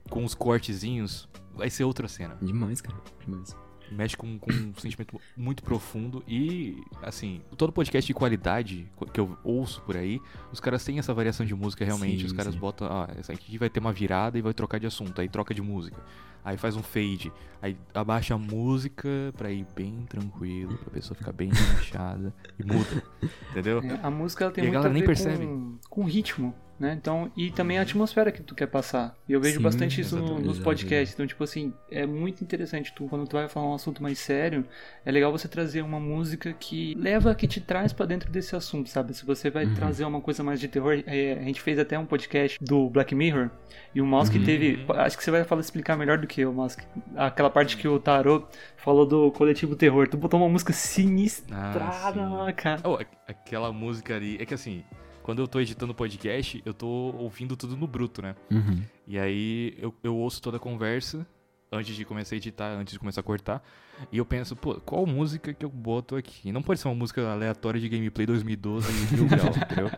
com 0.10 0.24
os 0.26 0.34
cortezinhos, 0.36 1.28
vai 1.56 1.70
ser 1.70 1.84
outra 1.86 2.08
cena. 2.08 2.38
Demais, 2.42 2.82
cara. 2.82 2.98
Demais. 3.26 3.56
Mexe 3.94 4.18
com, 4.18 4.38
com 4.40 4.52
um 4.52 4.74
sentimento 4.76 5.20
muito 5.38 5.64
profundo 5.64 6.24
e, 6.28 6.84
assim, 7.02 7.42
todo 7.58 7.72
podcast 7.72 8.08
de 8.08 8.14
qualidade 8.14 8.88
que 9.14 9.20
eu 9.20 9.38
ouço 9.44 9.82
por 9.82 9.96
aí, 9.96 10.20
os 10.52 10.60
caras 10.60 10.84
têm 10.84 11.00
essa 11.00 11.14
variação 11.14 11.46
de 11.46 11.54
música 11.56 11.86
realmente. 11.86 12.20
Sim, 12.22 12.26
os 12.26 12.34
caras 12.34 12.54
sim. 12.54 12.60
botam, 12.60 12.88
ah, 12.88 13.08
essa 13.18 13.32
aqui 13.32 13.58
vai 13.58 13.70
ter 13.70 13.80
uma 13.80 13.94
virada 13.94 14.38
e 14.38 14.42
vai 14.42 14.54
trocar 14.54 14.80
de 14.80 14.88
assunto, 14.88 15.20
aí 15.22 15.30
troca 15.30 15.54
de 15.54 15.62
música. 15.62 16.02
Aí 16.46 16.58
faz 16.58 16.76
um 16.76 16.84
fade, 16.84 17.32
aí 17.62 17.78
abaixa 17.94 18.34
a 18.36 18.38
música 18.38 19.08
pra 19.38 19.50
ir 19.50 19.66
bem 19.74 20.06
tranquilo, 20.10 20.78
pra 20.78 20.90
pessoa 20.92 21.16
ficar 21.16 21.32
bem 21.32 21.50
relaxada 21.54 22.34
e 22.60 22.64
muda, 22.66 23.04
entendeu? 23.52 23.80
É, 23.82 24.00
a 24.04 24.12
música 24.12 24.44
ela 24.44 24.54
tem 24.54 24.66
E 24.66 24.68
muito 24.68 24.78
a 24.78 24.82
galera 24.82 24.94
nem 24.94 25.06
percebe. 25.06 25.46
com, 25.46 25.78
com 25.90 26.04
ritmo. 26.04 26.54
Né? 26.80 26.98
Então, 27.00 27.32
e 27.38 27.52
também 27.52 27.78
a 27.78 27.82
atmosfera 27.84 28.32
que 28.32 28.42
tu 28.44 28.54
quer 28.56 28.68
passar. 28.68 29.16
E 29.28 29.34
eu 29.34 29.40
vejo 29.40 29.58
Sim, 29.58 29.64
bastante 29.64 30.02
isso 30.02 30.18
no- 30.18 30.40
nos 30.40 30.60
podcasts. 30.60 31.14
Então, 31.14 31.26
tipo 31.28 31.44
assim, 31.44 31.74
é 31.90 32.06
muito 32.06 32.44
interessante 32.44 32.94
tu, 32.94 33.06
quando 33.08 33.28
tu 33.28 33.34
vai 33.38 33.48
falar 33.48 33.68
um 33.70 33.74
assunto 33.74 34.02
mais 34.04 34.20
sério, 34.20 34.66
é 35.06 35.12
legal 35.12 35.32
você 35.32 35.48
trazer 35.48 35.82
uma 35.82 36.00
música 36.00 36.52
que 36.54 36.94
leva, 36.96 37.34
que 37.36 37.48
te 37.48 37.62
traz 37.62 37.94
pra 37.94 38.06
dentro 38.06 38.32
desse 38.32 38.56
assunto, 38.56 38.90
sabe? 38.90 39.14
Se 39.14 39.26
você 39.26 39.50
vai 39.50 39.66
trazer 39.68 40.04
uma 40.06 40.20
coisa 40.20 40.44
mais 40.44 40.60
de 40.60 40.68
terror, 40.68 41.02
é, 41.06 41.34
a 41.34 41.44
gente 41.44 41.62
fez 41.62 41.78
até 41.80 41.98
um 41.98 42.06
podcast 42.06 42.58
do 42.62 42.90
Black 42.90 43.14
Mirror, 43.16 43.50
e 43.96 44.02
o 44.02 44.06
Mosk 44.06 44.34
teve, 44.44 44.86
acho 44.90 45.18
que 45.18 45.24
você 45.24 45.32
vai 45.32 45.44
falar, 45.44 45.62
explicar 45.62 45.96
melhor 45.96 46.18
do 46.18 46.28
que 46.28 46.42
eu, 46.42 46.52
Mosk. 46.52 46.82
Aquela 47.16 47.50
parte 47.50 47.78
que 47.78 47.88
o 47.88 48.00
Tarot 48.00 48.46
falou 48.78 49.06
do 49.06 49.32
coletivo 49.32 49.76
terror. 49.76 50.08
Tu 50.08 50.18
botou 50.18 50.40
uma 50.40 50.50
música 50.50 50.74
sinistrada 50.74 52.22
Ah, 52.48 52.52
cara. 52.54 52.82
Oh, 52.84 52.98
aquela 53.28 53.72
música 53.72 54.16
ali. 54.16 54.38
É 54.40 54.46
que 54.46 54.54
assim, 54.54 54.84
quando 55.24 55.42
eu 55.42 55.48
tô 55.48 55.60
editando 55.60 55.94
podcast, 55.94 56.62
eu 56.66 56.74
tô 56.74 56.88
ouvindo 56.88 57.56
tudo 57.56 57.76
no 57.76 57.88
bruto, 57.88 58.22
né? 58.22 58.36
Uhum. 58.52 58.84
E 59.08 59.18
aí 59.18 59.76
eu, 59.80 59.94
eu 60.04 60.16
ouço 60.16 60.42
toda 60.42 60.58
a 60.58 60.60
conversa 60.60 61.26
antes 61.72 61.96
de 61.96 62.06
começar 62.06 62.36
a 62.36 62.38
editar, 62.38 62.70
antes 62.74 62.94
de 62.94 63.00
começar 63.00 63.22
a 63.22 63.24
cortar. 63.24 63.64
E 64.12 64.18
eu 64.18 64.26
penso, 64.26 64.56
pô, 64.56 64.76
qual 64.76 65.06
música 65.06 65.54
que 65.54 65.66
eu 65.66 65.70
boto 65.70 66.16
aqui? 66.16 66.52
Não 66.52 66.62
pode 66.62 66.80
ser 66.80 66.88
uma 66.88 66.96
música 66.96 67.32
aleatória 67.32 67.80
de 67.80 67.90
gameplay 67.90 68.28
2012 68.28 68.88
e 68.92 69.16
mil 69.16 69.26
graus, 69.30 69.58
entendeu? 69.58 69.90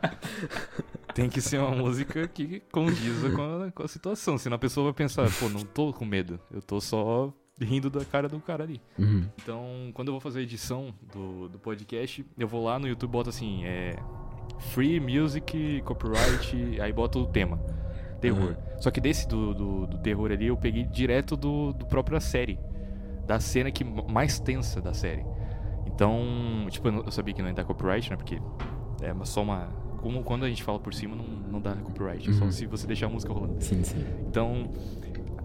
Tem 1.13 1.29
que 1.29 1.41
ser 1.41 1.59
uma 1.59 1.75
música 1.75 2.27
que 2.27 2.61
condiza 2.71 3.31
com 3.31 3.41
a, 3.41 3.71
com 3.71 3.83
a 3.83 3.87
situação. 3.87 4.37
Senão 4.37 4.55
a 4.55 4.59
pessoa 4.59 4.85
vai 4.85 4.93
pensar, 4.93 5.29
pô, 5.39 5.49
não 5.49 5.61
tô 5.61 5.91
com 5.91 6.05
medo. 6.05 6.39
Eu 6.51 6.61
tô 6.61 6.79
só 6.79 7.33
rindo 7.59 7.89
da 7.89 8.03
cara 8.03 8.27
do 8.27 8.39
cara 8.39 8.63
ali. 8.63 8.81
Uhum. 8.99 9.27
Então, 9.41 9.91
quando 9.93 10.09
eu 10.09 10.13
vou 10.13 10.21
fazer 10.21 10.39
a 10.39 10.43
edição 10.43 10.93
do, 11.13 11.47
do 11.47 11.57
podcast, 11.57 12.25
eu 12.37 12.47
vou 12.47 12.63
lá 12.65 12.77
no 12.77 12.87
YouTube 12.87 13.09
e 13.09 13.11
boto 13.11 13.29
assim, 13.29 13.63
é. 13.63 13.95
Free 14.57 14.99
Music, 14.99 15.81
Copyright, 15.85 16.79
aí 16.81 16.91
boto 16.93 17.19
o 17.19 17.25
tema. 17.27 17.59
Terror. 18.21 18.55
Só 18.79 18.89
que 18.89 18.99
desse 19.01 19.27
do, 19.27 19.53
do, 19.53 19.87
do 19.87 19.97
terror 19.99 20.31
ali 20.31 20.47
eu 20.47 20.57
peguei 20.57 20.83
direto 20.83 21.35
do, 21.37 21.73
do 21.73 21.85
própria 21.85 22.19
série. 22.19 22.57
Da 23.27 23.39
cena 23.39 23.71
que 23.71 23.83
mais 23.83 24.39
tensa 24.39 24.81
da 24.81 24.93
série. 24.93 25.25
Então, 25.85 26.21
tipo, 26.69 26.87
eu 26.87 27.11
sabia 27.11 27.33
que 27.33 27.41
não 27.41 27.49
ia 27.49 27.55
dar 27.55 27.63
copyright, 27.63 28.09
né? 28.09 28.15
Porque 28.17 28.39
é 29.01 29.13
só 29.25 29.41
uma. 29.43 29.67
Como 30.01 30.23
quando 30.23 30.43
a 30.45 30.49
gente 30.49 30.61
fala 30.63 30.79
por 30.79 30.93
cima, 30.93 31.15
não, 31.15 31.23
não 31.25 31.61
dá 31.61 31.75
copyright. 31.75 32.29
é 32.29 32.33
Só 32.33 32.45
Uhum. 32.45 32.51
se 32.51 32.65
você 32.65 32.85
deixar 32.85 33.07
a 33.07 33.09
música 33.09 33.33
rolando. 33.33 33.55
Sim, 33.63 33.83
sim. 33.83 34.03
Então, 34.27 34.69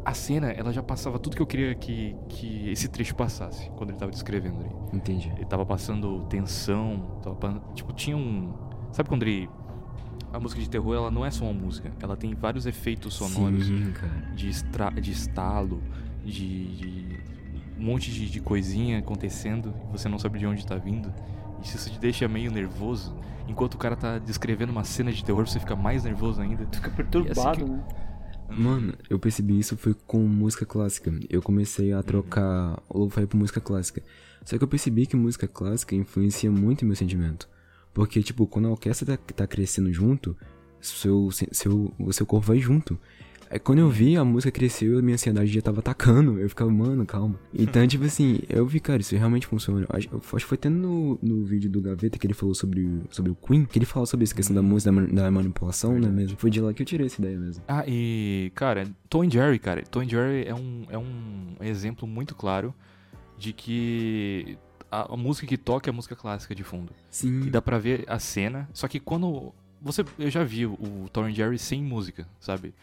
a 0.05 0.13
cena, 0.13 0.51
ela 0.51 0.73
já 0.73 0.83
passava 0.83 1.19
tudo 1.19 1.37
que 1.37 1.41
eu 1.43 1.47
queria 1.47 1.75
que, 1.75 2.15
que 2.29 2.71
esse 2.71 2.89
trecho 2.89 3.15
passasse, 3.15 3.71
quando 3.77 3.91
ele 3.91 3.99
tava 3.99 4.11
descrevendo 4.11 4.61
ali. 4.61 4.71
Entendi. 4.93 5.33
Ele 5.37 5.45
tava 5.47 5.65
passando 5.65 6.25
tensão, 6.27 7.19
tava, 7.23 7.63
tipo, 7.75 7.93
tinha 7.93 8.17
um... 8.17 8.53
Sabe 8.93 9.09
quando 9.09 9.23
ele... 9.23 9.49
A 10.33 10.39
música 10.39 10.61
de 10.61 10.71
terror, 10.71 10.95
ela 10.95 11.11
não 11.11 11.27
é 11.27 11.31
só 11.31 11.45
uma 11.45 11.53
música, 11.53 11.91
ela 12.01 12.17
tem 12.17 12.35
vários 12.35 12.65
efeitos 12.65 13.15
sonoros 13.15 13.67
Sim, 13.67 13.93
de, 14.37 14.49
estra... 14.49 14.89
de 14.91 15.11
estalo, 15.11 15.83
de, 16.25 16.77
de 16.77 17.19
um 17.77 17.83
monte 17.83 18.13
de, 18.13 18.31
de 18.31 18.41
coisinha 18.41 19.01
acontecendo 19.01 19.75
e 19.89 19.93
você 19.93 20.09
não 20.09 20.19
sabe 20.21 20.39
de 20.39 20.47
onde 20.47 20.65
tá 20.65 20.77
vindo. 20.77 21.13
E 21.61 21.65
isso 21.65 21.91
te 21.91 21.99
deixa 21.99 22.29
meio 22.29 22.53
nervoso. 22.53 23.17
Enquanto 23.49 23.75
o 23.75 23.79
cara 23.79 23.97
tá 23.97 24.19
descrevendo 24.19 24.71
uma 24.71 24.85
cena 24.85 25.13
de 25.13 25.25
terror, 25.25 25.49
você 25.49 25.59
fica 25.59 25.75
mais 25.75 26.05
nervoso 26.05 26.41
ainda. 26.41 26.65
Tu 26.67 26.77
fica 26.77 26.91
perturbado, 26.91 27.65
que- 27.65 27.71
né? 27.71 27.85
Mano, 28.51 28.95
eu 29.09 29.19
percebi 29.19 29.59
isso 29.59 29.77
foi 29.77 29.95
com 30.07 30.19
música 30.19 30.65
clássica. 30.65 31.13
Eu 31.29 31.43
comecei 31.43 31.93
a 31.93 32.03
trocar 32.03 32.81
o 32.89 32.99
lo-fi 32.99 33.27
por 33.27 33.37
música 33.37 33.61
clássica. 33.61 34.03
Só 34.45 34.57
que 34.57 34.63
eu 34.63 34.69
percebi 34.69 35.07
que 35.07 35.17
música 35.17 35.49
clássica 35.49 35.95
influencia 35.95 36.51
muito 36.51 36.85
meu 36.85 36.95
sentimento. 36.97 37.49
Porque, 37.93 38.23
tipo, 38.23 38.47
quando 38.47 38.69
a 38.69 38.71
orquestra 38.71 39.17
tá, 39.17 39.35
tá 39.35 39.47
crescendo 39.47 39.93
junto, 39.93 40.37
seu, 40.81 41.29
seu, 41.33 41.93
o 41.99 42.13
seu 42.13 42.25
corpo 42.27 42.47
vai 42.47 42.59
junto. 42.59 42.99
Aí 43.53 43.59
quando 43.59 43.81
eu 43.81 43.91
vi 43.91 44.17
a 44.17 44.25
música 44.25 44.53
cresceu, 44.53 44.97
a 45.01 45.03
minha 45.03 45.15
ansiedade 45.15 45.51
já 45.53 45.61
tava 45.61 45.81
atacando. 45.81 46.39
Eu 46.39 46.49
ficava, 46.49 46.71
mano, 46.71 47.05
calma. 47.05 47.35
Então, 47.53 47.85
tipo 47.85 48.05
assim, 48.05 48.39
eu 48.49 48.65
vi, 48.65 48.79
cara, 48.79 49.01
isso 49.01 49.17
realmente 49.17 49.45
funciona. 49.49 49.85
Acho, 49.89 50.09
acho 50.15 50.37
que 50.37 50.45
foi 50.45 50.55
até 50.55 50.69
no, 50.69 51.19
no 51.21 51.45
vídeo 51.45 51.69
do 51.69 51.81
Gaveta 51.81 52.17
que 52.17 52.29
ele 52.29 52.33
falou 52.33 52.55
sobre, 52.55 52.83
o- 52.87 53.03
sobre 53.11 53.33
o 53.33 53.35
Queen, 53.35 53.65
que 53.65 53.77
ele 53.77 53.87
falou 53.87 54.07
sobre 54.07 54.23
essa 54.23 54.35
questão 54.37 54.55
da 54.55 54.63
música, 54.63 54.93
da, 54.93 55.25
da 55.25 55.31
manipulação, 55.33 55.99
né 55.99 56.07
mesmo. 56.09 56.37
Foi 56.39 56.49
de 56.49 56.61
lá 56.61 56.73
que 56.73 56.81
eu 56.83 56.87
tirei 56.87 57.07
essa 57.07 57.21
ideia 57.21 57.37
mesmo. 57.41 57.61
Ah, 57.67 57.83
e, 57.89 58.53
cara, 58.55 58.87
Tom 59.09 59.29
Jerry, 59.29 59.59
cara. 59.59 59.83
Tom 59.83 60.05
Jerry 60.05 60.45
é 60.47 60.55
um, 60.55 60.85
é 60.89 60.97
um 60.97 61.57
exemplo 61.61 62.07
muito 62.07 62.37
claro 62.37 62.73
de 63.37 63.53
que 63.53 64.57
a, 64.91 65.13
a 65.15 65.17
música 65.17 65.47
que 65.47 65.57
toca 65.57 65.89
é 65.89 65.93
a 65.93 65.95
música 65.95 66.17
clássica 66.17 66.55
de 66.55 66.65
fundo. 66.65 66.93
Sim. 67.11 67.43
E 67.47 67.51
dá 67.51 67.61
pra 67.63 67.79
ver 67.79 68.05
a 68.09 68.19
cena. 68.19 68.69
Só 68.73 68.89
que 68.89 69.01
quando. 69.01 69.53
Você, 69.83 70.05
eu 70.19 70.31
já 70.31 70.45
vi 70.45 70.67
o, 70.67 70.73
o 70.75 71.09
Tom 71.13 71.25
and 71.25 71.33
Jerry 71.33 71.59
sem 71.59 71.83
música, 71.83 72.27
sabe? 72.39 72.75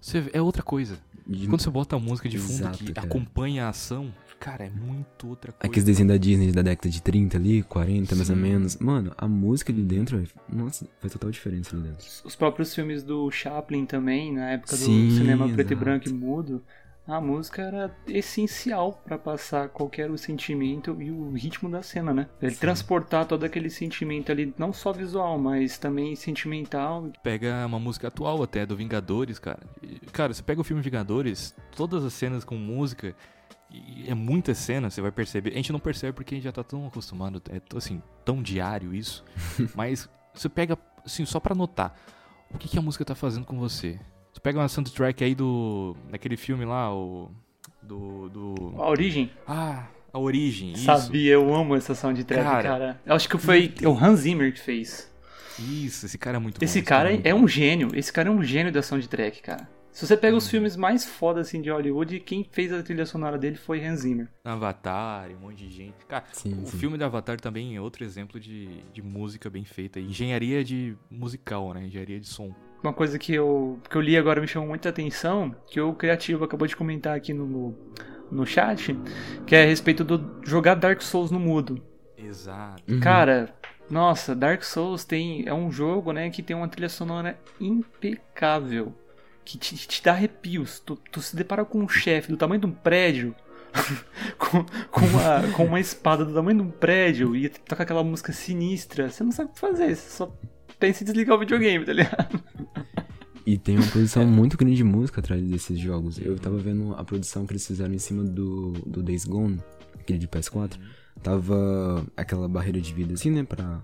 Você, 0.00 0.30
é 0.32 0.40
outra 0.40 0.62
coisa. 0.62 0.98
De- 1.26 1.48
Quando 1.48 1.60
você 1.60 1.70
bota 1.70 1.96
a 1.96 1.98
música 1.98 2.28
de 2.28 2.38
fundo 2.38 2.52
Exato, 2.60 2.78
que 2.78 2.92
cara. 2.92 3.06
acompanha 3.06 3.66
a 3.66 3.70
ação, 3.70 4.14
cara, 4.38 4.64
é 4.66 4.70
muito 4.70 5.26
outra 5.28 5.50
coisa. 5.50 5.66
Aqueles 5.66 5.82
desenhos 5.84 6.12
da 6.12 6.16
Disney 6.16 6.52
da 6.52 6.62
década 6.62 6.88
de 6.88 7.02
30 7.02 7.36
ali, 7.36 7.64
40 7.64 8.14
mais 8.14 8.30
ou 8.30 8.36
Sim. 8.36 8.42
menos. 8.42 8.76
Mano, 8.76 9.12
a 9.18 9.26
música 9.26 9.72
ali 9.72 9.82
dentro, 9.82 10.22
nossa, 10.48 10.86
faz 11.00 11.12
total 11.12 11.32
diferença 11.32 11.74
ali 11.74 11.88
dentro. 11.88 12.06
Os 12.24 12.36
próprios 12.36 12.72
filmes 12.72 13.02
do 13.02 13.28
Chaplin 13.32 13.84
também, 13.86 14.32
na 14.32 14.50
época 14.52 14.76
Sim, 14.76 15.08
do 15.08 15.14
cinema 15.16 15.48
preto 15.48 15.72
e 15.72 15.76
branco 15.76 16.08
e 16.08 16.12
mudo, 16.12 16.62
a 17.06 17.20
música 17.20 17.62
era 17.62 17.96
essencial 18.06 19.00
pra 19.04 19.16
passar 19.16 19.68
qualquer 19.68 20.10
o 20.10 20.18
sentimento 20.18 21.00
e 21.00 21.10
o 21.10 21.32
ritmo 21.32 21.70
da 21.70 21.82
cena, 21.82 22.12
né? 22.12 22.28
Ele 22.42 22.54
transportar 22.54 23.26
todo 23.26 23.44
aquele 23.44 23.70
sentimento 23.70 24.32
ali, 24.32 24.52
não 24.58 24.72
só 24.72 24.92
visual, 24.92 25.38
mas 25.38 25.78
também 25.78 26.16
sentimental. 26.16 27.10
Pega 27.22 27.64
uma 27.66 27.78
música 27.78 28.08
atual 28.08 28.42
até, 28.42 28.66
do 28.66 28.76
Vingadores, 28.76 29.38
cara. 29.38 29.60
E, 29.82 30.00
Cara, 30.12 30.34
você 30.34 30.42
pega 30.42 30.60
o 30.60 30.64
filme 30.64 30.82
Vingadores, 30.82 31.54
todas 31.74 32.04
as 32.04 32.12
cenas 32.12 32.44
com 32.44 32.56
música, 32.56 33.14
e 33.70 34.08
é 34.08 34.14
muita 34.14 34.54
cena, 34.54 34.90
você 34.90 35.00
vai 35.00 35.12
perceber. 35.12 35.50
A 35.50 35.56
gente 35.56 35.72
não 35.72 35.80
percebe 35.80 36.12
porque 36.12 36.34
a 36.34 36.36
gente 36.36 36.44
já 36.44 36.52
tá 36.52 36.64
tão 36.64 36.86
acostumado, 36.86 37.42
é 37.50 37.60
assim, 37.76 38.02
tão 38.24 38.42
diário 38.42 38.94
isso. 38.94 39.24
Mas 39.74 40.08
você 40.34 40.48
pega, 40.48 40.78
assim, 41.04 41.24
só 41.24 41.38
pra 41.38 41.54
notar, 41.54 41.96
o 42.50 42.58
que, 42.58 42.68
que 42.68 42.78
a 42.78 42.82
música 42.82 43.04
tá 43.04 43.14
fazendo 43.14 43.44
com 43.44 43.58
você. 43.58 43.98
Você 44.36 44.40
pega 44.40 44.58
uma 44.58 44.68
soundtrack 44.68 45.24
aí 45.24 45.34
do. 45.34 45.96
daquele 46.10 46.36
filme 46.36 46.66
lá, 46.66 46.94
o. 46.94 47.30
Do. 47.82 48.28
do 48.28 48.74
A 48.76 48.86
origem, 48.90 49.30
ah, 49.48 49.86
a 50.12 50.18
origem. 50.18 50.72
Isso. 50.72 50.84
sabia, 50.84 51.32
eu 51.32 51.54
amo 51.54 51.74
essa 51.74 51.94
soundtrack, 51.94 52.42
Cara. 52.44 52.62
cara. 52.62 53.00
Eu 53.06 53.14
acho 53.14 53.30
que 53.30 53.38
foi 53.38 53.72
o 53.82 53.92
Hans 53.92 54.20
Zimmer 54.20 54.52
que 54.52 54.60
fez. 54.60 55.10
Isso, 55.58 56.04
esse 56.04 56.18
cara 56.18 56.36
é 56.36 56.38
muito 56.38 56.58
bom. 56.60 56.64
Esse 56.66 56.82
cara 56.82 57.08
muito 57.12 57.26
é 57.26 57.32
bom. 57.32 57.40
um 57.40 57.48
gênio, 57.48 57.88
esse 57.94 58.12
cara 58.12 58.28
é 58.28 58.30
um 58.30 58.42
gênio 58.42 58.70
da 58.70 58.82
soundtrack, 58.82 59.40
cara. 59.40 59.66
Se 59.90 60.06
você 60.06 60.14
pega 60.18 60.36
os 60.36 60.46
filmes 60.50 60.76
mais 60.76 61.06
foda 61.06 61.40
assim 61.40 61.62
de 61.62 61.70
Hollywood, 61.70 62.20
quem 62.20 62.44
fez 62.44 62.70
a 62.74 62.82
trilha 62.82 63.06
sonora 63.06 63.38
dele 63.38 63.56
foi 63.56 63.82
Hans 63.82 64.00
Zimmer. 64.00 64.28
Avatar, 64.44 65.30
um 65.30 65.46
monte 65.46 65.66
de 65.66 65.70
gente. 65.70 66.04
Cara, 66.06 66.24
Sim, 66.30 66.62
o 66.62 66.66
sim. 66.66 66.76
filme 66.76 66.98
do 66.98 67.04
Avatar 67.06 67.40
também 67.40 67.74
é 67.74 67.80
outro 67.80 68.04
exemplo 68.04 68.38
de, 68.38 68.68
de 68.92 69.00
música 69.00 69.48
bem 69.48 69.64
feita. 69.64 69.98
Engenharia 69.98 70.62
de 70.62 70.94
musical, 71.10 71.72
né? 71.72 71.86
Engenharia 71.86 72.20
de 72.20 72.26
som. 72.28 72.54
Uma 72.82 72.92
coisa 72.92 73.18
que 73.18 73.34
eu, 73.34 73.78
que 73.88 73.96
eu 73.96 74.00
li 74.00 74.16
agora 74.16 74.40
me 74.40 74.46
chamou 74.46 74.68
muita 74.68 74.88
atenção, 74.88 75.54
que 75.66 75.80
o 75.80 75.92
Criativo 75.92 76.44
acabou 76.44 76.68
de 76.68 76.76
comentar 76.76 77.16
aqui 77.16 77.32
no, 77.32 77.74
no 78.30 78.46
chat, 78.46 78.96
que 79.46 79.54
é 79.54 79.64
a 79.64 79.66
respeito 79.66 80.04
do 80.04 80.40
jogar 80.44 80.74
Dark 80.74 81.00
Souls 81.02 81.30
no 81.30 81.40
mudo. 81.40 81.82
Exato. 82.16 82.82
Uhum. 82.88 83.00
Cara, 83.00 83.54
nossa, 83.90 84.34
Dark 84.34 84.62
Souls 84.62 85.04
tem 85.04 85.46
é 85.46 85.54
um 85.54 85.70
jogo, 85.70 86.12
né, 86.12 86.30
que 86.30 86.42
tem 86.42 86.56
uma 86.56 86.68
trilha 86.68 86.88
sonora 86.88 87.38
impecável, 87.60 88.94
que 89.44 89.56
te, 89.56 89.76
te 89.76 90.02
dá 90.02 90.12
arrepios. 90.12 90.80
Tu, 90.80 90.96
tu 91.10 91.20
se 91.20 91.36
depara 91.36 91.64
com 91.64 91.78
um 91.78 91.88
chefe 91.88 92.30
do 92.30 92.36
tamanho 92.36 92.60
de 92.60 92.66
um 92.66 92.72
prédio, 92.72 93.34
com, 94.38 94.64
com, 94.90 95.06
uma, 95.06 95.52
com 95.52 95.64
uma 95.64 95.80
espada 95.80 96.24
do 96.24 96.34
tamanho 96.34 96.58
de 96.58 96.64
um 96.64 96.70
prédio 96.70 97.36
e 97.36 97.48
toca 97.48 97.82
aquela 97.82 98.02
música 98.02 98.32
sinistra, 98.32 99.08
você 99.08 99.22
não 99.22 99.32
sabe 99.32 99.50
o 99.50 99.52
que 99.54 99.60
fazer, 99.60 99.94
você 99.94 100.10
só 100.10 100.32
pensa 100.78 101.02
em 101.02 101.06
desligar 101.06 101.36
o 101.36 101.40
videogame, 101.40 101.84
tá 101.84 101.92
ligado? 101.92 102.42
E 103.46 103.56
tem 103.56 103.76
uma 103.76 103.86
produção 103.86 104.26
muito 104.28 104.56
grande 104.56 104.76
de 104.76 104.84
música 104.84 105.20
atrás 105.20 105.40
desses 105.42 105.78
jogos. 105.78 106.18
Eu 106.18 106.36
tava 106.36 106.58
vendo 106.58 106.92
a 106.94 107.04
produção 107.04 107.46
que 107.46 107.52
eles 107.52 107.66
fizeram 107.66 107.94
em 107.94 107.98
cima 107.98 108.24
do, 108.24 108.72
do 108.84 109.02
Days 109.02 109.24
Gone, 109.24 109.60
aquele 109.94 110.18
de 110.18 110.26
PS4. 110.26 110.76
Tava 111.22 112.04
aquela 112.16 112.48
barreira 112.48 112.80
de 112.80 112.92
vida 112.92 113.14
assim, 113.14 113.30
né, 113.30 113.44
pra, 113.44 113.80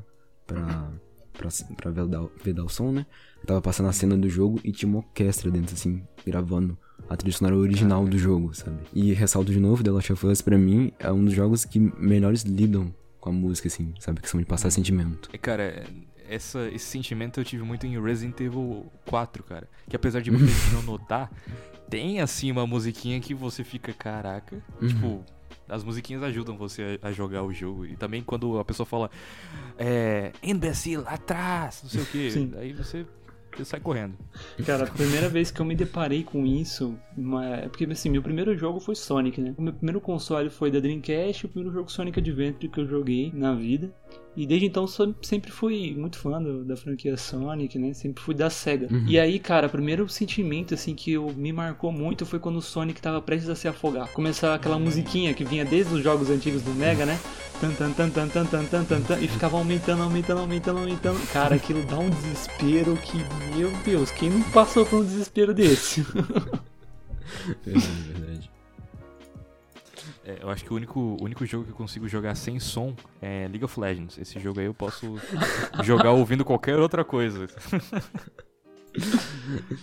pra, 0.47 0.91
pra, 1.33 1.49
pra 1.77 1.91
vedar, 1.91 2.27
vedar 2.43 2.65
o 2.65 2.69
som, 2.69 2.91
né. 2.91 3.07
Tava 3.47 3.63
passando 3.63 3.89
a 3.89 3.93
cena 3.93 4.17
do 4.17 4.29
jogo 4.29 4.61
e 4.65 4.73
tinha 4.73 4.89
uma 4.89 4.99
orquestra 4.99 5.51
dentro, 5.51 5.75
assim, 5.75 6.03
gravando 6.27 6.77
a 7.09 7.17
trilha 7.17 7.37
sonora 7.37 7.57
original 7.57 8.05
do 8.05 8.19
jogo, 8.19 8.55
sabe. 8.55 8.79
E 8.93 9.13
ressalto 9.13 9.53
de 9.53 9.61
novo, 9.61 9.83
The 9.83 9.91
Last 9.91 10.13
of 10.13 10.27
Us, 10.27 10.43
pra 10.43 10.59
mim, 10.59 10.93
é 10.99 11.11
um 11.11 11.25
dos 11.25 11.35
jogos 11.35 11.65
que 11.65 11.79
melhores 11.79 12.43
lidam 12.43 12.95
com 13.21 13.31
a 13.31 13.33
música, 13.33 13.69
assim, 13.69 13.95
sabe, 14.01 14.21
que 14.21 14.29
são 14.29 14.41
de 14.41 14.47
passar 14.47 14.71
sentimento. 14.71 15.31
E, 15.33 15.39
cara, 15.39 15.85
essa, 16.33 16.69
esse 16.73 16.85
sentimento 16.87 17.41
eu 17.41 17.45
tive 17.45 17.63
muito 17.63 17.87
em 17.87 18.01
Resident 18.01 18.41
Evil 18.41 18.91
4, 19.07 19.43
cara. 19.43 19.69
Que 19.89 19.97
apesar 19.97 20.21
de 20.21 20.31
muita 20.31 20.47
gente 20.47 20.75
não 20.75 20.83
notar, 20.85 21.31
tem 21.91 22.21
assim 22.21 22.51
uma 22.51 22.67
musiquinha 22.67 23.21
que 23.21 23.35
você 23.35 23.63
fica, 23.65 23.93
caraca. 23.93 24.63
Tipo, 24.87 25.25
as 25.69 25.85
musiquinhas 25.85 26.23
ajudam 26.23 26.57
você 26.57 26.99
a, 27.03 27.09
a 27.09 27.13
jogar 27.13 27.43
o 27.43 27.53
jogo. 27.53 27.87
E 27.87 27.97
também 27.97 28.23
quando 28.23 28.59
a 28.59 28.65
pessoa 28.65 28.87
fala, 28.87 29.11
é. 29.79 30.33
Imbecil, 30.43 31.03
atrás, 31.07 31.81
não 31.83 31.91
sei 31.91 32.03
o 32.03 32.07
que. 32.07 32.31
Sim. 32.33 32.53
Aí 32.57 32.73
você 32.73 33.07
você 33.55 33.67
sai 33.67 33.81
correndo. 33.81 34.15
Cara, 34.65 34.85
a 34.85 34.87
primeira 34.91 35.29
vez 35.29 35.51
que 35.51 35.61
eu 35.61 35.67
me 35.67 35.75
deparei 35.77 36.25
com 36.25 36.47
isso, 36.47 36.97
uma- 37.15 37.45
é 37.47 37.69
porque 37.69 37.85
assim, 37.85 38.09
meu 38.09 38.23
primeiro 38.23 38.57
jogo 38.57 38.81
foi 38.81 38.95
Sonic, 38.95 39.39
né? 39.43 39.55
O 39.59 39.63
meu 39.63 39.75
primeiro 39.75 40.01
console 40.01 40.49
foi 40.49 40.71
da 40.71 40.81
Dreamcast, 40.81 41.45
o 41.45 41.49
primeiro 41.51 41.75
jogo 41.75 41.93
Sonic 41.93 42.19
Adventure 42.19 42.69
que 42.71 42.81
eu 42.81 42.87
joguei 42.87 43.31
na 43.35 43.55
vida. 43.55 43.93
E 44.35 44.47
desde 44.47 44.67
então 44.67 44.87
sempre 45.21 45.51
fui 45.51 45.95
muito 45.97 46.19
fã 46.19 46.41
do- 46.43 46.65
da 46.65 46.75
franquia 46.77 47.17
Sonic, 47.19 47.79
né? 47.79 47.93
Sempre 47.93 48.23
fui 48.23 48.35
da 48.35 48.49
SEGA. 48.49 48.89
E 49.07 49.19
aí, 49.19 49.39
cara, 49.39 49.67
o 49.67 49.71
primeiro 49.71 50.09
sentimento 50.09 50.73
assim 50.73 50.95
que 50.95 51.13
eu, 51.13 51.31
me 51.37 51.53
marcou 51.53 51.93
muito 51.93 52.25
foi 52.25 52.39
quando 52.39 52.57
o 52.57 52.63
Sonic 52.63 53.01
tava 53.03 53.21
prestes 53.21 53.51
a 53.51 53.55
se 53.55 53.69
afogar. 53.69 54.09
Começar 54.13 54.55
aquela 54.55 54.79
musiquinha 54.79 55.35
que 55.35 55.45
vinha 55.45 55.65
desde 55.67 55.95
os 55.95 56.03
jogos 56.03 56.31
antigos 56.31 56.63
do 56.63 56.71
Mega, 56.73 57.05
né? 57.05 57.19
Tan, 57.61 57.73
tan, 57.75 57.93
tan, 57.93 58.11
tan, 58.11 58.29
tan, 58.29 58.47
tan, 58.47 58.65
tan, 58.65 58.85
tan, 58.85 59.01
tan, 59.03 59.19
e 59.21 59.29
ficava 59.29 59.57
aumentando, 59.59 60.03
aumentando, 60.03 60.41
aumentando, 60.41 60.79
aumentando. 60.81 61.21
Cara, 61.33 61.55
aquilo 61.57 61.83
dá 61.85 61.99
um 61.99 62.09
desespero 62.11 62.97
que, 62.97 63.19
meu 63.55 63.71
Deus, 63.85 64.11
quem 64.11 64.31
não 64.31 64.43
passou 64.51 64.85
por 64.87 65.01
um 65.01 65.05
desespero 65.05 65.53
desse? 65.55 66.05
Verdade, 67.65 68.03
verdade. 68.13 68.51
É, 70.25 70.39
eu 70.43 70.51
acho 70.51 70.65
que 70.65 70.73
o 70.73 70.77
único, 70.77 71.01
o 71.01 71.25
único 71.25 71.45
jogo 71.45 71.65
que 71.65 71.71
eu 71.71 71.77
consigo 71.77 72.09
jogar 72.09 72.35
sem 72.35 72.61
som 72.61 72.95
é 73.21 73.49
League 73.49 73.65
of 73.65 73.79
Legends. 73.79 74.19
Esse 74.19 74.39
jogo 74.39 74.61
aí 74.61 74.67
eu 74.67 74.75
posso 74.75 75.17
jogar 75.83 76.13
ouvindo 76.13 76.45
qualquer 76.45 76.79
outra 76.79 77.05
coisa. 77.05 77.49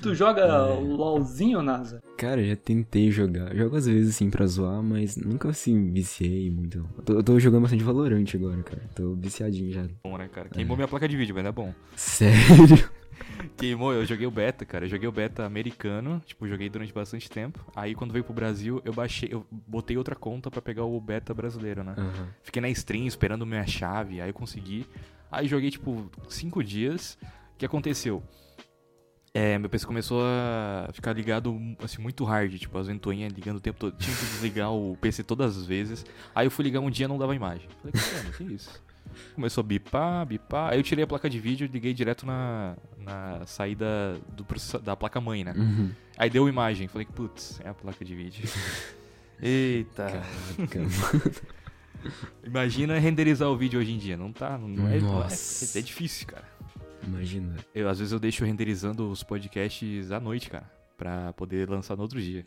tu 0.01 0.15
joga 0.15 0.73
o 0.75 0.95
LOLzinho, 0.95 1.61
NASA? 1.61 2.01
Cara, 2.17 2.43
já 2.43 2.55
tentei 2.55 3.11
jogar. 3.11 3.53
Jogo 3.55 3.75
às 3.75 3.85
vezes 3.85 4.15
assim 4.15 4.29
pra 4.29 4.45
zoar, 4.45 4.81
mas 4.81 5.17
nunca 5.17 5.49
assim 5.49 5.91
viciei 5.91 6.49
muito. 6.49 6.87
Eu 6.97 7.03
tô, 7.03 7.13
eu 7.13 7.23
tô 7.23 7.39
jogando 7.39 7.63
bastante 7.63 7.83
Valorant 7.83 8.27
agora, 8.33 8.63
cara. 8.63 8.81
Tô 8.95 9.15
viciadinho 9.15 9.73
já. 9.73 9.85
Bom, 10.03 10.17
né, 10.17 10.29
cara? 10.29 10.49
Queimou 10.49 10.77
minha 10.77 10.87
placa 10.87 11.07
de 11.07 11.17
vídeo, 11.17 11.35
mas 11.35 11.45
é 11.45 11.51
bom. 11.51 11.73
Sério? 11.95 12.89
Queimou, 13.60 13.93
eu 13.93 14.05
joguei 14.05 14.26
o 14.26 14.32
beta, 14.32 14.66
cara. 14.66 14.86
Eu 14.86 14.89
joguei 14.89 15.07
o 15.07 15.12
beta 15.12 15.45
americano, 15.45 16.22
tipo, 16.26 16.47
joguei 16.47 16.70
durante 16.70 16.93
bastante 16.93 17.30
tempo. 17.30 17.60
Aí 17.76 17.93
quando 17.93 18.14
veio 18.14 18.24
pro 18.24 18.34
Brasil, 18.34 18.82
eu 18.86 18.93
baixei, 18.93 19.28
eu 19.32 19.45
botei 19.51 19.97
outra 19.97 20.16
conta 20.16 20.49
pra 20.49 20.62
pegar 20.62 20.86
o 20.86 20.99
beta 21.01 21.34
brasileiro, 21.34 21.84
né? 21.84 21.93
Aham. 21.97 22.30
Fiquei 22.41 22.62
na 22.62 22.70
stream 22.70 23.05
esperando 23.05 23.45
minha 23.45 23.68
chave, 23.68 24.22
aí 24.22 24.30
eu 24.30 24.34
consegui. 24.34 24.88
Aí 25.30 25.45
joguei, 25.45 25.70
tipo, 25.70 26.10
cinco 26.30 26.64
dias. 26.64 27.18
O 27.53 27.57
que 27.57 27.66
aconteceu? 27.66 28.24
É, 29.34 29.57
meu 29.60 29.70
PC 29.70 29.86
começou 29.86 30.24
a 30.24 30.89
ficar 30.93 31.12
ligado, 31.14 31.60
assim, 31.84 32.01
muito 32.01 32.24
hard, 32.24 32.57
tipo, 32.57 32.78
as 32.78 32.88
ventoinhas 32.88 33.32
ligando 33.34 33.57
o 33.57 33.62
tempo 33.62 33.78
todo. 33.78 33.97
Tinha 33.97 34.16
que 34.16 34.26
desligar 34.26 34.72
o 34.72 34.97
PC 35.01 35.22
todas 35.22 35.57
as 35.57 35.66
vezes. 35.66 36.05
Aí 36.34 36.47
eu 36.47 36.51
fui 36.51 36.64
ligar 36.64 36.80
um 36.80 36.89
dia 36.89 37.10
não 37.10 37.18
dava 37.18 37.36
imagem. 37.36 37.68
Falei, 37.82 37.93
caramba, 37.93 38.38
que 38.38 38.43
isso? 38.43 38.82
Começou 39.36 39.62
a 39.62 39.66
bipar, 39.66 40.26
bipar. 40.26 40.72
Aí 40.72 40.80
eu 40.80 40.84
tirei 40.84 41.03
a 41.03 41.07
placa 41.07 41.30
de 41.30 41.39
vídeo 41.39 41.66
e 41.66 41.68
liguei 41.68 41.93
direto 41.93 42.26
na, 42.26 42.76
na 43.04 43.45
saída 43.45 44.20
do, 44.36 44.45
da 44.82 44.95
placa-mãe, 44.95 45.43
né? 45.43 45.54
Uhum. 45.56 45.91
Aí 46.18 46.30
deu 46.30 46.47
imagem. 46.50 46.88
Falei, 46.88 47.08
putz, 47.08 47.60
é 47.64 47.70
a 47.70 47.74
placa 47.74 48.04
de 48.04 48.16
vídeo. 48.16 48.47
Eita. 49.41 50.06
Caraca. 50.70 50.80
Imagina 52.43 52.97
renderizar 52.97 53.50
o 53.50 53.58
vídeo 53.58 53.80
hoje 53.80 53.91
em 53.91 53.97
dia. 53.97 54.16
Não 54.18 54.32
tá, 54.32 54.58
não 54.58 54.88
é, 54.88 54.97
é, 54.97 55.02
Nossa. 55.02 55.78
é 55.78 55.82
difícil, 55.82 56.28
cara. 56.28 56.47
Imagina. 57.04 57.56
Eu, 57.74 57.89
às 57.89 58.00
vezes 58.00 58.12
eu 58.12 58.20
deixo 58.20 58.43
renderizando 58.45 59.10
os 59.10 59.24
podcasts 59.24 60.12
à 60.12 60.20
noite, 60.20 60.50
cara. 60.50 60.70
Pra 60.97 61.32
poder 61.34 61.70
lançar 61.70 61.95
no 61.95 62.02
outro 62.04 62.22
dia. 62.22 62.45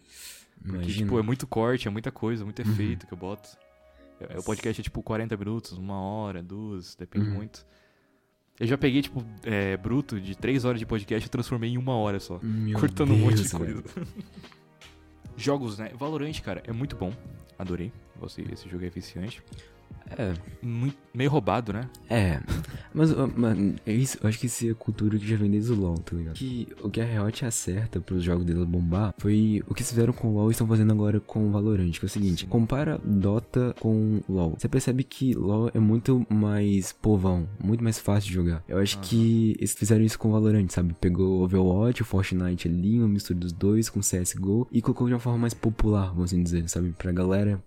Porque, 0.60 0.76
Imagina. 0.76 1.04
tipo, 1.06 1.18
é 1.18 1.22
muito 1.22 1.46
corte, 1.46 1.88
é 1.88 1.90
muita 1.90 2.10
coisa, 2.12 2.44
muito 2.44 2.60
efeito 2.60 3.06
que 3.06 3.12
eu 3.12 3.18
boto. 3.18 3.48
É, 4.20 4.38
O 4.38 4.42
podcast 4.42 4.80
é 4.80 4.84
tipo 4.84 5.02
40 5.02 5.36
minutos, 5.36 5.72
uma 5.72 6.00
hora, 6.00 6.42
duas, 6.42 6.94
depende 6.94 7.28
Uhum. 7.28 7.34
muito. 7.34 7.66
Eu 8.60 8.66
já 8.66 8.78
peguei, 8.78 9.02
tipo, 9.02 9.24
é, 9.42 9.76
bruto 9.76 10.20
de 10.20 10.36
3 10.36 10.64
horas 10.64 10.78
de 10.78 10.86
podcast 10.86 11.26
e 11.26 11.30
transformei 11.30 11.70
em 11.70 11.78
uma 11.78 11.96
hora 11.96 12.20
só. 12.20 12.38
Meu 12.42 12.78
cortando 12.78 13.12
um 13.12 13.16
monte 13.16 13.42
de 13.42 13.48
Deus, 13.48 13.52
coisa. 13.52 13.82
Jogos, 15.36 15.78
né? 15.78 15.90
Valorant, 15.98 16.38
cara, 16.40 16.62
é 16.66 16.72
muito 16.72 16.94
bom. 16.96 17.12
Adorei. 17.58 17.92
Você, 18.16 18.42
esse 18.52 18.68
jogo 18.68 18.84
é 18.84 18.90
viciante. 18.90 19.42
É, 20.16 20.34
Muito, 20.62 20.96
meio 21.14 21.30
roubado, 21.30 21.72
né? 21.72 21.88
é. 22.08 22.40
Mas, 22.94 23.10
mano, 23.36 23.74
é 23.86 23.92
isso, 23.92 24.18
eu 24.22 24.28
acho 24.28 24.38
que 24.38 24.46
isso 24.46 24.68
é 24.68 24.74
cultura 24.74 25.18
que 25.18 25.26
já 25.26 25.36
vem 25.36 25.50
desde 25.50 25.72
o 25.72 25.74
LoL, 25.74 25.98
tá 25.98 26.14
ligado? 26.14 26.34
Que 26.34 26.68
o 26.82 26.90
que 26.90 27.00
a 27.00 27.04
Riot 27.04 27.44
acerta 27.44 28.00
pros 28.00 28.22
jogos 28.22 28.44
dele 28.44 28.64
bombar 28.66 29.14
foi 29.18 29.62
o 29.66 29.74
que 29.74 29.82
fizeram 29.82 30.12
com 30.12 30.28
o 30.28 30.34
LoL 30.34 30.50
e 30.50 30.52
estão 30.52 30.66
fazendo 30.66 30.92
agora 30.92 31.18
com 31.20 31.48
o 31.48 31.50
Valorant, 31.50 31.90
que 31.90 32.04
é 32.04 32.06
o 32.06 32.08
seguinte, 32.08 32.46
compara 32.46 33.00
Dota 33.02 33.74
com 33.80 34.20
LoL. 34.28 34.54
Você 34.58 34.68
percebe 34.68 35.04
que 35.04 35.34
LoL 35.34 35.70
é 35.72 35.78
muito 35.78 36.26
mais 36.28 36.92
povão, 36.92 37.48
muito 37.62 37.82
mais 37.82 37.98
fácil 37.98 38.28
de 38.28 38.34
jogar. 38.34 38.62
Eu 38.68 38.78
acho 38.78 38.98
que 39.00 39.54
eles 39.58 39.72
fizeram 39.72 40.04
isso 40.04 40.18
com 40.18 40.28
o 40.28 40.32
Valorant, 40.32 40.68
sabe? 40.68 40.94
Pegou 41.00 41.40
o 41.40 41.44
Overwatch, 41.44 42.02
o 42.02 42.04
Fortnite 42.04 42.68
ali, 42.68 42.98
uma 42.98 43.08
mistura 43.08 43.38
dos 43.38 43.52
dois 43.52 43.88
com 43.88 44.00
CSGO 44.00 44.68
e 44.70 44.82
colocou 44.82 45.06
de 45.06 45.14
uma 45.14 45.20
forma 45.20 45.38
mais 45.38 45.54
popular, 45.54 46.08
vamos 46.08 46.24
assim 46.24 46.42
dizer, 46.42 46.68
sabe? 46.68 46.92
Pra 46.92 47.10
galera 47.10 47.62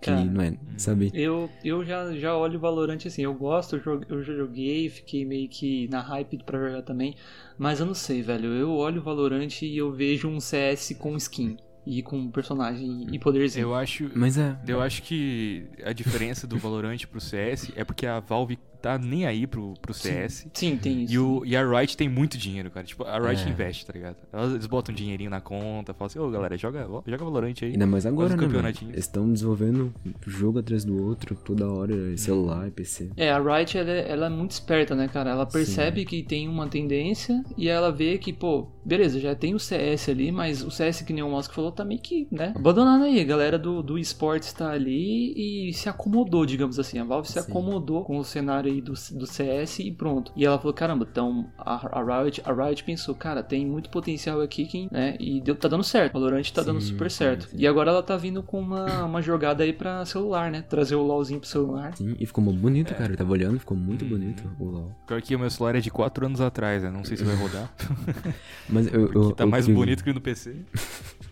que 0.00 0.06
Cara, 0.06 0.24
não 0.24 0.40
é, 0.42 0.52
sabe? 0.76 1.10
Eu, 1.12 1.50
eu 1.64 1.84
já, 1.84 2.12
já 2.14 2.36
olho 2.36 2.56
o 2.56 2.60
Valorant 2.60 2.98
assim, 3.06 3.22
eu 3.22 3.34
gosto, 3.34 3.76
eu, 3.76 3.82
jogue- 3.82 4.06
eu 4.08 4.22
já 4.22 4.32
joguei, 4.34 4.88
fiquei 4.88 5.24
meio 5.24 5.48
que 5.48 5.88
na 5.88 6.00
hype 6.00 6.38
pra 6.44 6.58
jogar 6.58 6.82
também, 6.82 7.14
mas 7.58 7.80
eu 7.80 7.86
não 7.86 7.94
sei, 7.94 8.22
velho, 8.22 8.46
eu 8.54 8.70
olho 8.72 9.00
o 9.00 9.04
Valorant 9.04 9.62
e 9.62 9.76
eu 9.76 9.92
vejo 9.92 10.28
um 10.28 10.38
CS 10.40 10.94
com 10.98 11.16
skin 11.16 11.56
e 11.86 12.02
com 12.02 12.30
personagem 12.30 13.06
e 13.12 13.18
poderzinho. 13.18 13.64
Eu 13.68 13.74
acho. 13.74 14.10
Mas 14.14 14.36
é, 14.36 14.56
Eu 14.66 14.80
acho 14.80 15.02
que 15.02 15.66
a 15.84 15.92
diferença 15.92 16.46
do 16.46 16.58
Valorant 16.58 16.98
pro 17.06 17.20
CS 17.20 17.72
é 17.74 17.82
porque 17.82 18.06
a 18.06 18.20
Valve 18.20 18.58
tá 18.80 18.98
nem 18.98 19.26
aí 19.26 19.46
pro, 19.46 19.74
pro 19.80 19.92
CS. 19.94 20.46
Sim, 20.54 20.76
tem 20.76 21.02
isso. 21.04 21.12
E, 21.14 21.18
o, 21.18 21.42
e 21.44 21.56
a 21.56 21.64
Riot 21.68 21.96
tem 21.96 22.08
muito 22.08 22.36
dinheiro, 22.38 22.70
cara. 22.70 22.86
Tipo, 22.86 23.04
a 23.04 23.18
Riot 23.18 23.42
É. 23.46 23.48
investe, 23.48 23.84
tá 23.86 23.92
ligado? 23.92 24.16
Elas, 24.32 24.52
eles 24.52 24.66
botam 24.66 24.92
um 24.92 24.96
dinheirinho 24.96 25.30
na 25.30 25.40
conta, 25.40 25.92
falam 25.94 26.06
assim, 26.06 26.18
ô 26.18 26.30
galera, 26.30 26.56
joga, 26.56 26.82
joga 27.06 27.24
Valorant 27.24 27.54
aí. 27.62 27.72
Ainda 27.72 27.86
mais 27.86 28.06
agora, 28.06 28.30
né? 28.36 28.36
campeonatinho. 28.42 28.90
Eles 28.92 29.04
estão 29.04 29.30
desenvolvendo 29.32 29.92
jogo 30.26 30.58
atrás 30.58 30.84
do 30.84 31.02
outro 31.04 31.34
toda 31.34 31.68
hora, 31.70 32.16
celular, 32.16 32.70
PC. 32.70 33.10
É, 33.16 33.30
a 33.30 33.38
Riot 33.38 33.76
ela, 33.76 33.90
é- 33.90 34.10
ela 34.10 34.26
é 34.26 34.30
muito 34.30 34.52
esperta, 34.52 34.94
né, 34.94 35.08
cara?Ela 35.08 35.46
percebe 35.46 36.04
que 36.04 36.22
tem 36.22 36.48
uma 36.48 36.68
tendência 36.68 37.42
e 37.56 37.68
ela 37.68 37.90
vê 37.90 38.18
que, 38.18 38.32
pô, 38.32 38.68
beleza, 38.84 39.18
já 39.20 39.34
tem 39.34 39.54
o 39.54 39.58
CS 39.58 40.08
ali, 40.10 40.30
mas 40.32 40.62
o 40.62 40.70
CS, 40.70 41.02
que 41.02 41.12
nem 41.12 41.22
o 41.22 41.28
Mosk 41.30 41.52
falou, 41.52 41.72
tá 41.72 41.84
meio 41.84 42.00
que, 42.00 42.26
né, 42.30 42.52
abandonado 42.56 43.04
aí. 43.04 43.20
A 43.20 43.24
galera 43.24 43.58
do, 43.58 43.82
do 43.82 43.98
esportes 43.98 44.52
tá 44.52 44.70
ali 44.70 45.68
e 45.68 45.72
se 45.72 45.88
acomodou, 45.88 46.46
digamos 46.46 46.78
assim. 46.78 46.98
A 46.98 47.04
Valve 47.04 47.28
se 47.28 47.34
Sim. 47.34 47.40
acomodou 47.40 48.04
com 48.04 48.18
o 48.18 48.24
cenário 48.24 48.67
aí 48.68 48.80
do, 48.80 48.92
do 48.92 49.26
CS 49.26 49.80
e 49.80 49.90
pronto. 49.90 50.32
E 50.36 50.44
ela 50.44 50.58
falou, 50.58 50.72
caramba, 50.72 51.06
então 51.10 51.50
a, 51.58 51.98
a, 52.00 52.22
Riot, 52.22 52.42
a 52.44 52.52
Riot 52.52 52.84
pensou, 52.84 53.14
cara, 53.14 53.42
tem 53.42 53.66
muito 53.66 53.90
potencial 53.90 54.40
aqui, 54.40 54.64
quem, 54.66 54.88
né? 54.92 55.16
E 55.18 55.40
deu, 55.40 55.56
tá 55.56 55.68
dando 55.68 55.82
certo. 55.84 56.16
O 56.16 56.20
Valorant 56.20 56.48
tá 56.50 56.62
dando 56.62 56.80
Sim, 56.80 56.88
super 56.88 57.10
sim, 57.10 57.16
certo. 57.18 57.48
sim. 57.48 57.56
E 57.58 57.66
agora 57.66 57.90
ela 57.90 58.02
tá 58.02 58.16
vindo 58.16 58.42
com 58.42 58.60
uma, 58.60 59.04
uma 59.04 59.20
jogada 59.22 59.64
aí 59.64 59.72
pra 59.72 60.04
celular, 60.04 60.50
né? 60.50 60.62
Trazer 60.62 60.94
o 60.94 61.02
LoLzinho 61.02 61.40
pro 61.40 61.48
celular. 61.48 61.96
Sim, 61.96 62.14
e 62.18 62.26
ficou 62.26 62.42
muito 62.44 62.60
bonito, 62.60 62.92
É. 62.92 62.96
cara. 62.96 63.12
Eu 63.12 63.16
tava 63.16 63.32
olhando, 63.32 63.58
ficou 63.58 63.76
muito 63.76 64.02
Uhum. 64.02 64.08
bonito 64.10 64.50
o 64.60 64.64
LoL. 64.64 64.96
Pior 65.06 65.20
que 65.22 65.34
o 65.34 65.38
meu 65.38 65.50
celular 65.50 65.74
é 65.76 65.80
de 65.80 65.90
4 65.90 66.26
anos 66.26 66.40
atrás, 66.40 66.82
né? 66.82 66.90
Não 66.90 67.04
sei 67.04 67.16
se 67.16 67.24
vai 67.24 67.34
rodar. 67.36 67.72
Mas 68.68 68.86
eu. 68.92 69.12
eu 69.12 69.32
tá 69.32 69.44
eu 69.44 69.48
mais 69.48 69.66
bonito 69.66 70.04
que 70.04 70.12
no 70.12 70.20
PC. 70.20 70.54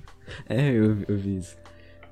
É, 0.48 0.70
eu, 0.70 0.98
eu 1.08 1.16
vi 1.16 1.36
isso. 1.38 1.56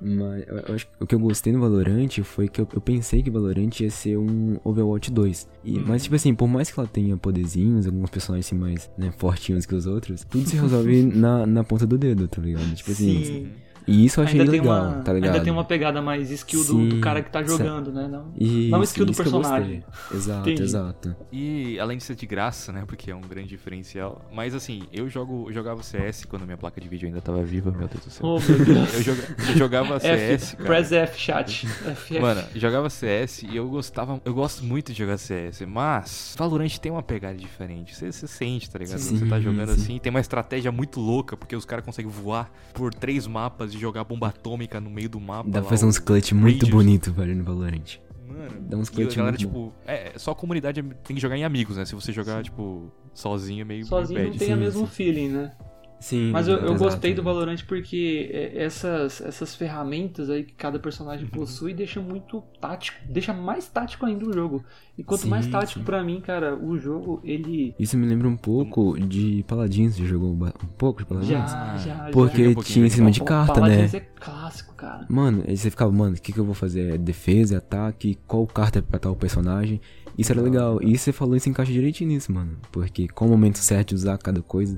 Mas 0.01 0.45
eu, 0.47 0.75
acho 0.75 0.87
que 0.87 0.91
o 0.99 1.07
que 1.07 1.15
eu 1.15 1.19
gostei 1.19 1.53
no 1.53 1.59
Valorant 1.59 2.09
foi 2.23 2.47
que 2.47 2.61
eu, 2.61 2.67
eu 2.73 2.81
pensei 2.81 3.23
que 3.23 3.29
Valorant 3.29 3.69
ia 3.79 3.89
ser 3.89 4.17
um 4.17 4.57
Overwatch 4.63 5.11
2. 5.11 5.47
E, 5.63 5.79
Mas, 5.79 6.03
tipo 6.03 6.15
assim, 6.15 6.33
por 6.33 6.47
mais 6.47 6.69
que 6.71 6.79
ela 6.79 6.87
tenha 6.87 7.17
poderzinhos, 7.17 7.85
alguns 7.85 8.09
personagens 8.09 8.47
assim 8.47 8.55
mais 8.55 8.89
né, 8.97 9.11
fortinhos 9.17 9.65
que 9.65 9.75
os 9.75 9.85
outros, 9.85 10.25
tudo 10.29 10.47
se 10.47 10.55
resolve 10.55 11.03
na, 11.15 11.45
na 11.45 11.63
ponta 11.63 11.87
do 11.87 11.97
dedo, 11.97 12.27
tá 12.27 12.41
ligado? 12.41 12.73
Tipo 12.75 12.91
assim. 12.91 13.23
Sim. 13.23 13.47
E 13.87 14.05
isso 14.05 14.19
eu 14.19 14.23
achei 14.23 14.39
ainda 14.39 14.51
legal, 14.51 14.81
tem 14.81 14.93
uma, 14.95 15.01
tá 15.03 15.13
ligado? 15.13 15.31
Ainda 15.31 15.43
tem 15.43 15.53
uma 15.53 15.63
pegada 15.63 16.01
mais 16.01 16.31
skill 16.31 16.63
do, 16.63 16.73
do 16.87 16.95
Sim, 16.95 17.01
cara 17.01 17.21
que 17.21 17.29
tá 17.29 17.43
jogando, 17.43 17.91
né? 17.91 18.07
Não, 18.07 18.31
Isso, 18.35 18.71
não 18.71 18.83
skill 18.83 19.05
do 19.05 19.13
personagem. 19.13 19.83
Exato, 20.11 20.49
Entendi. 20.49 20.63
exato. 20.63 21.15
E 21.31 21.79
além 21.79 21.97
de 21.97 22.03
ser 22.03 22.15
de 22.15 22.25
graça, 22.25 22.71
né? 22.71 22.83
Porque 22.87 23.11
é 23.11 23.15
um 23.15 23.21
grande 23.21 23.49
diferencial. 23.49 24.25
Mas 24.33 24.55
assim, 24.55 24.83
eu 24.91 25.07
jogo, 25.07 25.45
eu 25.49 25.53
jogava 25.53 25.83
CS 25.83 26.25
quando 26.25 26.45
minha 26.45 26.57
placa 26.57 26.81
de 26.81 26.87
vídeo 26.87 27.07
ainda 27.07 27.21
tava 27.21 27.43
viva, 27.43 27.71
meu 27.71 27.87
Deus 27.87 28.03
do 28.05 28.09
céu. 28.11 28.25
Oh, 28.27 28.39
meu 28.39 28.65
Deus. 28.65 28.93
Eu, 28.95 29.01
joga- 29.03 29.23
eu 29.49 29.57
jogava 29.57 29.99
CS, 29.99 30.43
F, 30.43 30.55
cara. 30.57 30.67
press 30.69 30.91
F, 30.91 31.19
chat. 31.19 31.67
F, 31.67 32.19
Mano, 32.19 32.43
eu 32.55 32.59
jogava 32.61 32.89
CS 32.89 33.43
e 33.43 33.55
eu 33.55 33.67
gostava. 33.69 34.19
Eu 34.25 34.33
gosto 34.33 34.63
muito 34.63 34.91
de 34.91 34.97
jogar 34.97 35.17
CS, 35.17 35.61
mas 35.67 36.35
Valorant 36.37 36.75
tem 36.79 36.91
uma 36.91 37.03
pegada 37.03 37.35
diferente. 37.37 37.95
Você, 37.95 38.11
você 38.11 38.27
sente, 38.27 38.69
tá 38.69 38.79
ligado? 38.79 38.97
Sim, 38.99 39.17
você 39.19 39.25
tá 39.27 39.39
jogando 39.39 39.69
sim. 39.69 39.81
assim, 39.81 39.99
tem 39.99 40.09
uma 40.09 40.19
estratégia 40.21 40.71
muito 40.71 40.99
louca, 40.99 41.37
porque 41.37 41.55
os 41.55 41.65
caras 41.65 41.85
conseguem 41.85 42.09
voar 42.09 42.51
por 42.73 42.93
três 42.93 43.27
mapas 43.27 43.64
e 43.73 43.77
jogar 43.79 44.03
bomba 44.03 44.27
atômica 44.27 44.79
no 44.79 44.89
meio 44.89 45.09
do 45.09 45.19
mapa. 45.19 45.49
Dá 45.49 45.61
pra 45.61 45.69
fazer 45.69 45.85
uns 45.85 45.97
clutch 45.99 46.33
muito 46.33 46.67
bonito, 46.67 47.11
velho, 47.11 47.35
no 47.35 47.43
Valorant. 47.43 47.99
Mano, 48.27 48.61
Dá 48.61 48.77
uns 48.77 48.89
clutch 48.89 49.15
galera, 49.15 49.37
muito 49.37 49.47
tipo, 49.47 49.73
é, 49.85 50.13
só 50.17 50.31
a 50.31 50.35
comunidade 50.35 50.83
tem 51.03 51.15
que 51.15 51.21
jogar 51.21 51.37
em 51.37 51.43
amigos, 51.43 51.77
né? 51.77 51.85
Se 51.85 51.95
você 51.95 52.11
jogar, 52.11 52.43
tipo, 52.43 52.91
sozinho 53.13 53.61
é 53.61 53.65
meio 53.65 53.85
Sozinho 53.85 54.19
meio 54.19 54.31
não 54.31 54.37
tem 54.37 54.51
a 54.51 54.55
Sim, 54.55 54.61
mesmo 54.61 54.87
sim. 54.87 54.93
feeling, 54.93 55.29
né? 55.29 55.51
Sim. 55.99 56.31
Mas 56.31 56.47
eu, 56.47 56.57
eu 56.57 56.75
gostei 56.75 57.13
do 57.13 57.23
Valorant 57.23 57.63
porque 57.67 58.29
é, 58.31 58.63
essas, 58.63 59.21
essas 59.21 59.55
ferramentas 59.55 60.29
aí 60.29 60.43
que 60.43 60.53
cada 60.53 60.77
Uhum. 60.77 60.81
personagem 60.81 61.27
possui 61.27 61.73
deixa 61.73 61.99
muito 62.01 62.43
tático, 62.59 62.97
deixa 63.09 63.33
mais 63.33 63.67
tático 63.67 64.05
ainda 64.05 64.25
o 64.27 64.33
jogo. 64.33 64.63
E 64.97 65.03
quanto 65.03 65.21
Sim, 65.21 65.29
mais 65.29 65.47
tático 65.47 65.83
pra 65.83 66.03
mim, 66.03 66.21
cara, 66.21 66.55
o 66.55 66.77
jogo, 66.77 67.21
ele 67.23 67.73
Isso 67.79 67.97
me 67.97 68.05
lembra 68.05 68.27
um 68.27 68.37
pouco 68.37 68.99
de 68.99 69.43
Paladins. 69.47 69.95
Você 69.95 70.05
jogou 70.05 70.31
um 70.33 70.67
pouco 70.77 71.01
de 71.01 71.07
Paladins? 71.07 71.29
já, 71.51 71.77
já, 71.77 71.77
já. 71.77 72.09
Porque 72.11 72.37
Joguei 72.43 72.55
um 72.55 72.61
tinha 72.61 72.85
em 72.85 72.89
cima 72.89 73.11
de 73.11 73.21
carta, 73.23 73.53
Paladins 73.53 73.93
né? 73.93 73.99
é 73.99 74.01
clássico, 74.19 74.73
cara. 74.75 75.05
Mano, 75.09 75.43
aí 75.47 75.57
você 75.57 75.69
ficava, 75.69 75.91
mano, 75.91 76.15
o 76.15 76.21
que, 76.21 76.31
que 76.31 76.39
eu 76.39 76.45
vou 76.45 76.53
fazer? 76.55 76.95
É 76.95 76.97
defesa, 76.97 77.55
é 77.55 77.57
ataque? 77.57 78.17
Qual 78.27 78.45
carta 78.47 78.79
é 78.79 78.81
pra 78.81 78.99
tal 78.99 79.15
personagem? 79.15 79.81
Isso 80.17 80.31
era 80.31 80.41
legal. 80.41 80.79
E 80.81 80.97
você 80.97 81.11
falou 81.11 81.35
isso 81.35 81.49
encaixa 81.49 81.71
direitinho 81.71 82.09
nisso, 82.09 82.31
mano. 82.31 82.57
Porque 82.71 83.07
com 83.07 83.25
o 83.25 83.29
momento 83.29 83.57
certo 83.59 83.89
de 83.89 83.95
usar 83.95 84.17
cada 84.17 84.41
coisa, 84.41 84.77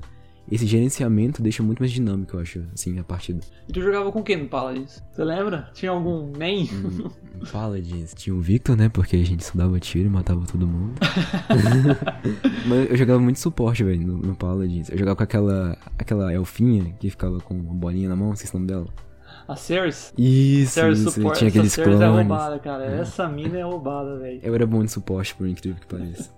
esse 0.50 0.66
gerenciamento 0.66 1.42
deixa 1.42 1.62
muito 1.62 1.80
mais 1.80 1.92
dinâmico, 1.92 2.36
eu 2.36 2.40
acho, 2.40 2.64
assim, 2.74 2.98
a 3.00 3.04
partida. 3.04 3.42
E 3.68 3.74
tu 3.74 3.82
jogava 3.82 4.12
com 4.12 4.24
quem 4.24 4.38
no 4.38 4.48
Paladins? 4.48 5.04
Você 5.12 5.24
lembra? 5.24 5.70
Tinha 5.74 5.92
algum 5.92 6.32
main? 6.38 6.70
Hum. 6.72 7.10
Paladins. 7.52 8.14
Tinha 8.14 8.36
o 8.36 8.40
Victor, 8.40 8.76
né? 8.78 8.90
Porque 8.90 9.16
a 9.18 9.26
gente 9.26 9.44
só 9.44 9.54
dava 9.56 9.80
tiro 9.80 10.08
e 10.08 10.10
matava 10.10 10.46
todo 10.46 10.66
mundo. 10.66 10.94
Mas 12.66 12.90
eu 12.90 12.98
jogava 12.98 13.20
muito 13.20 13.40
suporte, 13.40 13.84
velho, 13.84 14.06
no, 14.06 14.18
no 14.18 14.36
Paladins. 14.36 14.90
Eu 14.90 14.98
jogava 14.98 15.16
com 15.18 15.24
aquela, 15.24 15.78
aquela 15.98 16.34
elfinha 16.34 16.94
que 17.00 17.10
ficava 17.10 17.40
com 17.40 17.54
uma 17.54 17.74
bolinha 17.74 18.10
na 18.10 18.16
mão, 18.16 18.34
esqueci 18.34 18.54
o 18.56 18.60
nome 18.60 18.68
dela. 18.68 18.88
A 19.48 19.56
Ceres? 19.56 20.14
Isso, 20.18 20.74
Ceres 20.74 21.00
isso. 21.00 21.12
suporte. 21.12 21.40
Tinha 21.40 21.48
Essa 21.50 21.58
aqueles 21.60 21.78
é 21.78 21.84
clones. 21.84 22.28
roubada, 22.28 22.60
cara. 22.60 22.86
Essa 22.86 23.28
mina 23.30 23.58
é 23.58 23.64
roubada, 23.64 24.18
velho. 24.18 24.40
Eu 24.44 24.54
era 24.56 24.66
bom 24.66 24.84
de 24.84 24.92
suporte, 24.92 25.36
por 25.36 25.48
incrível 25.48 25.80
que 25.80 25.88
pareça. 25.88 26.30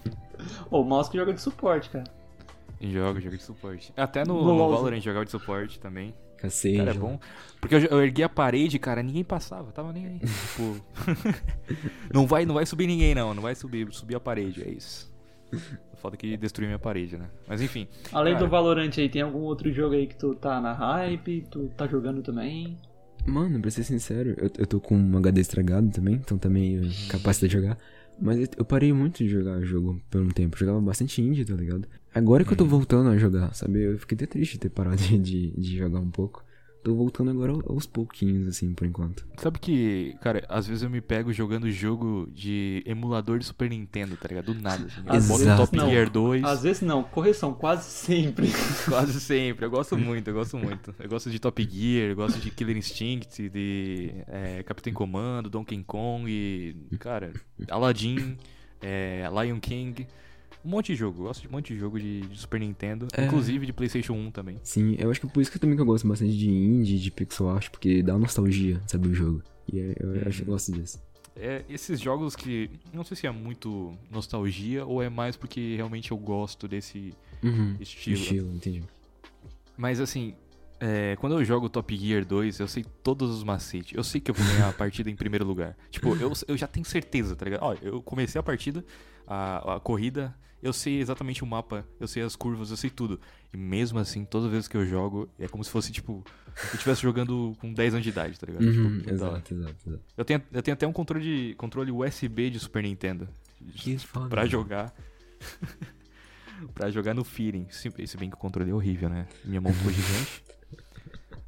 Ô, 0.70 0.80
o 0.80 0.84
mouse 0.84 1.10
que 1.10 1.16
joga 1.16 1.32
de 1.32 1.40
suporte, 1.40 1.88
cara. 1.88 2.04
Joga, 2.90 3.20
joga 3.20 3.36
de 3.36 3.42
suporte. 3.42 3.92
Até 3.96 4.24
no, 4.24 4.42
No. 4.42 4.58
Valorant 4.70 5.00
jogava 5.00 5.24
de 5.24 5.30
suporte 5.30 5.78
também. 5.78 6.14
Cacete. 6.36 6.78
Cara, 6.78 6.90
é 6.90 6.94
bom. 6.94 7.20
Porque 7.60 7.76
eu, 7.76 7.80
eu 7.82 8.02
ergui 8.02 8.24
a 8.24 8.28
parede, 8.28 8.78
cara, 8.78 9.02
ninguém 9.02 9.22
passava, 9.22 9.70
tava 9.70 9.92
nem 9.92 10.06
aí. 10.06 10.18
tipo. 10.26 10.84
não, 12.12 12.26
vai, 12.26 12.44
não 12.44 12.54
vai 12.54 12.66
subir 12.66 12.88
ninguém, 12.88 13.14
não. 13.14 13.32
Não 13.32 13.42
vai 13.42 13.54
subir, 13.54 13.86
subir 13.92 14.16
a 14.16 14.20
parede, 14.20 14.62
é 14.62 14.70
isso. 14.70 15.12
Foda 15.98 16.16
que 16.16 16.36
destruiu 16.36 16.68
minha 16.68 16.78
parede, 16.78 17.16
né? 17.16 17.28
Mas 17.46 17.60
enfim. 17.60 17.86
Além 18.12 18.32
Cara. 18.34 18.44
do 18.44 18.50
Valorant 18.50 18.90
aí, 18.98 19.08
tem 19.08 19.22
algum 19.22 19.40
outro 19.40 19.72
jogo 19.72 19.94
aí 19.94 20.06
que 20.08 20.16
tu 20.16 20.34
tá 20.34 20.60
na 20.60 20.72
hype, 20.72 21.46
tu 21.48 21.70
tá 21.76 21.86
jogando 21.86 22.22
também? 22.22 22.76
Mano, 23.24 23.60
pra 23.60 23.70
ser 23.70 23.84
sincero, 23.84 24.34
eu, 24.36 24.50
eu 24.58 24.66
tô 24.66 24.80
com 24.80 24.96
um 24.96 25.16
HD 25.18 25.40
estragado 25.40 25.88
também, 25.90 26.14
então 26.14 26.36
tá 26.36 26.48
meio 26.48 26.82
capacitado 27.08 27.48
de 27.48 27.52
jogar. 27.52 27.78
Mas 28.20 28.38
eu- 28.56 28.64
parei 28.64 28.92
muito 28.92 29.18
de 29.18 29.28
jogar 29.28 29.60
jogo 29.62 30.00
por 30.10 30.20
um 30.20 30.28
tempo. 30.28 30.54
Eu 30.54 30.60
jogava 30.60 30.80
bastante 30.80 31.20
indie, 31.20 31.44
tá 31.44 31.54
ligado? 31.54 31.88
Agora 32.14 32.44
que 32.44 32.52
eu 32.52 32.56
tô 32.56 32.64
voltando 32.66 33.08
a 33.10 33.16
jogar, 33.16 33.54
sabe? 33.54 33.80
Eu 33.82 33.98
fiquei 33.98 34.14
até 34.16 34.26
triste 34.26 34.52
de 34.54 34.58
ter 34.60 34.68
parado 34.70 34.96
de, 35.18 35.50
de 35.50 35.76
jogar 35.76 35.98
um 36.00 36.10
pouco. 36.10 36.44
Tô 36.82 36.94
voltando 36.94 37.30
agora 37.30 37.52
aos 37.68 37.86
pouquinhos, 37.86 38.48
assim, 38.48 38.74
por 38.74 38.84
enquanto. 38.84 39.24
Sabe 39.36 39.60
que, 39.60 40.16
cara, 40.20 40.44
às 40.48 40.66
vezes 40.66 40.82
eu 40.82 40.90
me 40.90 41.00
pego 41.00 41.32
jogando 41.32 41.70
jogo 41.70 42.28
de 42.34 42.82
emulador 42.84 43.38
de 43.38 43.44
Super 43.44 43.70
Nintendo, 43.70 44.16
tá 44.16 44.26
ligado? 44.26 44.52
Do 44.52 44.60
nada. 44.60 44.84
Assim. 44.84 45.00
Eu 45.06 45.12
Às 45.12 45.28
boto 45.28 45.44
vezes 45.44 45.56
Top 45.56 45.76
não. 45.76 45.88
Gear 45.88 46.10
2. 46.10 46.44
Às 46.44 46.62
vezes 46.64 46.82
não, 46.82 47.04
correção, 47.04 47.54
quase 47.54 47.88
sempre. 47.88 48.48
Quase 48.88 49.20
sempre, 49.20 49.64
eu 49.64 49.70
gosto 49.70 49.96
muito, 49.96 50.28
eu 50.28 50.34
gosto 50.34 50.58
muito. 50.58 50.92
Eu 50.98 51.08
gosto 51.08 51.30
de 51.30 51.38
Top 51.38 51.62
Gear, 51.62 52.10
eu 52.10 52.16
gosto 52.16 52.40
de 52.40 52.50
Killer 52.50 52.76
Instinct, 52.76 53.48
de 53.48 54.12
é, 54.26 54.62
Capitão 54.64 54.92
Comando, 54.92 55.48
Donkey 55.48 55.82
Kong, 55.84 56.28
e, 56.28 56.96
cara, 56.98 57.32
Aladdin, 57.70 58.36
é, 58.80 59.28
Lion 59.30 59.60
King. 59.60 60.06
Um 60.64 60.70
monte 60.70 60.88
de 60.92 60.94
jogo, 60.96 61.20
eu 61.22 61.24
gosto 61.26 61.42
de 61.42 61.48
um 61.48 61.50
monte 61.52 61.72
de 61.74 61.78
jogo 61.80 61.98
de, 61.98 62.20
de 62.20 62.38
Super 62.38 62.60
Nintendo, 62.60 63.08
É. 63.16 63.24
inclusive 63.24 63.66
de 63.66 63.72
PlayStation 63.72 64.12
1 64.14 64.30
também. 64.30 64.58
Sim, 64.62 64.94
eu 64.98 65.10
acho 65.10 65.20
que 65.20 65.26
é 65.26 65.28
por 65.30 65.40
isso 65.40 65.50
que 65.50 65.58
também 65.58 65.74
que 65.76 65.82
eu 65.82 65.86
gosto 65.86 66.06
bastante 66.06 66.36
de 66.36 66.48
indie, 66.48 66.98
de 66.98 67.10
pixel 67.10 67.48
art, 67.48 67.68
porque 67.70 68.02
dá 68.02 68.16
nostalgia, 68.16 68.80
sabe, 68.86 69.08
o 69.08 69.14
jogo. 69.14 69.42
E 69.72 69.80
é- 69.80 69.96
eu, 69.98 70.14
eu 70.14 70.28
acho 70.28 70.42
que 70.42 70.48
eu 70.48 70.52
gosto 70.52 70.72
disso. 70.72 71.02
É, 71.34 71.64
esses 71.68 71.98
jogos 71.98 72.36
que, 72.36 72.68
não 72.92 73.02
sei 73.04 73.16
se 73.16 73.26
é 73.26 73.30
muito 73.30 73.94
nostalgia 74.10 74.84
ou 74.84 75.02
é 75.02 75.08
mais 75.08 75.34
porque 75.36 75.74
realmente 75.76 76.10
eu 76.10 76.16
gosto 76.16 76.68
desse 76.68 77.12
Uhum. 77.42 77.76
estilo. 77.80 78.16
Estilo, 78.16 78.54
entendi. 78.54 78.82
Mas 79.76 79.98
assim, 79.98 80.34
é, 80.84 81.14
quando 81.20 81.38
eu 81.38 81.44
jogo 81.44 81.68
Top 81.68 81.96
Gear 81.96 82.24
2, 82.24 82.58
eu 82.58 82.66
sei 82.66 82.84
todos 83.04 83.30
os 83.30 83.44
macetes. 83.44 83.96
Eu 83.96 84.02
sei 84.02 84.20
que 84.20 84.32
eu 84.32 84.34
vou 84.34 84.44
ganhar 84.44 84.68
a 84.68 84.72
partida 84.72 85.08
em 85.08 85.14
primeiro 85.14 85.44
lugar. 85.44 85.76
Tipo, 85.90 86.16
eu, 86.16 86.32
eu 86.48 86.56
já 86.56 86.66
tenho 86.66 86.84
certeza, 86.84 87.36
tá 87.36 87.44
ligado? 87.44 87.62
Ó, 87.62 87.76
eu 87.80 88.02
comecei 88.02 88.36
a 88.36 88.42
partida, 88.42 88.84
a, 89.24 89.76
a 89.76 89.80
corrida, 89.80 90.34
eu 90.60 90.72
sei 90.72 91.00
exatamente 91.00 91.44
o 91.44 91.46
mapa, 91.46 91.86
eu 92.00 92.08
sei 92.08 92.24
as 92.24 92.34
curvas, 92.34 92.70
eu 92.70 92.76
sei 92.76 92.90
tudo. 92.90 93.20
E 93.54 93.56
mesmo 93.56 94.00
assim, 94.00 94.24
todas 94.24 94.46
as 94.46 94.52
vezes 94.52 94.66
que 94.66 94.76
eu 94.76 94.84
jogo, 94.84 95.28
é 95.38 95.46
como 95.46 95.62
se 95.62 95.70
fosse, 95.70 95.92
tipo, 95.92 96.24
eu 96.48 96.74
estivesse 96.74 97.00
jogando 97.02 97.56
com 97.60 97.72
10 97.72 97.94
anos 97.94 98.02
de 98.02 98.10
idade, 98.10 98.36
tá 98.36 98.46
ligado? 98.48 98.64
Uhum, 98.64 98.98
Tipo, 98.98 99.10
exato, 99.10 99.54
exato, 99.54 99.76
exato. 99.86 100.02
Eu 100.16 100.24
tenho, 100.24 100.42
eu 100.52 100.62
tenho 100.64 100.72
até 100.74 100.84
um 100.84 100.92
controle, 100.92 101.24
de, 101.24 101.54
controle 101.54 101.92
USB 101.92 102.50
de 102.50 102.58
Super 102.58 102.82
Nintendo. 102.82 103.28
Que 103.76 103.96
foda. 103.98 104.28
Pra 104.28 104.46
jogar. 104.46 104.92
pra 106.74 106.90
jogar 106.90 107.14
no 107.14 107.22
feeling. 107.22 107.68
Se 107.70 107.88
bem 108.16 108.28
que 108.28 108.34
o 108.34 108.38
controle 108.38 108.68
é 108.68 108.74
horrível, 108.74 109.08
né? 109.08 109.28
Minha 109.44 109.60
mão 109.60 109.72
ficou 109.72 109.92
gigante. 109.92 110.42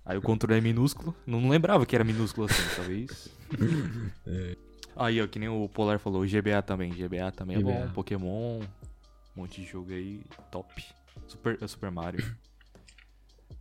Aí 0.05 0.19
o 0.19 0.23
controle 0.23 0.59
é 0.59 0.61
minúsculo. 0.61 1.15
Não 1.27 1.49
lembrava 1.49 1.87
que 1.87 1.95
era 1.95 2.05
minúsculo 2.05 2.47
assim, 2.47 2.63
talvez. 2.77 3.29
Aí, 4.97 5.21
ó, 5.21 5.27
que 5.27 5.39
nem 5.39 5.49
o 5.49 5.69
Polar 5.69 5.99
falou, 5.99 6.23
o 6.23 6.27
GBA 6.27 6.63
também. 6.63 6.91
GBA 6.91 7.33
também 7.33 7.57
é 7.57 7.61
bom. 7.61 7.83
GBA. 7.83 7.93
Pokémon. 7.93 8.61
Um 8.61 9.41
monte 9.41 9.61
de 9.61 9.67
jogo 9.67 9.91
aí. 9.91 10.21
Top. 10.51 10.85
Super, 11.27 11.59
é 11.61 11.67
Super 11.67 11.91
Mario. 11.91 12.25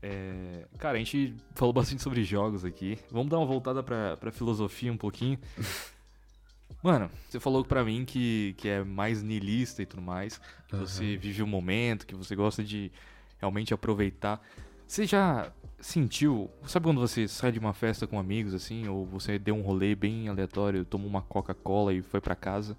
É, 0.01 0.67
cara, 0.77 0.95
a 0.95 0.99
gente 0.99 1.35
falou 1.55 1.73
bastante 1.73 2.03
sobre 2.03 2.23
jogos 2.23 2.63
aqui. 2.63 2.99
Vamos 3.09 3.29
dar 3.29 3.37
uma 3.37 3.45
voltada 3.45 3.81
pra, 3.81 4.17
pra 4.17 4.31
filosofia 4.31 4.91
um 4.91 4.97
pouquinho. 4.97 5.39
Mano, 6.83 7.09
você 7.29 7.39
falou 7.39 7.63
pra 7.63 7.83
mim 7.83 8.03
que, 8.03 8.53
que 8.57 8.67
é 8.67 8.83
mais 8.83 9.23
niilista 9.23 9.81
e 9.81 9.85
tudo 9.85 10.01
mais, 10.01 10.39
que 10.67 10.75
você 10.75 11.15
vive 11.15 11.41
o 11.41 11.47
momento, 11.47 12.05
que 12.05 12.13
você 12.13 12.35
gosta 12.35 12.63
de 12.63 12.91
realmente 13.39 13.73
aproveitar. 13.73 14.41
Você 14.85 15.05
já 15.05 15.51
sentiu, 15.84 16.49
sabe 16.65 16.86
quando 16.86 17.01
você 17.01 17.27
sai 17.27 17.51
de 17.51 17.59
uma 17.59 17.73
festa 17.73 18.07
com 18.07 18.17
amigos 18.17 18.53
assim, 18.53 18.88
ou 18.88 19.05
você 19.05 19.38
deu 19.38 19.53
um 19.53 19.61
rolê 19.61 19.93
bem 19.93 20.29
aleatório, 20.29 20.86
tomou 20.86 21.07
uma 21.07 21.21
Coca-Cola 21.21 21.93
e 21.93 22.01
foi 22.01 22.21
pra 22.21 22.36
casa, 22.36 22.77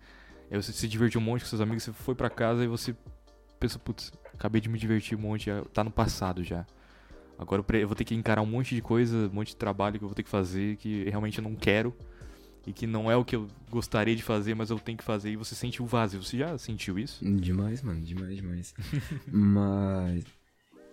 aí 0.51 0.57
você 0.57 0.73
se 0.73 0.89
divertiu 0.89 1.21
um 1.21 1.25
monte 1.25 1.43
com 1.43 1.47
seus 1.47 1.61
amigos, 1.61 1.83
você 1.83 1.93
foi 1.93 2.15
pra 2.15 2.31
casa 2.31 2.65
e 2.65 2.67
você 2.67 2.97
pensa, 3.61 3.79
putz, 3.79 4.11
acabei 4.33 4.61
de 4.61 4.71
me 4.71 4.79
divertir 4.79 5.19
um 5.19 5.21
monte, 5.21 5.47
já 5.47 5.63
tá 5.65 5.85
no 5.85 5.91
passado 5.91 6.43
já. 6.43 6.67
Agora 7.39 7.63
eu 7.75 7.87
vou 7.87 7.95
ter 7.95 8.05
que 8.05 8.15
encarar 8.15 8.41
um 8.41 8.47
monte 8.47 8.75
de 8.75 8.81
coisa, 8.81 9.29
um 9.29 9.35
monte 9.35 9.49
de 9.49 9.57
trabalho 9.57 9.99
que 9.99 10.05
eu 10.05 10.09
vou 10.09 10.15
ter 10.15 10.23
que 10.23 10.31
fazer 10.31 10.77
que 10.77 11.05
realmente 11.05 11.39
eu 11.39 11.45
não 11.45 11.55
quero 11.55 11.95
e 12.67 12.73
que 12.73 12.87
não 12.87 13.11
é 13.11 13.17
o 13.17 13.25
que 13.25 13.37
eu 13.37 13.49
gostaria 13.71 14.17
de 14.17 14.23
fazer, 14.23 14.55
mas 14.55 14.71
eu 14.71 14.79
tenho 14.79 14.97
que 14.97 15.05
fazer 15.05 15.31
e 15.31 15.37
você 15.37 15.55
sente 15.55 15.83
o 15.83 15.87
vazio. 15.87 16.23
Você 16.23 16.39
já 16.39 16.57
sentiu 16.57 16.99
isso? 16.99 17.23
Demais, 17.23 17.83
mano, 17.83 18.01
demais, 18.01 18.37
demais. 18.37 18.75
Mas. 19.31 20.25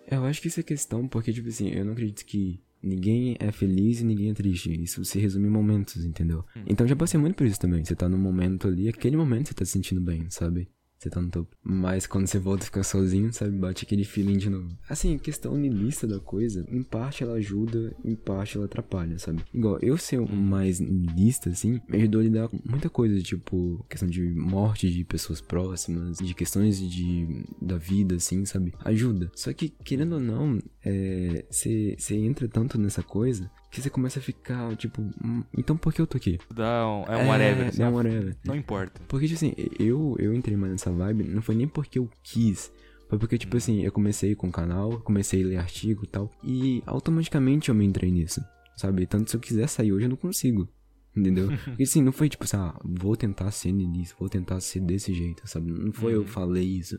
Eu 0.06 0.24
acho 0.24 0.40
que 0.40 0.48
isso 0.48 0.60
é 0.60 0.62
questão, 0.62 1.08
porque, 1.08 1.32
tipo 1.32 1.48
assim, 1.48 1.70
eu 1.70 1.84
não 1.84 1.92
acredito 1.92 2.24
que 2.24 2.60
ninguém 2.82 3.36
é 3.38 3.52
feliz 3.52 4.00
e 4.00 4.04
ninguém 4.04 4.30
é 4.30 4.34
triste. 4.34 4.72
Isso 4.82 5.04
se 5.04 5.18
resume 5.18 5.46
em 5.46 5.50
momentos, 5.50 6.04
entendeu? 6.04 6.44
Então 6.66 6.86
já 6.86 6.96
passei 6.96 7.18
muito 7.18 7.36
por 7.36 7.46
isso 7.46 7.60
também. 7.60 7.84
Você 7.84 7.94
tá 7.94 8.08
num 8.08 8.18
momento 8.18 8.66
ali, 8.66 8.88
aquele 8.88 9.16
momento 9.16 9.48
você 9.48 9.54
tá 9.54 9.64
se 9.64 9.72
sentindo 9.72 10.00
bem, 10.00 10.28
sabe? 10.28 10.68
Você 11.02 11.10
tá 11.10 11.20
no 11.20 11.28
topo. 11.28 11.56
Mas 11.64 12.06
quando 12.06 12.28
você 12.28 12.38
volta 12.38 12.62
e 12.62 12.66
fica 12.66 12.84
sozinho, 12.84 13.32
sabe? 13.32 13.50
Bate 13.58 13.84
aquele 13.84 14.04
feeling 14.04 14.38
de 14.38 14.48
novo. 14.48 14.68
Assim, 14.88 15.18
questão 15.18 15.56
niilista 15.56 16.06
da 16.06 16.20
coisa, 16.20 16.64
em 16.70 16.80
parte 16.80 17.24
ela 17.24 17.32
ajuda, 17.32 17.92
em 18.04 18.14
parte 18.14 18.56
ela 18.56 18.66
atrapalha, 18.66 19.18
sabe? 19.18 19.42
Igual, 19.52 19.80
eu 19.82 19.98
ser 19.98 20.20
mais 20.20 20.78
niilista, 20.78 21.50
assim, 21.50 21.80
me 21.88 21.98
ajudou 21.98 22.20
a 22.20 22.24
lidar 22.24 22.48
com 22.48 22.60
muita 22.64 22.88
coisa, 22.88 23.20
tipo, 23.20 23.84
questão 23.90 24.08
de 24.08 24.22
morte 24.22 24.88
de 24.92 25.02
pessoas 25.02 25.40
próximas, 25.40 26.18
de 26.18 26.34
questões 26.34 26.78
de, 26.78 27.44
da 27.60 27.76
vida, 27.76 28.14
assim, 28.14 28.44
sabe? 28.44 28.72
Ajuda. 28.84 29.28
Só 29.34 29.52
que, 29.52 29.70
querendo 29.70 30.12
ou 30.12 30.20
não, 30.20 30.60
é, 30.84 31.44
você 31.50 31.96
você 31.98 32.14
entra 32.14 32.46
tanto 32.46 32.78
nessa 32.78 33.02
coisa 33.02 33.50
que 33.72 33.80
você 33.80 33.90
começa 33.90 34.18
a 34.18 34.22
ficar, 34.22 34.76
tipo, 34.76 35.02
"Hum, 35.24 35.42
então 35.56 35.76
por 35.76 35.92
que 35.94 36.00
eu 36.00 36.06
tô 36.06 36.18
aqui? 36.18 36.38
Um, 36.86 37.04
é 37.12 37.16
um 37.24 37.28
whatever. 37.28 37.68
assim, 37.68 37.82
É, 37.82 37.84
é 37.86 37.88
um 37.88 37.94
whatever. 37.94 38.36
Não 38.44 38.54
importa. 38.54 39.00
Porque, 39.08 39.26
tipo 39.26 39.36
assim, 39.36 39.54
eu, 39.78 40.14
eu 40.18 40.34
entrei 40.34 40.56
mais 40.56 40.72
nessa 40.72 40.92
vibe, 40.92 41.24
não 41.24 41.40
foi 41.42 41.54
nem 41.54 41.66
porque 41.66 41.98
eu 41.98 42.08
quis. 42.22 42.70
Foi 43.08 43.18
porque, 43.18 43.36
tipo 43.38 43.56
assim, 43.56 43.82
eu 43.82 43.90
comecei 43.90 44.34
com 44.34 44.48
o 44.48 44.52
canal, 44.52 45.00
comecei 45.00 45.42
a 45.42 45.46
ler 45.46 45.56
artigo 45.56 46.04
e 46.04 46.06
tal. 46.06 46.30
E 46.44 46.82
automaticamente 46.86 47.70
eu 47.70 47.74
me 47.74 47.84
entrei 47.84 48.10
nisso. 48.10 48.40
Sabe? 48.76 49.06
Tanto 49.06 49.30
se 49.30 49.36
eu 49.36 49.40
quiser 49.40 49.66
sair 49.68 49.92
hoje, 49.92 50.04
eu 50.06 50.10
não 50.10 50.16
consigo. 50.16 50.68
Entendeu? 51.14 51.48
Porque 51.64 51.82
assim, 51.82 52.02
não 52.02 52.12
foi 52.12 52.28
tipo 52.28 52.44
assim, 52.44 52.56
ah, 52.56 52.78
vou 52.84 53.16
tentar 53.16 53.50
ser 53.50 53.70
nisso, 53.72 54.14
vou 54.18 54.28
tentar 54.30 54.60
ser 54.60 54.80
desse 54.80 55.12
jeito, 55.12 55.46
sabe? 55.46 55.70
Não 55.70 55.92
foi 55.92 56.14
eu 56.14 56.24
falei 56.26 56.64
isso. 56.64 56.98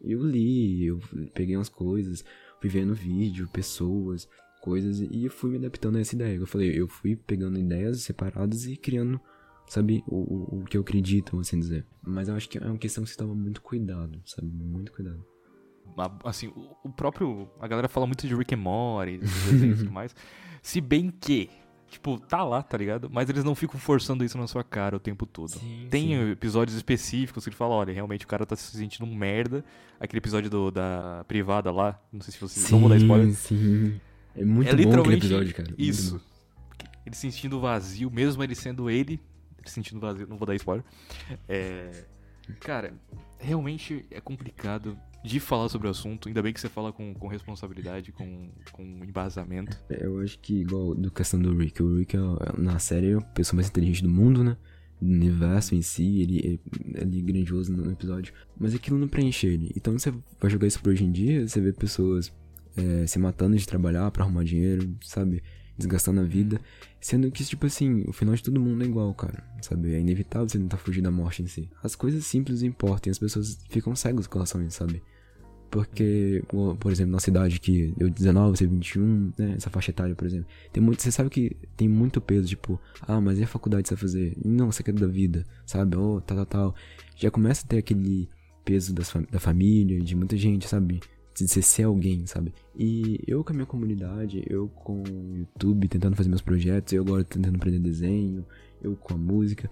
Eu 0.00 0.22
li, 0.24 0.86
eu 0.86 1.00
peguei 1.34 1.56
umas 1.56 1.68
coisas, 1.68 2.24
fui 2.60 2.70
vendo 2.70 2.94
vídeo, 2.94 3.48
pessoas, 3.52 4.28
coisas, 4.68 5.00
e 5.00 5.24
eu 5.24 5.30
fui 5.30 5.50
me 5.50 5.56
adaptando 5.56 5.96
a 5.96 6.00
essa 6.00 6.14
ideia. 6.14 6.36
Eu 6.36 6.46
falei, 6.46 6.78
eu 6.78 6.86
fui 6.86 7.16
pegando 7.16 7.58
ideias 7.58 8.02
separadas 8.02 8.66
e 8.66 8.76
criando 8.76 9.18
sabe, 9.66 10.02
o, 10.06 10.60
o, 10.60 10.64
que 10.64 10.76
eu 10.76 10.80
acredito, 10.80 11.38
assim 11.38 11.58
dizer. 11.58 11.86
Mas 12.02 12.28
eu 12.28 12.34
acho 12.34 12.48
que 12.48 12.58
é 12.58 12.64
uma 12.64 12.78
questão 12.78 13.04
que 13.04 13.10
você 13.10 13.16
toma 13.16 13.34
muito 13.34 13.60
cuidado, 13.60 14.20
sabe, 14.24 14.48
muito 14.48 14.92
cuidado. 14.92 15.24
assim, 16.24 16.52
o, 16.82 16.90
próprio. 16.90 17.48
A 17.60 17.68
galera 17.68 17.88
fala 17.88 18.06
muito 18.06 18.26
de 18.26 18.34
Rick 18.34 18.54
and 18.54 18.58
Morty, 18.58 19.20
e 19.22 19.76
tudo 19.76 19.90
mais. 19.92 20.14
Se 20.62 20.80
bem 20.80 21.10
que, 21.10 21.50
tipo, 21.88 22.18
tá 22.18 22.42
lá, 22.44 22.62
tá 22.62 22.76
ligado? 22.76 23.08
Mas 23.12 23.28
eles 23.28 23.44
não 23.44 23.54
ficam 23.54 23.78
forçando 23.78 24.24
isso 24.24 24.38
na 24.38 24.46
sua 24.46 24.64
cara 24.64 24.96
o 24.96 25.00
tempo 25.00 25.26
todo. 25.26 25.52
Tem 25.90 26.30
episódios 26.30 26.76
específicos 26.76 27.44
que 27.44 27.50
ele 27.50 27.56
fala, 27.56 27.74
olha, 27.74 27.92
realmente 27.92 28.24
o 28.24 28.28
cara 28.28 28.46
tá 28.46 28.56
se 28.56 28.76
sentindo 28.76 29.04
um 29.04 29.14
merda. 29.14 29.64
Aquele 30.00 30.18
episódio 30.18 30.50
do, 30.50 30.70
da 30.70 31.24
privada 31.28 31.70
lá, 31.70 32.00
não 32.12 32.20
sei 32.20 32.32
se 32.32 32.40
você. 32.40 32.72
não 32.72 32.80
vou 32.80 32.88
dar 32.88 32.96
spoiler. 32.96 33.34
Sim. 33.34 34.00
É 34.36 34.44
muito 34.44 34.68
é 34.68 34.76
bom 34.76 35.00
aquele 35.00 35.16
episódio, 35.16 35.54
cara. 35.54 35.74
Isso. 35.76 36.20
Ele 37.04 37.14
se 37.14 37.30
sentindo 37.30 37.60
vazio, 37.60 38.10
mesmo 38.10 38.42
ele 38.42 38.54
sendo 38.54 38.90
ele, 38.90 39.20
ele 39.58 39.68
se 39.68 39.74
sentindo 39.74 40.00
vazio, 40.00 40.26
não 40.26 40.36
vou 40.36 40.46
dar 40.46 40.54
spoiler. 40.54 40.84
É, 41.48 42.04
Cara, 42.60 42.94
realmente 43.38 44.04
é 44.10 44.20
complicado 44.20 44.96
de 45.24 45.40
falar 45.40 45.68
sobre 45.68 45.88
o 45.88 45.90
assunto, 45.90 46.28
ainda 46.28 46.42
bem 46.42 46.52
que 46.52 46.60
você 46.60 46.68
fala 46.68 46.92
com, 46.92 47.12
com 47.12 47.26
responsabilidade, 47.26 48.12
com, 48.12 48.48
com 48.72 48.82
embasamento. 49.04 49.76
É, 49.90 50.06
Eu 50.06 50.20
acho 50.20 50.38
que, 50.38 50.60
igual 50.60 50.94
do 50.94 51.10
questão 51.10 51.40
do 51.40 51.56
Rick, 51.56 51.82
o 51.82 51.96
Rick, 51.96 52.16
é, 52.16 52.20
na 52.56 52.78
série, 52.78 53.12
é 53.12 53.14
a 53.16 53.20
pessoa 53.20 53.56
mais 53.56 53.68
inteligente 53.68 54.02
do 54.02 54.08
mundo, 54.08 54.42
né? 54.44 54.56
Do 55.00 55.12
universo 55.12 55.74
em 55.74 55.82
si, 55.82 56.20
ele, 56.20 56.38
ele, 56.38 56.60
ele 56.94 57.18
é 57.18 57.22
grandioso 57.22 57.72
no 57.72 57.90
episódio. 57.90 58.32
Mas 58.58 58.74
aquilo 58.74 58.98
não 58.98 59.08
preenche 59.08 59.46
ele. 59.46 59.72
Então 59.76 59.96
você 59.98 60.12
vai 60.40 60.50
jogar 60.50 60.66
isso 60.66 60.80
pra 60.80 60.90
hoje 60.90 61.04
em 61.04 61.12
dia, 61.12 61.46
você 61.46 61.60
vê 61.60 61.72
pessoas 61.72 62.32
é, 62.78 63.06
se 63.06 63.18
matando 63.18 63.56
de 63.56 63.66
trabalhar 63.66 64.10
pra 64.10 64.24
arrumar 64.24 64.44
dinheiro, 64.44 64.96
sabe? 65.02 65.42
Desgastando 65.76 66.20
a 66.20 66.24
vida. 66.24 66.60
Sendo 67.00 67.30
que, 67.30 67.44
tipo 67.44 67.66
assim, 67.66 68.04
o 68.06 68.12
final 68.12 68.34
de 68.34 68.42
todo 68.42 68.60
mundo 68.60 68.82
é 68.82 68.86
igual, 68.86 69.12
cara. 69.14 69.44
Sabe? 69.60 69.94
É 69.94 70.00
inevitável 70.00 70.48
você 70.48 70.58
tentar 70.58 70.76
fugir 70.76 71.02
da 71.02 71.10
morte 71.10 71.42
em 71.42 71.46
si. 71.46 71.68
As 71.82 71.94
coisas 71.94 72.24
simples 72.24 72.62
importam 72.62 73.10
as 73.10 73.18
pessoas 73.18 73.58
ficam 73.68 73.94
cegas 73.94 74.26
com 74.26 74.34
relação 74.38 74.60
a 74.60 74.64
isso, 74.64 74.78
sabe? 74.78 75.02
Porque, 75.70 76.42
por 76.80 76.90
exemplo, 76.90 77.12
na 77.12 77.20
cidade 77.20 77.60
que 77.60 77.92
eu 77.98 78.08
19, 78.08 78.56
você 78.56 78.66
21, 78.66 79.32
né? 79.38 79.54
Essa 79.56 79.68
faixa 79.68 79.90
etária, 79.90 80.14
por 80.14 80.26
exemplo. 80.26 80.46
Tem 80.72 80.82
muito, 80.82 81.02
você 81.02 81.12
sabe 81.12 81.28
que 81.28 81.56
tem 81.76 81.86
muito 81.86 82.20
peso, 82.20 82.48
tipo, 82.48 82.80
ah, 83.02 83.20
mas 83.20 83.38
e 83.38 83.44
a 83.44 83.46
faculdade 83.46 83.86
você 83.86 83.94
vai 83.94 84.00
fazer? 84.00 84.36
Não, 84.42 84.72
você 84.72 84.82
quer 84.82 84.94
da 84.94 85.06
vida, 85.06 85.44
sabe? 85.66 85.96
Oh, 85.96 86.22
tal, 86.22 86.38
tal, 86.38 86.46
tal. 86.46 86.74
Já 87.16 87.30
começa 87.30 87.66
a 87.66 87.68
ter 87.68 87.78
aquele 87.78 88.28
peso 88.64 88.94
das 88.94 89.12
da 89.30 89.38
família, 89.38 90.00
de 90.00 90.16
muita 90.16 90.36
gente, 90.38 90.66
sabe? 90.66 91.00
De 91.38 91.62
ser 91.62 91.84
alguém, 91.84 92.26
sabe? 92.26 92.52
E 92.76 93.20
eu 93.26 93.44
com 93.44 93.52
a 93.52 93.54
minha 93.54 93.66
comunidade, 93.66 94.42
eu 94.48 94.68
com 94.68 95.02
o 95.02 95.36
YouTube 95.36 95.88
tentando 95.88 96.16
fazer 96.16 96.28
meus 96.28 96.40
projetos, 96.40 96.92
eu 96.92 97.02
agora 97.02 97.22
tentando 97.22 97.56
aprender 97.56 97.78
desenho, 97.78 98.44
eu 98.82 98.96
com 98.96 99.14
a 99.14 99.16
música. 99.16 99.70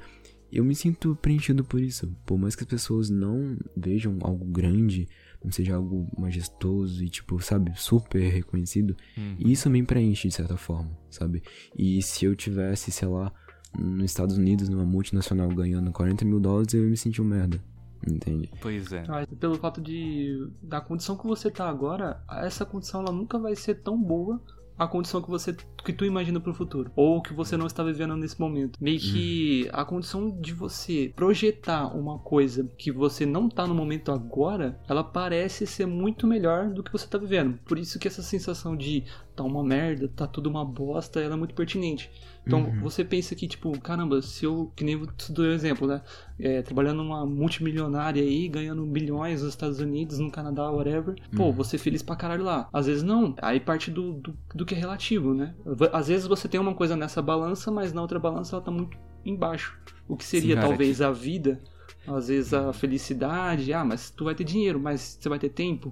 Eu 0.52 0.64
me 0.64 0.76
sinto 0.76 1.16
preenchido 1.16 1.64
por 1.64 1.80
isso. 1.80 2.08
Por 2.24 2.38
mais 2.38 2.54
que 2.54 2.62
as 2.62 2.68
pessoas 2.68 3.10
não 3.10 3.58
vejam 3.76 4.16
algo 4.20 4.44
grande, 4.44 5.08
não 5.44 5.50
seja 5.50 5.74
algo 5.74 6.08
majestoso 6.16 7.02
e, 7.04 7.08
tipo, 7.08 7.40
sabe, 7.42 7.72
super 7.74 8.20
reconhecido, 8.20 8.96
e 9.38 9.52
isso 9.52 9.68
me 9.68 9.82
preenche 9.82 10.28
de 10.28 10.34
certa 10.34 10.56
forma, 10.56 10.96
sabe? 11.10 11.42
E 11.76 12.00
se 12.00 12.24
eu 12.24 12.34
tivesse, 12.34 12.90
sei 12.90 13.08
lá, 13.08 13.32
nos 13.78 14.04
Estados 14.04 14.36
Unidos, 14.38 14.68
numa 14.68 14.84
multinacional 14.84 15.48
ganhando 15.48 15.92
40 15.92 16.24
mil 16.24 16.40
dólares, 16.40 16.72
eu 16.74 16.84
ia 16.84 16.90
me 16.90 16.96
sentir 16.96 17.20
um 17.20 17.24
merda. 17.24 17.62
Entende? 18.06 18.50
Pois 18.60 18.92
é. 18.92 19.04
Ah, 19.08 19.26
Pelo 19.38 19.56
fato 19.56 19.80
de 19.80 20.48
da 20.62 20.80
condição 20.80 21.16
que 21.16 21.26
você 21.26 21.50
tá 21.50 21.68
agora, 21.68 22.22
essa 22.42 22.64
condição 22.64 23.00
ela 23.00 23.12
nunca 23.12 23.38
vai 23.38 23.54
ser 23.54 23.76
tão 23.76 24.00
boa 24.00 24.40
a 24.78 24.86
condição 24.86 25.22
que 25.22 25.30
você 25.30 25.56
que 25.84 25.92
tu 25.92 26.04
imagina 26.04 26.40
pro 26.40 26.52
futuro 26.52 26.90
ou 26.94 27.22
que 27.22 27.32
você 27.32 27.56
não 27.56 27.66
está 27.66 27.82
vivendo 27.82 28.16
nesse 28.16 28.38
momento. 28.38 28.76
Meio 28.80 29.00
que 29.00 29.68
a 29.72 29.84
condição 29.84 30.30
de 30.40 30.52
você 30.52 31.12
projetar 31.14 31.86
uma 31.96 32.18
coisa 32.18 32.68
que 32.76 32.90
você 32.90 33.24
não 33.24 33.48
tá 33.48 33.66
no 33.66 33.74
momento 33.74 34.12
agora, 34.12 34.78
ela 34.88 35.04
parece 35.04 35.66
ser 35.66 35.86
muito 35.86 36.26
melhor 36.26 36.68
do 36.68 36.82
que 36.82 36.92
você 36.92 37.06
tá 37.06 37.16
vivendo. 37.16 37.58
Por 37.64 37.78
isso 37.78 37.98
que 37.98 38.08
essa 38.08 38.22
sensação 38.22 38.76
de 38.76 39.04
tá 39.34 39.44
uma 39.44 39.62
merda, 39.62 40.08
tá 40.08 40.26
tudo 40.26 40.50
uma 40.50 40.64
bosta, 40.64 41.20
ela 41.20 41.34
é 41.34 41.38
muito 41.38 41.54
pertinente. 41.54 42.10
Então 42.46 42.72
você 42.80 43.04
pensa 43.04 43.34
que, 43.34 43.48
tipo, 43.48 43.76
caramba, 43.80 44.22
se 44.22 44.44
eu, 44.44 44.72
que 44.76 44.84
nem 44.84 44.94
eu 44.94 45.06
te 45.06 45.32
dou 45.32 45.44
um 45.44 45.50
exemplo, 45.50 45.86
né? 45.86 46.00
É, 46.38 46.62
trabalhando 46.62 47.02
numa 47.02 47.26
multimilionária 47.26 48.22
aí, 48.22 48.48
ganhando 48.48 48.86
bilhões 48.86 49.42
nos 49.42 49.50
Estados 49.50 49.80
Unidos, 49.80 50.20
no 50.20 50.30
Canadá, 50.30 50.70
whatever. 50.70 51.16
Pô, 51.34 51.50
você 51.50 51.76
feliz 51.76 52.02
pra 52.02 52.14
caralho 52.14 52.44
lá. 52.44 52.68
Às 52.72 52.86
vezes 52.86 53.02
não. 53.02 53.34
Aí 53.42 53.58
parte 53.58 53.90
do, 53.90 54.12
do, 54.12 54.38
do 54.54 54.64
que 54.64 54.74
é 54.74 54.78
relativo, 54.78 55.34
né? 55.34 55.54
Às 55.92 56.06
vezes 56.06 56.26
você 56.26 56.48
tem 56.48 56.60
uma 56.60 56.74
coisa 56.74 56.94
nessa 56.94 57.20
balança, 57.20 57.70
mas 57.70 57.92
na 57.92 58.00
outra 58.00 58.20
balança 58.20 58.54
ela 58.54 58.64
tá 58.64 58.70
muito 58.70 58.96
embaixo. 59.24 59.76
O 60.06 60.16
que 60.16 60.24
seria 60.24 60.54
Sim, 60.54 60.60
talvez 60.60 61.00
a 61.00 61.10
vida, 61.10 61.60
às 62.06 62.28
vezes 62.28 62.54
a 62.54 62.72
felicidade. 62.72 63.72
Ah, 63.72 63.84
mas 63.84 64.10
tu 64.10 64.24
vai 64.24 64.36
ter 64.36 64.44
dinheiro, 64.44 64.78
mas 64.78 65.18
você 65.20 65.28
vai 65.28 65.38
ter 65.38 65.48
tempo. 65.48 65.90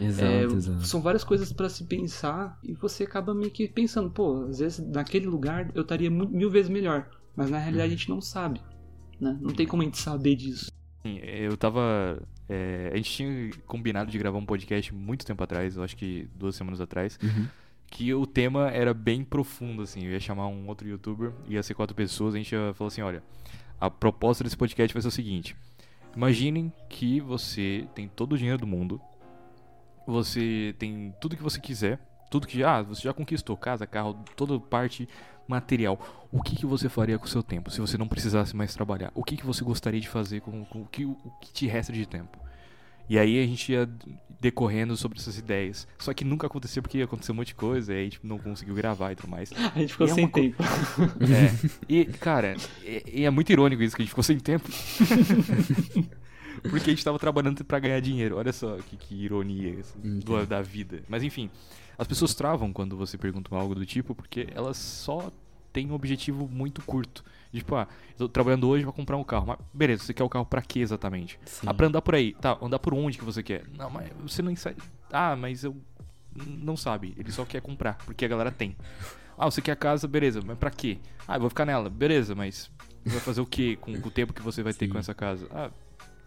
Exato, 0.00 0.24
É, 0.32 0.42
exato. 0.44 0.86
São 0.86 1.00
várias 1.00 1.22
coisas 1.24 1.52
pra 1.52 1.68
se 1.68 1.84
pensar 1.84 2.58
e 2.64 2.72
você 2.74 3.04
acaba 3.04 3.34
meio 3.34 3.50
que 3.50 3.68
pensando, 3.68 4.10
pô, 4.10 4.44
às 4.48 4.58
vezes 4.58 4.78
naquele 4.86 5.26
lugar 5.26 5.70
eu 5.74 5.82
estaria 5.82 6.10
mil 6.10 6.50
vezes 6.50 6.68
melhor, 6.70 7.08
mas 7.36 7.50
na 7.50 7.58
realidade 7.58 7.92
a 7.92 7.96
gente 7.96 8.08
não 8.08 8.20
sabe, 8.20 8.60
né? 9.20 9.38
Não 9.40 9.52
tem 9.52 9.66
como 9.66 9.82
a 9.82 9.84
gente 9.84 9.98
saber 9.98 10.34
disso. 10.36 10.70
Sim, 11.02 11.18
Eu 11.18 11.56
tava. 11.56 12.20
é, 12.48 12.90
a 12.92 12.96
gente 12.96 13.10
tinha 13.10 13.50
combinado 13.66 14.10
de 14.10 14.18
gravar 14.18 14.38
um 14.38 14.46
podcast 14.46 14.92
muito 14.94 15.24
tempo 15.26 15.42
atrás, 15.44 15.76
eu 15.76 15.82
acho 15.82 15.96
que 15.96 16.28
duas 16.34 16.54
semanas 16.56 16.80
atrás, 16.80 17.18
Uhum. 17.22 17.46
que 17.90 18.12
o 18.14 18.26
tema 18.26 18.70
era 18.70 18.92
bem 18.94 19.22
profundo, 19.22 19.82
assim. 19.82 20.04
Eu 20.04 20.12
ia 20.12 20.20
chamar 20.20 20.48
um 20.48 20.66
outro 20.66 20.88
youtuber, 20.88 21.32
ia 21.48 21.62
ser 21.62 21.74
quatro 21.74 21.94
pessoas, 21.94 22.34
a 22.34 22.38
gente 22.38 22.52
ia 22.52 22.72
falar 22.74 22.88
assim: 22.88 23.02
olha, 23.02 23.22
a 23.80 23.90
proposta 23.90 24.42
desse 24.42 24.56
podcast 24.56 24.92
vai 24.94 25.02
ser 25.02 25.08
o 25.08 25.10
seguinte: 25.10 25.54
imaginem 26.16 26.72
que 26.88 27.20
você 27.20 27.86
tem 27.94 28.08
todo 28.08 28.32
o 28.32 28.38
dinheiro 28.38 28.58
do 28.58 28.66
mundo, 28.66 29.00
você 30.06 30.74
tem 30.78 31.14
tudo 31.20 31.36
que 31.36 31.42
você 31.42 31.60
quiser, 31.60 31.98
tudo 32.30 32.46
que 32.46 32.62
ah, 32.64 32.82
você 32.82 33.02
já 33.02 33.12
conquistou, 33.12 33.56
casa, 33.56 33.86
carro, 33.86 34.14
toda 34.36 34.58
parte 34.58 35.08
material. 35.46 35.98
O 36.32 36.42
que, 36.42 36.56
que 36.56 36.66
você 36.66 36.88
faria 36.88 37.18
com 37.18 37.26
o 37.26 37.28
seu 37.28 37.42
tempo 37.42 37.70
se 37.70 37.80
você 37.80 37.96
não 37.98 38.08
precisasse 38.08 38.56
mais 38.56 38.74
trabalhar? 38.74 39.12
O 39.14 39.22
que, 39.22 39.36
que 39.36 39.46
você 39.46 39.62
gostaria 39.62 40.00
de 40.00 40.08
fazer 40.08 40.40
com, 40.40 40.64
com 40.64 40.82
o, 40.82 40.86
que, 40.86 41.04
o 41.04 41.14
que 41.40 41.52
te 41.52 41.66
resta 41.66 41.92
de 41.92 42.06
tempo? 42.06 42.38
E 43.08 43.18
aí 43.18 43.38
a 43.42 43.46
gente 43.46 43.70
ia 43.70 43.86
decorrendo 44.40 44.96
sobre 44.96 45.18
essas 45.18 45.36
ideias. 45.36 45.86
Só 45.98 46.14
que 46.14 46.24
nunca 46.24 46.46
aconteceu 46.46 46.82
porque 46.82 47.02
aconteceu 47.02 47.34
um 47.34 47.36
monte 47.36 47.48
de 47.48 47.54
coisa, 47.54 47.92
e 47.92 47.96
aí 47.96 48.00
a 48.00 48.04
gente 48.04 48.20
não 48.22 48.38
conseguiu 48.38 48.74
gravar 48.74 49.12
e 49.12 49.16
tudo 49.16 49.28
mais. 49.28 49.50
A 49.74 49.78
gente 49.78 49.92
ficou 49.92 50.06
E 50.06 50.10
é 50.10 50.14
sem 50.14 50.26
co- 50.26 50.40
tempo. 50.40 50.56
É. 51.20 51.70
E, 51.86 52.04
cara, 52.06 52.56
e, 52.82 53.20
e 53.20 53.24
é 53.24 53.30
muito 53.30 53.52
irônico 53.52 53.82
isso, 53.82 53.94
que 53.94 54.00
a 54.00 54.04
gente 54.04 54.10
ficou 54.10 54.24
sem 54.24 54.38
tempo. 54.38 54.66
Porque 56.62 56.90
a 56.90 56.92
gente 56.94 57.04
tava 57.04 57.18
trabalhando 57.18 57.64
pra 57.64 57.78
ganhar 57.78 58.00
dinheiro. 58.00 58.36
Olha 58.36 58.52
só 58.52 58.76
que, 58.78 58.96
que 58.96 59.14
ironia 59.14 59.70
isso, 59.70 59.96
do- 59.98 60.46
da 60.46 60.62
vida. 60.62 61.02
Mas 61.08 61.22
enfim, 61.22 61.50
as 61.98 62.06
pessoas 62.06 62.34
travam 62.34 62.72
quando 62.72 62.96
você 62.96 63.16
pergunta 63.18 63.54
algo 63.54 63.74
do 63.74 63.84
tipo, 63.86 64.14
porque 64.14 64.48
elas 64.54 64.76
só 64.76 65.30
têm 65.72 65.90
um 65.90 65.94
objetivo 65.94 66.48
muito 66.48 66.82
curto. 66.82 67.24
Tipo, 67.52 67.76
ah, 67.76 67.86
eu 68.12 68.16
tô 68.18 68.28
trabalhando 68.28 68.68
hoje 68.68 68.84
pra 68.84 68.92
comprar 68.92 69.16
um 69.16 69.24
carro. 69.24 69.46
Mas 69.46 69.58
beleza, 69.72 70.02
você 70.04 70.12
quer 70.14 70.24
o 70.24 70.28
carro 70.28 70.44
pra 70.46 70.60
quê 70.62 70.80
exatamente? 70.80 71.38
Sim. 71.44 71.66
Ah, 71.68 71.74
pra 71.74 71.86
andar 71.86 72.02
por 72.02 72.14
aí. 72.14 72.32
Tá, 72.34 72.58
andar 72.60 72.78
por 72.78 72.94
onde 72.94 73.16
que 73.18 73.24
você 73.24 73.42
quer? 73.42 73.64
Não, 73.76 73.88
mas 73.90 74.10
você 74.22 74.42
não 74.42 74.54
sabe. 74.56 74.76
Ah, 75.12 75.36
mas 75.36 75.62
eu. 75.64 75.76
Não 76.36 76.76
sabe. 76.76 77.14
Ele 77.16 77.30
só 77.30 77.44
quer 77.44 77.60
comprar, 77.60 77.94
porque 78.04 78.24
a 78.24 78.28
galera 78.28 78.50
tem. 78.50 78.76
Ah, 79.38 79.44
você 79.48 79.62
quer 79.62 79.72
a 79.72 79.76
casa, 79.76 80.08
beleza, 80.08 80.40
mas 80.44 80.58
pra 80.58 80.70
quê? 80.70 80.98
Ah, 81.28 81.36
eu 81.36 81.40
vou 81.40 81.48
ficar 81.48 81.64
nela, 81.64 81.88
beleza, 81.88 82.34
mas 82.34 82.70
vai 83.04 83.20
fazer 83.20 83.40
o 83.40 83.46
quê 83.46 83.76
com, 83.80 84.00
com 84.00 84.08
o 84.08 84.10
tempo 84.10 84.32
que 84.32 84.42
você 84.42 84.62
vai 84.62 84.72
ter 84.72 84.86
Sim. 84.86 84.92
com 84.92 84.98
essa 84.98 85.14
casa? 85.14 85.46
Ah, 85.52 85.70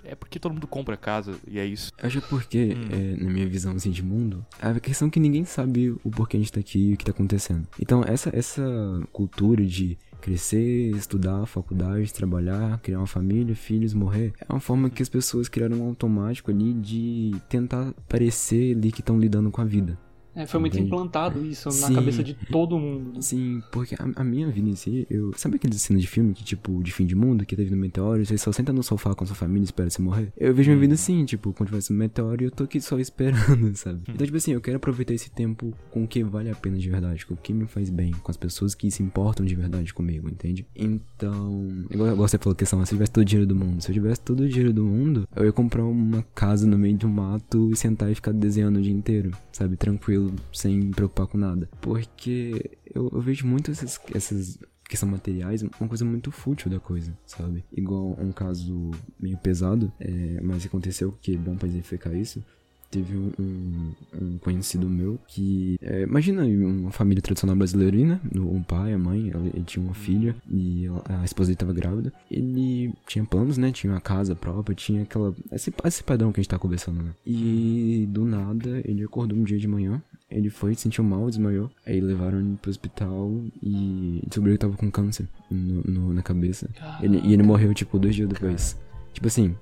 é 0.07 0.15
porque 0.15 0.39
todo 0.39 0.53
mundo 0.53 0.67
compra 0.67 0.95
casa 0.97 1.35
e 1.47 1.59
é 1.59 1.65
isso. 1.65 1.91
Acho 2.01 2.21
que 2.21 2.27
porque, 2.29 2.75
Hum. 2.75 2.87
é, 2.91 3.23
na 3.23 3.29
minha 3.29 3.47
visão 3.47 3.73
assim, 3.73 3.91
de 3.91 4.03
mundo, 4.03 4.45
a 4.61 4.79
questão 4.79 5.07
é 5.07 5.11
que 5.11 5.19
ninguém 5.19 5.45
sabe 5.45 5.91
o 6.03 6.09
porquê 6.09 6.37
a 6.37 6.39
gente 6.39 6.51
tá 6.51 6.59
aqui 6.59 6.89
e 6.89 6.93
o 6.93 6.97
que 6.97 7.05
tá 7.05 7.11
acontecendo. 7.11 7.67
Então, 7.79 8.03
essa, 8.05 8.29
essa 8.35 8.63
cultura 9.11 9.65
de 9.65 9.97
crescer, 10.21 10.91
estudar, 10.95 11.45
faculdade, 11.45 12.11
trabalhar, 12.13 12.79
criar 12.79 12.97
uma 12.99 13.07
família, 13.07 13.55
filhos, 13.55 13.93
morrer, 13.93 14.33
é 14.39 14.51
uma 14.51 14.59
forma 14.59 14.89
que 14.89 15.01
as 15.03 15.09
pessoas 15.09 15.47
criaram 15.47 15.77
um 15.77 15.87
automático 15.87 16.51
ali 16.51 16.73
de 16.73 17.31
tentar 17.47 17.93
parecer 18.09 18.75
ali 18.75 18.91
que 18.91 19.01
estão 19.01 19.19
lidando 19.19 19.51
com 19.51 19.61
a 19.61 19.65
vida. 19.65 19.97
É, 20.37 20.45
foi 20.45 20.59
muito 20.59 20.77
implantado 20.77 21.43
isso 21.43 21.67
na 21.69 21.87
Sim. 21.87 21.95
cabeça 21.95 22.23
de 22.23 22.35
todo 22.35 22.77
mundo. 22.77 23.21
Sim, 23.21 23.61
porque 23.71 23.95
a, 23.95 24.21
a 24.21 24.23
minha 24.23 24.47
vida 24.49 24.69
em 24.69 24.75
si, 24.75 25.07
eu. 25.09 25.31
Sabe 25.35 25.55
aqueles 25.55 25.81
cenas 25.81 26.01
de 26.01 26.07
filme 26.07 26.33
que, 26.33 26.43
tipo, 26.43 26.81
de 26.83 26.91
fim 26.91 27.05
de 27.05 27.15
mundo, 27.15 27.45
que 27.45 27.55
teve 27.55 27.71
no 27.71 27.77
meteoro, 27.77 28.23
você 28.23 28.37
só 28.37 28.51
senta 28.51 28.71
no 28.71 28.83
sofá 28.83 29.15
com 29.15 29.23
a 29.23 29.27
sua 29.27 29.35
família 29.35 29.63
e 29.63 29.65
espera 29.65 29.89
você 29.89 30.01
morrer? 30.01 30.31
Eu 30.37 30.53
vejo 30.53 30.69
minha 30.69 30.79
vida 30.79 30.93
assim, 30.93 31.25
tipo, 31.25 31.51
quando 31.53 31.69
tivesse 31.69 31.91
no 31.91 31.97
meteoro 31.97 32.43
eu 32.43 32.51
tô 32.51 32.65
aqui 32.65 32.79
só 32.79 32.99
esperando, 33.01 33.75
sabe? 33.75 34.01
Então, 34.07 34.25
tipo 34.25 34.37
assim, 34.37 34.53
eu 34.53 34.61
quero 34.61 34.77
aproveitar 34.77 35.13
esse 35.13 35.31
tempo 35.31 35.73
com 35.89 36.03
o 36.03 36.07
que 36.07 36.23
vale 36.23 36.49
a 36.51 36.55
pena 36.55 36.77
de 36.77 36.89
verdade, 36.89 37.25
com 37.25 37.33
o 37.33 37.37
que 37.37 37.51
me 37.51 37.65
faz 37.65 37.89
bem, 37.89 38.11
com 38.11 38.29
as 38.29 38.37
pessoas 38.37 38.75
que 38.75 38.91
se 38.91 39.01
importam 39.01 39.45
de 39.45 39.55
verdade 39.55 39.93
comigo, 39.93 40.29
entende? 40.29 40.65
Então, 40.75 41.67
igual, 41.89 42.15
você 42.15 42.37
falou 42.37 42.55
questão, 42.55 42.85
se 42.85 42.93
eu 42.93 42.97
tivesse 42.97 43.11
todo 43.11 43.21
o 43.23 43.25
dinheiro 43.25 43.47
do 43.47 43.55
mundo, 43.55 43.81
se 43.81 43.89
eu 43.89 43.93
tivesse 43.93 44.21
todo 44.21 44.41
o 44.41 44.47
dinheiro 44.47 44.73
do 44.73 44.83
mundo, 44.83 45.27
eu 45.35 45.45
ia 45.45 45.51
comprar 45.51 45.83
uma 45.83 46.23
casa 46.35 46.67
no 46.67 46.77
meio 46.77 46.95
de 46.95 47.05
um 47.05 47.09
mato 47.09 47.71
e 47.71 47.75
sentar 47.75 48.11
e 48.11 48.15
ficar 48.15 48.31
desenhando 48.31 48.77
o 48.77 48.81
dia 48.81 48.93
inteiro, 48.93 49.31
sabe? 49.51 49.75
Tranquilo, 49.75 50.26
sem 50.53 50.77
me 50.77 50.91
preocupar 50.91 51.27
com 51.27 51.37
nada. 51.37 51.69
Porque 51.81 52.77
eu, 52.93 53.09
eu 53.13 53.21
vejo 53.21 53.45
muito 53.45 53.71
essas, 53.71 53.99
essas 54.13 54.59
que 54.87 54.95
são 54.95 55.09
materiais, 55.09 55.61
uma 55.61 55.87
coisa 55.87 56.05
muito 56.05 56.31
fútil 56.31 56.71
da 56.71 56.79
coisa, 56.79 57.11
sabe? 57.25 57.63
Igual 57.71 58.17
um 58.19 58.31
caso 58.31 58.91
meio 59.19 59.37
pesado, 59.37 59.91
é, 59.99 60.39
mas 60.41 60.65
aconteceu 60.65 61.13
que 61.21 61.35
é 61.35 61.37
bom 61.37 61.55
pra 61.55 61.67
exemplificar 61.67 62.15
isso. 62.15 62.41
teve 62.89 63.17
um, 63.17 63.31
um, 63.37 63.91
um 64.21 64.37
conhecido 64.37 64.89
meu 64.89 65.19
que. 65.27 65.77
é, 65.81 66.03
imagina 66.03 66.45
uma 66.45 66.91
família 66.91 67.21
tradicional 67.21 67.55
brasileira, 67.55 67.97
né? 67.97 68.21
Um 68.35 68.63
pai, 68.63 68.93
a 68.93 68.97
mãe, 68.97 69.29
ele, 69.53 69.63
tinha 69.65 69.83
uma 69.83 69.93
filha 69.93 70.35
e 70.49 70.85
a 71.05 71.25
esposa 71.25 71.49
dele 71.49 71.57
tava 71.57 71.73
grávida. 71.73 72.13
Ele 72.31 72.93
tinha 73.05 73.25
planos, 73.25 73.57
né? 73.57 73.71
Tinha 73.71 73.91
uma 73.91 74.01
casa 74.01 74.35
própria, 74.35 74.73
tinha 74.73 75.03
aquela. 75.03 75.35
Esse, 75.51 75.73
esse 75.83 76.03
padrão 76.03 76.31
que 76.31 76.39
a 76.39 76.43
gente 76.43 76.49
tá 76.49 76.57
conversando, 76.57 77.03
né? 77.03 77.11
E 77.25 78.07
do 78.09 78.23
nada 78.23 78.81
ele 78.85 79.03
acordou 79.03 79.37
um 79.37 79.43
dia 79.43 79.59
de 79.59 79.67
manhã. 79.67 80.01
Ele 80.29 80.49
foi, 80.49 80.75
se 80.75 80.81
sentiu 80.81 81.03
mal, 81.03 81.27
desmaiou. 81.29 81.69
Aí 81.85 82.01
levaram 82.01 82.39
ele 82.39 82.57
pro 82.61 82.69
hospital 82.69 83.31
e 83.63 84.21
descobriram 84.27 84.55
que 84.57 84.61
tava 84.61 84.75
com 84.75 84.91
câncer 84.91 85.27
no, 85.49 85.81
no- 85.83 86.13
na 86.13 86.21
cabeça. 86.21 86.69
Ele- 87.01 87.21
e 87.23 87.33
ele 87.33 87.43
morreu, 87.43 87.73
tipo, 87.73 87.97
dois 87.97 88.13
dias 88.13 88.27
depois. 88.27 88.77
Tipo 89.13 89.27
assim. 89.27 89.55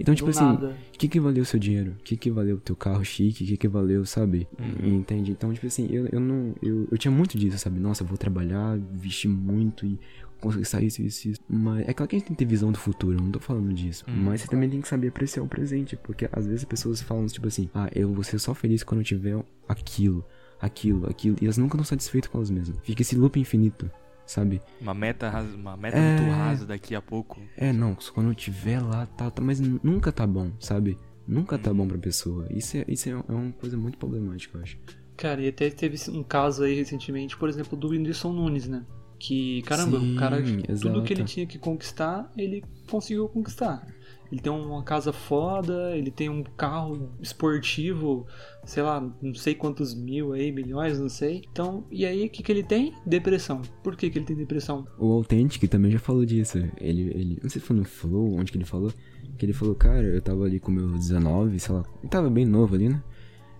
Então, 0.00 0.14
tipo 0.14 0.30
Do 0.30 0.36
assim, 0.36 0.44
nada. 0.44 0.74
o 0.94 0.98
que 0.98 1.06
que 1.06 1.20
valeu 1.20 1.42
o 1.42 1.46
seu 1.46 1.60
dinheiro? 1.60 1.92
O 2.00 2.02
que 2.02 2.16
que 2.16 2.30
valeu 2.30 2.56
o 2.56 2.60
teu 2.60 2.74
carro 2.74 3.04
chique? 3.04 3.44
O 3.44 3.46
que 3.46 3.56
que 3.58 3.68
valeu, 3.68 4.04
sabe? 4.06 4.48
Uhum. 4.58 4.96
Entende? 4.96 5.30
Então, 5.30 5.52
tipo 5.52 5.66
assim, 5.66 5.86
eu, 5.90 6.06
eu 6.10 6.18
não... 6.18 6.54
Eu, 6.62 6.88
eu 6.90 6.98
tinha 6.98 7.12
muito 7.12 7.36
disso, 7.38 7.58
sabe? 7.58 7.78
Nossa, 7.78 8.02
eu 8.02 8.06
vou 8.06 8.16
trabalhar, 8.16 8.78
vestir 8.94 9.28
muito 9.28 9.84
e 9.84 9.98
conquistar 10.42 10.82
isso, 10.82 11.00
isso, 11.02 11.28
isso. 11.28 11.40
Mas 11.48 11.88
é 11.88 11.92
claro 11.94 12.08
que 12.08 12.16
a 12.16 12.18
gente 12.18 12.28
tem 12.28 12.36
que 12.36 12.44
ter 12.44 12.48
visão 12.48 12.70
do 12.72 12.78
futuro, 12.78 13.16
eu 13.18 13.22
não 13.22 13.30
tô 13.30 13.40
falando 13.40 13.72
disso. 13.72 14.04
Hum. 14.08 14.12
Mas 14.24 14.42
você 14.42 14.48
também 14.48 14.68
tem 14.68 14.80
que 14.80 14.88
saber 14.88 15.08
apreciar 15.08 15.42
o 15.42 15.48
presente, 15.48 15.96
porque 15.96 16.28
às 16.32 16.44
vezes 16.46 16.60
as 16.62 16.64
pessoas 16.64 17.00
falam, 17.00 17.26
tipo 17.26 17.46
assim, 17.48 17.68
ah, 17.74 17.88
eu 17.94 18.12
vou 18.12 18.22
ser 18.24 18.38
só 18.38 18.52
feliz 18.54 18.82
quando 18.82 19.00
eu 19.00 19.04
tiver 19.04 19.42
aquilo, 19.68 20.24
aquilo, 20.60 21.08
aquilo. 21.08 21.36
E 21.40 21.44
elas 21.44 21.58
nunca 21.58 21.74
estão 21.76 21.84
satisfeitas 21.84 22.30
com 22.30 22.38
elas 22.38 22.50
mesmas. 22.50 22.78
Fica 22.82 23.02
esse 23.02 23.16
loop 23.16 23.38
infinito, 23.38 23.90
sabe? 24.26 24.60
Uma 24.80 24.94
meta, 24.94 25.30
uma 25.54 25.76
meta 25.76 25.96
É. 25.98 26.18
muito 26.20 26.30
rasa 26.36 26.66
daqui 26.66 26.94
a 26.94 27.00
pouco. 27.02 27.40
É, 27.56 27.72
não, 27.72 27.96
quando 28.14 28.28
eu 28.28 28.34
tiver 28.34 28.80
lá, 28.80 29.06
tá, 29.06 29.30
tá, 29.30 29.42
mas 29.42 29.60
nunca 29.60 30.10
tá 30.12 30.26
bom, 30.26 30.50
sabe? 30.60 30.96
Nunca 31.26 31.56
tá 31.56 31.70
Uhum. 31.70 31.76
bom 31.78 31.88
pra 31.88 31.98
pessoa. 31.98 32.46
Isso 32.50 32.76
é, 32.76 32.84
isso 32.88 33.08
é, 33.08 33.12
é 33.12 33.32
uma 33.32 33.52
coisa 33.52 33.76
muito 33.76 33.96
problemática, 33.96 34.58
eu 34.58 34.62
acho. 34.62 34.76
Cara, 35.16 35.40
e 35.40 35.48
até 35.48 35.70
teve 35.70 35.96
um 36.10 36.22
caso 36.22 36.64
aí 36.64 36.74
recentemente, 36.74 37.36
por 37.36 37.48
exemplo, 37.48 37.78
do 37.78 37.90
Whindersson 37.90 38.32
Nunes, 38.32 38.66
né? 38.66 38.84
Que, 39.22 39.62
caramba, 39.62 40.00
Sim, 40.00 40.16
o 40.16 40.18
cara, 40.18 40.42
tudo 40.42 40.64
exato. 40.68 41.02
que 41.04 41.12
ele 41.12 41.22
tinha 41.22 41.46
que 41.46 41.56
conquistar, 41.56 42.28
ele 42.36 42.64
conseguiu 42.90 43.28
conquistar. 43.28 43.86
Ele 44.32 44.40
tem 44.40 44.50
uma 44.50 44.82
casa 44.82 45.12
foda, 45.12 45.96
ele 45.96 46.10
tem 46.10 46.28
um 46.28 46.42
carro 46.42 47.08
esportivo, 47.20 48.26
sei 48.64 48.82
lá, 48.82 49.00
não 49.22 49.32
sei 49.32 49.54
quantos 49.54 49.94
mil 49.94 50.32
aí, 50.32 50.50
milhões, 50.50 50.98
não 50.98 51.08
sei. 51.08 51.44
Então, 51.52 51.84
e 51.88 52.04
aí 52.04 52.26
o 52.26 52.30
que, 52.30 52.42
que 52.42 52.50
ele 52.50 52.64
tem? 52.64 52.94
Depressão. 53.06 53.62
Por 53.84 53.94
que, 53.94 54.10
que 54.10 54.18
ele 54.18 54.26
tem 54.26 54.34
depressão? 54.34 54.88
O 54.98 55.12
Authentic 55.12 55.68
também 55.70 55.92
já 55.92 56.00
falou 56.00 56.26
disso. 56.26 56.58
Ele, 56.80 57.02
ele, 57.14 57.38
não 57.40 57.48
sei 57.48 57.60
se 57.60 57.66
foi 57.66 57.76
no 57.76 57.84
Flow, 57.84 58.34
onde 58.34 58.50
que 58.50 58.58
ele 58.58 58.64
falou. 58.64 58.92
Que 59.38 59.46
ele 59.46 59.52
falou, 59.52 59.76
cara, 59.76 60.02
eu 60.02 60.20
tava 60.20 60.46
ali 60.46 60.58
com 60.58 60.72
meus 60.72 60.90
19, 60.98 61.60
sei 61.60 61.76
lá. 61.76 61.84
Tava 62.10 62.28
bem 62.28 62.44
novo 62.44 62.74
ali, 62.74 62.88
né? 62.88 63.00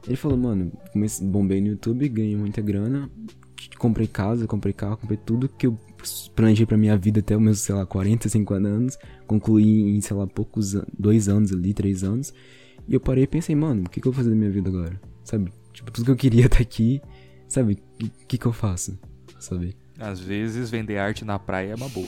Ele 0.08 0.16
falou, 0.16 0.36
mano, 0.36 0.72
comecei, 0.92 1.24
bombei 1.24 1.60
no 1.60 1.68
YouTube, 1.68 2.08
ganhei 2.08 2.34
muita 2.34 2.60
grana, 2.60 3.08
comprei 3.82 4.06
casa, 4.06 4.46
comprei 4.46 4.72
carro, 4.72 4.96
comprei 4.96 5.18
tudo 5.18 5.48
que 5.48 5.66
eu 5.66 5.76
planejei 6.36 6.64
pra 6.64 6.76
minha 6.78 6.96
vida 6.96 7.18
até 7.18 7.36
os 7.36 7.42
meus, 7.42 7.58
sei 7.58 7.74
lá, 7.74 7.84
40, 7.84 8.28
50 8.28 8.68
anos. 8.68 8.96
Concluí 9.26 9.96
em, 9.96 10.00
sei 10.00 10.16
lá, 10.16 10.24
poucos 10.24 10.76
anos, 10.76 10.88
dois 10.96 11.28
anos 11.28 11.52
ali, 11.52 11.74
três 11.74 12.04
anos. 12.04 12.32
E 12.86 12.94
eu 12.94 13.00
parei 13.00 13.24
e 13.24 13.26
pensei, 13.26 13.56
mano, 13.56 13.82
o 13.82 13.90
que, 13.90 14.00
que 14.00 14.06
eu 14.06 14.12
vou 14.12 14.16
fazer 14.18 14.30
da 14.30 14.36
minha 14.36 14.50
vida 14.50 14.68
agora? 14.68 15.00
Sabe? 15.24 15.52
Tipo, 15.72 15.90
tudo 15.90 16.04
que 16.04 16.10
eu 16.12 16.16
queria 16.16 16.46
tá 16.48 16.58
aqui, 16.58 17.02
sabe? 17.48 17.76
O 18.00 18.26
que, 18.28 18.38
que 18.38 18.46
eu 18.46 18.52
faço? 18.52 18.96
Sabe? 19.40 19.74
Às 19.98 20.20
vezes 20.20 20.70
vender 20.70 20.98
arte 20.98 21.24
na 21.24 21.38
praia 21.38 21.72
é 21.72 21.74
uma 21.74 21.88
boa. 21.88 22.06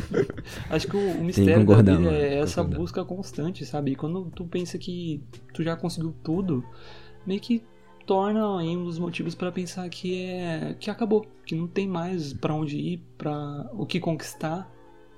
Acho 0.70 0.88
que 0.88 0.96
o, 0.96 1.10
o 1.20 1.24
mistério 1.24 1.60
da 1.60 1.66
concordar, 1.66 1.96
vida 1.98 2.10
mano, 2.10 2.16
é 2.16 2.38
essa 2.38 2.62
concordar. 2.62 2.78
busca 2.78 3.04
constante, 3.04 3.66
sabe? 3.66 3.92
E 3.92 3.96
quando 3.96 4.30
tu 4.30 4.46
pensa 4.46 4.78
que 4.78 5.22
tu 5.52 5.62
já 5.62 5.76
conseguiu 5.76 6.14
tudo, 6.22 6.64
meio 7.26 7.40
que 7.40 7.62
torna 8.06 8.60
aí 8.60 8.76
um 8.76 8.84
dos 8.84 8.98
motivos 8.98 9.34
pra 9.34 9.52
pensar 9.52 9.88
que 9.88 10.22
é 10.22 10.76
que 10.78 10.90
acabou, 10.90 11.26
que 11.46 11.54
não 11.54 11.66
tem 11.66 11.86
mais 11.88 12.32
pra 12.32 12.54
onde 12.54 12.76
ir, 12.76 13.00
pra 13.16 13.68
o 13.72 13.86
que 13.86 14.00
conquistar. 14.00 14.70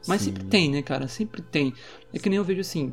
Mas 0.07 0.21
Sim. 0.21 0.27
sempre 0.27 0.45
tem, 0.45 0.71
né, 0.71 0.83
cara? 0.83 1.09
Sempre 1.09 1.43
tem. 1.43 1.73
É 2.13 2.19
que 2.19 2.29
nem 2.29 2.37
eu 2.37 2.45
vejo 2.45 2.61
assim. 2.61 2.93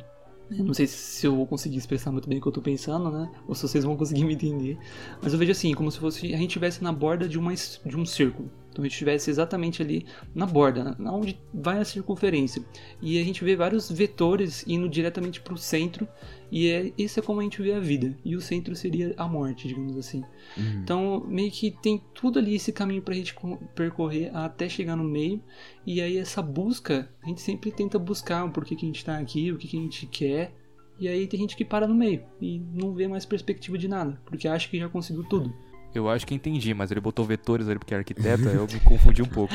Não 0.49 0.73
sei 0.73 0.85
se 0.85 1.25
eu 1.25 1.35
vou 1.35 1.47
conseguir 1.47 1.77
expressar 1.77 2.11
muito 2.11 2.27
bem 2.27 2.37
o 2.37 2.41
que 2.41 2.47
eu 2.47 2.51
tô 2.51 2.61
pensando, 2.61 3.09
né? 3.09 3.31
Ou 3.47 3.55
se 3.55 3.61
vocês 3.61 3.85
vão 3.85 3.95
conseguir 3.95 4.23
me 4.25 4.33
entender. 4.33 4.77
Mas 5.21 5.31
eu 5.31 5.39
vejo 5.39 5.51
assim, 5.51 5.73
como 5.73 5.89
se 5.91 5.99
fosse 5.99 6.33
a 6.33 6.37
gente 6.37 6.47
estivesse 6.47 6.83
na 6.83 6.91
borda 6.91 7.27
de, 7.27 7.39
uma, 7.39 7.53
de 7.53 7.97
um 7.97 8.05
círculo. 8.05 8.51
Então 8.71 8.83
a 8.83 8.87
gente 8.87 8.93
estivesse 8.93 9.29
exatamente 9.29 9.81
ali 9.81 10.05
na 10.33 10.45
borda, 10.45 10.95
na- 10.97 11.13
onde 11.13 11.37
vai 11.53 11.79
a 11.79 11.85
circunferência. 11.85 12.63
E 13.01 13.19
a 13.19 13.23
gente 13.23 13.43
vê 13.43 13.55
vários 13.55 13.91
vetores 13.91 14.63
indo 14.65 14.87
diretamente 14.87 15.41
para 15.41 15.53
o 15.53 15.57
centro. 15.57 16.07
E 16.49 16.69
é, 16.69 16.91
esse 16.97 17.19
é 17.19 17.21
como 17.23 17.39
a 17.41 17.43
gente 17.43 17.61
vê 17.61 17.73
a 17.73 17.79
vida. 17.79 18.17
E 18.23 18.35
o 18.35 18.41
centro 18.41 18.75
seria 18.75 19.13
a 19.17 19.27
morte, 19.27 19.67
digamos 19.67 19.97
assim. 19.97 20.23
Uhum. 20.57 20.81
Então, 20.83 21.25
meio 21.27 21.51
que 21.51 21.71
tem 21.81 22.01
tudo 22.13 22.39
ali 22.39 22.55
esse 22.55 22.71
caminho 22.71 23.01
pra 23.01 23.13
gente 23.13 23.33
co- 23.33 23.57
percorrer 23.75 24.35
até 24.35 24.67
chegar 24.67 24.95
no 24.95 25.03
meio. 25.03 25.41
E 25.85 26.01
aí, 26.01 26.17
essa 26.17 26.41
busca, 26.41 27.09
a 27.23 27.27
gente 27.27 27.41
sempre 27.41 27.71
tenta 27.71 27.99
buscar 27.99 28.45
o 28.45 28.51
porquê 28.51 28.75
que 28.75 28.85
a 28.85 28.87
gente 28.87 29.03
tá 29.03 29.17
aqui, 29.17 29.51
o 29.51 29.57
que, 29.57 29.67
que 29.67 29.77
a 29.77 29.81
gente 29.81 30.05
quer. 30.07 30.53
E 30.99 31.07
aí, 31.07 31.25
tem 31.27 31.39
gente 31.39 31.55
que 31.57 31.65
para 31.65 31.87
no 31.87 31.95
meio 31.95 32.23
e 32.39 32.59
não 32.73 32.93
vê 32.93 33.07
mais 33.07 33.25
perspectiva 33.25 33.77
de 33.77 33.87
nada, 33.87 34.21
porque 34.25 34.47
acha 34.47 34.69
que 34.69 34.77
já 34.77 34.87
conseguiu 34.87 35.23
tudo. 35.23 35.53
Eu 35.93 36.09
acho 36.09 36.25
que 36.25 36.33
entendi, 36.33 36.73
mas 36.73 36.89
ele 36.91 37.01
botou 37.01 37.25
vetores 37.25 37.67
ali 37.67 37.77
porque 37.77 37.93
é 37.93 37.97
arquiteto, 37.97 38.47
aí 38.47 38.55
eu 38.55 38.65
me 38.65 38.79
confundi 38.79 39.21
um 39.21 39.25
pouco. 39.27 39.53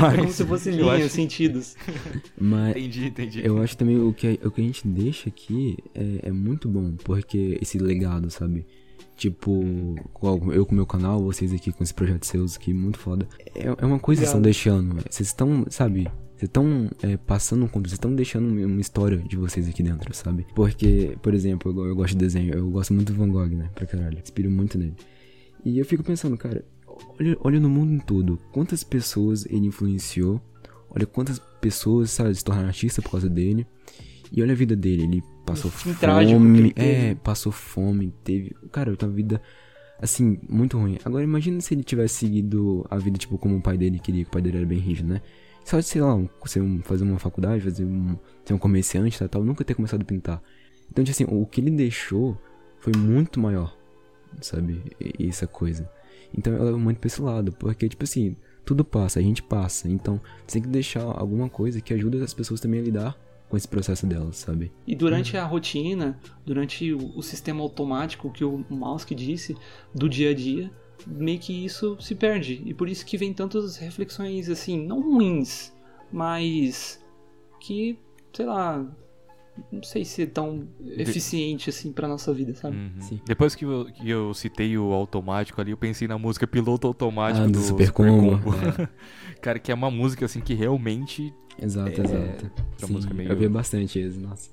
Mas, 0.00 0.14
é 0.14 0.16
como 0.16 0.30
se 0.32 0.44
fossem 0.44 0.74
eu 0.74 0.86
linhas, 0.86 1.06
acho- 1.06 1.14
sentidos. 1.14 1.76
Mas 2.40 2.70
Entendi, 2.76 3.06
entendi. 3.06 3.40
eu 3.44 3.60
acho 3.62 3.76
também 3.76 3.98
o 4.00 4.12
que, 4.12 4.38
o 4.44 4.50
que 4.50 4.60
a 4.60 4.64
gente 4.64 4.86
deixa 4.88 5.28
aqui 5.28 5.76
é, 5.94 6.28
é 6.28 6.32
muito 6.32 6.68
bom, 6.68 6.92
porque 7.04 7.58
esse 7.60 7.78
legado, 7.78 8.30
sabe? 8.30 8.66
Tipo, 9.16 9.62
eu 10.52 10.64
com 10.64 10.72
o 10.72 10.74
meu 10.76 10.86
canal, 10.86 11.20
vocês 11.20 11.52
aqui 11.52 11.72
com 11.72 11.82
esse 11.82 11.92
projeto 11.92 12.24
seus 12.24 12.56
aqui, 12.56 12.72
muito 12.72 12.98
foda. 12.98 13.28
É, 13.54 13.66
é 13.66 13.84
uma 13.84 13.98
coisa 13.98 14.20
que 14.22 14.26
vocês 14.26 14.28
estão 14.28 14.40
deixando. 14.40 14.94
Vocês 15.10 15.28
estão, 15.28 15.66
sabe? 15.70 16.02
Vocês 16.36 16.48
estão 16.48 16.88
é, 17.02 17.16
passando 17.16 17.64
um 17.64 17.68
conto, 17.68 17.88
vocês 17.88 17.94
estão 17.96 18.14
deixando 18.14 18.48
uma 18.64 18.80
história 18.80 19.18
de 19.18 19.36
vocês 19.36 19.68
aqui 19.68 19.82
dentro, 19.82 20.14
sabe? 20.14 20.46
Porque, 20.54 21.16
por 21.20 21.34
exemplo, 21.34 21.72
eu, 21.76 21.86
eu 21.88 21.96
gosto 21.96 22.12
de 22.12 22.18
desenho, 22.18 22.54
eu 22.54 22.70
gosto 22.70 22.94
muito 22.94 23.12
do 23.12 23.18
Van 23.18 23.28
Gogh, 23.28 23.48
né? 23.56 23.68
Pra 23.74 23.86
caralho. 23.86 24.20
Inspiro 24.20 24.48
muito 24.48 24.78
nele. 24.78 24.94
E 25.68 25.78
eu 25.78 25.84
fico 25.84 26.02
pensando, 26.02 26.36
cara, 26.36 26.64
olha, 27.18 27.36
olha 27.40 27.60
no 27.60 27.68
mundo 27.68 28.02
todo, 28.06 28.38
quantas 28.52 28.82
pessoas 28.82 29.44
ele 29.46 29.66
influenciou, 29.66 30.40
olha 30.90 31.06
quantas 31.06 31.38
pessoas, 31.60 32.10
sabe, 32.10 32.34
se 32.34 32.44
tornaram 32.44 32.68
artistas 32.68 33.02
por 33.04 33.10
causa 33.12 33.28
dele. 33.28 33.66
E 34.30 34.42
olha 34.42 34.52
a 34.52 34.56
vida 34.56 34.76
dele, 34.76 35.04
ele 35.04 35.22
passou 35.46 35.70
trágico 35.98 36.38
fome, 36.38 36.72
teve. 36.72 36.90
é, 36.90 37.14
passou 37.14 37.50
fome, 37.52 38.12
teve, 38.22 38.54
cara, 38.70 38.94
uma 39.00 39.08
vida 39.10 39.40
assim, 40.00 40.38
muito 40.48 40.78
ruim. 40.78 40.98
Agora 41.04 41.24
imagina 41.24 41.60
se 41.60 41.74
ele 41.74 41.82
tivesse 41.82 42.14
seguido 42.16 42.86
a 42.90 42.98
vida 42.98 43.18
tipo 43.18 43.38
como 43.38 43.56
o 43.56 43.62
pai 43.62 43.76
dele 43.78 43.98
queria, 43.98 44.24
que 44.24 44.28
o 44.28 44.32
pai 44.32 44.42
dele 44.42 44.58
era 44.58 44.66
bem 44.66 44.78
rígido, 44.78 45.08
né? 45.08 45.22
Só 45.64 45.78
de, 45.78 45.86
sei 45.86 46.00
lá, 46.00 46.16
ser 46.46 46.60
um- 46.62 46.80
fazer 46.82 47.04
uma 47.04 47.18
faculdade, 47.18 47.62
fazer 47.62 47.84
um, 47.84 48.16
ser 48.44 48.54
um 48.54 48.58
comerciante, 48.58 49.18
tal, 49.18 49.28
tal, 49.28 49.44
nunca 49.44 49.64
ter 49.64 49.74
começado 49.74 50.02
a 50.02 50.04
pintar. 50.04 50.42
Então, 50.90 51.04
tipo 51.04 51.14
assim, 51.14 51.24
o 51.28 51.44
que 51.46 51.60
ele 51.60 51.70
deixou 51.70 52.38
foi 52.80 52.92
muito 52.96 53.38
maior, 53.40 53.76
sabe? 54.40 54.82
E- 55.00 55.26
Essa 55.28 55.46
coisa. 55.46 55.90
Então 56.36 56.52
eu 56.52 56.64
levo 56.64 56.78
muito 56.78 56.98
pra 56.98 57.06
esse 57.06 57.20
lado, 57.22 57.52
porque, 57.52 57.88
tipo 57.88 58.04
assim, 58.04 58.36
tudo 58.64 58.84
passa, 58.84 59.18
a 59.18 59.22
gente 59.22 59.42
passa. 59.42 59.88
Então, 59.88 60.20
você 60.46 60.54
tem 60.54 60.62
que 60.62 60.68
deixar 60.68 61.02
alguma 61.02 61.48
coisa 61.48 61.80
que 61.80 61.94
ajude 61.94 62.22
as 62.22 62.34
pessoas 62.34 62.60
também 62.60 62.80
a 62.80 62.82
lidar 62.82 63.18
com 63.48 63.56
esse 63.56 63.66
processo 63.66 64.06
delas, 64.06 64.36
sabe? 64.36 64.70
E 64.86 64.94
durante 64.94 65.36
a 65.38 65.44
rotina, 65.44 66.18
durante 66.44 66.92
o, 66.92 67.16
o 67.16 67.22
sistema 67.22 67.62
automático 67.62 68.30
que 68.30 68.44
o 68.44 68.62
Mausk 68.68 69.10
disse, 69.14 69.56
do 69.94 70.06
dia 70.06 70.30
a 70.30 70.34
dia, 70.34 70.70
meio 71.06 71.38
que 71.38 71.64
isso 71.64 71.96
se 71.98 72.14
perde. 72.14 72.62
E 72.66 72.74
por 72.74 72.90
isso 72.90 73.06
que 73.06 73.16
vem 73.16 73.32
tantas 73.32 73.76
reflexões, 73.78 74.50
assim, 74.50 74.86
não 74.86 75.00
ruins, 75.00 75.72
mas 76.12 77.02
que, 77.60 77.98
sei 78.34 78.44
lá, 78.44 78.86
não 79.72 79.82
sei 79.82 80.04
se 80.04 80.22
é 80.22 80.26
tão 80.26 80.66
eficiente 80.80 81.70
assim 81.70 81.92
pra 81.92 82.06
nossa 82.08 82.32
vida, 82.32 82.54
sabe? 82.54 82.76
Uhum. 82.76 82.92
Sim. 83.00 83.20
Depois 83.26 83.54
que 83.54 83.64
eu, 83.64 83.86
que 83.92 84.08
eu 84.08 84.32
citei 84.34 84.76
o 84.78 84.92
automático 84.92 85.60
ali, 85.60 85.70
eu 85.70 85.76
pensei 85.76 86.06
na 86.08 86.18
música 86.18 86.46
Piloto 86.46 86.86
Automático 86.86 87.44
Ah, 87.44 87.46
do, 87.46 87.52
do 87.52 87.60
Super 87.60 87.90
Combo, 87.92 88.38
Combo. 88.38 88.56
Cara, 89.40 89.58
que 89.58 89.70
é 89.70 89.74
uma 89.74 89.90
música 89.90 90.24
assim 90.24 90.40
que 90.40 90.54
realmente. 90.54 91.32
Exato, 91.60 92.00
É, 92.00 92.04
exato. 92.04 92.50
essa 92.76 92.86
Sim, 92.86 92.92
música 92.92 93.14
meio- 93.14 93.30
Eu 93.30 93.36
via 93.36 93.50
bastante 93.50 94.00
isso, 94.00 94.20
nossa. 94.20 94.50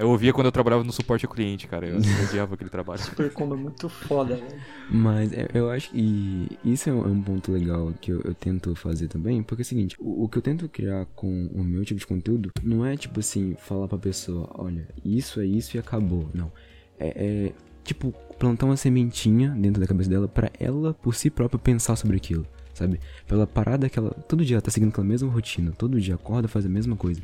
Eu 0.00 0.10
ouvia 0.10 0.32
quando 0.32 0.46
eu 0.46 0.52
trabalhava 0.52 0.84
no 0.84 0.92
suporte 0.92 1.24
ao 1.24 1.32
cliente, 1.32 1.66
cara. 1.66 1.86
Eu 1.86 1.98
odiava 2.28 2.54
aquele 2.54 2.70
trabalho. 2.70 3.00
Super 3.00 3.32
Combo 3.32 3.54
é 3.54 3.58
muito 3.58 3.88
foda, 3.88 4.36
velho. 4.36 4.60
Mas 4.90 5.32
é, 5.32 5.48
eu 5.54 5.70
acho 5.70 5.90
que 5.90 6.58
isso 6.64 6.88
é 6.88 6.92
um, 6.92 7.04
é 7.04 7.08
um 7.08 7.22
ponto 7.22 7.52
legal 7.52 7.92
que 8.00 8.10
eu, 8.10 8.20
eu 8.22 8.34
tento 8.34 8.74
fazer 8.74 9.08
também, 9.08 9.42
porque 9.42 9.62
é 9.62 9.64
o 9.64 9.66
seguinte, 9.66 9.96
o, 9.98 10.24
o 10.24 10.28
que 10.28 10.38
eu 10.38 10.42
tento 10.42 10.68
criar 10.68 11.06
com 11.14 11.46
o 11.54 11.62
meu 11.62 11.84
tipo 11.84 12.00
de 12.00 12.06
conteúdo 12.06 12.52
não 12.62 12.84
é 12.84 12.96
tipo 12.96 13.20
assim, 13.20 13.54
falar 13.58 13.88
pra 13.88 13.98
pessoa, 13.98 14.48
olha, 14.54 14.88
isso 15.04 15.40
é 15.40 15.46
isso 15.46 15.76
e 15.76 15.80
acabou. 15.80 16.28
Não. 16.34 16.50
É, 16.98 17.08
é, 17.08 17.52
tipo 17.84 18.12
plantar 18.38 18.66
uma 18.66 18.76
sementinha 18.76 19.50
dentro 19.50 19.80
da 19.80 19.86
cabeça 19.86 20.08
dela 20.08 20.28
pra 20.28 20.50
ela 20.58 20.94
por 20.94 21.14
si 21.14 21.30
própria 21.30 21.58
pensar 21.58 21.96
sobre 21.96 22.16
aquilo, 22.16 22.46
sabe? 22.72 23.00
Pra 23.26 23.36
ela 23.36 23.46
parar 23.46 23.76
daquela. 23.76 24.10
Todo 24.10 24.44
dia 24.44 24.56
ela 24.56 24.62
tá 24.62 24.70
seguindo 24.70 24.90
aquela 24.90 25.06
mesma 25.06 25.30
rotina, 25.30 25.72
todo 25.72 26.00
dia 26.00 26.14
acorda, 26.14 26.48
faz 26.48 26.64
a 26.66 26.68
mesma 26.68 26.96
coisa. 26.96 27.20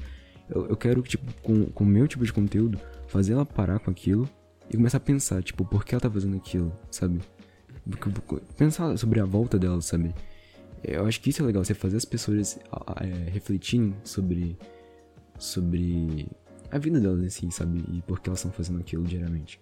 Eu, 0.48 0.66
eu 0.66 0.76
quero, 0.76 1.02
tipo, 1.02 1.32
com 1.42 1.66
com 1.66 1.84
o 1.84 1.86
meu 1.86 2.06
tipo 2.06 2.24
de 2.24 2.32
conteúdo, 2.32 2.78
fazer 3.08 3.32
ela 3.32 3.46
parar 3.46 3.78
com 3.78 3.90
aquilo, 3.90 4.28
e 4.70 4.76
começar 4.76 4.98
a 4.98 5.00
pensar, 5.00 5.42
tipo, 5.42 5.64
por 5.64 5.84
que 5.84 5.94
ela 5.94 6.00
tá 6.00 6.10
fazendo 6.10 6.36
aquilo, 6.36 6.72
sabe? 6.90 7.20
Pensar 8.56 8.96
sobre 8.96 9.20
a 9.20 9.24
volta 9.24 9.58
dela, 9.58 9.80
sabe? 9.80 10.14
Eu 10.82 11.06
acho 11.06 11.20
que 11.20 11.30
isso 11.30 11.42
é 11.42 11.46
legal, 11.46 11.64
você 11.64 11.74
fazer 11.74 11.96
as 11.96 12.04
pessoas 12.04 12.58
é, 13.00 13.30
refletirem 13.30 13.94
sobre, 14.04 14.56
sobre 15.38 16.26
a 16.70 16.78
vida 16.78 17.00
delas 17.00 17.22
em 17.22 17.30
si, 17.30 17.50
sabe? 17.50 17.84
E 17.92 18.02
por 18.02 18.20
que 18.20 18.28
elas 18.28 18.40
estão 18.40 18.52
fazendo 18.52 18.80
aquilo 18.80 19.04
diariamente. 19.04 19.58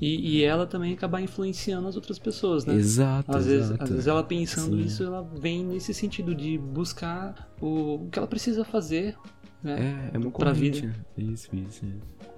E, 0.00 0.36
e, 0.36 0.42
ela 0.42 0.66
também 0.66 0.92
acabar 0.92 1.22
influenciando 1.22 1.88
as 1.88 1.96
outras 1.96 2.18
pessoas, 2.18 2.66
né? 2.66 2.74
Exato, 2.74 3.34
às 3.34 3.46
exato. 3.46 3.68
Vezes, 3.68 3.80
às 3.80 3.88
vezes 3.88 4.06
ela 4.06 4.22
pensando 4.22 4.76
Sim. 4.76 4.84
isso, 4.84 5.02
ela 5.02 5.22
vem 5.22 5.64
nesse 5.64 5.94
sentido 5.94 6.34
de 6.34 6.58
buscar 6.58 7.50
o, 7.60 7.94
o 7.94 8.08
que 8.10 8.18
ela 8.18 8.28
precisa 8.28 8.62
fazer, 8.62 9.16
né? 9.66 10.10
É, 10.12 10.16
é 10.16 10.18
uma 10.18 10.30
pra 10.30 10.52
corrente. 10.52 10.80
vida. 10.82 11.06
Isso, 11.18 11.48
isso. 11.54 11.84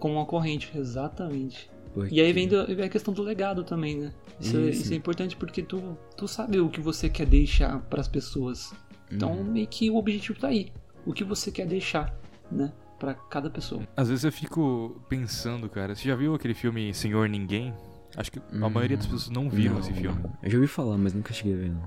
Como 0.01 0.15
uma 0.15 0.27
corrente, 0.27 0.71
exatamente. 0.77 1.71
Porque- 1.95 2.15
E 2.15 2.21
aí 2.21 2.33
vem 2.33 2.47
do- 2.49 2.67
vem 2.67 2.85
a 2.85 2.89
questão 2.89 3.13
do 3.15 3.23
legado 3.23 3.65
também, 3.65 3.97
né? 3.99 4.13
Isso, 4.41 4.57
é- 4.57 4.61
Isso. 4.71 4.83
isso 4.83 4.93
é 4.93 4.97
importante 4.97 5.37
porque 5.37 5.63
tu, 5.63 5.97
tu 6.17 6.27
sabe 6.29 6.59
o 6.61 6.69
que 6.69 6.81
você 6.81 7.09
quer 7.09 7.27
deixar 7.27 7.79
pras 7.83 8.07
pessoas. 8.09 8.73
Então, 9.11 9.33
Uhum. 9.33 9.45
meio 9.45 9.67
que 9.67 9.91
o 9.91 9.97
objetivo 9.97 10.39
tá 10.39 10.49
aí. 10.49 10.71
O 11.07 11.13
que 11.13 11.25
você 11.25 11.51
quer 11.51 11.67
deixar, 11.67 12.15
né? 12.51 12.73
Pra 12.99 13.15
cada 13.15 13.49
pessoa. 13.49 13.83
Às 13.97 14.09
vezes 14.09 14.25
eu 14.25 14.33
fico 14.33 15.01
pensando, 15.09 15.69
cara, 15.69 15.95
você 15.95 16.07
já 16.09 16.15
viu 16.17 16.35
aquele 16.35 16.53
filme 16.55 16.93
Senhor 16.93 17.29
Ninguém? 17.29 17.73
Acho 18.19 18.33
que 18.33 18.39
a 18.41 18.43
Hum, 18.67 18.69
maioria 18.71 18.97
das 18.97 19.07
pessoas 19.07 19.31
não 19.31 19.49
viram 19.49 19.75
não, 19.75 19.81
esse 19.81 19.93
filme. 19.93 20.21
não. 20.21 20.33
Eu 20.43 20.51
já 20.51 20.57
ouvi 20.59 20.67
falar, 20.67 20.99
mas 20.99 21.15
nunca 21.15 21.33
cheguei 21.33 21.55
a 21.55 21.57
ver, 21.57 21.71
não. 21.71 21.83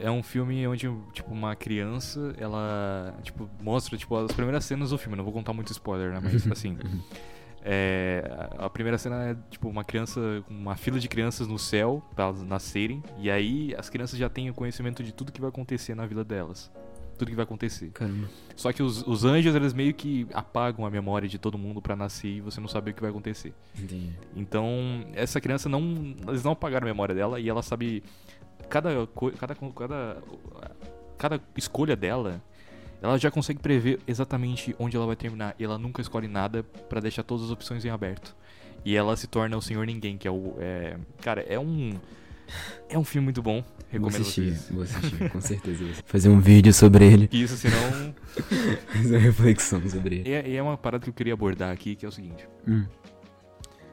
É 0.00 0.10
um 0.10 0.22
filme 0.22 0.66
onde, 0.66 0.90
tipo, 1.12 1.30
uma 1.30 1.54
criança, 1.54 2.34
ela, 2.38 3.14
tipo, 3.22 3.48
mostra, 3.60 3.96
tipo, 3.96 4.16
as 4.16 4.32
primeiras 4.32 4.64
cenas 4.64 4.90
do 4.90 4.98
filme. 4.98 5.14
Não 5.16 5.22
vou 5.24 5.32
contar 5.32 5.52
muito 5.52 5.70
spoiler, 5.72 6.10
né? 6.10 6.20
Mas, 6.22 6.46
assim, 6.50 6.76
é, 7.62 8.24
a 8.58 8.68
primeira 8.68 8.98
cena 8.98 9.30
é, 9.30 9.36
tipo, 9.50 9.68
uma 9.68 9.84
criança, 9.84 10.20
uma 10.48 10.74
fila 10.76 10.98
de 10.98 11.08
crianças 11.08 11.46
no 11.46 11.58
céu 11.58 12.02
pra 12.14 12.24
elas 12.24 12.42
nascerem. 12.42 13.02
E 13.18 13.30
aí 13.30 13.74
as 13.78 13.88
crianças 13.88 14.18
já 14.18 14.28
têm 14.28 14.50
o 14.50 14.54
conhecimento 14.54 15.02
de 15.02 15.12
tudo 15.12 15.32
que 15.32 15.40
vai 15.40 15.48
acontecer 15.50 15.94
na 15.94 16.06
vida 16.06 16.24
delas. 16.24 16.70
Tudo 17.18 17.28
que 17.28 17.36
vai 17.36 17.44
acontecer. 17.44 17.90
Caramba. 17.90 18.28
Só 18.56 18.72
que 18.72 18.82
os, 18.82 19.06
os 19.06 19.24
anjos, 19.24 19.54
eles 19.54 19.72
meio 19.72 19.94
que 19.94 20.26
apagam 20.32 20.84
a 20.84 20.90
memória 20.90 21.28
de 21.28 21.38
todo 21.38 21.56
mundo 21.56 21.80
pra 21.80 21.94
nascer 21.94 22.28
e 22.28 22.40
você 22.40 22.60
não 22.60 22.68
sabe 22.68 22.90
o 22.90 22.94
que 22.94 23.00
vai 23.00 23.10
acontecer. 23.10 23.52
Entendi. 23.76 24.10
Então, 24.34 24.68
essa 25.14 25.40
criança 25.40 25.68
não. 25.68 26.14
Eles 26.28 26.42
não 26.42 26.52
apagaram 26.52 26.86
a 26.86 26.90
memória 26.90 27.14
dela 27.14 27.38
e 27.38 27.48
ela 27.48 27.62
sabe. 27.62 28.02
Cada, 28.68 28.90
cada, 29.38 29.54
cada, 29.54 30.22
cada 31.18 31.40
escolha 31.56 31.94
dela, 31.94 32.42
ela 33.02 33.18
já 33.18 33.30
consegue 33.30 33.60
prever 33.60 34.00
exatamente 34.06 34.74
onde 34.78 34.96
ela 34.96 35.06
vai 35.06 35.16
terminar. 35.16 35.54
E 35.58 35.64
ela 35.64 35.78
nunca 35.78 36.00
escolhe 36.00 36.26
nada 36.28 36.62
pra 36.88 37.00
deixar 37.00 37.22
todas 37.22 37.44
as 37.44 37.50
opções 37.50 37.84
em 37.84 37.90
aberto. 37.90 38.34
E 38.84 38.96
ela 38.96 39.16
se 39.16 39.26
torna 39.26 39.56
o 39.56 39.62
Senhor 39.62 39.86
Ninguém, 39.86 40.18
que 40.18 40.26
é 40.28 40.30
o. 40.30 40.54
é- 40.58 40.96
cara, 41.20 41.42
é 41.48 41.58
um. 41.58 41.92
É 42.88 42.98
um 42.98 43.04
filme 43.04 43.24
muito 43.24 43.42
bom. 43.42 43.62
Vou 43.62 44.08
Recomendo 44.08 44.20
assistir, 44.20 44.52
vocês. 44.52 44.70
vou 44.70 44.82
assistir, 44.82 45.30
com 45.30 45.40
certeza. 45.42 45.84
Fazer 46.04 46.28
um 46.28 46.40
vídeo 46.40 46.72
sobre 46.72 47.06
ele. 47.06 47.28
Isso, 47.32 47.56
senão. 47.56 48.14
Fazer 48.92 49.16
uma 49.16 49.18
reflexão 49.18 49.88
sobre 49.88 50.16
ele. 50.16 50.30
E 50.30 50.32
é, 50.32 50.48
e 50.48 50.56
é 50.56 50.62
uma 50.62 50.76
parada 50.76 51.04
que 51.04 51.10
eu 51.10 51.14
queria 51.14 51.34
abordar 51.34 51.72
aqui, 51.72 51.94
que 51.94 52.04
é 52.04 52.08
o 52.08 52.12
seguinte. 52.12 52.48
Hum. 52.66 52.84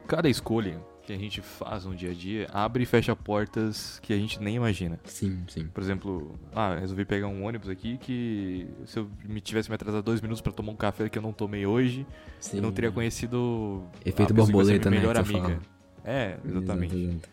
Cada 0.06 0.28
escolha 0.28 0.80
que 1.02 1.12
a 1.12 1.18
gente 1.18 1.40
faz 1.40 1.84
no 1.84 1.94
dia 1.94 2.10
a 2.10 2.14
dia 2.14 2.48
abre 2.52 2.84
e 2.84 2.86
fecha 2.86 3.14
portas 3.14 3.98
que 4.00 4.12
a 4.12 4.16
gente 4.16 4.40
nem 4.40 4.56
imagina. 4.56 5.00
Sim, 5.04 5.42
sim. 5.48 5.66
Por 5.66 5.82
exemplo, 5.82 6.38
ah, 6.54 6.76
resolvi 6.76 7.04
pegar 7.04 7.28
um 7.28 7.44
ônibus 7.44 7.68
aqui 7.68 7.98
que 7.98 8.66
se 8.86 8.98
eu 8.98 9.10
me 9.24 9.40
tivesse 9.40 9.68
me 9.68 9.74
atrasado 9.74 10.02
dois 10.02 10.20
minutos 10.20 10.40
pra 10.40 10.52
tomar 10.52 10.72
um 10.72 10.76
café 10.76 11.08
que 11.08 11.18
eu 11.18 11.22
não 11.22 11.32
tomei 11.32 11.66
hoje, 11.66 12.06
sim. 12.40 12.56
eu 12.58 12.62
não 12.62 12.72
teria 12.72 12.90
conhecido 12.90 13.84
Efeito 14.04 14.32
borboleta, 14.32 14.88
minha 14.90 15.02
né, 15.02 15.08
melhor 15.08 15.24
você 15.24 15.36
amiga. 15.36 15.60
É, 16.04 16.38
exatamente. 16.44 16.96
Exato. 16.96 17.28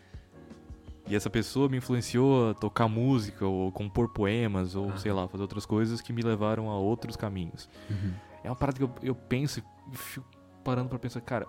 E 1.10 1.16
essa 1.16 1.28
pessoa 1.28 1.68
me 1.68 1.76
influenciou 1.78 2.50
a 2.50 2.54
tocar 2.54 2.86
música 2.86 3.44
ou 3.44 3.72
compor 3.72 4.10
poemas 4.10 4.76
ou 4.76 4.96
sei 4.96 5.12
lá, 5.12 5.26
fazer 5.26 5.42
outras 5.42 5.66
coisas 5.66 6.00
que 6.00 6.12
me 6.12 6.22
levaram 6.22 6.70
a 6.70 6.78
outros 6.78 7.16
caminhos. 7.16 7.68
Uhum. 7.90 8.12
É 8.44 8.48
uma 8.48 8.54
parada 8.54 8.78
que 8.78 8.84
eu, 8.84 8.90
eu 9.02 9.14
penso 9.14 9.60
e 9.92 9.96
fico 9.96 10.24
parando 10.62 10.88
pra 10.88 11.00
pensar, 11.00 11.20
cara, 11.20 11.48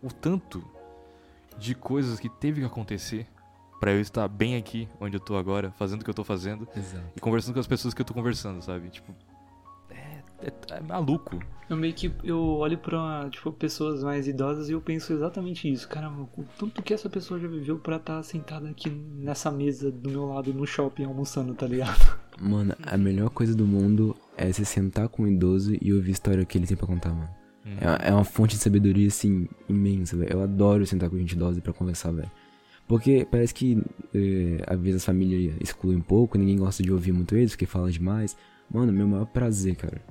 o 0.00 0.12
tanto 0.12 0.64
de 1.58 1.74
coisas 1.74 2.20
que 2.20 2.28
teve 2.28 2.60
que 2.60 2.66
acontecer 2.66 3.26
pra 3.80 3.90
eu 3.90 4.00
estar 4.00 4.28
bem 4.28 4.54
aqui 4.56 4.88
onde 5.00 5.16
eu 5.16 5.20
tô 5.20 5.36
agora, 5.36 5.72
fazendo 5.72 6.02
o 6.02 6.04
que 6.04 6.10
eu 6.10 6.14
tô 6.14 6.22
fazendo 6.22 6.68
Exato. 6.76 7.04
e 7.16 7.20
conversando 7.20 7.54
com 7.54 7.60
as 7.60 7.66
pessoas 7.66 7.94
que 7.94 8.00
eu 8.00 8.06
tô 8.06 8.14
conversando, 8.14 8.62
sabe? 8.62 8.90
Tipo, 8.90 9.12
é, 10.44 10.74
é, 10.74 10.80
maluco. 10.80 11.38
Eu 11.68 11.76
meio 11.76 11.94
que 11.94 12.12
eu 12.22 12.38
olho 12.38 12.76
pra, 12.76 13.26
tipo, 13.30 13.50
pessoas 13.50 14.04
mais 14.04 14.28
idosas 14.28 14.68
e 14.68 14.72
eu 14.72 14.80
penso 14.80 15.12
exatamente 15.14 15.70
isso. 15.70 15.88
Caramba, 15.88 16.28
o 16.36 16.44
tanto 16.58 16.82
que 16.82 16.92
essa 16.92 17.08
pessoa 17.08 17.40
já 17.40 17.48
viveu 17.48 17.78
pra 17.78 17.96
estar 17.96 18.22
sentada 18.22 18.68
aqui 18.68 18.90
nessa 18.90 19.50
mesa 19.50 19.90
do 19.90 20.10
meu 20.10 20.26
lado 20.26 20.52
no 20.52 20.66
shopping 20.66 21.04
almoçando, 21.04 21.54
tá 21.54 21.66
ligado? 21.66 22.18
Mano, 22.38 22.74
a 22.82 22.96
melhor 22.98 23.30
coisa 23.30 23.54
do 23.54 23.64
mundo 23.64 24.14
é 24.36 24.52
se 24.52 24.64
sentar 24.64 25.08
com 25.08 25.22
um 25.22 25.26
idoso 25.26 25.74
e 25.80 25.92
ouvir 25.92 26.10
a 26.10 26.12
história 26.12 26.44
que 26.44 26.58
ele 26.58 26.66
tem 26.66 26.76
pra 26.76 26.86
contar, 26.86 27.10
mano. 27.10 27.30
Uhum. 27.64 27.78
É, 27.80 28.08
é 28.08 28.12
uma 28.12 28.24
fonte 28.24 28.56
de 28.56 28.62
sabedoria, 28.62 29.08
assim, 29.08 29.48
imensa, 29.66 30.16
velho. 30.16 30.32
Eu 30.32 30.42
adoro 30.42 30.84
sentar 30.86 31.08
com 31.08 31.16
gente 31.16 31.32
idosa 31.32 31.60
pra 31.62 31.72
conversar, 31.72 32.12
velho. 32.12 32.30
Porque 32.86 33.26
parece 33.30 33.54
que, 33.54 33.82
eh, 34.14 34.62
às 34.66 34.78
vezes, 34.78 35.02
a 35.02 35.06
família 35.06 35.54
exclui 35.60 35.96
um 35.96 36.02
pouco, 36.02 36.36
ninguém 36.36 36.58
gosta 36.58 36.82
de 36.82 36.92
ouvir 36.92 37.12
muito 37.12 37.34
eles, 37.34 37.52
porque 37.52 37.64
fala 37.64 37.90
demais. 37.90 38.36
Mano, 38.70 38.92
meu 38.92 39.08
maior 39.08 39.24
prazer, 39.26 39.76
cara, 39.76 40.02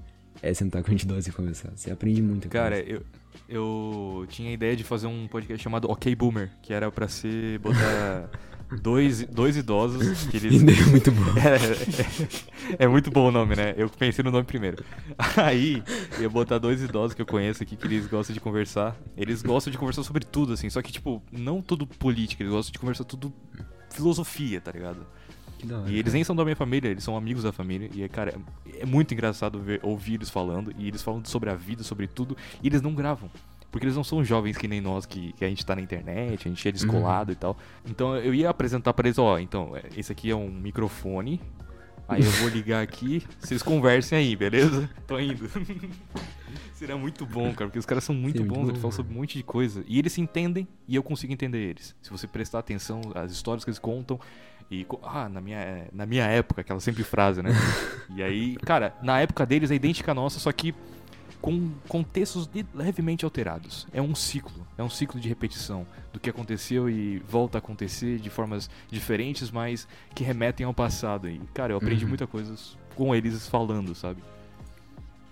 é 0.43 0.53
sentar 0.53 0.83
com 0.83 0.91
gente 0.91 1.03
idosa 1.03 1.29
e 1.29 1.31
conversar. 1.31 1.71
Você 1.73 1.89
aprende 1.89 2.21
muito. 2.21 2.49
Cara, 2.49 2.77
eu, 2.81 3.01
eu 3.47 4.25
tinha 4.27 4.49
a 4.49 4.53
ideia 4.53 4.75
de 4.75 4.83
fazer 4.83 5.07
um 5.07 5.25
podcast 5.25 5.63
chamado 5.63 5.89
Ok 5.89 6.13
Boomer, 6.13 6.51
que 6.61 6.73
era 6.73 6.91
pra 6.91 7.07
ser 7.07 7.59
botar 7.59 8.29
dois, 8.81 9.25
dois 9.25 9.55
idosos 9.55 10.25
que 10.25 10.35
eles 10.35 10.61
Ideia 10.61 10.85
muito 10.87 11.11
boa. 11.11 11.33
É, 11.39 12.83
é, 12.83 12.85
é 12.85 12.87
muito 12.87 13.09
bom 13.09 13.29
o 13.29 13.31
nome, 13.31 13.55
né? 13.55 13.73
Eu 13.77 13.89
pensei 13.89 14.21
no 14.21 14.31
nome 14.31 14.43
primeiro. 14.43 14.83
Aí, 15.37 15.81
ia 16.19 16.29
botar 16.29 16.57
dois 16.57 16.81
idosos 16.81 17.13
que 17.13 17.21
eu 17.21 17.25
conheço 17.25 17.63
aqui 17.63 17.77
que 17.77 17.87
eles 17.87 18.05
gostam 18.07 18.33
de 18.33 18.41
conversar. 18.41 18.97
Eles 19.15 19.41
gostam 19.41 19.71
de 19.71 19.77
conversar 19.77 20.03
sobre 20.03 20.25
tudo, 20.25 20.51
assim. 20.53 20.69
Só 20.69 20.81
que, 20.81 20.91
tipo, 20.91 21.23
não 21.31 21.61
tudo 21.61 21.87
política, 21.87 22.43
eles 22.43 22.53
gostam 22.53 22.73
de 22.73 22.79
conversar 22.79 23.05
tudo 23.05 23.33
filosofia, 23.89 24.59
tá 24.59 24.71
ligado? 24.71 25.05
Hora. 25.71 25.89
E 25.89 25.97
eles 25.97 26.13
nem 26.13 26.23
são 26.23 26.35
da 26.35 26.43
minha 26.43 26.55
família, 26.55 26.89
eles 26.89 27.03
são 27.03 27.15
amigos 27.15 27.43
da 27.43 27.51
família. 27.51 27.89
E, 27.93 28.07
cara, 28.09 28.33
é, 28.65 28.81
é 28.81 28.85
muito 28.85 29.13
engraçado 29.13 29.59
ver, 29.59 29.79
ouvir 29.83 30.15
eles 30.15 30.29
falando. 30.29 30.73
E 30.77 30.87
eles 30.87 31.01
falam 31.01 31.23
sobre 31.25 31.49
a 31.49 31.55
vida, 31.55 31.83
sobre 31.83 32.07
tudo. 32.07 32.35
E 32.61 32.67
eles 32.67 32.81
não 32.81 32.93
gravam. 32.93 33.29
Porque 33.71 33.87
eles 33.87 33.95
não 33.95 34.03
são 34.03 34.23
jovens 34.23 34.55
que 34.55 34.67
nem 34.67 34.79
nós, 34.79 35.05
que, 35.05 35.33
que 35.33 35.43
a 35.43 35.49
gente 35.49 35.65
tá 35.65 35.75
na 35.75 35.81
internet, 35.81 36.47
a 36.47 36.49
gente 36.49 36.67
é 36.67 36.71
descolado 36.71 37.31
e 37.31 37.35
tal. 37.35 37.57
Então 37.89 38.15
eu 38.15 38.31
ia 38.31 38.47
apresentar 38.47 38.93
pra 38.93 39.07
eles, 39.07 39.17
ó, 39.17 39.39
então, 39.39 39.75
é, 39.75 39.81
esse 39.97 40.11
aqui 40.11 40.29
é 40.29 40.35
um 40.35 40.47
microfone. 40.47 41.41
Aí 42.07 42.21
eu 42.21 42.31
vou 42.31 42.49
ligar 42.49 42.83
aqui, 42.83 43.23
vocês 43.39 43.63
conversem 43.63 44.17
aí, 44.17 44.35
beleza? 44.35 44.89
Tô 45.07 45.19
indo. 45.19 45.49
Seria 46.73 46.97
muito 46.97 47.25
bom, 47.25 47.53
cara, 47.53 47.67
porque 47.69 47.79
os 47.79 47.85
caras 47.85 48.03
são 48.03 48.13
muito 48.13 48.39
muito 48.39 48.53
bons, 48.53 48.63
eles 48.63 48.73
bom, 48.73 48.81
falam 48.81 48.91
sobre 48.91 49.13
um 49.13 49.19
monte 49.19 49.37
de 49.37 49.43
coisa. 49.43 49.83
E 49.87 49.97
eles 49.97 50.11
se 50.11 50.19
entendem 50.19 50.67
e 50.87 50.95
eu 50.95 51.03
consigo 51.03 51.31
entender 51.31 51.59
eles. 51.59 51.95
Se 52.01 52.09
você 52.09 52.27
prestar 52.27 52.59
atenção 52.59 53.01
às 53.15 53.31
histórias 53.31 53.63
que 53.63 53.69
eles 53.69 53.79
contam. 53.79 54.19
E, 54.71 54.85
ah, 55.03 55.29
na 55.29 55.39
minha, 55.39 55.87
na 55.93 56.05
minha 56.05 56.25
época, 56.25 56.61
aquela 56.61 56.79
sempre 56.79 57.03
frase, 57.03 57.41
né? 57.41 57.51
e 58.15 58.23
aí, 58.23 58.55
cara, 58.57 58.95
na 59.03 59.19
época 59.19 59.45
deles 59.45 59.69
é 59.71 59.75
idêntica 59.75 60.11
à 60.11 60.15
nossa, 60.15 60.39
só 60.39 60.51
que 60.51 60.73
com 61.43 61.71
contextos 61.89 62.49
levemente 62.73 63.25
alterados. 63.25 63.85
É 63.91 64.01
um 64.01 64.15
ciclo, 64.15 64.65
é 64.77 64.81
um 64.83 64.89
ciclo 64.89 65.19
de 65.19 65.27
repetição 65.27 65.85
do 66.13 66.17
que 66.19 66.29
aconteceu 66.29 66.89
e 66.89 67.19
volta 67.27 67.57
a 67.57 67.59
acontecer 67.59 68.17
de 68.17 68.29
formas 68.29 68.69
diferentes, 68.89 69.51
mas 69.51 69.85
que 70.15 70.23
remetem 70.23 70.65
ao 70.65 70.73
passado. 70.73 71.27
E, 71.29 71.39
cara, 71.53 71.73
eu 71.73 71.77
aprendi 71.77 72.05
Uhum. 72.05 72.09
muita 72.09 72.25
coisa 72.25 72.55
com 72.95 73.13
eles 73.13 73.45
falando, 73.49 73.93
sabe? 73.93 74.23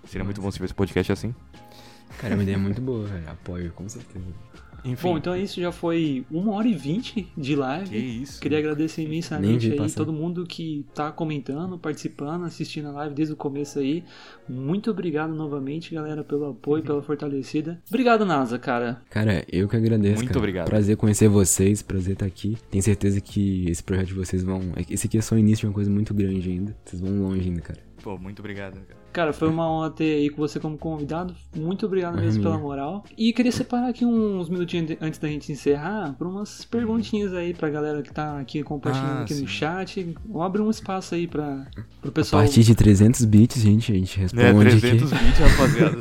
Seria 0.04 0.22
muito 0.22 0.42
bom 0.42 0.50
se 0.50 0.56
tivesse 0.56 0.74
podcast 0.74 1.10
assim. 1.12 1.34
Cara, 2.18 2.34
é 2.34 2.36
uma 2.36 2.42
ideia 2.42 2.58
muito 2.58 2.80
boa, 2.82 3.06
velho. 3.06 3.30
Apoio, 3.30 3.72
com 3.72 3.88
certeza. 3.88 4.26
Enfim, 4.84 5.08
Bom, 5.08 5.18
então 5.18 5.36
isso 5.36 5.60
já 5.60 5.70
foi 5.70 6.24
uma 6.30 6.52
hora 6.52 6.66
e 6.66 6.74
vinte 6.74 7.28
de 7.36 7.54
live. 7.54 7.88
que 7.88 7.96
isso. 7.96 8.40
Queria 8.40 8.58
agradecer 8.58 9.02
imensamente 9.02 9.70
aí 9.70 9.76
passar. 9.76 9.96
todo 9.98 10.12
mundo 10.12 10.44
que 10.44 10.84
tá 10.94 11.12
comentando, 11.12 11.78
participando, 11.78 12.44
assistindo 12.44 12.88
a 12.88 12.92
live 12.92 13.14
desde 13.14 13.34
o 13.34 13.36
começo 13.36 13.78
aí. 13.78 14.02
Muito 14.48 14.90
obrigado 14.90 15.34
novamente, 15.34 15.94
galera, 15.94 16.24
pelo 16.24 16.50
apoio, 16.50 16.82
pela 16.82 17.02
fortalecida. 17.02 17.80
Obrigado, 17.88 18.24
NASA, 18.24 18.58
cara. 18.58 19.00
Cara, 19.08 19.44
eu 19.50 19.68
que 19.68 19.76
agradeço. 19.76 20.16
Muito 20.16 20.28
cara. 20.28 20.38
obrigado. 20.38 20.66
Prazer 20.66 20.96
conhecer 20.96 21.28
vocês, 21.28 21.82
prazer 21.82 22.14
estar 22.14 22.26
aqui. 22.26 22.56
Tenho 22.70 22.82
certeza 22.82 23.20
que 23.20 23.68
esse 23.68 23.82
projeto 23.82 24.08
de 24.08 24.14
vocês 24.14 24.42
vão. 24.42 24.60
Esse 24.90 25.06
aqui 25.06 25.18
é 25.18 25.22
só 25.22 25.34
o 25.34 25.38
início 25.38 25.60
de 25.60 25.66
uma 25.66 25.74
coisa 25.74 25.90
muito 25.90 26.12
grande 26.12 26.50
ainda. 26.50 26.76
Vocês 26.84 27.00
vão 27.00 27.22
longe 27.22 27.48
ainda, 27.48 27.60
cara. 27.60 27.80
Pô, 28.02 28.18
muito 28.18 28.40
obrigado, 28.40 28.74
cara. 28.86 29.01
Cara, 29.12 29.32
foi 29.32 29.48
uma 29.48 29.70
honra 29.70 29.90
ter 29.90 30.14
aí 30.14 30.30
com 30.30 30.36
você 30.38 30.58
como 30.58 30.78
convidado. 30.78 31.34
Muito 31.54 31.84
obrigado 31.84 32.16
mesmo 32.18 32.42
Uhum. 32.42 32.50
pela 32.50 32.58
moral. 32.58 33.04
E 33.16 33.30
queria 33.32 33.52
separar 33.52 33.88
aqui 33.88 34.06
uns 34.06 34.48
minutinhos 34.48 34.96
antes 35.02 35.18
da 35.18 35.28
gente 35.28 35.52
encerrar 35.52 36.14
por 36.16 36.26
umas 36.26 36.64
perguntinhas 36.64 37.34
aí 37.34 37.52
pra 37.52 37.68
galera 37.68 38.00
que 38.02 38.10
tá 38.12 38.38
aqui 38.40 38.62
compartilhando 38.62 39.18
Ah, 39.18 39.22
aqui 39.22 39.34
sim. 39.34 39.42
no 39.42 39.48
chat. 39.48 40.14
Vamos 40.26 40.46
abrir 40.46 40.62
um 40.62 40.70
espaço 40.70 41.14
aí 41.14 41.26
pra, 41.26 41.66
pro 42.00 42.08
A 42.08 42.12
pessoal. 42.12 42.42
partir 42.42 42.62
de 42.62 42.74
300 42.74 43.24
bits, 43.26 43.60
gente, 43.62 43.92
a 43.92 43.94
gente 43.94 44.18
É, 44.18 44.22
responde 44.22 44.80
300 44.80 45.12
aqui. 45.12 45.24
bits, 45.24 45.38
rapaziada. 45.38 45.98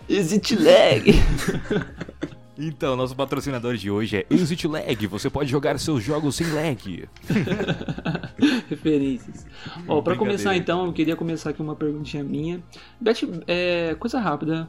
Exit 0.08 0.56
lag! 0.56 1.12
Então, 2.56 2.94
nosso 2.94 3.16
patrocinador 3.16 3.74
de 3.76 3.90
hoje 3.90 4.18
é 4.18 4.26
Exit 4.30 4.68
Lag. 4.68 5.06
Você 5.08 5.28
pode 5.28 5.50
jogar 5.50 5.78
seus 5.78 6.02
jogos 6.02 6.36
sem 6.36 6.46
lag. 6.52 7.08
Referências. 8.70 9.46
Ó, 9.88 10.00
pra 10.00 10.16
começar 10.16 10.56
então, 10.56 10.86
eu 10.86 10.92
queria 10.92 11.16
começar 11.16 11.50
aqui 11.50 11.60
uma 11.60 11.74
perguntinha 11.74 12.22
minha. 12.22 12.62
Beth, 13.00 13.16
é 13.48 13.94
coisa 13.96 14.20
rápida. 14.20 14.68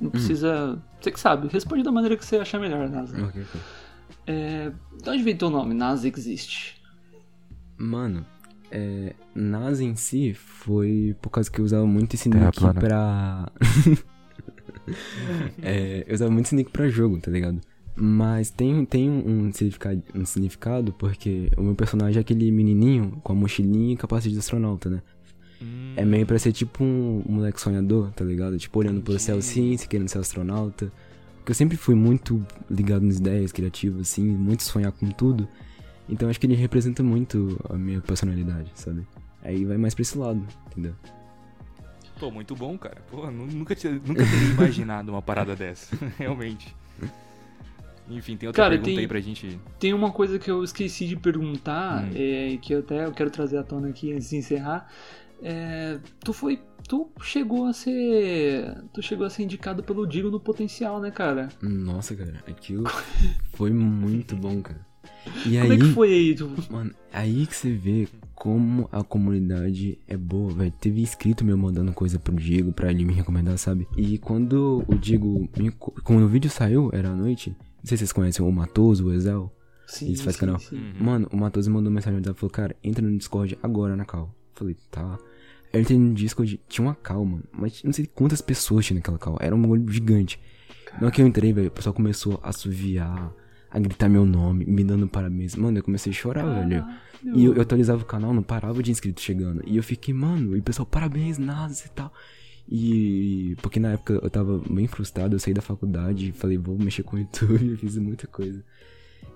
Não 0.00 0.10
precisa. 0.10 0.82
Você 1.00 1.10
que 1.10 1.20
sabe, 1.20 1.48
responde 1.48 1.82
da 1.82 1.92
maneira 1.92 2.16
que 2.16 2.24
você 2.24 2.36
achar 2.36 2.58
melhor, 2.58 2.88
NASA. 2.88 3.16
Ok, 3.24 3.42
ok. 3.42 3.60
É, 4.26 4.72
de 5.02 5.10
onde 5.10 5.22
veio 5.22 5.38
teu 5.38 5.48
nome? 5.48 5.74
NASA 5.74 6.06
existe. 6.08 6.82
Mano, 7.78 8.26
é, 8.70 9.14
NASA 9.34 9.82
em 9.82 9.94
si 9.94 10.34
foi 10.34 11.16
por 11.20 11.30
causa 11.30 11.50
que 11.50 11.60
eu 11.60 11.64
usava 11.64 11.86
muito 11.86 12.14
esse 12.14 12.28
Terra 12.28 12.46
nick 12.46 12.58
plana. 12.58 12.80
pra. 12.80 13.52
é, 15.62 16.04
eu 16.06 16.14
usava 16.14 16.30
muito 16.30 16.54
nick 16.54 16.70
pra 16.70 16.88
jogo, 16.88 17.18
tá 17.20 17.30
ligado? 17.30 17.60
Mas 17.94 18.50
tem, 18.50 18.84
tem 18.86 19.10
um, 19.10 19.52
significado, 19.52 20.02
um 20.14 20.24
significado 20.24 20.92
porque 20.94 21.50
o 21.58 21.62
meu 21.62 21.74
personagem 21.74 22.18
é 22.18 22.20
aquele 22.20 22.50
menininho 22.50 23.20
com 23.22 23.32
a 23.32 23.36
mochilinha 23.36 23.92
e 23.92 23.96
capacete 23.96 24.32
de 24.32 24.38
astronauta, 24.38 24.88
né? 24.88 25.02
Hum, 25.60 25.92
É 25.96 26.04
meio 26.04 26.26
pra 26.26 26.38
ser 26.38 26.52
tipo 26.52 26.82
um, 26.82 27.22
um 27.28 27.32
moleque 27.34 27.60
sonhador, 27.60 28.10
tá 28.12 28.24
ligado? 28.24 28.58
Tipo, 28.58 28.78
olhando 28.78 29.02
pro 29.02 29.18
céu 29.18 29.36
Entendi. 29.36 29.74
assim, 29.74 29.88
querendo 29.88 30.08
ser 30.08 30.18
astronauta. 30.18 30.90
Porque 31.36 31.50
eu 31.50 31.54
sempre 31.54 31.76
fui 31.76 31.94
muito 31.94 32.44
ligado 32.70 33.04
nas 33.04 33.18
ideias, 33.18 33.52
criativo, 33.52 34.00
assim, 34.00 34.24
muito 34.24 34.62
sonhar 34.62 34.92
com 34.92 35.08
tudo. 35.10 35.46
Então 36.08 36.28
acho 36.30 36.40
que 36.40 36.46
ele 36.46 36.54
representa 36.54 37.02
muito 37.02 37.58
a 37.68 37.74
minha 37.74 38.00
personalidade, 38.00 38.70
sabe? 38.74 39.06
Aí 39.42 39.64
vai 39.64 39.76
mais 39.76 39.92
pra 39.94 40.02
esse 40.02 40.16
lado, 40.16 40.42
entendeu? 40.70 40.94
Pô, 42.22 42.30
muito 42.30 42.54
bom, 42.54 42.78
cara. 42.78 42.98
Pô, 43.10 43.28
nu- 43.32 43.46
nunca, 43.48 43.74
tinha, 43.74 43.94
nunca 43.94 44.24
teria 44.24 44.50
imaginado 44.54 45.10
uma 45.10 45.20
parada 45.20 45.56
dessa. 45.56 45.96
Realmente. 46.16 46.72
Enfim, 48.08 48.36
tem 48.36 48.46
outra 48.46 48.62
Cara, 48.62 48.70
pergunta 48.74 48.90
tem- 48.90 48.98
aí 49.00 49.08
pra 49.08 49.18
gente. 49.20 49.58
Tem 49.80 49.92
uma 49.92 50.12
coisa 50.12 50.38
que 50.38 50.48
eu 50.48 50.62
esqueci 50.62 51.08
de 51.08 51.16
perguntar, 51.16 52.04
Hum. 52.04 52.10
é, 52.14 52.58
que 52.62 52.74
eu 52.74 52.78
até 52.78 53.06
eu 53.06 53.10
quero 53.10 53.28
trazer 53.28 53.58
à 53.58 53.64
tona 53.64 53.88
aqui 53.88 54.12
antes 54.12 54.30
de 54.30 54.36
encerrar. 54.36 54.88
É, 55.42 55.98
tu 56.20 56.32
foi. 56.32 56.60
Tu 56.86 57.10
chegou 57.22 57.66
a 57.66 57.72
ser. 57.72 58.72
Tu 58.92 59.02
chegou 59.02 59.26
a 59.26 59.30
ser 59.30 59.42
indicado 59.42 59.82
pelo 59.82 60.06
Digo 60.06 60.30
no 60.30 60.38
potencial, 60.38 61.00
né, 61.00 61.10
cara? 61.10 61.48
Nossa, 61.60 62.14
cara, 62.14 62.34
aquilo 62.48 62.84
foi 63.54 63.70
muito 63.72 64.36
bom, 64.36 64.62
cara. 64.62 64.86
E 65.44 65.58
Como 65.58 65.72
aí, 65.72 65.72
é 65.72 65.76
que 65.78 65.84
foi 65.92 66.12
aí? 66.12 66.34
Tu... 66.36 66.48
mano, 66.70 66.94
aí 67.12 67.46
que 67.46 67.56
você 67.56 67.72
vê 67.72 68.06
como 68.42 68.88
a 68.90 69.04
comunidade 69.04 70.00
é 70.08 70.16
boa, 70.16 70.52
velho. 70.52 70.72
Teve 70.72 71.00
inscrito 71.00 71.44
meu 71.44 71.56
mandando 71.56 71.92
coisa 71.92 72.18
pro 72.18 72.34
Diego 72.34 72.72
pra 72.72 72.90
ele 72.90 73.04
me 73.04 73.12
recomendar, 73.12 73.56
sabe? 73.56 73.86
E 73.96 74.18
quando 74.18 74.82
o 74.88 74.96
Diego, 74.96 75.48
me, 75.56 75.70
quando 75.70 76.24
o 76.24 76.28
vídeo 76.28 76.50
saiu, 76.50 76.90
era 76.92 77.10
à 77.10 77.14
noite. 77.14 77.50
Não 77.50 77.84
sei 77.84 77.96
se 77.96 77.98
vocês 77.98 78.12
conhecem 78.12 78.44
o 78.44 78.50
Matoso, 78.50 79.06
o 79.06 79.12
Ezel. 79.14 79.48
Sim, 79.86 80.10
Isso 80.10 80.24
faz 80.24 80.34
sim, 80.34 80.40
canal. 80.40 80.58
sim. 80.58 80.74
Uhum. 80.74 80.92
Mano, 80.98 81.28
o 81.32 81.36
Matoso 81.36 81.70
mandou 81.70 81.92
mensagem 81.92 82.14
no 82.14 82.18
WhatsApp 82.18 82.36
e 82.36 82.40
falou, 82.40 82.50
cara, 82.50 82.76
entra 82.82 83.06
no 83.06 83.16
Discord 83.16 83.56
agora 83.62 83.94
na 83.94 84.04
cal. 84.04 84.34
Falei, 84.54 84.76
tá. 84.90 85.20
Eu 85.72 85.80
entrei 85.80 85.96
no 85.96 86.12
Discord, 86.12 86.60
tinha 86.68 86.84
uma 86.84 86.96
cal, 86.96 87.24
mano. 87.24 87.44
Mas 87.52 87.80
não 87.84 87.92
sei 87.92 88.06
quantas 88.06 88.40
pessoas 88.40 88.84
tinha 88.84 88.96
naquela 88.96 89.20
cal. 89.20 89.36
Era 89.40 89.54
um 89.54 89.62
bagulho 89.62 89.88
gigante. 89.88 90.40
Na 90.94 91.06
hora 91.06 91.10
que 91.12 91.22
eu 91.22 91.28
entrei, 91.28 91.52
velho, 91.52 91.68
o 91.68 91.70
pessoal 91.70 91.94
começou 91.94 92.40
a 92.42 92.48
assoviar, 92.48 93.32
a 93.72 93.78
gritar 93.78 94.08
meu 94.08 94.24
nome, 94.26 94.64
me 94.66 94.84
dando 94.84 95.08
parabéns. 95.08 95.56
Mano, 95.56 95.78
eu 95.78 95.82
comecei 95.82 96.12
a 96.12 96.14
chorar, 96.14 96.44
velho. 96.68 96.84
E 97.34 97.44
eu, 97.44 97.54
eu 97.54 97.62
atualizava 97.62 98.02
o 98.02 98.04
canal, 98.06 98.34
não 98.34 98.42
parava 98.42 98.82
de 98.82 98.90
inscrito 98.90 99.20
chegando. 99.20 99.62
E 99.66 99.76
eu 99.76 99.82
fiquei, 99.82 100.12
mano, 100.12 100.56
e 100.56 100.60
o 100.60 100.62
pessoal, 100.62 100.84
parabéns, 100.86 101.38
NASA 101.38 101.86
e 101.86 101.90
tal. 101.90 102.12
E 102.68 103.56
porque 103.62 103.78
na 103.80 103.92
época 103.92 104.14
eu 104.22 104.30
tava 104.30 104.58
bem 104.70 104.86
frustrado, 104.86 105.34
eu 105.34 105.38
saí 105.40 105.52
da 105.54 105.60
faculdade 105.62 106.32
falei, 106.32 106.56
vou 106.58 106.78
mexer 106.78 107.02
com 107.02 107.16
o 107.16 107.18
YouTube, 107.18 107.70
eu 107.70 107.76
fiz 107.78 107.96
muita 107.98 108.26
coisa. 108.26 108.64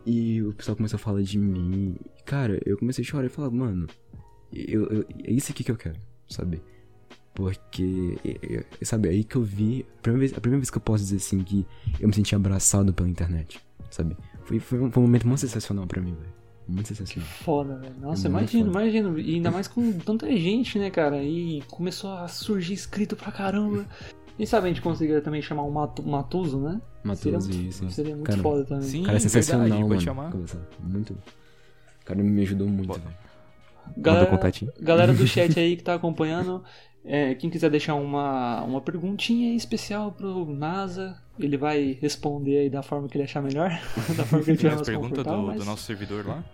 E 0.05 0.41
o 0.43 0.53
pessoal 0.53 0.77
começou 0.77 0.97
a 0.97 1.01
falar 1.01 1.23
de 1.23 1.39
mim. 1.39 1.97
E, 2.19 2.23
Cara, 2.25 2.61
eu 2.65 2.77
comecei 2.79 3.03
a 3.03 3.07
chorar 3.07 3.27
e 3.27 3.29
falar, 3.31 3.51
mano, 3.51 3.87
eu, 4.53 4.87
eu- 4.87 5.05
é 5.25 5.31
isso 5.33 5.51
aqui 5.53 5.63
que 5.65 5.71
eu 5.71 5.77
quero, 5.77 5.97
sabe? 6.29 6.61
Porque, 7.35 8.17
é- 8.25 8.65
é- 8.81 8.85
sabe, 8.85 9.09
aí 9.09 9.23
que 9.23 9.37
eu 9.37 9.43
vi, 9.43 9.85
a 9.99 10.01
primeira, 10.03 10.21
vez, 10.21 10.33
a 10.37 10.41
primeira 10.41 10.61
vez 10.61 10.71
que 10.71 10.79
eu 10.79 10.81
posso 10.83 11.05
dizer 11.05 11.17
assim, 11.17 11.43
que 11.43 11.67
eu 12.01 12.09
me 12.09 12.15
senti 12.15 12.35
abraçado 12.35 12.93
pela 12.95 13.09
internet, 13.09 13.61
sabe? 13.97 14.17
Foi, 14.45 14.59
foi, 14.59 14.81
um, 14.81 14.91
foi 14.91 15.03
um 15.03 15.07
momento 15.07 15.27
muito 15.27 15.41
sensacional 15.41 15.87
pra 15.87 16.01
mim, 16.01 16.15
velho. 16.15 16.35
Muito 16.69 16.89
sensacional. 16.89 17.29
Foda, 17.29 17.77
velho. 17.77 17.95
Nossa, 18.01 18.27
É 18.27 18.31
imagino, 18.31 18.73
foda. 18.73 18.83
imagino. 18.85 19.19
E 19.19 19.35
ainda 19.37 19.51
mais 19.51 19.69
com 19.69 19.93
tanta 20.01 20.27
gente, 20.37 20.79
né, 20.79 20.91
cara? 20.91 21.23
E 21.23 21.63
começou 21.71 22.11
a 22.13 22.27
surgir 22.29 22.73
inscrito 22.75 23.15
pra 23.17 23.31
caramba. 23.31 23.87
Quem 24.37 24.45
sabe 24.45 24.67
a 24.67 24.69
gente 24.69 24.83
conseguiria 24.83 25.23
também 25.23 25.41
chamar 25.41 25.63
um 25.63 25.71
Mato, 25.71 26.03
Matuso, 26.03 26.61
né? 26.61 26.81
Matoso 27.03 27.53
seria, 27.53 27.69
isso. 27.69 27.89
Seria 27.91 28.15
muito 28.15 28.29
Cara, 28.31 28.43
foda 28.43 28.65
também. 28.65 28.83
Sim, 28.89 29.03
cara 29.05 29.17
é 29.17 29.21
sensacional, 29.21 29.63
verdade, 29.69 29.89
mano. 29.89 30.01
chamar. 30.01 30.33
Muito. 30.83 31.13
O 31.13 32.05
cara 32.05 32.23
me 32.23 32.43
ajudou 32.43 32.69
muito, 32.69 32.93
velho. 32.93 33.15
Galera, 33.97 34.27
contatinho. 34.27 34.73
galera 34.81 35.15
do 35.15 35.27
chat 35.27 35.57
aí 35.61 35.77
que 35.77 35.85
tá 35.85 35.95
acompanhando, 35.95 36.63
é, 37.05 37.35
quem 37.37 37.49
quiser 37.49 37.71
deixar 37.71 37.95
uma, 37.95 38.63
uma 38.65 38.81
perguntinha 38.81 39.55
especial 39.55 40.11
pro 40.11 40.45
NASA, 40.53 41.17
ele 41.39 41.57
vai 41.57 41.99
responder 42.01 42.59
aí 42.59 42.71
da 42.71 42.83
forma 42.83 43.09
que 43.09 43.17
ele 43.17 43.25
achar 43.25 43.43
melhor, 43.43 43.71
da 44.17 44.25
forma 44.25 44.45
que 44.45 44.51
ele 44.53 44.59
tiver 44.59 44.75
mais 44.75 44.89
confortável. 44.89 45.41
do, 45.41 45.47
mas- 45.47 45.59
do 45.59 45.65
nosso 45.65 45.83
servidor 45.83 46.27
lá? 46.27 46.45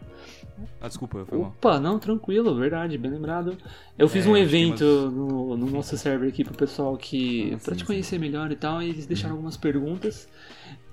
Ah, 0.80 0.86
desculpa, 0.86 1.24
foi 1.28 1.38
mal. 1.38 1.48
Opa, 1.48 1.80
não, 1.80 1.98
tranquilo, 1.98 2.54
verdade, 2.54 2.96
bem 2.98 3.10
lembrado. 3.10 3.56
Eu 3.98 4.08
fiz 4.08 4.26
É, 4.26 4.28
um 4.28 4.36
evento 4.36 4.84
umas- 4.84 5.12
no, 5.12 5.56
no 5.56 5.66
nosso 5.70 5.96
server 5.96 6.28
aqui 6.28 6.44
pro 6.44 6.54
pessoal 6.56 6.96
que. 6.96 7.52
Ah, 7.54 7.58
pra 7.64 7.72
sim, 7.74 7.78
te 7.78 7.80
sim. 7.80 7.86
conhecer 7.86 8.18
melhor 8.18 8.50
e 8.52 8.56
tal, 8.56 8.82
e 8.82 8.88
eles 8.90 9.06
deixaram 9.06 9.34
algumas 9.34 9.56
perguntas. 9.56 10.28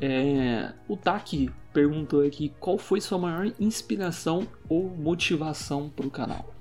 É, 0.02 0.72
o 0.88 0.96
Taki 0.96 1.52
perguntou 1.74 2.26
aqui 2.26 2.54
qual 2.60 2.78
foi 2.78 3.02
sua 3.02 3.18
maior 3.20 3.52
inspiração 3.60 4.48
ou 4.68 4.90
motivação 4.90 5.90
pro 5.90 6.10
canal. 6.10 6.54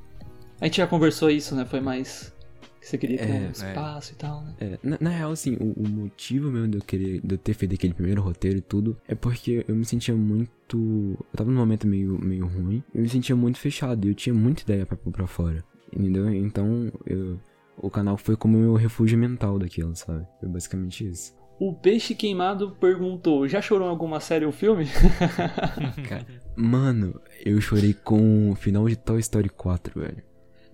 A 0.60 0.64
gente 0.64 0.78
já 0.78 0.86
conversou 0.86 1.30
isso, 1.30 1.54
né? 1.54 1.64
Foi 1.64 1.80
mais. 1.80 2.34
Que 2.80 2.88
você 2.88 2.98
queria 2.98 3.18
criar 3.18 3.34
É, 3.34 3.48
um 3.48 3.50
espaço 3.50 4.12
e 4.12 4.16
tal, 4.16 4.42
né? 4.42 4.54
É, 4.60 4.78
na, 4.82 4.98
na 5.00 5.10
real, 5.10 5.32
assim, 5.32 5.56
o, 5.56 5.72
o 5.72 5.88
motivo 5.88 6.50
mesmo 6.50 6.68
de 6.68 6.78
eu 6.78 6.82
querer, 6.82 7.20
de 7.20 7.34
eu 7.34 7.38
ter 7.38 7.54
feito 7.54 7.74
aquele 7.74 7.94
primeiro 7.94 8.22
roteiro 8.22 8.58
e 8.58 8.62
tudo, 8.62 8.96
é 9.06 9.14
porque 9.14 9.64
eu 9.66 9.74
me 9.74 9.84
sentia 9.84 10.14
muito. 10.14 10.76
Eu 10.76 11.36
tava 11.36 11.50
num 11.50 11.58
momento 11.58 11.86
meio, 11.86 12.18
meio 12.18 12.46
ruim, 12.46 12.82
eu 12.94 13.02
me 13.02 13.08
sentia 13.08 13.34
muito 13.34 13.58
fechado, 13.58 14.06
e 14.06 14.10
eu 14.10 14.14
tinha 14.14 14.34
muita 14.34 14.62
ideia 14.62 14.86
pra 14.86 14.96
pôr 14.96 15.12
pra 15.12 15.26
fora. 15.26 15.64
Entendeu? 15.92 16.28
Então, 16.32 16.92
eu, 17.06 17.38
o 17.76 17.90
canal 17.90 18.16
foi 18.16 18.36
como 18.36 18.58
o 18.58 18.60
meu 18.60 18.74
refúgio 18.74 19.18
mental 19.18 19.58
daquilo, 19.58 19.96
sabe? 19.96 20.26
Foi 20.38 20.48
basicamente 20.48 21.08
isso. 21.08 21.36
O 21.58 21.74
Peixe 21.74 22.14
Queimado 22.14 22.76
perguntou: 22.78 23.48
já 23.48 23.60
chorou 23.60 23.88
em 23.88 23.90
alguma 23.90 24.20
série 24.20 24.44
ou 24.44 24.52
filme? 24.52 24.86
Cara, 26.08 26.26
mano, 26.56 27.20
eu 27.44 27.60
chorei 27.60 27.92
com 27.92 28.50
o 28.50 28.54
final 28.54 28.88
de 28.88 28.96
Toy 28.96 29.18
Story 29.18 29.48
4, 29.48 30.00
velho. 30.00 30.27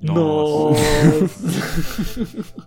Nossa. 0.05 1.21
Nossa. 1.21 2.65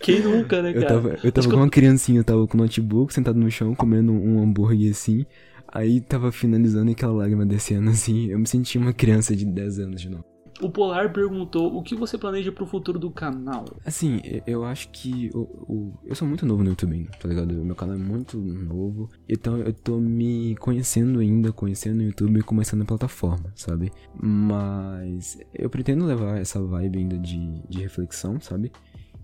Quem 0.00 0.20
nunca, 0.20 0.60
né, 0.62 0.72
cara? 0.72 0.84
Eu 0.84 0.88
tava, 0.88 1.18
eu 1.24 1.32
tava 1.32 1.48
com 1.48 1.56
uma 1.56 1.70
criancinha, 1.70 2.20
eu 2.20 2.24
tava 2.24 2.46
com 2.46 2.58
o 2.58 2.60
notebook 2.60 3.12
sentado 3.12 3.38
no 3.38 3.50
chão, 3.50 3.74
comendo 3.74 4.12
um 4.12 4.42
hambúrguer 4.42 4.90
assim. 4.90 5.24
Aí 5.68 6.00
tava 6.00 6.30
finalizando 6.30 6.90
e 6.90 6.92
aquela 6.92 7.12
lágrima 7.12 7.46
descendo 7.46 7.88
assim. 7.88 8.26
Eu 8.26 8.38
me 8.38 8.46
senti 8.46 8.76
uma 8.76 8.92
criança 8.92 9.34
de 9.34 9.46
10 9.46 9.78
anos 9.78 10.00
de 10.00 10.10
novo. 10.10 10.31
O 10.62 10.70
Polar 10.70 11.12
perguntou 11.12 11.76
o 11.76 11.82
que 11.82 11.96
você 11.96 12.16
planeja 12.16 12.52
pro 12.52 12.64
futuro 12.66 12.98
do 12.98 13.10
canal. 13.10 13.64
Assim, 13.84 14.20
eu- 14.46 14.64
acho 14.64 14.88
que 14.90 15.28
o, 15.34 15.40
o- 15.40 15.92
eu 16.04 16.14
sou 16.14 16.26
muito 16.28 16.46
novo 16.46 16.62
no 16.62 16.70
YouTube 16.70 17.08
tá 17.20 17.28
ligado? 17.28 17.52
Meu 17.64 17.74
canal 17.74 17.96
é 17.96 17.98
muito 17.98 18.38
novo. 18.38 19.10
Então 19.28 19.56
eu 19.58 19.72
tô 19.72 19.98
me 19.98 20.54
conhecendo 20.56 21.18
ainda, 21.18 21.52
conhecendo 21.52 21.98
o 22.00 22.02
YouTube 22.04 22.38
e 22.38 22.42
começando 22.42 22.82
a 22.82 22.84
plataforma, 22.84 23.52
sabe? 23.56 23.90
Mas 24.14 25.38
eu 25.54 25.68
pretendo 25.68 26.04
levar 26.04 26.38
essa 26.38 26.62
vibe 26.62 26.98
ainda 27.00 27.18
de, 27.18 27.60
de 27.68 27.80
reflexão, 27.80 28.40
sabe? 28.40 28.70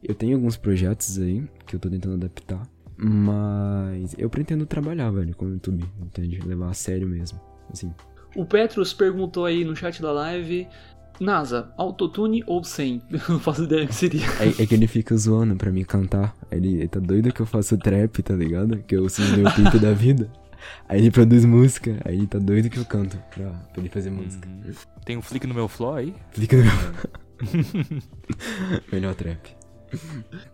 Eu 0.03 0.15
tenho 0.15 0.37
alguns 0.37 0.57
projetos 0.57 1.19
aí 1.19 1.45
que 1.67 1.77
eu 1.77 1.81
tô 1.81 1.89
tentando 1.89 2.15
adaptar. 2.15 2.63
Mas 2.97 4.15
eu 4.19 4.29
pretendo 4.29 4.67
trabalhar, 4.67 5.11
velho, 5.11 5.35
com 5.37 5.45
o 5.47 5.51
YouTube, 5.51 5.85
entende? 6.01 6.41
Levar 6.41 6.71
a 6.71 6.75
sério 6.75 7.07
mesmo. 7.07 7.41
Assim. 7.73 7.93
O 8.37 8.45
Petrus 8.45 8.93
perguntou 8.93 9.45
aí 9.45 9.65
no 9.65 9.75
chat 9.77 10.01
da 10.03 10.11
live: 10.13 10.67
NASA, 11.21 11.73
autotune 11.77 12.43
ou 12.47 12.63
sem? 12.63 13.03
Eu 13.11 13.21
não 13.29 13.41
faço 13.41 13.65
ideia 13.65 13.83
do 13.83 13.89
que 13.89 13.95
seria. 13.95 14.27
É, 14.41 14.63
é 14.63 14.67
que 14.67 14.75
ele 14.75 14.87
fica 14.87 15.17
zoando 15.17 15.57
pra 15.57 15.71
mim 15.73 15.85
cantar. 15.85 16.35
Ele, 16.51 16.75
ele 16.77 16.89
tá 16.89 17.01
doido 17.01 17.33
que 17.33 17.41
eu 17.41 17.47
faço 17.47 17.77
trap, 17.77 18.23
tá 18.23 18.35
ligado? 18.35 18.79
Que 18.87 18.97
eu 18.97 19.09
sou 19.09 19.25
o 19.25 19.29
meu 19.29 19.51
pico 19.53 19.79
da 19.79 19.93
vida. 19.93 20.31
Aí 20.89 21.01
ele 21.01 21.11
produz 21.11 21.45
música, 21.45 21.99
aí 22.05 22.17
ele 22.17 22.27
tá 22.27 22.39
doido 22.39 22.69
que 22.69 22.79
eu 22.79 22.85
canto 22.85 23.17
pra, 23.35 23.51
pra 23.51 23.81
ele 23.81 23.89
fazer 23.89 24.11
música. 24.11 24.49
Uhum. 24.49 24.73
Tem 25.05 25.17
um 25.17 25.23
flick 25.23 25.47
no 25.47 25.55
meu 25.55 25.69
flow 25.69 25.95
aí? 25.95 26.15
Fica 26.33 26.57
no 26.57 26.65
meu... 26.65 26.73
Melhor 28.93 29.15
trap. 29.15 29.57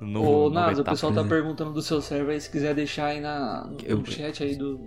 No, 0.01 0.23
Ô, 0.23 0.51
NASA, 0.51 0.83
o 0.83 0.85
pessoal 0.85 1.13
tá 1.13 1.23
né? 1.23 1.29
perguntando 1.29 1.73
do 1.73 1.83
seu 1.83 2.01
server 2.01 2.35
aí, 2.35 2.41
se 2.41 2.51
quiser 2.51 2.75
deixar 2.75 3.07
aí 3.07 3.21
na, 3.21 3.65
no, 3.65 3.79
Eu- 3.85 3.99
no 3.99 4.07
chat 4.07 4.43
aí 4.43 4.55
do. 4.57 4.81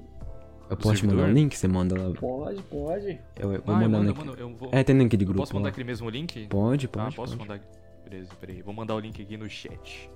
Eu 0.69 0.77
posso 0.77 0.95
te 0.97 1.05
mandar 1.05 1.17
servidor? 1.17 1.29
um 1.29 1.33
link? 1.33 1.55
Você 1.57 1.67
manda 1.67 2.01
lá. 2.01 2.13
Pode, 2.13 2.61
pode. 2.63 3.19
Eu, 3.35 3.53
eu 3.53 3.61
vou 3.61 3.75
Ah, 3.75 3.83
eu 3.83 3.89
mandar 3.89 3.89
mando, 3.89 4.03
no 4.03 4.09
eu 4.09 4.15
mando, 4.15 4.39
eu 4.41 4.55
vou... 4.55 4.69
É, 4.71 4.83
tem 4.83 4.97
link 4.97 5.15
de 5.15 5.23
eu 5.23 5.27
grupo. 5.27 5.39
posso 5.41 5.53
mandar 5.53 5.65
lá. 5.67 5.69
aquele 5.71 5.85
mesmo 5.87 6.09
link? 6.09 6.47
Pode, 6.47 6.87
pode. 6.87 7.07
ah, 7.07 7.11
posso 7.15 7.37
pode. 7.37 7.49
mandar. 7.49 7.63
Beleza, 8.09 8.29
peraí. 8.39 8.61
Vou 8.61 8.73
mandar 8.73 8.95
o 8.95 8.99
link 8.99 9.21
aqui 9.21 9.37
no 9.37 9.49
chat. 9.49 10.09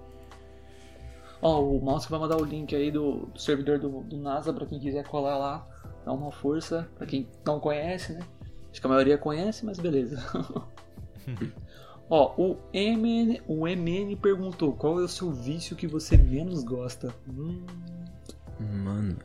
Ó, 1.42 1.62
o 1.64 1.84
Mouse 1.84 2.08
vai 2.10 2.20
mandar 2.20 2.38
o 2.38 2.44
link 2.46 2.76
aí 2.76 2.92
do, 2.92 3.26
do 3.28 3.40
servidor 3.40 3.80
do, 3.80 4.02
do 4.02 4.18
NASA 4.18 4.54
pra 4.54 4.66
quem 4.66 4.80
quiser 4.80 5.04
colar 5.08 5.38
lá. 5.38 5.68
Dá 6.06 6.12
uma 6.14 6.32
força 6.32 6.88
pra 6.96 7.06
quem 7.08 7.28
não 7.46 7.60
conhece, 7.60 8.14
né? 8.14 8.20
Acho 8.72 8.80
que 8.80 8.88
a 8.88 8.90
maioria 8.90 9.18
conhece, 9.18 9.66
mas 9.66 9.80
beleza. 9.80 10.18
Ó, 12.10 12.34
o 12.38 12.58
MN, 12.74 13.40
o 13.48 13.66
MN 13.68 14.16
perguntou 14.22 14.74
qual 14.74 15.00
é 15.00 15.04
o 15.04 15.08
seu 15.08 15.32
vício 15.32 15.76
que 15.76 15.88
você 15.88 16.18
menos 16.18 16.64
gosta. 16.64 17.14
Hum, 17.28 17.66
Mano, 18.60 19.18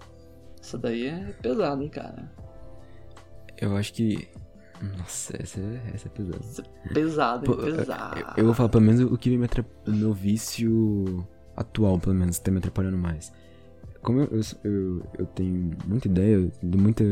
essa 0.66 0.76
daí 0.76 1.06
é 1.06 1.32
pesada, 1.40 1.82
hein, 1.82 1.88
cara? 1.88 2.30
eu 3.58 3.76
acho 3.76 3.92
que. 3.92 4.28
Nossa, 4.98 5.40
essa 5.40 5.58
é, 5.58 5.80
essa 5.94 6.08
é 6.08 6.10
pesada. 6.10 6.44
Essa 6.44 6.62
é 6.62 6.92
pesada, 6.92 7.46
Pô? 7.46 7.56
Pesada. 7.56 8.20
Eu, 8.20 8.26
eu 8.38 8.44
vou 8.44 8.54
falar 8.54 8.68
pelo 8.68 8.84
menos 8.84 9.00
o 9.00 9.16
que 9.16 9.34
me 9.36 9.44
atrap... 9.46 9.66
meu 9.86 10.12
vício 10.12 11.26
atual, 11.56 11.98
pelo 11.98 12.14
menos, 12.14 12.38
tá 12.38 12.50
me 12.50 12.58
atrapalhando 12.58 12.98
mais. 12.98 13.32
Como 14.02 14.20
eu, 14.20 14.28
eu, 14.30 14.40
eu, 14.64 15.02
eu 15.20 15.26
tenho 15.26 15.70
muita 15.86 16.08
ideia, 16.08 16.50
de 16.62 16.76
muita. 16.78 17.04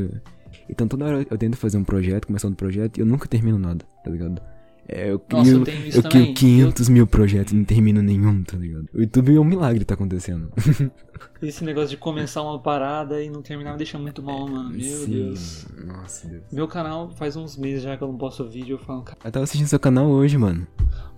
Então 0.68 0.86
toda 0.86 1.06
hora 1.06 1.26
eu 1.28 1.38
tento 1.38 1.56
fazer 1.56 1.78
um 1.78 1.84
projeto, 1.84 2.26
começar 2.26 2.48
um 2.48 2.54
projeto 2.54 2.98
e 2.98 3.00
eu 3.00 3.06
nunca 3.06 3.26
termino 3.26 3.58
nada, 3.58 3.84
tá 4.04 4.10
ligado? 4.10 4.42
É, 4.86 5.10
eu 5.10 5.20
Nossa, 5.30 5.44
crio, 5.50 5.60
eu 5.60 5.64
tenho 5.64 5.86
isso 5.86 5.98
eu 5.98 6.02
também. 6.02 6.34
crio 6.34 6.34
500 6.34 6.88
mil 6.90 7.06
projetos 7.06 7.52
e 7.52 7.56
não 7.56 7.64
termino 7.64 8.02
nenhum, 8.02 8.42
tá 8.42 8.56
ligado? 8.56 8.86
O 8.92 9.00
YouTube 9.00 9.34
é 9.34 9.40
um 9.40 9.44
milagre 9.44 9.78
que 9.80 9.84
tá 9.86 9.94
acontecendo. 9.94 10.50
Esse 11.40 11.64
negócio 11.64 11.90
de 11.90 11.96
começar 11.96 12.42
uma 12.42 12.58
parada 12.58 13.22
e 13.22 13.30
não 13.30 13.40
terminar 13.42 13.72
me 13.72 13.78
deixa 13.78 13.98
muito 13.98 14.22
mal, 14.22 14.46
mano. 14.48 14.70
Meu 14.70 14.80
Sim. 14.82 15.10
Deus. 15.10 15.66
Nossa, 15.86 16.28
Deus. 16.28 16.42
Meu 16.52 16.68
canal 16.68 17.10
faz 17.10 17.36
uns 17.36 17.56
meses 17.56 17.82
já 17.82 17.96
que 17.96 18.02
eu 18.02 18.08
não 18.08 18.16
posto 18.18 18.48
vídeo. 18.48 18.74
Eu 18.74 18.78
falo, 18.78 19.02
cara, 19.02 19.18
Eu 19.24 19.30
tava 19.32 19.44
assistindo 19.44 19.66
seu 19.68 19.80
canal 19.80 20.06
hoje, 20.06 20.36
mano. 20.36 20.66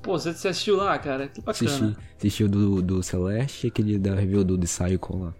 pô, 0.02 0.18
você, 0.18 0.30
assistiu 0.30 0.76
lá, 0.76 0.98
cara? 0.98 1.28
Que 1.28 1.40
bacana. 1.40 1.70
Assisti, 1.70 1.96
assisti 2.18 2.44
o 2.44 2.48
do, 2.48 2.82
do 2.82 3.02
Celeste 3.02 3.66
e 3.66 3.68
aquele 3.68 3.98
da 3.98 4.14
review 4.14 4.44
do 4.44 4.58
Psycho 4.58 5.16
lá. 5.16 5.34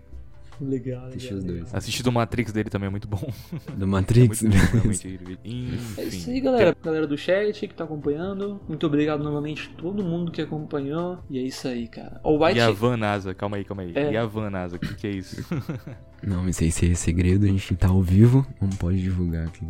Legal, 0.61 1.07
Assisti 1.07 1.35
legal. 1.35 1.39
os 1.39 1.45
dois. 1.45 1.75
Assistir 1.75 2.03
do 2.03 2.13
Matrix 2.13 2.53
dele 2.53 2.71
também 2.71 2.87
é 2.87 2.91
muito 2.91 3.07
bom. 3.07 3.21
Do 3.77 3.85
É 3.85 3.87
Matrix. 3.87 4.43
muito 4.43 4.57
bom, 4.57 4.67
realmente. 4.73 5.21
É 5.99 6.03
isso 6.05 6.31
aí, 6.31 6.41
galera. 6.41 6.77
Galera 6.83 7.07
do 7.07 7.17
chat 7.19 7.67
que 7.69 7.75
tá 7.75 7.85
acompanhando. 7.85 8.61
Muito 8.69 8.87
obrigado 8.87 9.23
novamente 9.23 9.71
a 9.75 9.81
todo 9.81 10.03
mundo 10.03 10.33
que 10.33 10.41
acompanhou. 10.41 11.19
E 11.29 11.39
é 11.39 11.43
isso 11.43 11.69
aí, 11.69 11.87
cara. 11.89 12.21
O 12.25 12.43
White. 12.45 12.59
E 12.59 12.61
a 12.61 12.71
Van 12.71 12.97
NASA, 12.97 13.35
calma 13.35 13.57
aí, 13.57 13.65
calma 13.65 13.83
aí. 13.83 13.93
É. 13.95 14.13
E 14.13 14.17
a 14.17 14.25
Van 14.27 14.51
NASA, 14.51 14.77
o 14.77 14.79
que, 14.79 14.95
que 14.95 15.07
é 15.07 15.11
isso? 15.11 15.45
Não, 16.27 16.49
isso 16.49 16.63
aí 16.63 16.69
isso 16.71 16.85
aí 16.85 16.93
é 16.93 16.95
segredo, 16.95 17.45
a 17.45 17.49
gente 17.49 17.77
tá 17.77 17.89
ao 17.89 18.01
vivo, 18.01 18.45
não 18.61 18.71
pode 18.71 19.01
divulgar 19.01 19.47
aqui. 19.47 19.65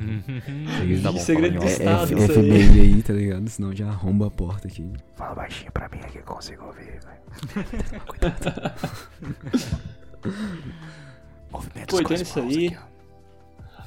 Segredo. 0.79 1.03
tá 1.03 1.13
bom, 1.13 1.19
Segredo 1.19 1.59
do. 1.59 1.65
É, 1.65 1.67
Estado, 1.67 2.05
isso 2.19 2.33
aí. 2.39 2.63
FBI 2.63 2.81
aí, 2.81 3.03
tá 3.03 3.13
ligado? 3.13 3.49
Senão 3.49 3.75
já 3.75 3.89
arromba 3.89 4.29
a 4.29 4.31
porta 4.31 4.69
aqui. 4.69 4.89
Fala 5.17 5.35
baixinho 5.35 5.73
pra 5.73 5.89
mim 5.89 5.99
que 6.11 6.19
eu 6.19 6.23
consigo 6.23 6.65
ouvir, 6.65 7.01
velho. 7.03 7.17
Movimentos 11.51 11.95
Pô, 11.95 12.01
então 12.01 12.17
é 12.17 12.21
as 12.21 12.23
isso 12.23 12.41
aí. 12.41 12.77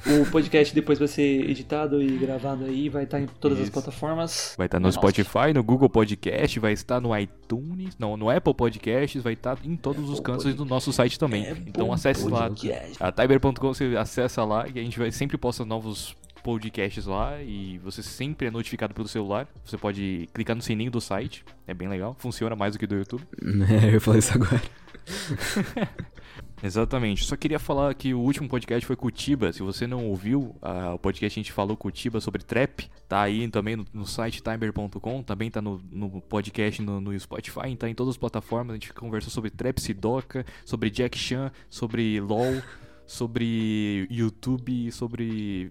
O 0.06 0.24
podcast 0.30 0.74
depois 0.74 0.98
vai 0.98 1.08
ser 1.08 1.50
editado 1.50 2.02
e 2.02 2.16
gravado 2.16 2.64
aí. 2.64 2.88
Vai 2.88 3.04
estar 3.04 3.20
em 3.20 3.26
todas 3.26 3.58
as 3.58 3.64
Isso. 3.64 3.72
plataformas. 3.72 4.54
Vai 4.56 4.66
estar 4.66 4.80
no 4.80 4.86
Nossa. 4.86 4.98
Spotify, 4.98 5.52
no 5.54 5.62
Google 5.62 5.90
Podcast, 5.90 6.58
vai 6.58 6.72
estar 6.72 7.00
no 7.02 7.16
iTunes, 7.16 7.96
não, 7.98 8.16
no 8.16 8.30
Apple 8.30 8.54
Podcasts, 8.54 9.22
vai 9.22 9.34
estar 9.34 9.58
em 9.62 9.76
todos 9.76 10.08
os 10.08 10.18
Apple 10.18 10.32
cantos 10.32 10.54
do 10.54 10.64
nosso 10.64 10.90
site 10.90 11.18
também. 11.18 11.44
É 11.44 11.50
então 11.66 11.92
acesse 11.92 12.26
lá. 12.26 12.48
podcast. 12.48 12.96
A 12.98 13.12
Tiber.com 13.12 13.74
você 13.74 13.94
acessa 13.98 14.42
lá 14.42 14.66
e 14.66 14.78
a 14.78 14.82
gente 14.82 14.98
vai 14.98 15.12
sempre 15.12 15.36
posta 15.36 15.66
novos 15.66 16.16
podcasts 16.42 17.04
lá 17.04 17.42
e 17.42 17.78
você 17.78 18.02
sempre 18.02 18.48
é 18.48 18.50
notificado 18.50 18.94
pelo 18.94 19.06
celular. 19.06 19.46
Você 19.66 19.76
pode 19.76 20.30
clicar 20.32 20.56
no 20.56 20.62
sininho 20.62 20.90
do 20.90 21.00
site, 21.00 21.44
é 21.66 21.74
bem 21.74 21.88
legal, 21.88 22.16
funciona 22.18 22.56
mais 22.56 22.72
do 22.72 22.78
que 22.78 22.86
do 22.86 22.96
YouTube. 22.96 23.22
É, 23.70 23.94
eu 23.94 24.00
falei 24.00 24.20
isso 24.20 24.32
agora. 24.32 24.62
Exatamente. 26.62 27.24
Só 27.24 27.36
queria 27.36 27.58
falar 27.58 27.94
que 27.94 28.12
o 28.12 28.20
último 28.20 28.48
podcast 28.48 28.86
foi 28.86 28.96
Cutiba. 28.96 29.52
Se 29.52 29.62
você 29.62 29.86
não 29.86 30.06
ouviu, 30.06 30.54
ah, 30.60 30.94
o 30.94 30.98
podcast 30.98 31.38
a 31.38 31.42
gente 31.42 31.52
falou 31.52 31.76
Cutiba 31.76 32.20
sobre 32.20 32.42
trap. 32.42 32.88
Tá 33.08 33.22
aí 33.22 33.48
também 33.48 33.76
no, 33.76 33.86
no 33.92 34.06
site 34.06 34.42
timer.com. 34.42 35.22
Também 35.22 35.50
tá 35.50 35.62
no, 35.62 35.80
no 35.90 36.20
podcast 36.20 36.82
no, 36.82 37.00
no 37.00 37.18
Spotify. 37.18 37.74
Tá 37.76 37.88
em 37.88 37.94
todas 37.94 38.14
as 38.14 38.18
plataformas. 38.18 38.72
A 38.72 38.74
gente 38.74 38.92
conversou 38.92 39.30
sobre 39.30 39.50
trap 39.50 39.80
Sidoca, 39.80 40.44
sobre 40.64 40.90
Jack 40.90 41.16
Chan, 41.18 41.50
sobre 41.70 42.20
LOL, 42.20 42.62
sobre 43.06 44.06
YouTube, 44.10 44.92
sobre 44.92 45.70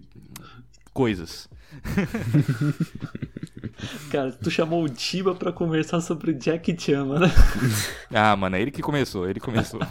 coisas. 0.92 1.48
Cara, 4.10 4.32
tu 4.32 4.50
chamou 4.50 4.84
o 4.84 4.88
Tiba 4.88 5.34
pra 5.34 5.52
conversar 5.52 6.00
sobre 6.00 6.32
Jack 6.34 6.74
Chan, 6.78 7.04
mano. 7.06 7.26
Ah, 8.12 8.36
mano, 8.36 8.56
é 8.56 8.62
ele 8.62 8.70
que 8.70 8.82
começou, 8.82 9.28
ele 9.28 9.40
começou. 9.40 9.80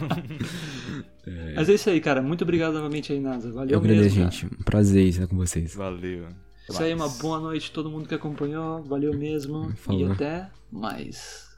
Mas 1.56 1.68
é 1.68 1.74
isso 1.74 1.90
aí, 1.90 2.00
cara. 2.00 2.22
Muito 2.22 2.42
obrigado 2.42 2.74
novamente 2.74 3.12
aí, 3.12 3.20
NASA. 3.20 3.50
Valeu 3.50 3.72
Eu 3.72 3.78
agradeço, 3.78 4.16
mesmo, 4.16 4.20
cara. 4.20 4.30
gente. 4.30 4.46
Um 4.46 4.62
prazer 4.64 5.06
estar 5.06 5.26
com 5.26 5.36
vocês. 5.36 5.74
Valeu. 5.74 6.26
Até 6.26 6.34
Isso 6.68 6.82
aí, 6.82 6.94
uma 6.94 7.06
mais. 7.06 7.18
boa 7.18 7.40
noite 7.40 7.70
a 7.70 7.74
todo 7.74 7.90
mundo 7.90 8.08
que 8.08 8.14
acompanhou. 8.14 8.82
Valeu 8.84 9.16
mesmo. 9.16 9.70
E 9.72 9.76
Falou. 9.76 10.12
até 10.12 10.48
mais. 10.70 11.48